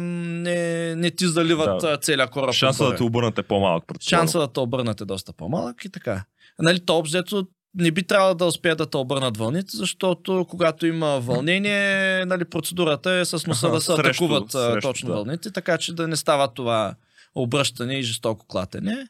не, 0.00 0.94
не 0.94 1.10
ти 1.10 1.26
заливат 1.26 1.80
Да. 1.80 1.96
целият 1.96 2.30
кораб. 2.30 2.54
Шанса 2.54 2.84
да 2.84 2.96
те 2.96 3.02
обърнат 3.02 3.38
е 3.38 3.42
по-малък. 3.42 3.84
Шанса 4.00 4.38
да 4.38 4.48
те 4.52 4.60
обърнат 4.60 5.00
е 5.00 5.04
доста 5.04 5.32
по-малък 5.32 5.84
и 5.84 5.90
така. 5.90 6.24
Нали, 6.58 6.80
то 6.86 6.98
обзето 6.98 7.46
не 7.78 7.90
би 7.90 8.02
трябвало 8.02 8.34
да 8.34 8.44
успеят 8.46 8.78
да 8.78 8.86
те 8.86 8.96
обърнат 8.96 9.36
вълните, 9.36 9.76
защото 9.76 10.46
когато 10.50 10.86
има 10.86 11.20
вълнение, 11.20 12.24
нали, 12.24 12.44
процедурата 12.44 13.10
е 13.12 13.24
с 13.24 13.46
носа 13.46 13.70
да 13.70 13.80
се 13.80 13.92
атакуват 13.92 14.50
срещу, 14.50 14.80
точно 14.80 15.08
да. 15.08 15.14
вълните, 15.14 15.50
така 15.52 15.78
че 15.78 15.94
да 15.94 16.08
не 16.08 16.16
става 16.16 16.48
това 16.48 16.94
обръщане 17.36 17.94
и 17.94 18.02
жестоко 18.02 18.46
клатене. 18.46 19.08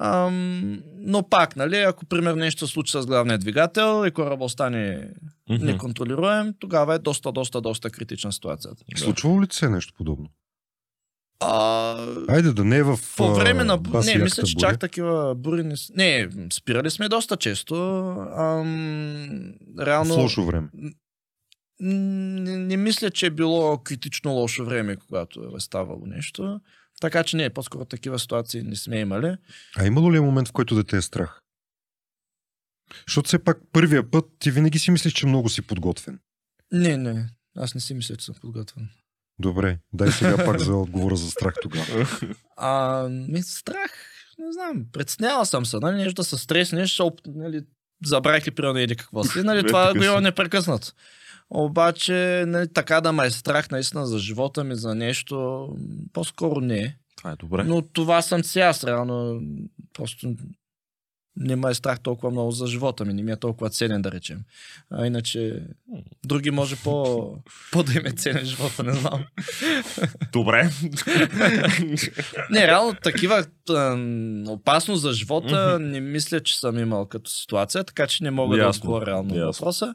Ам, 0.00 0.82
но 0.94 1.22
пак, 1.22 1.56
нали, 1.56 1.76
ако 1.76 2.06
примерно 2.06 2.36
нещо 2.36 2.66
се 2.66 2.72
случи 2.72 2.92
с 2.92 3.06
главния 3.06 3.38
двигател 3.38 4.04
и 4.06 4.10
кораба 4.10 4.44
остане 4.44 5.08
Мгм. 5.50 5.64
неконтролируем, 5.64 6.54
тогава 6.58 6.94
е 6.94 6.98
доста, 6.98 7.32
доста, 7.32 7.60
доста 7.60 7.90
критична 7.90 8.32
ситуацията. 8.32 8.84
Случвало 8.96 9.42
ли 9.42 9.46
се 9.50 9.68
нещо 9.68 9.94
подобно? 9.96 10.28
А, 11.40 11.96
Айде 12.28 12.52
да 12.52 12.64
не 12.64 12.76
е 12.76 12.82
в 12.82 12.98
по 13.16 13.34
време 13.34 13.64
на... 13.64 13.80
а, 13.94 14.04
Не, 14.04 14.18
мисля, 14.18 14.42
че 14.42 14.54
буря. 14.54 14.60
чак 14.60 14.80
такива 14.80 15.34
бури 15.34 15.62
не... 15.62 15.74
Не, 15.94 16.28
спирали 16.52 16.90
сме 16.90 17.08
доста 17.08 17.36
често. 17.36 17.74
Ам, 18.36 19.52
реално... 19.80 20.14
В 20.14 20.18
лошо 20.18 20.44
време. 20.44 20.68
Не, 21.80 22.56
не 22.56 22.76
мисля, 22.76 23.10
че 23.10 23.26
е 23.26 23.30
било 23.30 23.78
критично 23.78 24.32
лошо 24.32 24.64
време, 24.64 24.96
когато 24.96 25.40
е 25.56 25.60
ставало 25.60 26.06
нещо. 26.06 26.60
Така 27.00 27.24
че 27.24 27.36
не, 27.36 27.50
по-скоро 27.50 27.84
такива 27.84 28.18
ситуации 28.18 28.62
не 28.62 28.76
сме 28.76 28.98
имали. 29.00 29.36
А 29.76 29.86
имало 29.86 30.12
ли 30.12 30.16
е 30.16 30.20
момент, 30.20 30.48
в 30.48 30.52
който 30.52 30.74
да 30.74 30.84
те 30.84 30.96
е 30.96 31.02
страх? 31.02 31.40
Защото 33.06 33.26
все 33.26 33.38
пак 33.38 33.58
първия 33.72 34.10
път 34.10 34.24
ти 34.38 34.50
винаги 34.50 34.78
си 34.78 34.90
мислиш, 34.90 35.12
че 35.12 35.26
много 35.26 35.48
си 35.48 35.62
подготвен. 35.62 36.18
Не, 36.72 36.96
не. 36.96 37.28
Аз 37.56 37.74
не 37.74 37.80
си 37.80 37.94
мисля, 37.94 38.16
че 38.16 38.24
съм 38.24 38.34
подготвен. 38.40 38.88
Добре, 39.38 39.78
дай 39.92 40.12
сега 40.12 40.44
пак 40.44 40.60
за 40.60 40.74
отговора 40.76 41.16
за 41.16 41.30
страх 41.30 41.54
тогава. 41.62 42.08
А, 42.56 43.02
ми 43.08 43.42
страх, 43.42 43.90
не 44.38 44.52
знам, 44.52 44.86
предсняла 44.92 45.46
съм 45.46 45.66
се, 45.66 45.76
нали, 45.76 45.96
нещо 45.96 46.14
да 46.14 46.24
се 46.24 46.38
стреснеш, 46.38 47.00
нали, 47.26 47.60
забравих 48.04 48.46
ли 48.46 48.50
примерно 48.50 48.78
еди 48.78 48.96
какво 48.96 49.24
си, 49.24 49.38
нали, 49.38 49.62
Бе, 49.62 49.68
това 49.68 49.92
го 49.94 50.04
има 50.04 50.16
си. 50.16 50.22
непрекъснато. 50.22 50.92
Обаче, 51.50 52.44
нали, 52.46 52.72
така 52.72 53.00
да 53.00 53.12
ме 53.12 53.26
е 53.26 53.30
страх 53.30 53.70
наистина 53.70 54.06
за 54.06 54.18
живота 54.18 54.64
ми, 54.64 54.74
за 54.74 54.94
нещо, 54.94 55.68
по-скоро 56.12 56.60
не. 56.60 56.96
Това 57.16 57.30
е 57.30 57.36
добре. 57.36 57.64
Но 57.64 57.82
това 57.82 58.22
съм 58.22 58.44
си 58.44 58.60
аз, 58.60 58.84
реално, 58.84 59.40
просто 59.92 60.34
не 61.36 61.56
ме 61.56 61.70
е 61.70 61.74
страх 61.74 62.00
толкова 62.00 62.30
много 62.30 62.50
за 62.50 62.66
живота 62.66 63.04
ми, 63.04 63.14
не 63.14 63.22
ми 63.22 63.32
е 63.32 63.36
толкова 63.36 63.70
ценен, 63.70 64.02
да 64.02 64.12
речем. 64.12 64.40
А 64.90 65.06
иначе, 65.06 65.62
други 66.24 66.50
може 66.50 66.76
по, 66.76 67.34
по 67.72 67.82
да 67.82 67.92
им 67.92 68.06
е 68.06 68.10
ценен 68.10 68.44
живота, 68.44 68.82
не 68.82 68.92
знам. 68.92 69.24
Добре. 70.32 70.70
Не, 72.50 72.66
реално 72.66 72.94
такива 73.02 73.44
ам, 73.70 74.48
опасност 74.48 75.02
за 75.02 75.12
живота 75.12 75.78
не 75.78 76.00
мисля, 76.00 76.40
че 76.40 76.58
съм 76.58 76.78
имал 76.78 77.06
като 77.06 77.30
ситуация, 77.30 77.84
така 77.84 78.06
че 78.06 78.24
не 78.24 78.30
мога 78.30 78.56
да 78.56 78.62
Ясно, 78.62 78.80
отговоря 78.80 79.06
реално 79.06 79.34
на 79.34 79.46
въпроса. 79.46 79.94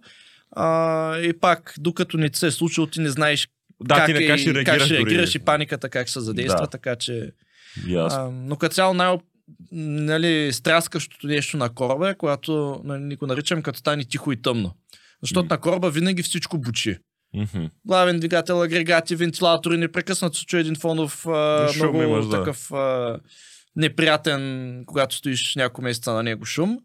А, 0.52 1.18
и 1.18 1.34
пак, 1.40 1.73
докато 1.80 2.18
не 2.18 2.30
се 2.34 2.48
е 2.48 2.52
случило, 2.52 2.88
ти 2.88 2.99
не 3.02 3.10
знаеш 3.10 3.49
Да, 3.84 3.95
как, 3.95 4.06
ти 4.06 4.14
не 4.14 4.19
е, 4.19 4.28
как 4.28 4.40
ще 4.40 4.53
реагираш, 4.53 4.78
как 4.80 4.86
ще 4.86 4.98
реагираш 4.98 5.36
и 5.36 5.40
паниката 5.40 5.90
как 5.90 6.07
ще 6.07 6.14
се 6.14 6.19
задейства, 6.19 6.61
Да. 6.61 6.68
така 6.68 6.95
че... 6.95 7.32
А, 7.95 8.30
но 8.32 8.56
като 8.56 8.76
цяло 8.76 8.94
най- 8.94 9.18
нали, 9.72 10.53
стряскащото 10.53 11.28
нещо 11.28 11.57
на 11.57 11.69
кораба 11.73 12.10
е, 12.10 12.15
когато 12.15 12.82
нали, 12.84 13.03
ни 13.03 13.15
го 13.15 13.28
наричам 13.28 13.61
като 13.61 13.80
стане 13.80 14.03
тихо 14.03 14.32
и 14.32 14.41
тъмно. 14.41 14.72
Защото 15.22 15.45
М. 15.45 15.48
на 15.49 15.57
кораба 15.57 15.90
винаги 15.90 16.23
всичко 16.23 16.57
бучи. 16.57 16.98
Мгм. 17.34 17.65
Главен 17.86 18.19
двигател, 18.19 18.61
агрегати, 18.61 19.15
вентилатори, 19.15 19.78
непрекъснато 19.78 20.38
се 20.38 20.45
чуе 20.45 20.60
един 20.60 20.76
фонов 20.76 21.28
а, 21.28 21.68
шум 21.73 21.88
много 21.88 22.03
имаш, 22.03 22.26
да. 22.26 22.38
такъв 22.38 22.72
а, 22.72 23.19
неприятен, 23.76 24.84
когато 24.86 25.15
стоиш 25.15 25.56
няколко 25.56 25.82
месеца 25.82 26.14
на 26.14 26.23
него 26.23 26.45
шум. 26.45 26.80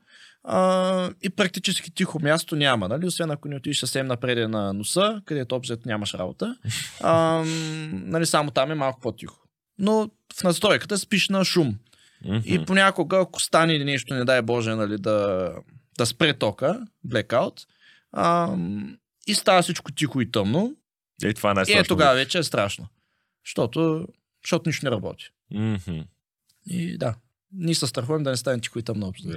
А, 0.49 1.11
и 1.23 1.31
практически 1.31 1.91
тихо 1.91 2.23
място 2.23 2.57
няма, 2.57 2.89
нали? 2.89 3.07
Освен 3.07 3.31
ако 3.31 3.49
не 3.49 3.57
отидеш 3.57 3.79
съвсем 3.79 4.07
напред 4.07 4.51
на 4.51 4.73
носа, 4.73 5.23
където 5.25 5.57
обзет 5.57 5.87
нямаш 5.87 6.15
работа. 6.15 6.57
А, 7.03 7.43
нали, 7.93 8.27
само 8.27 8.51
там 8.51 8.71
е 8.71 8.75
малко 8.75 9.01
по-тихо. 9.01 9.49
Но 9.79 10.11
в 10.35 10.45
настройката 10.45 10.99
спиш 10.99 11.29
на 11.29 11.45
шум. 11.45 11.79
Мгм. 12.25 12.41
И 12.45 12.65
понякога, 12.65 13.21
ако 13.21 13.41
стане 13.41 13.79
нещо, 13.79 14.15
не 14.15 14.25
дай 14.25 14.43
Боже, 14.43 14.75
нали, 14.75 14.99
да, 14.99 15.51
да 15.99 16.07
спре 16.07 16.35
тока, 16.35 16.87
blackout, 17.09 17.67
ам, 18.13 18.99
и 19.27 19.35
става 19.35 19.63
всичко 19.63 19.93
тихо 19.93 20.21
и 20.21 20.31
тъмно, 20.31 20.77
Е, 21.23 21.35
това 21.35 21.51
е 21.51 21.73
и 21.73 21.73
е 21.73 21.85
тогава 21.85 22.15
вече 22.15 22.39
е 22.39 22.43
страшно. 22.43 22.89
Защото, 23.47 24.09
защото 24.45 24.69
нищо 24.69 24.87
не 24.87 24.91
работи. 24.91 25.31
Мгм. 25.51 26.01
И 26.67 26.99
да, 26.99 27.15
ние 27.53 27.75
се 27.75 27.87
страхуваме 27.87 28.25
да 28.25 28.31
не 28.31 28.37
стане 28.37 28.61
тихо 28.61 28.79
и 28.79 28.83
тъмно 28.83 29.07
общо. 29.07 29.29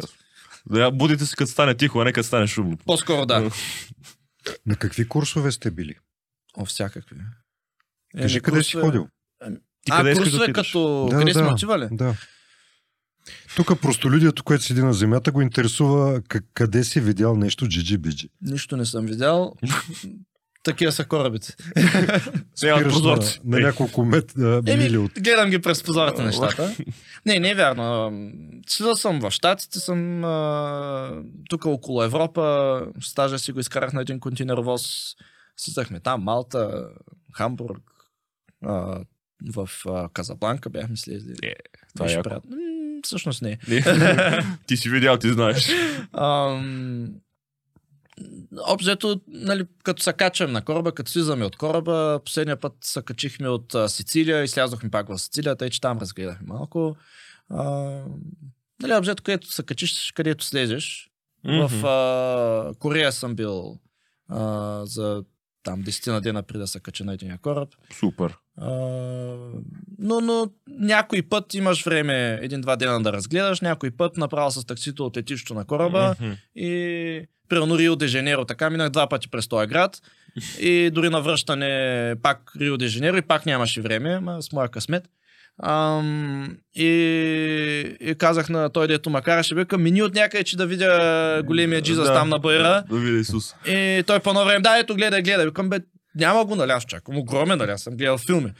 Да, 0.65 0.91
будите 0.91 1.25
се 1.25 1.35
като 1.35 1.51
стане 1.51 1.75
тихо, 1.75 1.99
а 1.99 2.03
не 2.03 2.13
като 2.13 2.27
стане 2.27 2.47
шумно. 2.47 2.77
По-скоро 2.77 3.25
да. 3.25 3.51
На 4.65 4.75
какви 4.75 5.07
курсове 5.07 5.51
сте 5.51 5.71
били? 5.71 5.95
О, 6.57 6.65
всякакви. 6.65 7.15
Е, 8.15 8.21
Кажи 8.21 8.41
къде 8.41 8.63
си 8.63 8.71
курсове- 8.71 8.81
ходил? 8.81 9.07
Ти 9.85 9.91
А, 9.91 9.97
къде 9.97 10.09
да 10.09 10.15
курсове 10.17 10.43
отидеш? 10.43 10.67
като... 10.67 11.07
Да, 11.11 11.17
къде 11.19 11.33
да. 11.33 11.39
сме 11.39 11.47
отивали? 11.47 11.87
Да. 11.91 12.15
Тук 13.55 13.81
простолюдието, 13.81 14.43
което 14.43 14.63
седи 14.63 14.81
на 14.81 14.93
земята, 14.93 15.31
го 15.31 15.41
интересува 15.41 16.21
къде 16.53 16.83
си 16.83 17.01
видял 17.01 17.35
нещо 17.35 17.65
джиджи-биджи. 17.65 18.29
Нищо 18.41 18.77
не 18.77 18.85
съм 18.85 19.05
видял. 19.05 19.53
Такива 20.63 20.91
са 20.91 21.05
корабите. 21.05 21.47
Спираш 22.55 23.01
на, 23.01 23.17
на 23.45 23.59
няколко 23.59 24.05
мет, 24.05 24.33
мили 24.63 24.97
от... 24.97 25.11
гледам 25.19 25.49
ги 25.49 25.59
през 25.59 25.83
прозората 25.83 26.23
нещата. 26.23 26.75
Не, 27.25 27.39
не 27.39 27.49
е 27.49 27.55
вярно. 27.55 28.11
Седал 28.67 28.95
съм 28.95 29.19
в 29.19 29.31
Штатите, 29.31 29.79
съм 29.79 30.23
а, 30.23 31.23
тук 31.49 31.65
около 31.65 32.03
Европа. 32.03 32.81
Стажа 33.01 33.39
си 33.39 33.51
го 33.51 33.59
изкарах 33.59 33.93
на 33.93 34.01
един 34.01 34.19
контейнеровоз. 34.19 34.83
Слизахме 35.57 35.99
там, 35.99 36.23
Малта, 36.23 36.87
Хамбург, 37.33 37.83
а, 38.65 38.99
в 39.53 39.69
а, 39.87 40.09
Казабланка 40.13 40.69
бяхме 40.69 40.97
слезли. 40.97 41.35
Е, 41.43 41.53
това 41.95 42.05
е 42.05 42.07
Беше 42.07 42.15
яко. 42.15 42.29
приятно. 42.29 42.51
М, 42.51 42.55
Всъщност 43.03 43.41
не. 43.41 43.57
Ти 44.67 44.77
си 44.77 44.89
видял, 44.89 45.17
ти 45.17 45.31
знаеш. 45.31 45.69
Ам, 46.13 47.09
Обзето, 48.67 49.21
нали, 49.27 49.65
като 49.83 50.03
се 50.03 50.13
качвам 50.13 50.51
на 50.51 50.61
кораба, 50.61 50.91
като 50.91 51.11
слизаме 51.11 51.45
от 51.45 51.55
кораба, 51.55 52.19
последния 52.25 52.57
път 52.59 52.73
се 52.81 53.01
качихме 53.01 53.49
от 53.49 53.75
а, 53.75 53.89
Сицилия 53.89 54.43
и 54.43 54.47
слязохме 54.47 54.89
пак 54.89 55.07
в 55.07 55.17
Сицилия, 55.19 55.55
тъй 55.55 55.69
че 55.69 55.81
там 55.81 55.97
разгледахме 55.97 56.47
малко. 56.47 56.95
А, 57.49 57.63
нали, 58.81 58.93
обзето, 58.97 59.23
където 59.23 59.51
се 59.51 59.63
качиш, 59.63 60.11
където 60.15 60.45
слезеш. 60.45 61.09
В 61.45 61.85
а, 61.85 62.73
Корея 62.79 63.11
съм 63.11 63.35
бил 63.35 63.77
а, 64.27 64.81
за 64.85 65.23
там 65.63 65.83
10 65.83 66.11
на 66.11 66.21
дена 66.21 66.43
преди 66.43 66.59
да 66.59 66.67
се 66.67 66.79
кача 66.79 67.05
на 67.05 67.13
един 67.13 67.37
кораб. 67.37 67.69
Супер. 67.99 68.37
А, 68.57 68.69
но, 69.99 70.21
но 70.21 70.51
някой 70.67 71.21
път 71.21 71.53
имаш 71.53 71.85
време 71.85 72.39
един-два 72.41 72.75
дена 72.75 73.03
да 73.03 73.13
разгледаш, 73.13 73.61
някой 73.61 73.91
път 73.91 74.17
направо 74.17 74.51
с 74.51 74.65
таксито 74.65 75.05
от 75.05 75.17
летището 75.17 75.53
на 75.53 75.65
кораба 75.65 76.15
Мгм. 76.21 76.31
и 76.55 77.27
примерно 77.49 77.77
Рио 77.77 77.95
де 77.95 78.07
Женеро. 78.07 78.45
Така 78.45 78.69
минах 78.69 78.89
два 78.89 79.09
пъти 79.09 79.29
през 79.29 79.47
този 79.47 79.67
град 79.67 79.97
и 80.59 80.89
дори 80.93 81.09
на 81.09 81.21
връщане 81.21 82.15
пак 82.23 82.51
Рио 82.59 82.77
де 82.77 82.87
Женеро 82.87 83.17
и 83.17 83.21
пак 83.21 83.45
нямаше 83.45 83.81
време, 83.81 84.19
ма 84.19 84.41
с 84.41 84.51
моя 84.51 84.69
късмет. 84.69 85.03
Ам, 85.63 86.57
и, 86.75 86.85
и 88.01 88.15
казах 88.17 88.49
на 88.49 88.69
той, 88.69 88.87
дето 88.87 89.09
макар 89.09 89.43
ще 89.43 89.55
вика, 89.55 89.77
мини 89.77 90.01
от 90.01 90.13
някъде, 90.13 90.43
че 90.43 90.57
да 90.57 90.65
видя 90.65 91.43
големия 91.45 91.81
джизас 91.81 92.07
Да. 92.07 92.13
там 92.13 92.29
на 92.29 92.39
байра. 92.39 92.83
Да 92.89 92.97
видя 92.97 93.17
Исус. 93.19 93.55
И 93.67 94.03
той 94.07 94.19
по 94.19 94.29
едно 94.29 94.45
време, 94.45 94.59
да, 94.59 94.79
ето 94.79 94.95
гледай, 94.95 95.21
гледай. 95.21 95.45
Викам, 95.45 95.69
бе, 95.69 95.79
няма 96.15 96.45
го, 96.45 96.63
аз 96.69 96.85
чакам. 96.85 97.17
Огромен, 97.17 97.61
аз 97.61 97.81
съм 97.81 97.97
гледал 97.97 98.17
филми. 98.17 98.51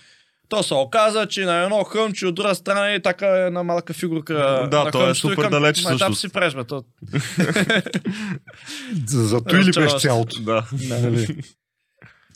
То 0.50 0.64
се 0.64 0.74
оказа, 0.74 1.26
че 1.26 1.46
на 1.46 1.64
едно 1.64 1.84
хъмче 1.84 2.28
от 2.28 2.36
друга 2.36 2.56
страна 2.56 2.94
е 2.94 3.02
така 3.02 3.28
една 3.28 3.64
малка 3.64 3.94
фигурка. 3.94 4.34
Да, 4.72 4.84
на 4.84 4.92
то 4.92 5.10
е 5.10 5.16
супер 5.16 5.36
Викам, 5.36 5.52
далеч 5.52 5.84
там 5.84 5.96
всъщност. 5.96 6.22
си 6.22 6.30
преш, 6.30 6.56
бе. 6.56 6.64
То... 6.64 6.84
За, 9.08 9.28
зато 9.28 9.56
или 9.56 9.72
беше 9.72 10.00
цялото? 10.00 10.42
Да. 10.42 10.68
Нали? 10.90 11.44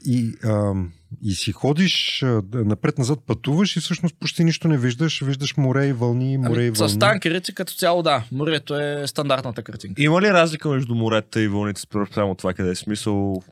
И, 0.05 0.33
ам, 0.43 0.91
и 1.23 1.33
си 1.33 1.51
ходиш 1.51 2.23
напред-назад, 2.53 3.19
пътуваш 3.27 3.75
и 3.75 3.79
всъщност 3.79 4.15
почти 4.19 4.43
нищо 4.43 4.67
не 4.67 4.77
виждаш. 4.77 5.21
Виждаш 5.21 5.57
море 5.57 5.87
и 5.87 5.93
вълни, 5.93 6.37
море 6.37 6.61
и 6.61 6.67
Ами, 6.67 6.71
вълни. 6.71 6.93
с 6.93 6.99
танкерите 6.99 7.53
като 7.53 7.73
цяло, 7.73 8.03
да. 8.03 8.23
Морето 8.31 8.79
е 8.79 9.07
стандартната 9.07 9.63
картинка. 9.63 10.03
Има 10.03 10.21
ли 10.21 10.27
разлика 10.27 10.69
между 10.69 10.95
морета 10.95 11.41
и 11.41 11.47
вълните 11.47 11.81
спрямо 11.81 12.35
това 12.35 12.53
къде 12.53 12.71
е 12.71 12.75
смисъл? 12.75 13.43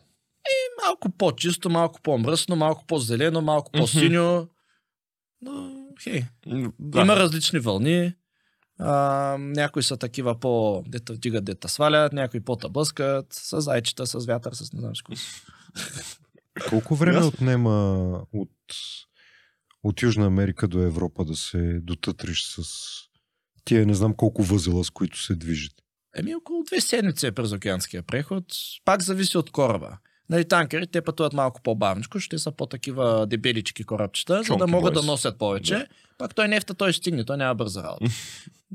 Малко 0.85 1.09
по-чисто, 1.09 1.69
малко 1.69 2.01
по-мръсно, 2.01 2.55
малко 2.55 2.85
по-зелено, 2.85 3.41
малко 3.41 3.72
по-синьо. 3.72 4.47
Но, 5.41 5.73
хей, 6.03 6.23
Да. 6.80 7.01
Има 7.01 7.15
различни 7.15 7.59
вълни. 7.59 8.13
А, 8.80 9.38
някои 9.39 9.84
са 9.84 9.97
такива 9.97 10.39
по 10.39 10.84
дета 10.88 11.13
вдигат, 11.13 11.45
дета 11.45 11.69
свалят, 11.69 12.13
някои 12.13 12.39
по-табъскат, 12.39 13.26
с 13.34 13.61
зайчета, 13.61 14.07
с 14.07 14.26
вятър, 14.26 14.53
с 14.53 14.73
не 14.73 14.80
знам 14.80 14.95
с 14.95 15.01
какво. 15.01 15.23
Колко 16.69 16.95
време 16.95 17.15
Ясно. 17.15 17.27
отнема 17.27 17.72
от, 18.34 18.49
от 19.84 20.01
Южна 20.01 20.26
Америка 20.26 20.68
до 20.68 20.80
Европа 20.80 21.26
да 21.26 21.35
се 21.35 21.80
дотътриш 21.80 22.43
с 22.43 22.63
тия 23.65 23.85
не 23.85 23.93
знам 23.93 24.13
колко 24.13 24.43
възела, 24.43 24.84
с 24.84 24.89
които 24.89 25.23
се 25.23 25.35
движите? 25.35 25.84
Еми 26.15 26.35
около 26.35 26.63
две 26.63 26.81
седмици 26.81 27.27
е 27.27 27.31
през 27.31 27.51
океанския 27.51 28.03
преход. 28.03 28.45
Пак 28.85 29.03
зависи 29.03 29.38
от 29.38 29.51
кораба. 29.51 29.97
Нали, 30.32 30.48
танкерите 30.48 30.91
те 30.91 31.02
пътуват 31.02 31.34
малко 31.34 31.62
по-бавничко, 31.62 32.20
ще 32.20 32.38
са 32.40 32.52
по-такива 32.52 33.28
дебелички 33.28 33.84
корабчета, 33.84 34.34
за 34.34 34.40
да 34.40 34.44
Чонки 34.45 34.72
могат 34.72 34.94
бойс. 34.94 35.06
да 35.06 35.12
носят 35.12 35.38
повече. 35.38 35.76
Да. 35.76 35.86
Пак 36.18 36.36
той 36.36 36.48
нефта 36.48 36.74
той 36.74 36.94
стигне, 36.94 37.26
той 37.26 37.38
няма 37.38 37.56
бърза 37.56 37.84
работа. 37.84 38.06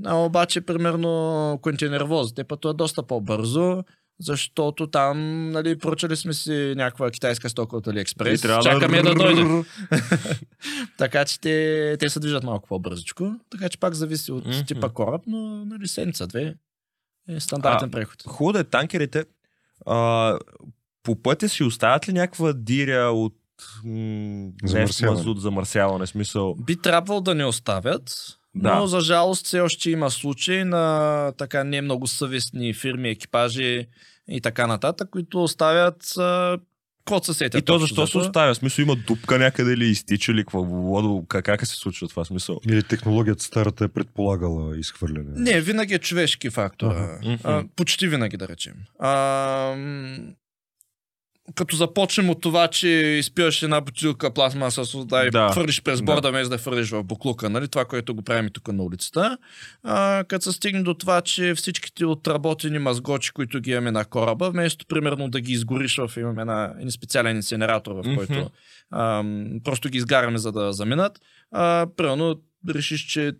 А, 0.05 0.15
обаче, 0.15 0.61
примерно, 0.61 1.59
контейнеровозите 1.63 2.45
пътуват 2.45 2.77
доста 2.77 3.03
по-бързо, 3.03 3.85
защото 4.21 4.87
там, 4.87 5.51
нали, 5.51 5.79
поръчали 5.79 6.17
сме 6.17 6.33
си 6.35 6.75
някаква 6.77 7.11
китайска 7.11 7.51
стока 7.51 7.77
от 7.77 7.87
Алиекспрес. 7.87 8.43
Чакаме 8.43 9.03
да 9.03 9.15
дойде. 9.15 9.41
Р- 9.43 9.65
Така 10.99 11.25
че 11.25 11.41
те, 11.41 11.97
те 11.99 12.09
се 12.09 12.21
движат 12.21 12.43
малко 12.45 12.69
по-бързичко. 12.69 13.35
Така 13.51 13.69
че 13.69 13.79
пак 13.79 13.95
зависи 13.95 14.33
от 14.33 14.47
Мгм. 14.47 14.65
типа 14.67 14.89
кораб, 14.89 15.23
но 15.27 15.39
нали, 15.65 15.89
седмица-две 15.89 16.55
е 17.29 17.41
стандартен 17.41 17.89
А, 17.89 17.93
преход. 17.93 18.23
Хубаво 18.27 18.53
да 18.53 18.59
е 18.61 18.65
танкерите. 18.65 19.25
А, 19.87 20.39
по 21.07 21.23
пътя 21.23 21.49
си 21.49 21.65
оставят 21.65 22.09
ли 22.09 22.13
някаква 22.13 22.53
диря 22.53 23.11
от 23.11 23.35
м- 23.85 24.49
Замърсяване. 24.65 25.17
мазут, 25.19 25.41
замърсяване? 25.41 26.07
Смисъл. 26.07 26.55
Би 26.57 26.77
трябвало 26.77 27.21
да 27.21 27.35
не 27.35 27.45
оставят, 27.45 28.17
Да. 28.55 28.75
но 28.75 28.87
за 28.87 29.01
жалост 29.01 29.47
все 29.47 29.61
още 29.61 29.91
има 29.91 30.11
случаи 30.11 30.65
на 30.65 31.33
така 31.39 31.65
не 31.65 31.81
много 31.81 32.07
съвестни 32.07 32.75
фирми, 32.75 33.09
екипажи 33.09 33.87
и 34.29 34.41
така 34.41 34.67
нататък, 34.67 35.09
които 35.11 35.43
оставят 35.43 36.17
а, 36.19 36.59
код 37.05 37.25
се 37.25 37.35
сетят. 37.35 37.61
И 37.63 37.65
то 37.65 37.79
защо 37.79 38.07
се 38.07 38.19
оставя? 38.19 38.55
В 38.55 38.57
смисъл 38.57 38.83
има 38.83 38.97
дупка 38.97 39.39
някъде 39.39 39.73
или 39.73 39.85
изтича 39.87 40.33
или 40.33 40.41
какво? 40.41 41.23
Как, 41.23 41.45
как 41.45 41.67
се 41.67 41.77
случва 41.77 42.09
това 42.09 42.25
смисъл? 42.25 42.61
Или 42.69 42.83
технологията 42.83 43.43
старата 43.43 43.85
е 43.85 43.89
предполагала 43.89 44.79
изхвърляне. 44.79 45.31
Не, 45.35 45.61
винаги 45.61 45.95
е 45.95 45.99
човешки 45.99 46.51
фактор. 46.51 46.91
Ага. 46.91 47.39
А, 47.45 47.65
почти 47.77 48.09
винаги, 48.09 48.37
да 48.37 48.49
речем. 48.49 48.75
А, 48.99 49.09
като 51.55 51.77
започнем 51.77 52.31
от 52.31 52.41
това, 52.41 52.69
че 52.69 52.89
изпиваш 52.89 53.63
една 53.63 53.81
бутилка 53.81 54.35
пластмаса 54.35 54.85
с 54.85 54.93
вода 54.93 55.27
и 55.27 55.31
Да. 55.31 55.49
хвърлиш 55.53 55.83
през 55.83 55.99
Да. 55.99 56.05
борда, 56.05 56.33
да 56.33 56.39
я 56.39 56.59
хвърлиш 56.59 56.91
в 56.91 57.05
буклука, 57.05 57.51
нали? 57.51 57.69
това, 57.69 57.85
което 57.85 58.15
го 58.15 58.23
правим 58.23 58.47
и 58.47 58.51
тук 58.51 58.69
на 58.69 58.83
улицата. 58.83 59.39
А, 59.83 60.25
като 60.29 60.45
се 60.45 60.53
стигне 60.53 60.83
до 60.83 60.95
това, 60.95 61.21
че 61.21 61.55
всичките 61.55 62.07
отработени 62.07 62.79
мазгочи, 62.79 63.31
които 63.31 63.61
ги 63.61 63.71
имаме 63.71 63.91
на 63.91 64.05
кораба, 64.05 64.51
вместо 64.51 64.87
примерно 64.87 65.29
да 65.29 65.41
ги 65.41 65.53
изгориш 65.53 65.97
в 65.97 66.11
имаме 66.17 66.41
една, 66.41 66.75
един 66.77 66.91
специален 66.91 67.37
инсинератор, 67.37 67.93
в 67.93 68.15
който 68.17 68.51
ам, 68.95 69.47
просто 69.65 69.89
ги 69.89 69.99
изгаряме, 69.99 70.39
за 70.39 70.53
да 70.53 70.73
заминат, 70.73 71.21
а, 71.53 71.87
примерно 71.97 72.35
решиш, 72.75 73.01
че 73.01 73.33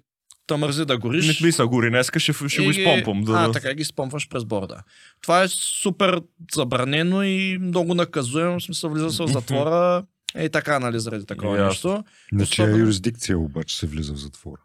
та 0.47 0.57
мързи 0.57 0.85
да 0.85 0.99
гориш. 0.99 1.41
Не 1.41 1.47
ми 1.47 1.53
са 1.53 1.67
гори, 1.67 1.91
днеска 1.91 2.21
ще, 2.21 2.33
ще 2.49 2.65
го 2.65 2.71
изпомпам. 2.71 3.23
Да, 3.23 3.33
А, 3.33 3.47
да. 3.47 3.53
така 3.53 3.75
ги 3.75 3.85
спомпваш 3.85 4.29
през 4.29 4.45
борда. 4.45 4.83
Това 5.23 5.43
е 5.43 5.49
супер 5.49 6.21
забранено 6.55 7.23
и 7.23 7.59
много 7.61 7.95
наказуемо. 7.95 8.59
В 8.59 8.63
смисъл, 8.63 8.91
влиза 8.91 9.11
се 9.11 9.23
в 9.23 9.29
затвора. 9.29 10.05
Е 10.35 10.49
така, 10.49 10.79
нали, 10.79 11.01
заради 11.01 11.27
такова 11.27 11.53
Ясно. 11.53 11.67
нещо. 11.69 12.05
На 12.33 12.47
чия 12.47 12.65
Особено- 12.65 12.79
юрисдикция 12.79 13.39
обаче 13.39 13.77
се 13.77 13.87
влиза 13.87 14.13
в 14.13 14.17
затвора? 14.17 14.61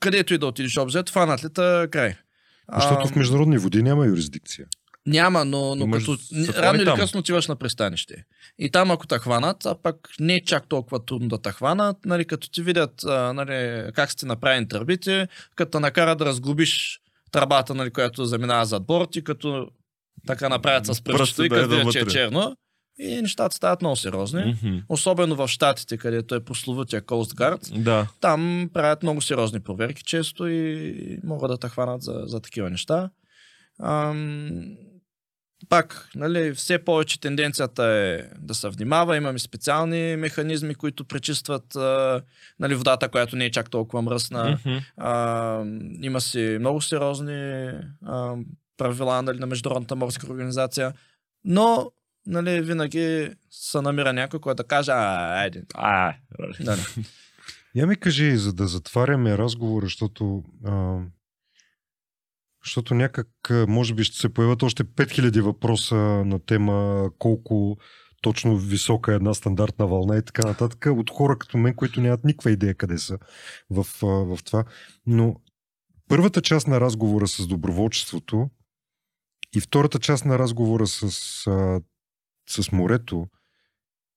Където 0.00 0.34
и 0.34 0.38
да 0.38 0.46
отидеш 0.46 0.76
обзет, 0.76 1.10
фанат 1.10 1.44
ли 1.44 1.48
та 1.50 1.88
край. 1.88 2.14
Защото 2.74 3.00
А, 3.00 3.06
в 3.06 3.16
международни 3.16 3.58
води 3.58 3.82
няма 3.82 4.06
юрисдикция. 4.06 4.66
Няма, 5.08 5.44
но, 5.44 5.74
но 5.74 5.84
Имаш 5.84 6.04
като 6.04 6.62
рано 6.62 6.82
или 6.82 6.92
късно 6.96 7.20
отиваш 7.20 7.46
на 7.46 7.56
пристанище. 7.56 8.24
И 8.58 8.70
там 8.70 8.90
ако 8.90 9.06
те 9.06 9.18
хванат, 9.18 9.66
а 9.66 9.74
пък 9.82 10.08
не 10.20 10.34
е 10.34 10.44
чак 10.44 10.68
толкова 10.68 11.04
трудно 11.04 11.28
да 11.28 11.42
те 11.42 11.50
хванат, 11.50 11.96
нали, 12.04 12.24
като 12.24 12.50
ти 12.50 12.62
видят 12.62 13.04
а, 13.04 13.32
нали, 13.32 13.90
как 13.92 14.10
сте 14.10 14.26
направени 14.26 14.68
тръбите, 14.68 15.28
като 15.56 15.70
те 15.70 15.80
накарат 15.80 16.18
да 16.18 16.24
разглобиш 16.24 17.00
тръбата, 17.32 17.74
нали, 17.74 17.90
която 17.90 18.24
заминава 18.24 18.64
зад 18.64 18.86
борт 18.86 19.16
и 19.16 19.24
като 19.24 19.68
така 20.26 20.48
направят 20.48 20.86
с 20.86 21.02
Пръстите 21.02 21.42
и 21.42 21.48
да 21.48 21.56
е 21.56 21.58
като 21.58 21.76
видят, 21.76 21.92
че 21.92 22.00
е 22.00 22.06
черно. 22.06 22.56
И 23.00 23.22
нещата 23.22 23.56
стават 23.56 23.82
много 23.82 23.96
сериозни. 23.96 24.58
Мгм. 24.62 24.78
Особено 24.88 25.36
в 25.36 25.48
Штатите, 25.48 25.96
където 25.96 26.34
е 26.34 26.44
прословутия 26.44 27.02
Coast 27.02 27.34
Guard. 27.34 27.82
Да. 27.82 28.08
Там 28.20 28.70
правят 28.74 29.02
много 29.02 29.20
сериозни 29.20 29.60
проверки 29.60 30.02
често 30.02 30.48
и 30.48 31.18
могат 31.24 31.50
да 31.50 31.58
те 31.58 31.68
хванат 31.68 32.02
за, 32.02 32.22
за 32.26 32.40
такива 32.40 32.70
неща. 32.70 33.10
Ам, 33.82 34.76
пак, 35.68 36.08
нали, 36.14 36.54
все 36.54 36.78
повече 36.78 37.20
тенденцията 37.20 37.84
е 37.84 38.22
да 38.38 38.54
се 38.54 38.68
внимава. 38.68 39.16
Имаме 39.16 39.38
специални 39.38 40.16
механизми, 40.16 40.74
които 40.74 41.04
пречистват 41.04 41.76
а, 41.76 42.22
нали, 42.58 42.74
водата, 42.74 43.08
която 43.08 43.36
не 43.36 43.44
е 43.44 43.50
чак 43.50 43.70
толкова 43.70 44.02
мръсна. 44.02 44.58
Мгм. 44.66 44.78
А, 44.96 45.64
има 46.02 46.20
си 46.20 46.56
много 46.60 46.80
сериозни 46.80 47.70
а, 48.06 48.34
правила 48.76 49.22
нали, 49.22 49.38
на 49.38 49.46
Международната 49.46 49.96
морска 49.96 50.32
организация. 50.32 50.92
Но 51.44 51.90
нали, 52.26 52.60
винаги 52.60 53.30
се 53.50 53.80
намира 53.80 54.12
някой, 54.12 54.40
който 54.40 54.62
да 54.62 54.68
каже, 54.68 54.90
а, 54.90 55.40
айде. 55.40 55.62
А, 55.74 56.14
Нали. 56.60 56.80
Я 57.74 57.86
ми 57.86 57.96
кажи, 57.96 58.36
за 58.36 58.52
да 58.52 58.66
затваряме 58.66 59.38
разговора, 59.38 59.86
защото, 59.86 60.44
а, 60.64 60.98
защото 62.68 62.94
някак, 62.94 63.28
може 63.68 63.94
би 63.94 64.04
ще 64.04 64.18
се 64.18 64.28
появят 64.28 64.62
още 64.62 64.84
5000 64.84 65.40
въпроса 65.40 65.96
на 66.24 66.38
тема 66.38 67.08
колко 67.18 67.78
точно 68.22 68.56
висока 68.56 69.12
е 69.12 69.14
една 69.14 69.34
стандартна 69.34 69.86
вълна 69.86 70.16
и 70.16 70.24
така 70.24 70.48
нататък, 70.48 70.86
от 70.90 71.10
хора 71.10 71.38
като 71.38 71.58
мен, 71.58 71.74
които 71.74 72.00
нямат 72.00 72.24
никаква 72.24 72.50
идея 72.50 72.74
къде 72.74 72.98
са 72.98 73.18
в, 73.70 73.86
в 74.02 74.38
това. 74.44 74.64
Но 75.06 75.36
първата 76.08 76.42
част 76.42 76.66
на 76.66 76.80
разговора 76.80 77.28
с 77.28 77.46
доброволчеството 77.46 78.50
и 79.56 79.60
втората 79.60 79.98
част 79.98 80.24
на 80.24 80.38
разговора 80.38 80.86
с, 80.86 81.10
с 82.48 82.72
морето, 82.72 83.26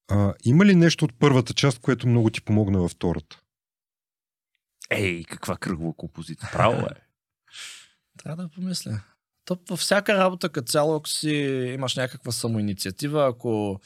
а, 0.08 0.34
има 0.44 0.66
ли 0.66 0.76
нещо 0.76 1.06
от 1.06 1.20
първата 1.20 1.54
част, 1.54 1.80
което 1.80 2.08
много 2.08 2.30
ти 2.30 2.42
помогна 2.42 2.80
във 2.80 2.92
втората? 2.92 3.40
Ей, 4.90 5.24
каква 5.24 5.58
кръгова 5.58 5.94
композиция. 5.94 6.50
Право 6.54 6.82
е. 6.82 7.11
Трябва 8.18 8.44
да 8.44 8.50
помисля. 8.50 9.02
То 9.46 9.58
във 9.70 9.80
всяка 9.80 10.18
работа 10.18 10.50
като 10.50 10.72
цяло, 10.72 10.96
ако 10.96 11.10
си 11.10 11.30
имаш 11.76 11.96
някаква 11.96 12.32
самоинициатива, 12.32 13.28
ако 13.28 13.80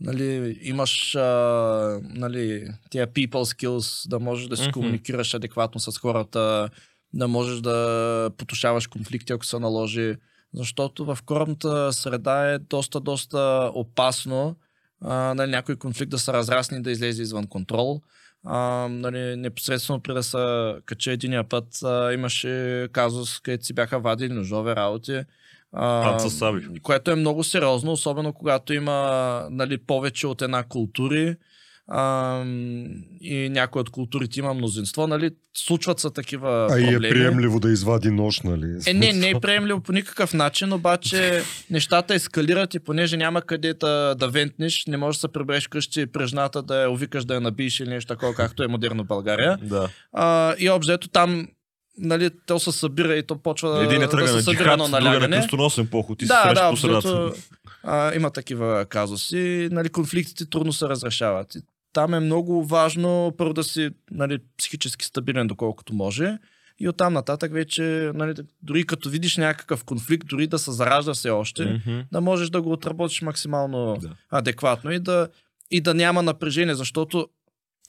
нали, 0.00 0.58
имаш 0.62 1.14
а, 1.14 2.00
нали, 2.02 2.68
тия 2.90 3.06
people 3.06 3.54
skills, 3.54 4.08
да 4.08 4.20
можеш 4.20 4.48
да 4.48 4.56
си 4.56 4.62
Мгм. 4.62 4.72
комуникираш 4.72 5.34
адекватно 5.34 5.80
с 5.80 5.98
хората, 5.98 6.70
да 7.12 7.28
можеш 7.28 7.60
да 7.60 8.30
потушаваш 8.36 8.86
конфликти, 8.86 9.32
ако 9.32 9.44
се 9.44 9.58
наложи. 9.58 10.16
Защото 10.54 11.04
в 11.04 11.18
корабната 11.26 11.92
среда 11.92 12.50
е 12.50 12.58
доста, 12.58 13.00
доста 13.00 13.70
опасно 13.74 14.56
а, 15.00 15.34
нали, 15.34 15.50
някой 15.50 15.76
конфликт 15.76 16.10
да 16.10 16.18
се 16.18 16.32
разрасне 16.32 16.78
и 16.78 16.82
да 16.82 16.90
излезе 16.90 17.22
извън 17.22 17.46
контрол. 17.46 18.00
А, 18.44 18.88
нали, 18.90 19.36
непосредствено 19.36 20.00
преди 20.00 20.14
да 20.14 20.22
се 20.22 20.74
кача 20.86 21.12
единия 21.12 21.44
път, 21.44 21.82
а, 21.82 22.12
имаше 22.12 22.88
казус, 22.92 23.40
където 23.40 23.64
си 23.64 23.72
бяха 23.72 23.98
вадили 24.00 24.32
ножове 24.32 24.76
работи. 24.76 25.22
А, 25.72 26.02
което 26.82 27.10
е 27.10 27.14
много 27.14 27.44
сериозно, 27.44 27.92
особено 27.92 28.32
когато 28.32 28.74
има 28.74 29.48
нали, 29.50 29.78
повече 29.78 30.26
от 30.26 30.42
една 30.42 30.62
култури 30.62 31.36
а, 31.88 32.44
и 33.20 33.48
някои 33.50 33.80
от 33.80 33.90
културите 33.90 34.38
има 34.38 34.54
мнозинство, 34.54 35.06
нали, 35.06 35.30
случват 35.54 36.00
се 36.00 36.10
такива 36.10 36.68
А 36.70 36.78
и 36.78 36.84
е 36.84 36.92
проблеми. 36.92 37.10
приемливо 37.10 37.60
да 37.60 37.70
извади 37.70 38.10
нож, 38.10 38.40
нали? 38.40 38.78
Е, 38.86 38.94
не, 38.94 39.12
не 39.12 39.30
е 39.30 39.40
приемливо 39.40 39.80
по 39.80 39.92
никакъв 39.92 40.34
начин, 40.34 40.72
обаче 40.72 41.42
нещата 41.70 42.14
ескалират 42.14 42.74
и 42.74 42.78
понеже 42.78 43.16
няма 43.16 43.42
къде 43.42 43.74
да, 43.74 44.14
да 44.14 44.28
вентнеш, 44.28 44.86
не 44.86 44.96
можеш 44.96 45.16
да 45.16 45.20
се 45.20 45.32
прибереш 45.32 45.68
къщи 45.68 46.06
прежната 46.06 46.62
да 46.62 46.82
я 46.82 46.90
увикаш 46.90 47.24
да 47.24 47.34
я 47.34 47.40
набиеш 47.40 47.80
или 47.80 47.88
нещо 47.88 48.08
такова, 48.08 48.34
както 48.34 48.62
е 48.62 48.68
модерно 48.68 49.04
България. 49.04 49.58
Да. 49.62 49.88
А, 50.12 50.54
и 50.58 50.70
обзето 50.70 51.08
там 51.08 51.48
нали, 51.98 52.30
то 52.46 52.58
се 52.58 52.72
събира 52.72 53.16
и 53.16 53.22
то 53.22 53.36
почва 53.38 53.84
Един 53.84 54.02
е 54.02 54.06
да 54.06 54.28
се 54.28 54.42
събира 54.42 54.72
едно 54.72 54.88
на 54.88 55.00
налягане. 55.00 55.36
кръстоносен 55.36 55.86
поход 55.86 56.22
и 56.22 56.26
се 56.26 56.28
Да, 56.28 56.42
среща 56.42 56.64
да, 56.64 56.70
по 56.70 56.76
средата. 56.76 57.32
а, 57.82 58.14
има 58.14 58.30
такива 58.30 58.86
казуси. 58.86 59.68
Нали, 59.72 59.88
конфликтите 59.88 60.50
трудно 60.50 60.72
се 60.72 60.88
разрешават. 60.88 61.54
И 61.54 61.58
там 61.94 62.14
е 62.14 62.20
много 62.20 62.64
важно 62.64 63.32
първо 63.38 63.52
да 63.52 63.64
си 63.64 63.90
нали, 64.10 64.38
психически 64.58 65.04
стабилен 65.04 65.46
доколкото 65.46 65.94
може. 65.94 66.38
И 66.80 66.88
оттам 66.88 67.12
нататък 67.12 67.52
вече, 67.52 68.10
нали, 68.14 68.34
дори 68.62 68.86
като 68.86 69.08
видиш 69.08 69.36
някакъв 69.36 69.84
конфликт, 69.84 70.28
дори 70.28 70.46
да 70.46 70.58
се 70.58 70.72
заражда 70.72 71.14
все 71.14 71.30
още, 71.30 71.64
Мгм. 71.64 72.00
да 72.12 72.20
можеш 72.20 72.50
да 72.50 72.62
го 72.62 72.72
отработиш 72.72 73.22
максимално 73.22 73.96
Да. 74.00 74.10
адекватно 74.30 74.92
и 74.92 74.98
да, 74.98 75.28
и 75.70 75.80
да 75.80 75.94
няма 75.94 76.22
напрежение, 76.22 76.74
защото 76.74 77.28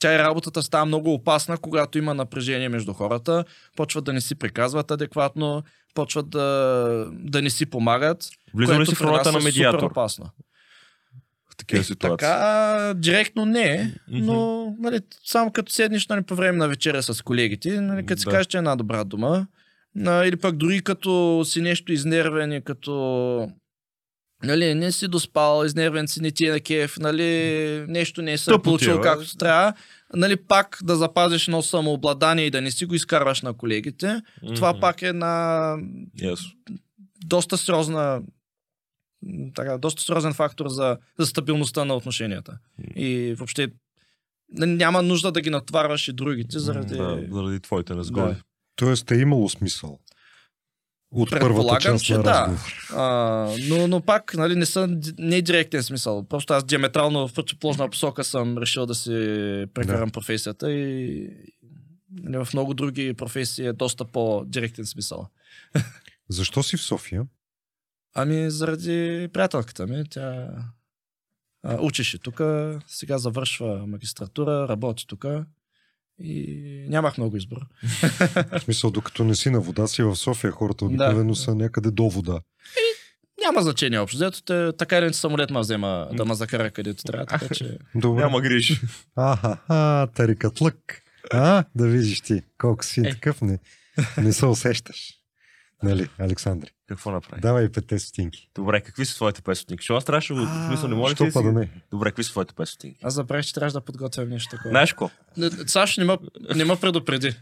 тя 0.00 0.14
и 0.14 0.18
работата 0.18 0.62
става 0.62 0.84
много 0.86 1.14
опасна, 1.14 1.58
когато 1.58 1.98
има 1.98 2.14
напрежение 2.14 2.68
между 2.68 2.92
хората, 2.92 3.44
почват 3.76 4.04
да 4.04 4.12
не 4.12 4.20
си 4.20 4.34
приказват 4.34 4.90
адекватно, 4.90 5.62
почват 5.94 6.30
да, 6.30 7.08
да 7.12 7.42
не 7.42 7.50
си 7.50 7.66
помагат. 7.66 8.28
Влизам 8.54 8.80
ли 8.80 8.86
си 8.86 8.94
в 8.94 9.00
ролята 9.00 9.28
е 9.28 9.32
на 9.32 9.40
Супер 9.40 9.44
медиатор 9.44 9.82
опасно. 9.82 10.30
Такива 11.56 11.84
ситуации? 11.84 12.28
Така, 12.28 12.94
директно 12.96 13.44
не, 13.44 13.94
но 14.08 14.74
нали, 14.78 15.00
само 15.24 15.52
като 15.52 15.72
седнеш 15.72 16.08
нали, 16.08 16.22
по 16.22 16.34
време 16.34 16.58
на 16.58 16.68
вечеря 16.68 17.02
с 17.02 17.22
колегите, 17.22 17.80
нали, 17.80 18.06
като 18.06 18.20
си 18.20 18.24
Да. 18.24 18.30
кажеш, 18.30 18.46
че 18.46 18.56
е 18.56 18.58
една 18.58 18.76
добра 18.76 19.04
дума 19.04 19.46
А, 20.06 20.24
или 20.24 20.36
пък 20.36 20.56
дори 20.56 20.80
като 20.80 21.42
си 21.46 21.60
нещо 21.60 21.92
изнервен 21.92 22.62
като 22.62 23.50
Нали, 24.44 24.74
не 24.74 24.92
си 24.92 25.08
доспал, 25.08 25.64
изнервен 25.64 26.08
си, 26.08 26.22
не 26.22 26.30
ти 26.30 26.46
е 26.46 26.52
на 26.52 26.60
кеф, 26.60 26.98
нали, 26.98 27.84
нещо 27.88 28.22
не 28.22 28.32
е 28.32 28.38
Тъпо 28.38 28.78
ти 28.78 28.90
е, 28.90 29.00
както 29.02 29.36
трябва, 29.36 29.72
нали, 30.14 30.36
пак 30.36 30.78
да 30.82 30.96
запазиш 30.96 31.48
едно 31.48 31.62
самообладание 31.62 32.46
и 32.46 32.50
да 32.50 32.60
не 32.60 32.70
си 32.70 32.86
го 32.86 32.94
изкарваш 32.94 33.42
на 33.42 33.52
колегите, 33.52 34.22
това 34.54 34.80
пак 34.80 35.02
е 35.02 35.12
на 35.12 35.74
Yes. 36.18 36.38
доста 37.24 37.58
сериозна 37.58 38.20
така, 39.54 39.78
доста 39.78 40.02
сериозен 40.02 40.34
фактор 40.34 40.68
за, 40.68 40.98
за 41.18 41.26
стабилността 41.26 41.84
на 41.84 41.94
отношенията. 41.94 42.58
И 42.96 43.34
въобще 43.38 43.68
няма 44.52 45.02
нужда 45.02 45.32
да 45.32 45.40
ги 45.40 45.50
натварваш 45.50 46.08
и 46.08 46.12
другите 46.12 46.58
заради... 46.58 46.96
Да, 46.96 47.26
заради 47.30 47.60
твоите 47.60 47.94
незгоди. 47.94 48.34
Да. 48.34 48.40
Тоест 48.76 49.10
е 49.10 49.14
имало 49.14 49.48
смисъл. 49.48 49.98
От 51.10 51.30
първата 51.30 51.78
част 51.80 52.04
че 52.04 52.14
на 52.14 52.22
да. 52.22 52.58
А, 52.94 53.50
но, 53.68 53.88
но 53.88 54.00
пак, 54.00 54.34
нали, 54.34 54.54
не 54.54 54.66
са 54.66 54.98
не 55.18 55.36
е 55.36 55.42
директен 55.42 55.82
смисъл. 55.82 56.24
Просто 56.28 56.52
аз 56.52 56.64
диаметрално 56.64 57.28
в 57.28 57.34
противоположна 57.34 57.90
посока 57.90 58.24
съм 58.24 58.58
решил 58.58 58.86
да 58.86 58.94
си 58.94 59.10
прекарам 59.74 60.10
професията 60.10 60.72
и 60.72 61.30
нали, 62.12 62.44
в 62.44 62.48
много 62.52 62.74
други 62.74 63.14
професии 63.14 63.66
е 63.66 63.72
доста 63.72 64.04
по-директен 64.04 64.86
смисъл. 64.86 65.28
Защо 66.28 66.62
си 66.62 66.76
в 66.76 66.82
София? 66.82 67.26
Ами 68.18 68.50
заради 68.50 69.28
приятелката 69.32 69.86
ми, 69.86 70.04
тя 70.10 70.48
а, 71.62 71.76
учеше 71.80 72.18
тук, 72.18 72.40
сега 72.86 73.18
завършва 73.18 73.86
магистратура, 73.86 74.68
работи 74.68 75.06
тук 75.06 75.24
и 76.18 76.86
нямах 76.88 77.18
много 77.18 77.36
избор. 77.36 77.58
В 78.52 78.60
смисъл, 78.60 78.90
докато 78.90 79.24
не 79.24 79.34
си 79.34 79.50
на 79.50 79.60
вода, 79.60 79.86
си 79.86 80.02
в 80.02 80.16
София. 80.16 80.50
Хората 80.50 80.84
обикновено 80.84 81.32
Да. 81.32 81.36
са 81.36 81.54
някъде 81.54 81.90
до 81.90 82.08
вода. 82.10 82.40
Няма 83.44 83.62
значение 83.62 83.98
общо. 83.98 84.16
Взето, 84.16 84.42
те, 84.42 84.72
така 84.78 84.96
или 84.98 85.04
иначе 85.04 85.18
самолет 85.18 85.50
ма 85.50 85.60
взема 85.60 86.08
да 86.12 86.24
ме 86.24 86.34
закара 86.34 86.70
където 86.70 87.02
трябва, 87.04 87.26
така 87.26 87.54
че... 87.54 87.78
Добре. 87.94 88.22
Няма 88.22 88.40
грижи. 88.40 88.80
Аха, 89.16 89.58
а, 89.68 90.06
тарикат 90.06 90.60
лък. 90.60 91.02
А, 91.32 91.64
да 91.74 91.86
видиш 91.88 92.20
ти, 92.20 92.42
колко 92.58 92.84
си 92.84 93.00
Е. 93.00 93.10
такъв, 93.10 93.40
не, 93.40 93.58
не 94.18 94.32
се 94.32 94.46
усещаш. 94.46 95.15
Нали, 95.82 96.08
Александри? 96.18 96.70
Какво 96.88 97.10
направи? 97.10 97.40
Давай 97.40 97.68
петте 97.68 97.98
стотинки. 97.98 98.50
Добре, 98.54 98.80
какви 98.80 99.04
са 99.04 99.14
твоите 99.14 99.42
5 99.42 99.54
стотинки? 99.54 99.84
Що 99.84 99.96
аз 99.96 100.04
трябваше 100.04 100.34
да 100.34 100.40
го... 100.40 100.46
В 100.46 100.66
смисъл, 100.66 100.88
не 100.88 100.94
може 100.94 101.14
ли 101.24 101.30
да 101.30 101.52
не? 101.52 101.70
Добре, 101.90 102.10
какви 102.10 102.24
са 102.24 102.30
твоите 102.30 102.54
5 102.54 102.64
стотинки? 102.64 103.00
Аз 103.02 103.14
забравих, 103.14 103.46
че 103.46 103.54
трябваше 103.54 103.72
да 103.72 103.80
подготвям 103.80 104.28
нещо 104.28 104.50
такова. 104.50 104.70
Знаеш 104.70 104.92
какво? 104.92 105.10
Не, 105.36 105.50
Саш 105.50 105.96
не 105.96 106.04
ме, 106.04 106.18
не 106.54 106.64
ме 106.64 106.76
предупреди. 106.80 107.36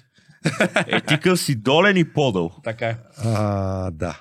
Е, 0.87 1.01
ти 1.01 1.21
къв 1.21 1.41
си 1.41 1.55
долен 1.55 1.97
и 1.97 2.13
подъл. 2.13 2.51
Така 2.65 2.87
е. 2.87 2.97
А, 3.19 3.91
да. 3.91 4.21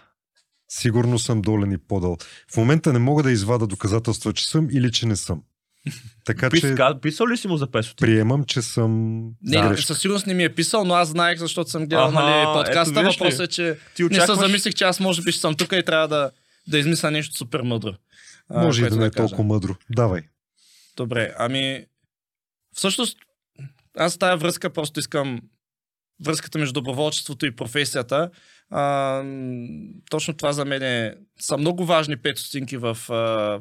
Сигурно 0.70 1.20
съм 1.20 1.42
долен 1.42 1.72
и 1.72 1.78
подъл. 1.78 2.18
В 2.52 2.58
момента 2.58 2.94
не 2.94 3.00
мога 3.00 3.24
да 3.24 3.32
извада 3.32 3.68
доказателства, 3.68 4.34
че 4.34 4.50
съм 4.50 4.68
или 4.72 4.92
че 4.92 5.06
не 5.06 5.16
съм. 5.16 5.42
Така 6.26 6.50
Пис, 6.50 6.62
че 6.62 6.76
писал 7.02 7.28
ли 7.28 7.38
си 7.38 7.48
му 7.48 7.58
за 7.58 7.68
5 7.68 7.82
стотинки? 7.82 7.96
приемам, 8.02 8.44
че 8.44 8.62
съм 8.62 9.22
Не, 9.42 9.58
грешка. 9.60 9.82
със 9.82 10.00
сигурност 10.00 10.28
не 10.28 10.34
ми 10.34 10.44
е 10.44 10.56
писал, 10.56 10.84
но 10.86 10.94
аз 10.94 11.10
знаех, 11.10 11.40
защото 11.40 11.70
съм 11.70 11.82
гледал 11.82 12.06
Аха, 12.06 12.14
нали, 12.14 12.58
подкаста. 12.58 13.04
Въпросът 13.04 13.40
е, 13.42 13.48
че 13.48 13.78
Ти 13.96 14.04
не 14.04 14.10
се 14.10 14.16
очакваш... 14.16 14.40
замислих, 14.40 14.74
че 14.74 14.84
аз 14.84 15.00
може 15.00 15.22
би 15.22 15.32
ще 15.32 15.42
съм 15.42 15.56
тук 15.56 15.72
и 15.72 15.84
трябва 15.84 16.08
да, 16.08 16.32
да 16.68 16.80
измисля 16.80 17.12
нещо 17.12 17.36
супер 17.38 17.62
мъдро. 17.62 17.94
а, 18.50 18.64
Може 18.64 18.86
и 18.86 18.90
да 18.90 18.96
не 18.96 19.06
е 19.06 19.12
кажа. 19.12 19.28
толкова 19.28 19.44
мъдро. 19.44 19.76
Давай. 19.90 20.22
Добре, 20.98 21.34
ами 21.38 21.86
всъщност 22.76 23.18
аз 23.98 24.16
в 24.16 24.20
тази 24.20 24.40
връзка 24.40 24.70
просто 24.70 25.00
искам 25.00 25.40
връзката 26.26 26.60
между 26.60 26.74
доброволчеството 26.74 27.46
и 27.46 27.56
професията. 27.56 28.30
А, 28.70 29.24
точно 30.10 30.34
това 30.34 30.54
за 30.54 30.66
мен 30.66 30.82
е, 30.82 31.16
са 31.40 31.58
много 31.58 31.86
важни 31.86 32.18
пет 32.18 32.38
стотинки 32.38 32.78
в, 32.78 32.98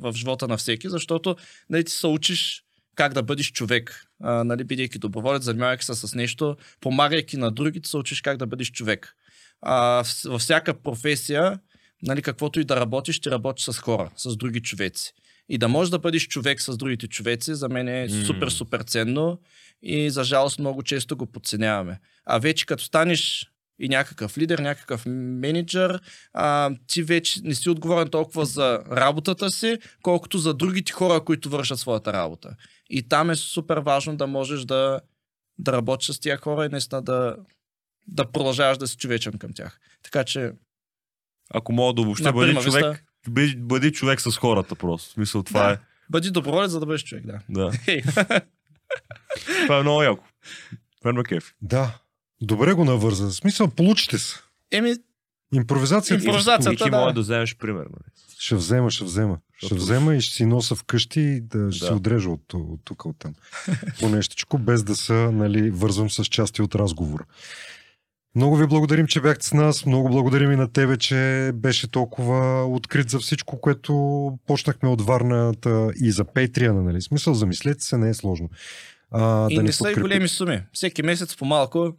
в 0.01 0.13
живота 0.15 0.49
на 0.49 0.57
всеки, 0.57 0.89
защото 0.89 1.37
нали, 1.71 1.85
ти 1.85 1.93
се 1.93 2.07
учиш 2.07 2.65
как 2.95 3.13
да 3.13 3.23
бъдеш 3.23 3.53
човек. 3.53 4.05
А, 4.23 4.45
нали, 4.45 4.65
бидейки 4.65 4.99
доброволец, 4.99 5.43
занимавайки 5.43 5.85
се 5.85 5.95
с 5.95 6.15
нещо, 6.15 6.57
помагайки 6.81 7.37
на 7.37 7.51
другите, 7.51 7.89
се 7.89 7.97
учиш 7.97 8.21
как 8.21 8.37
да 8.37 8.47
бъдеш 8.47 8.71
човек. 8.71 9.15
А, 9.63 10.05
във 10.25 10.41
всяка 10.41 10.83
професия, 10.83 11.59
нали, 12.03 12.23
каквото 12.23 12.61
и 12.61 12.65
да 12.65 12.77
работиш, 12.77 13.17
ще 13.17 13.31
работиш 13.31 13.65
с 13.65 13.79
хора, 13.79 14.11
с 14.17 14.37
други 14.37 14.61
човеци. 14.61 15.13
И 15.49 15.59
да 15.59 15.69
можеш 15.69 15.91
да 15.91 15.99
бъдеш 15.99 16.29
човек 16.29 16.63
с 16.63 16.77
другите 16.77 17.09
човеци, 17.09 17.55
за 17.55 17.69
мен 17.69 17.89
е 17.89 18.09
супер, 18.09 18.49
супер 18.49 18.81
ценно 18.81 19.41
и 19.83 20.11
за 20.11 20.25
жалост 20.25 20.59
много 20.59 20.83
често 20.83 21.17
го 21.17 21.27
подценяваме. 21.27 22.01
А 22.25 22.39
вече 22.39 22.67
като 22.67 22.85
станеш 22.85 23.53
и 23.81 23.89
някакъв 23.89 24.39
лидер, 24.39 24.59
някакъв 24.59 25.03
менеджер, 25.07 26.01
а, 26.33 26.71
ти 26.87 27.03
вече 27.03 27.41
не 27.45 27.55
си 27.55 27.71
отговорен 27.71 28.09
толкова 28.09 28.45
за 28.45 28.83
работата 28.91 29.51
си, 29.51 29.79
колкото 30.03 30.39
за 30.39 30.55
другите 30.55 30.93
хора, 30.93 31.25
които 31.25 31.51
вършат 31.51 31.79
своята 31.79 32.13
работа. 32.13 32.57
И 32.91 33.09
там 33.09 33.31
е 33.31 33.37
супер 33.37 33.77
важно 33.79 34.17
да 34.17 34.27
можеш 34.27 34.65
да, 34.65 35.01
да 35.59 35.73
работиш 35.73 36.17
с 36.17 36.21
тия 36.21 36.37
хора 36.37 36.67
и 36.67 36.69
наистина 36.69 37.03
да, 37.03 37.37
да 38.09 38.33
продължаваш 38.33 38.79
да 38.79 38.87
си 38.89 38.97
човечен 38.97 39.39
към 39.39 39.53
тях. 39.53 39.81
Така 40.03 40.25
че, 40.25 40.53
Ако 41.55 41.73
мога 41.73 41.95
да 41.95 42.03
обобщя, 42.03 42.33
прима 42.33 42.63
човек, 42.63 43.05
бъди, 43.29 43.57
бъди 43.57 43.93
човек 43.93 44.21
с 44.21 44.37
хората 44.37 44.75
просто. 44.75 45.09
В 45.11 45.13
смисъл, 45.13 45.43
това 45.43 45.63
Да. 45.63 45.73
е. 45.73 45.77
бъди 46.11 46.31
доброволец, 46.31 46.71
за 46.71 46.81
да 46.81 46.87
бъдеш 46.87 47.05
човек, 47.05 47.25
да. 47.27 47.39
Да. 47.49 47.71
Това 49.63 49.79
е 49.79 49.83
много 49.83 50.03
яко. 50.03 50.25
Мен 51.05 51.15
ме 51.15 51.25
кефи. 51.25 51.53
Да. 51.63 51.99
Добре 52.41 52.73
го 52.73 52.85
навърза. 52.85 53.27
В 53.27 53.33
смисъл, 53.35 53.69
получите 53.69 54.19
се. 54.19 54.37
Еми, 54.71 54.95
Импровизацията. 55.55 56.25
Импровизацията, 56.25 56.75
И 56.75 56.77
ти 56.77 56.91
да. 56.91 56.97
може 56.99 57.15
да 57.15 57.21
вземеш 57.21 57.57
пример. 57.57 57.83
Нали? 57.83 58.13
Ще 58.39 58.55
взема, 58.55 58.91
ще 58.91 59.05
взема. 59.05 59.39
Ще 59.57 59.75
взема 59.75 60.15
и 60.15 60.21
ще 60.21 60.35
си 60.35 60.47
носа 60.47 60.75
вкъщи 60.75 61.21
и 61.21 61.41
да, 61.41 61.73
ще 61.73 61.85
Да. 61.85 61.87
се 61.87 61.93
отрежа 61.93 62.31
от, 62.31 62.55
от 62.55 62.81
тук, 62.85 63.05
от 63.05 63.19
там. 63.19 63.35
По 64.01 64.09
нещичко, 64.09 64.59
без 64.59 64.83
да 64.83 64.97
се 64.97 65.13
нали, 65.13 65.71
вързвам 65.71 66.11
с 66.11 66.25
части 66.25 66.63
от 66.63 66.75
разговора. 66.75 67.25
Много 68.35 68.57
ви 68.57 68.67
благодарим, 68.67 69.07
че 69.07 69.21
бяхте 69.21 69.47
с 69.47 69.53
нас. 69.53 69.87
Много 69.87 70.09
благодарим 70.09 70.53
и 70.53 70.57
на 70.57 70.73
тебе, 70.73 70.97
че 70.97 71.51
беше 71.55 71.91
толкова 71.91 72.65
открит 72.67 73.11
за 73.11 73.19
всичко, 73.19 73.61
което 73.61 73.93
почнахме 74.47 74.89
от 74.89 75.03
Варната 75.03 75.91
и 76.01 76.11
за 76.11 76.25
Патреона. 76.25 76.83
Нали? 76.83 77.03
Смисъл, 77.03 77.35
замислете 77.35 77.85
се, 77.85 77.99
не 77.99 78.09
е 78.09 78.15
сложно. 78.15 78.49
А, 79.11 79.47
и 79.51 79.57
да 79.57 79.63
не 79.63 79.73
са 79.73 79.91
и 79.91 79.95
големи 79.95 80.29
суми. 80.29 80.63
Всеки 80.73 81.03
месец 81.03 81.37
по 81.37 81.45
малко. 81.45 81.93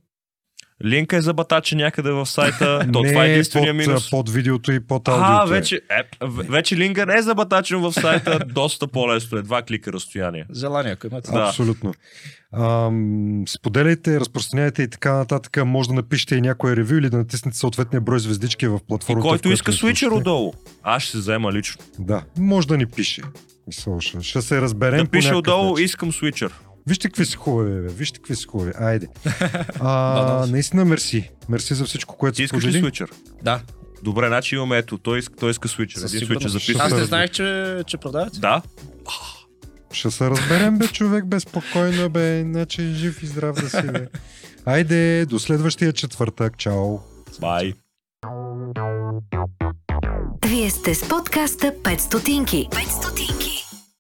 Линка 0.86 1.18
е 1.18 1.22
забатачен 1.22 1.78
някъде 1.78 2.12
в 2.12 2.26
сайта. 2.26 2.88
То 2.94 3.02
не 3.02 3.10
това 3.10 3.26
е 3.26 3.32
единствения 3.32 3.74
под, 3.74 3.78
минус. 3.88 4.10
под 4.10 4.30
видеото 4.30 4.72
и 4.72 4.80
под 4.80 5.08
аудиото. 5.08 5.32
А, 5.32 5.44
е. 5.44 5.50
вече, 5.50 5.76
е, 5.76 6.04
вече 6.50 6.78
линка 6.78 7.06
не 7.06 7.16
е 7.18 7.22
забатачен 7.22 7.80
в 7.80 7.94
сайта. 7.94 8.40
Доста 8.46 8.88
по-лесно 8.88 9.38
е. 9.38 9.42
Два 9.42 9.62
клика 9.62 9.94
разстояние. 9.94 10.46
Желание, 10.56 10.92
ако 10.92 11.08
имате. 11.08 11.32
Да. 11.32 11.40
Абсолютно. 11.40 11.94
Ам, 12.58 13.44
споделяйте, 13.48 14.20
разпространяйте 14.20 14.84
и 14.84 14.88
така 14.88 15.14
нататък. 15.14 15.66
Може 15.66 15.90
да 15.90 15.96
напишете 15.96 16.36
и 16.36 16.42
някое 16.42 16.76
ревю 16.76 16.96
или 16.96 17.10
да 17.10 17.18
натиснете 17.18 17.58
съответния 17.58 18.02
брой 18.02 18.20
звездички 18.20 18.68
в 18.68 18.80
И 18.84 18.88
платформата. 18.88 19.04
който 19.30 19.40
в 19.40 19.42
която 19.42 19.54
иска 19.54 19.74
слушате. 19.74 20.06
отдолу. 20.16 20.54
Аз 20.84 21.04
ще 21.04 21.12
се 21.12 21.18
взема 21.18 21.52
лично. 21.54 21.82
Да, 22.00 22.24
може 22.38 22.68
да 22.68 22.78
ни 22.78 22.86
пише. 22.86 23.22
Мисъл, 23.68 24.00
ще, 24.00 24.22
ще 24.22 24.42
се 24.42 24.62
разберем. 24.62 25.04
Да 25.06 25.12
пише 25.12 25.36
отдолу, 25.36 25.70
начин. 25.70 25.86
искам 25.86 26.12
свичер. 26.12 26.52
Вижте 26.88 27.08
какви 27.08 27.26
са 27.26 27.38
хубави, 27.38 27.82
бе. 27.82 27.88
Вижте 27.88 28.20
какви 28.20 28.36
са 28.36 28.48
хубави. 28.48 28.72
Айде. 28.80 29.08
А, 29.80 30.46
наистина 30.50 30.86
мерси. 30.86 31.30
Мерси 31.50 31.74
за 31.74 31.86
всичко, 31.86 32.18
което 32.18 32.36
Ти 32.36 32.38
си 32.38 32.44
искаш 32.44 32.66
ли 32.66 32.74
свичер? 32.74 33.10
Да. 33.44 33.62
Добре, 34.04 34.28
значи 34.28 34.56
имаме 34.56 34.78
ето. 34.78 34.98
Той 34.98 35.20
иска, 35.20 35.36
той 35.36 35.52
иска 35.52 35.68
свичер. 35.68 36.00
Със 36.00 36.14
Един 36.14 36.28
сигурност. 36.28 36.54
записва. 36.54 36.84
Аз 36.84 36.94
не 36.94 37.04
знаех, 37.04 37.32
че, 37.32 37.78
че 37.88 37.98
продавате. 37.98 38.40
Да, 38.40 38.62
Ще 39.92 40.12
се 40.12 40.30
разберем, 40.30 40.78
бе, 40.78 40.88
човек, 40.88 41.26
бе, 41.26 41.40
спокойно, 41.40 42.10
бе. 42.10 42.40
Иначе 42.40 42.94
жив 42.94 43.24
и 43.24 43.28
здрав 43.28 43.56
да 43.56 43.70
си, 43.70 43.88
бе. 43.88 44.08
Айде, 44.66 45.26
до 45.26 45.40
следващия 45.40 45.94
четвъртък. 45.94 46.58
Чао. 46.58 47.00
бай. 47.42 47.74
Вие 50.46 50.70
сте 50.70 50.96
с 50.96 51.10
подкаста 51.10 51.74
5 51.84 51.98
стотинки. 51.98 52.68
5 52.72 52.90
стотинки. 52.90 53.53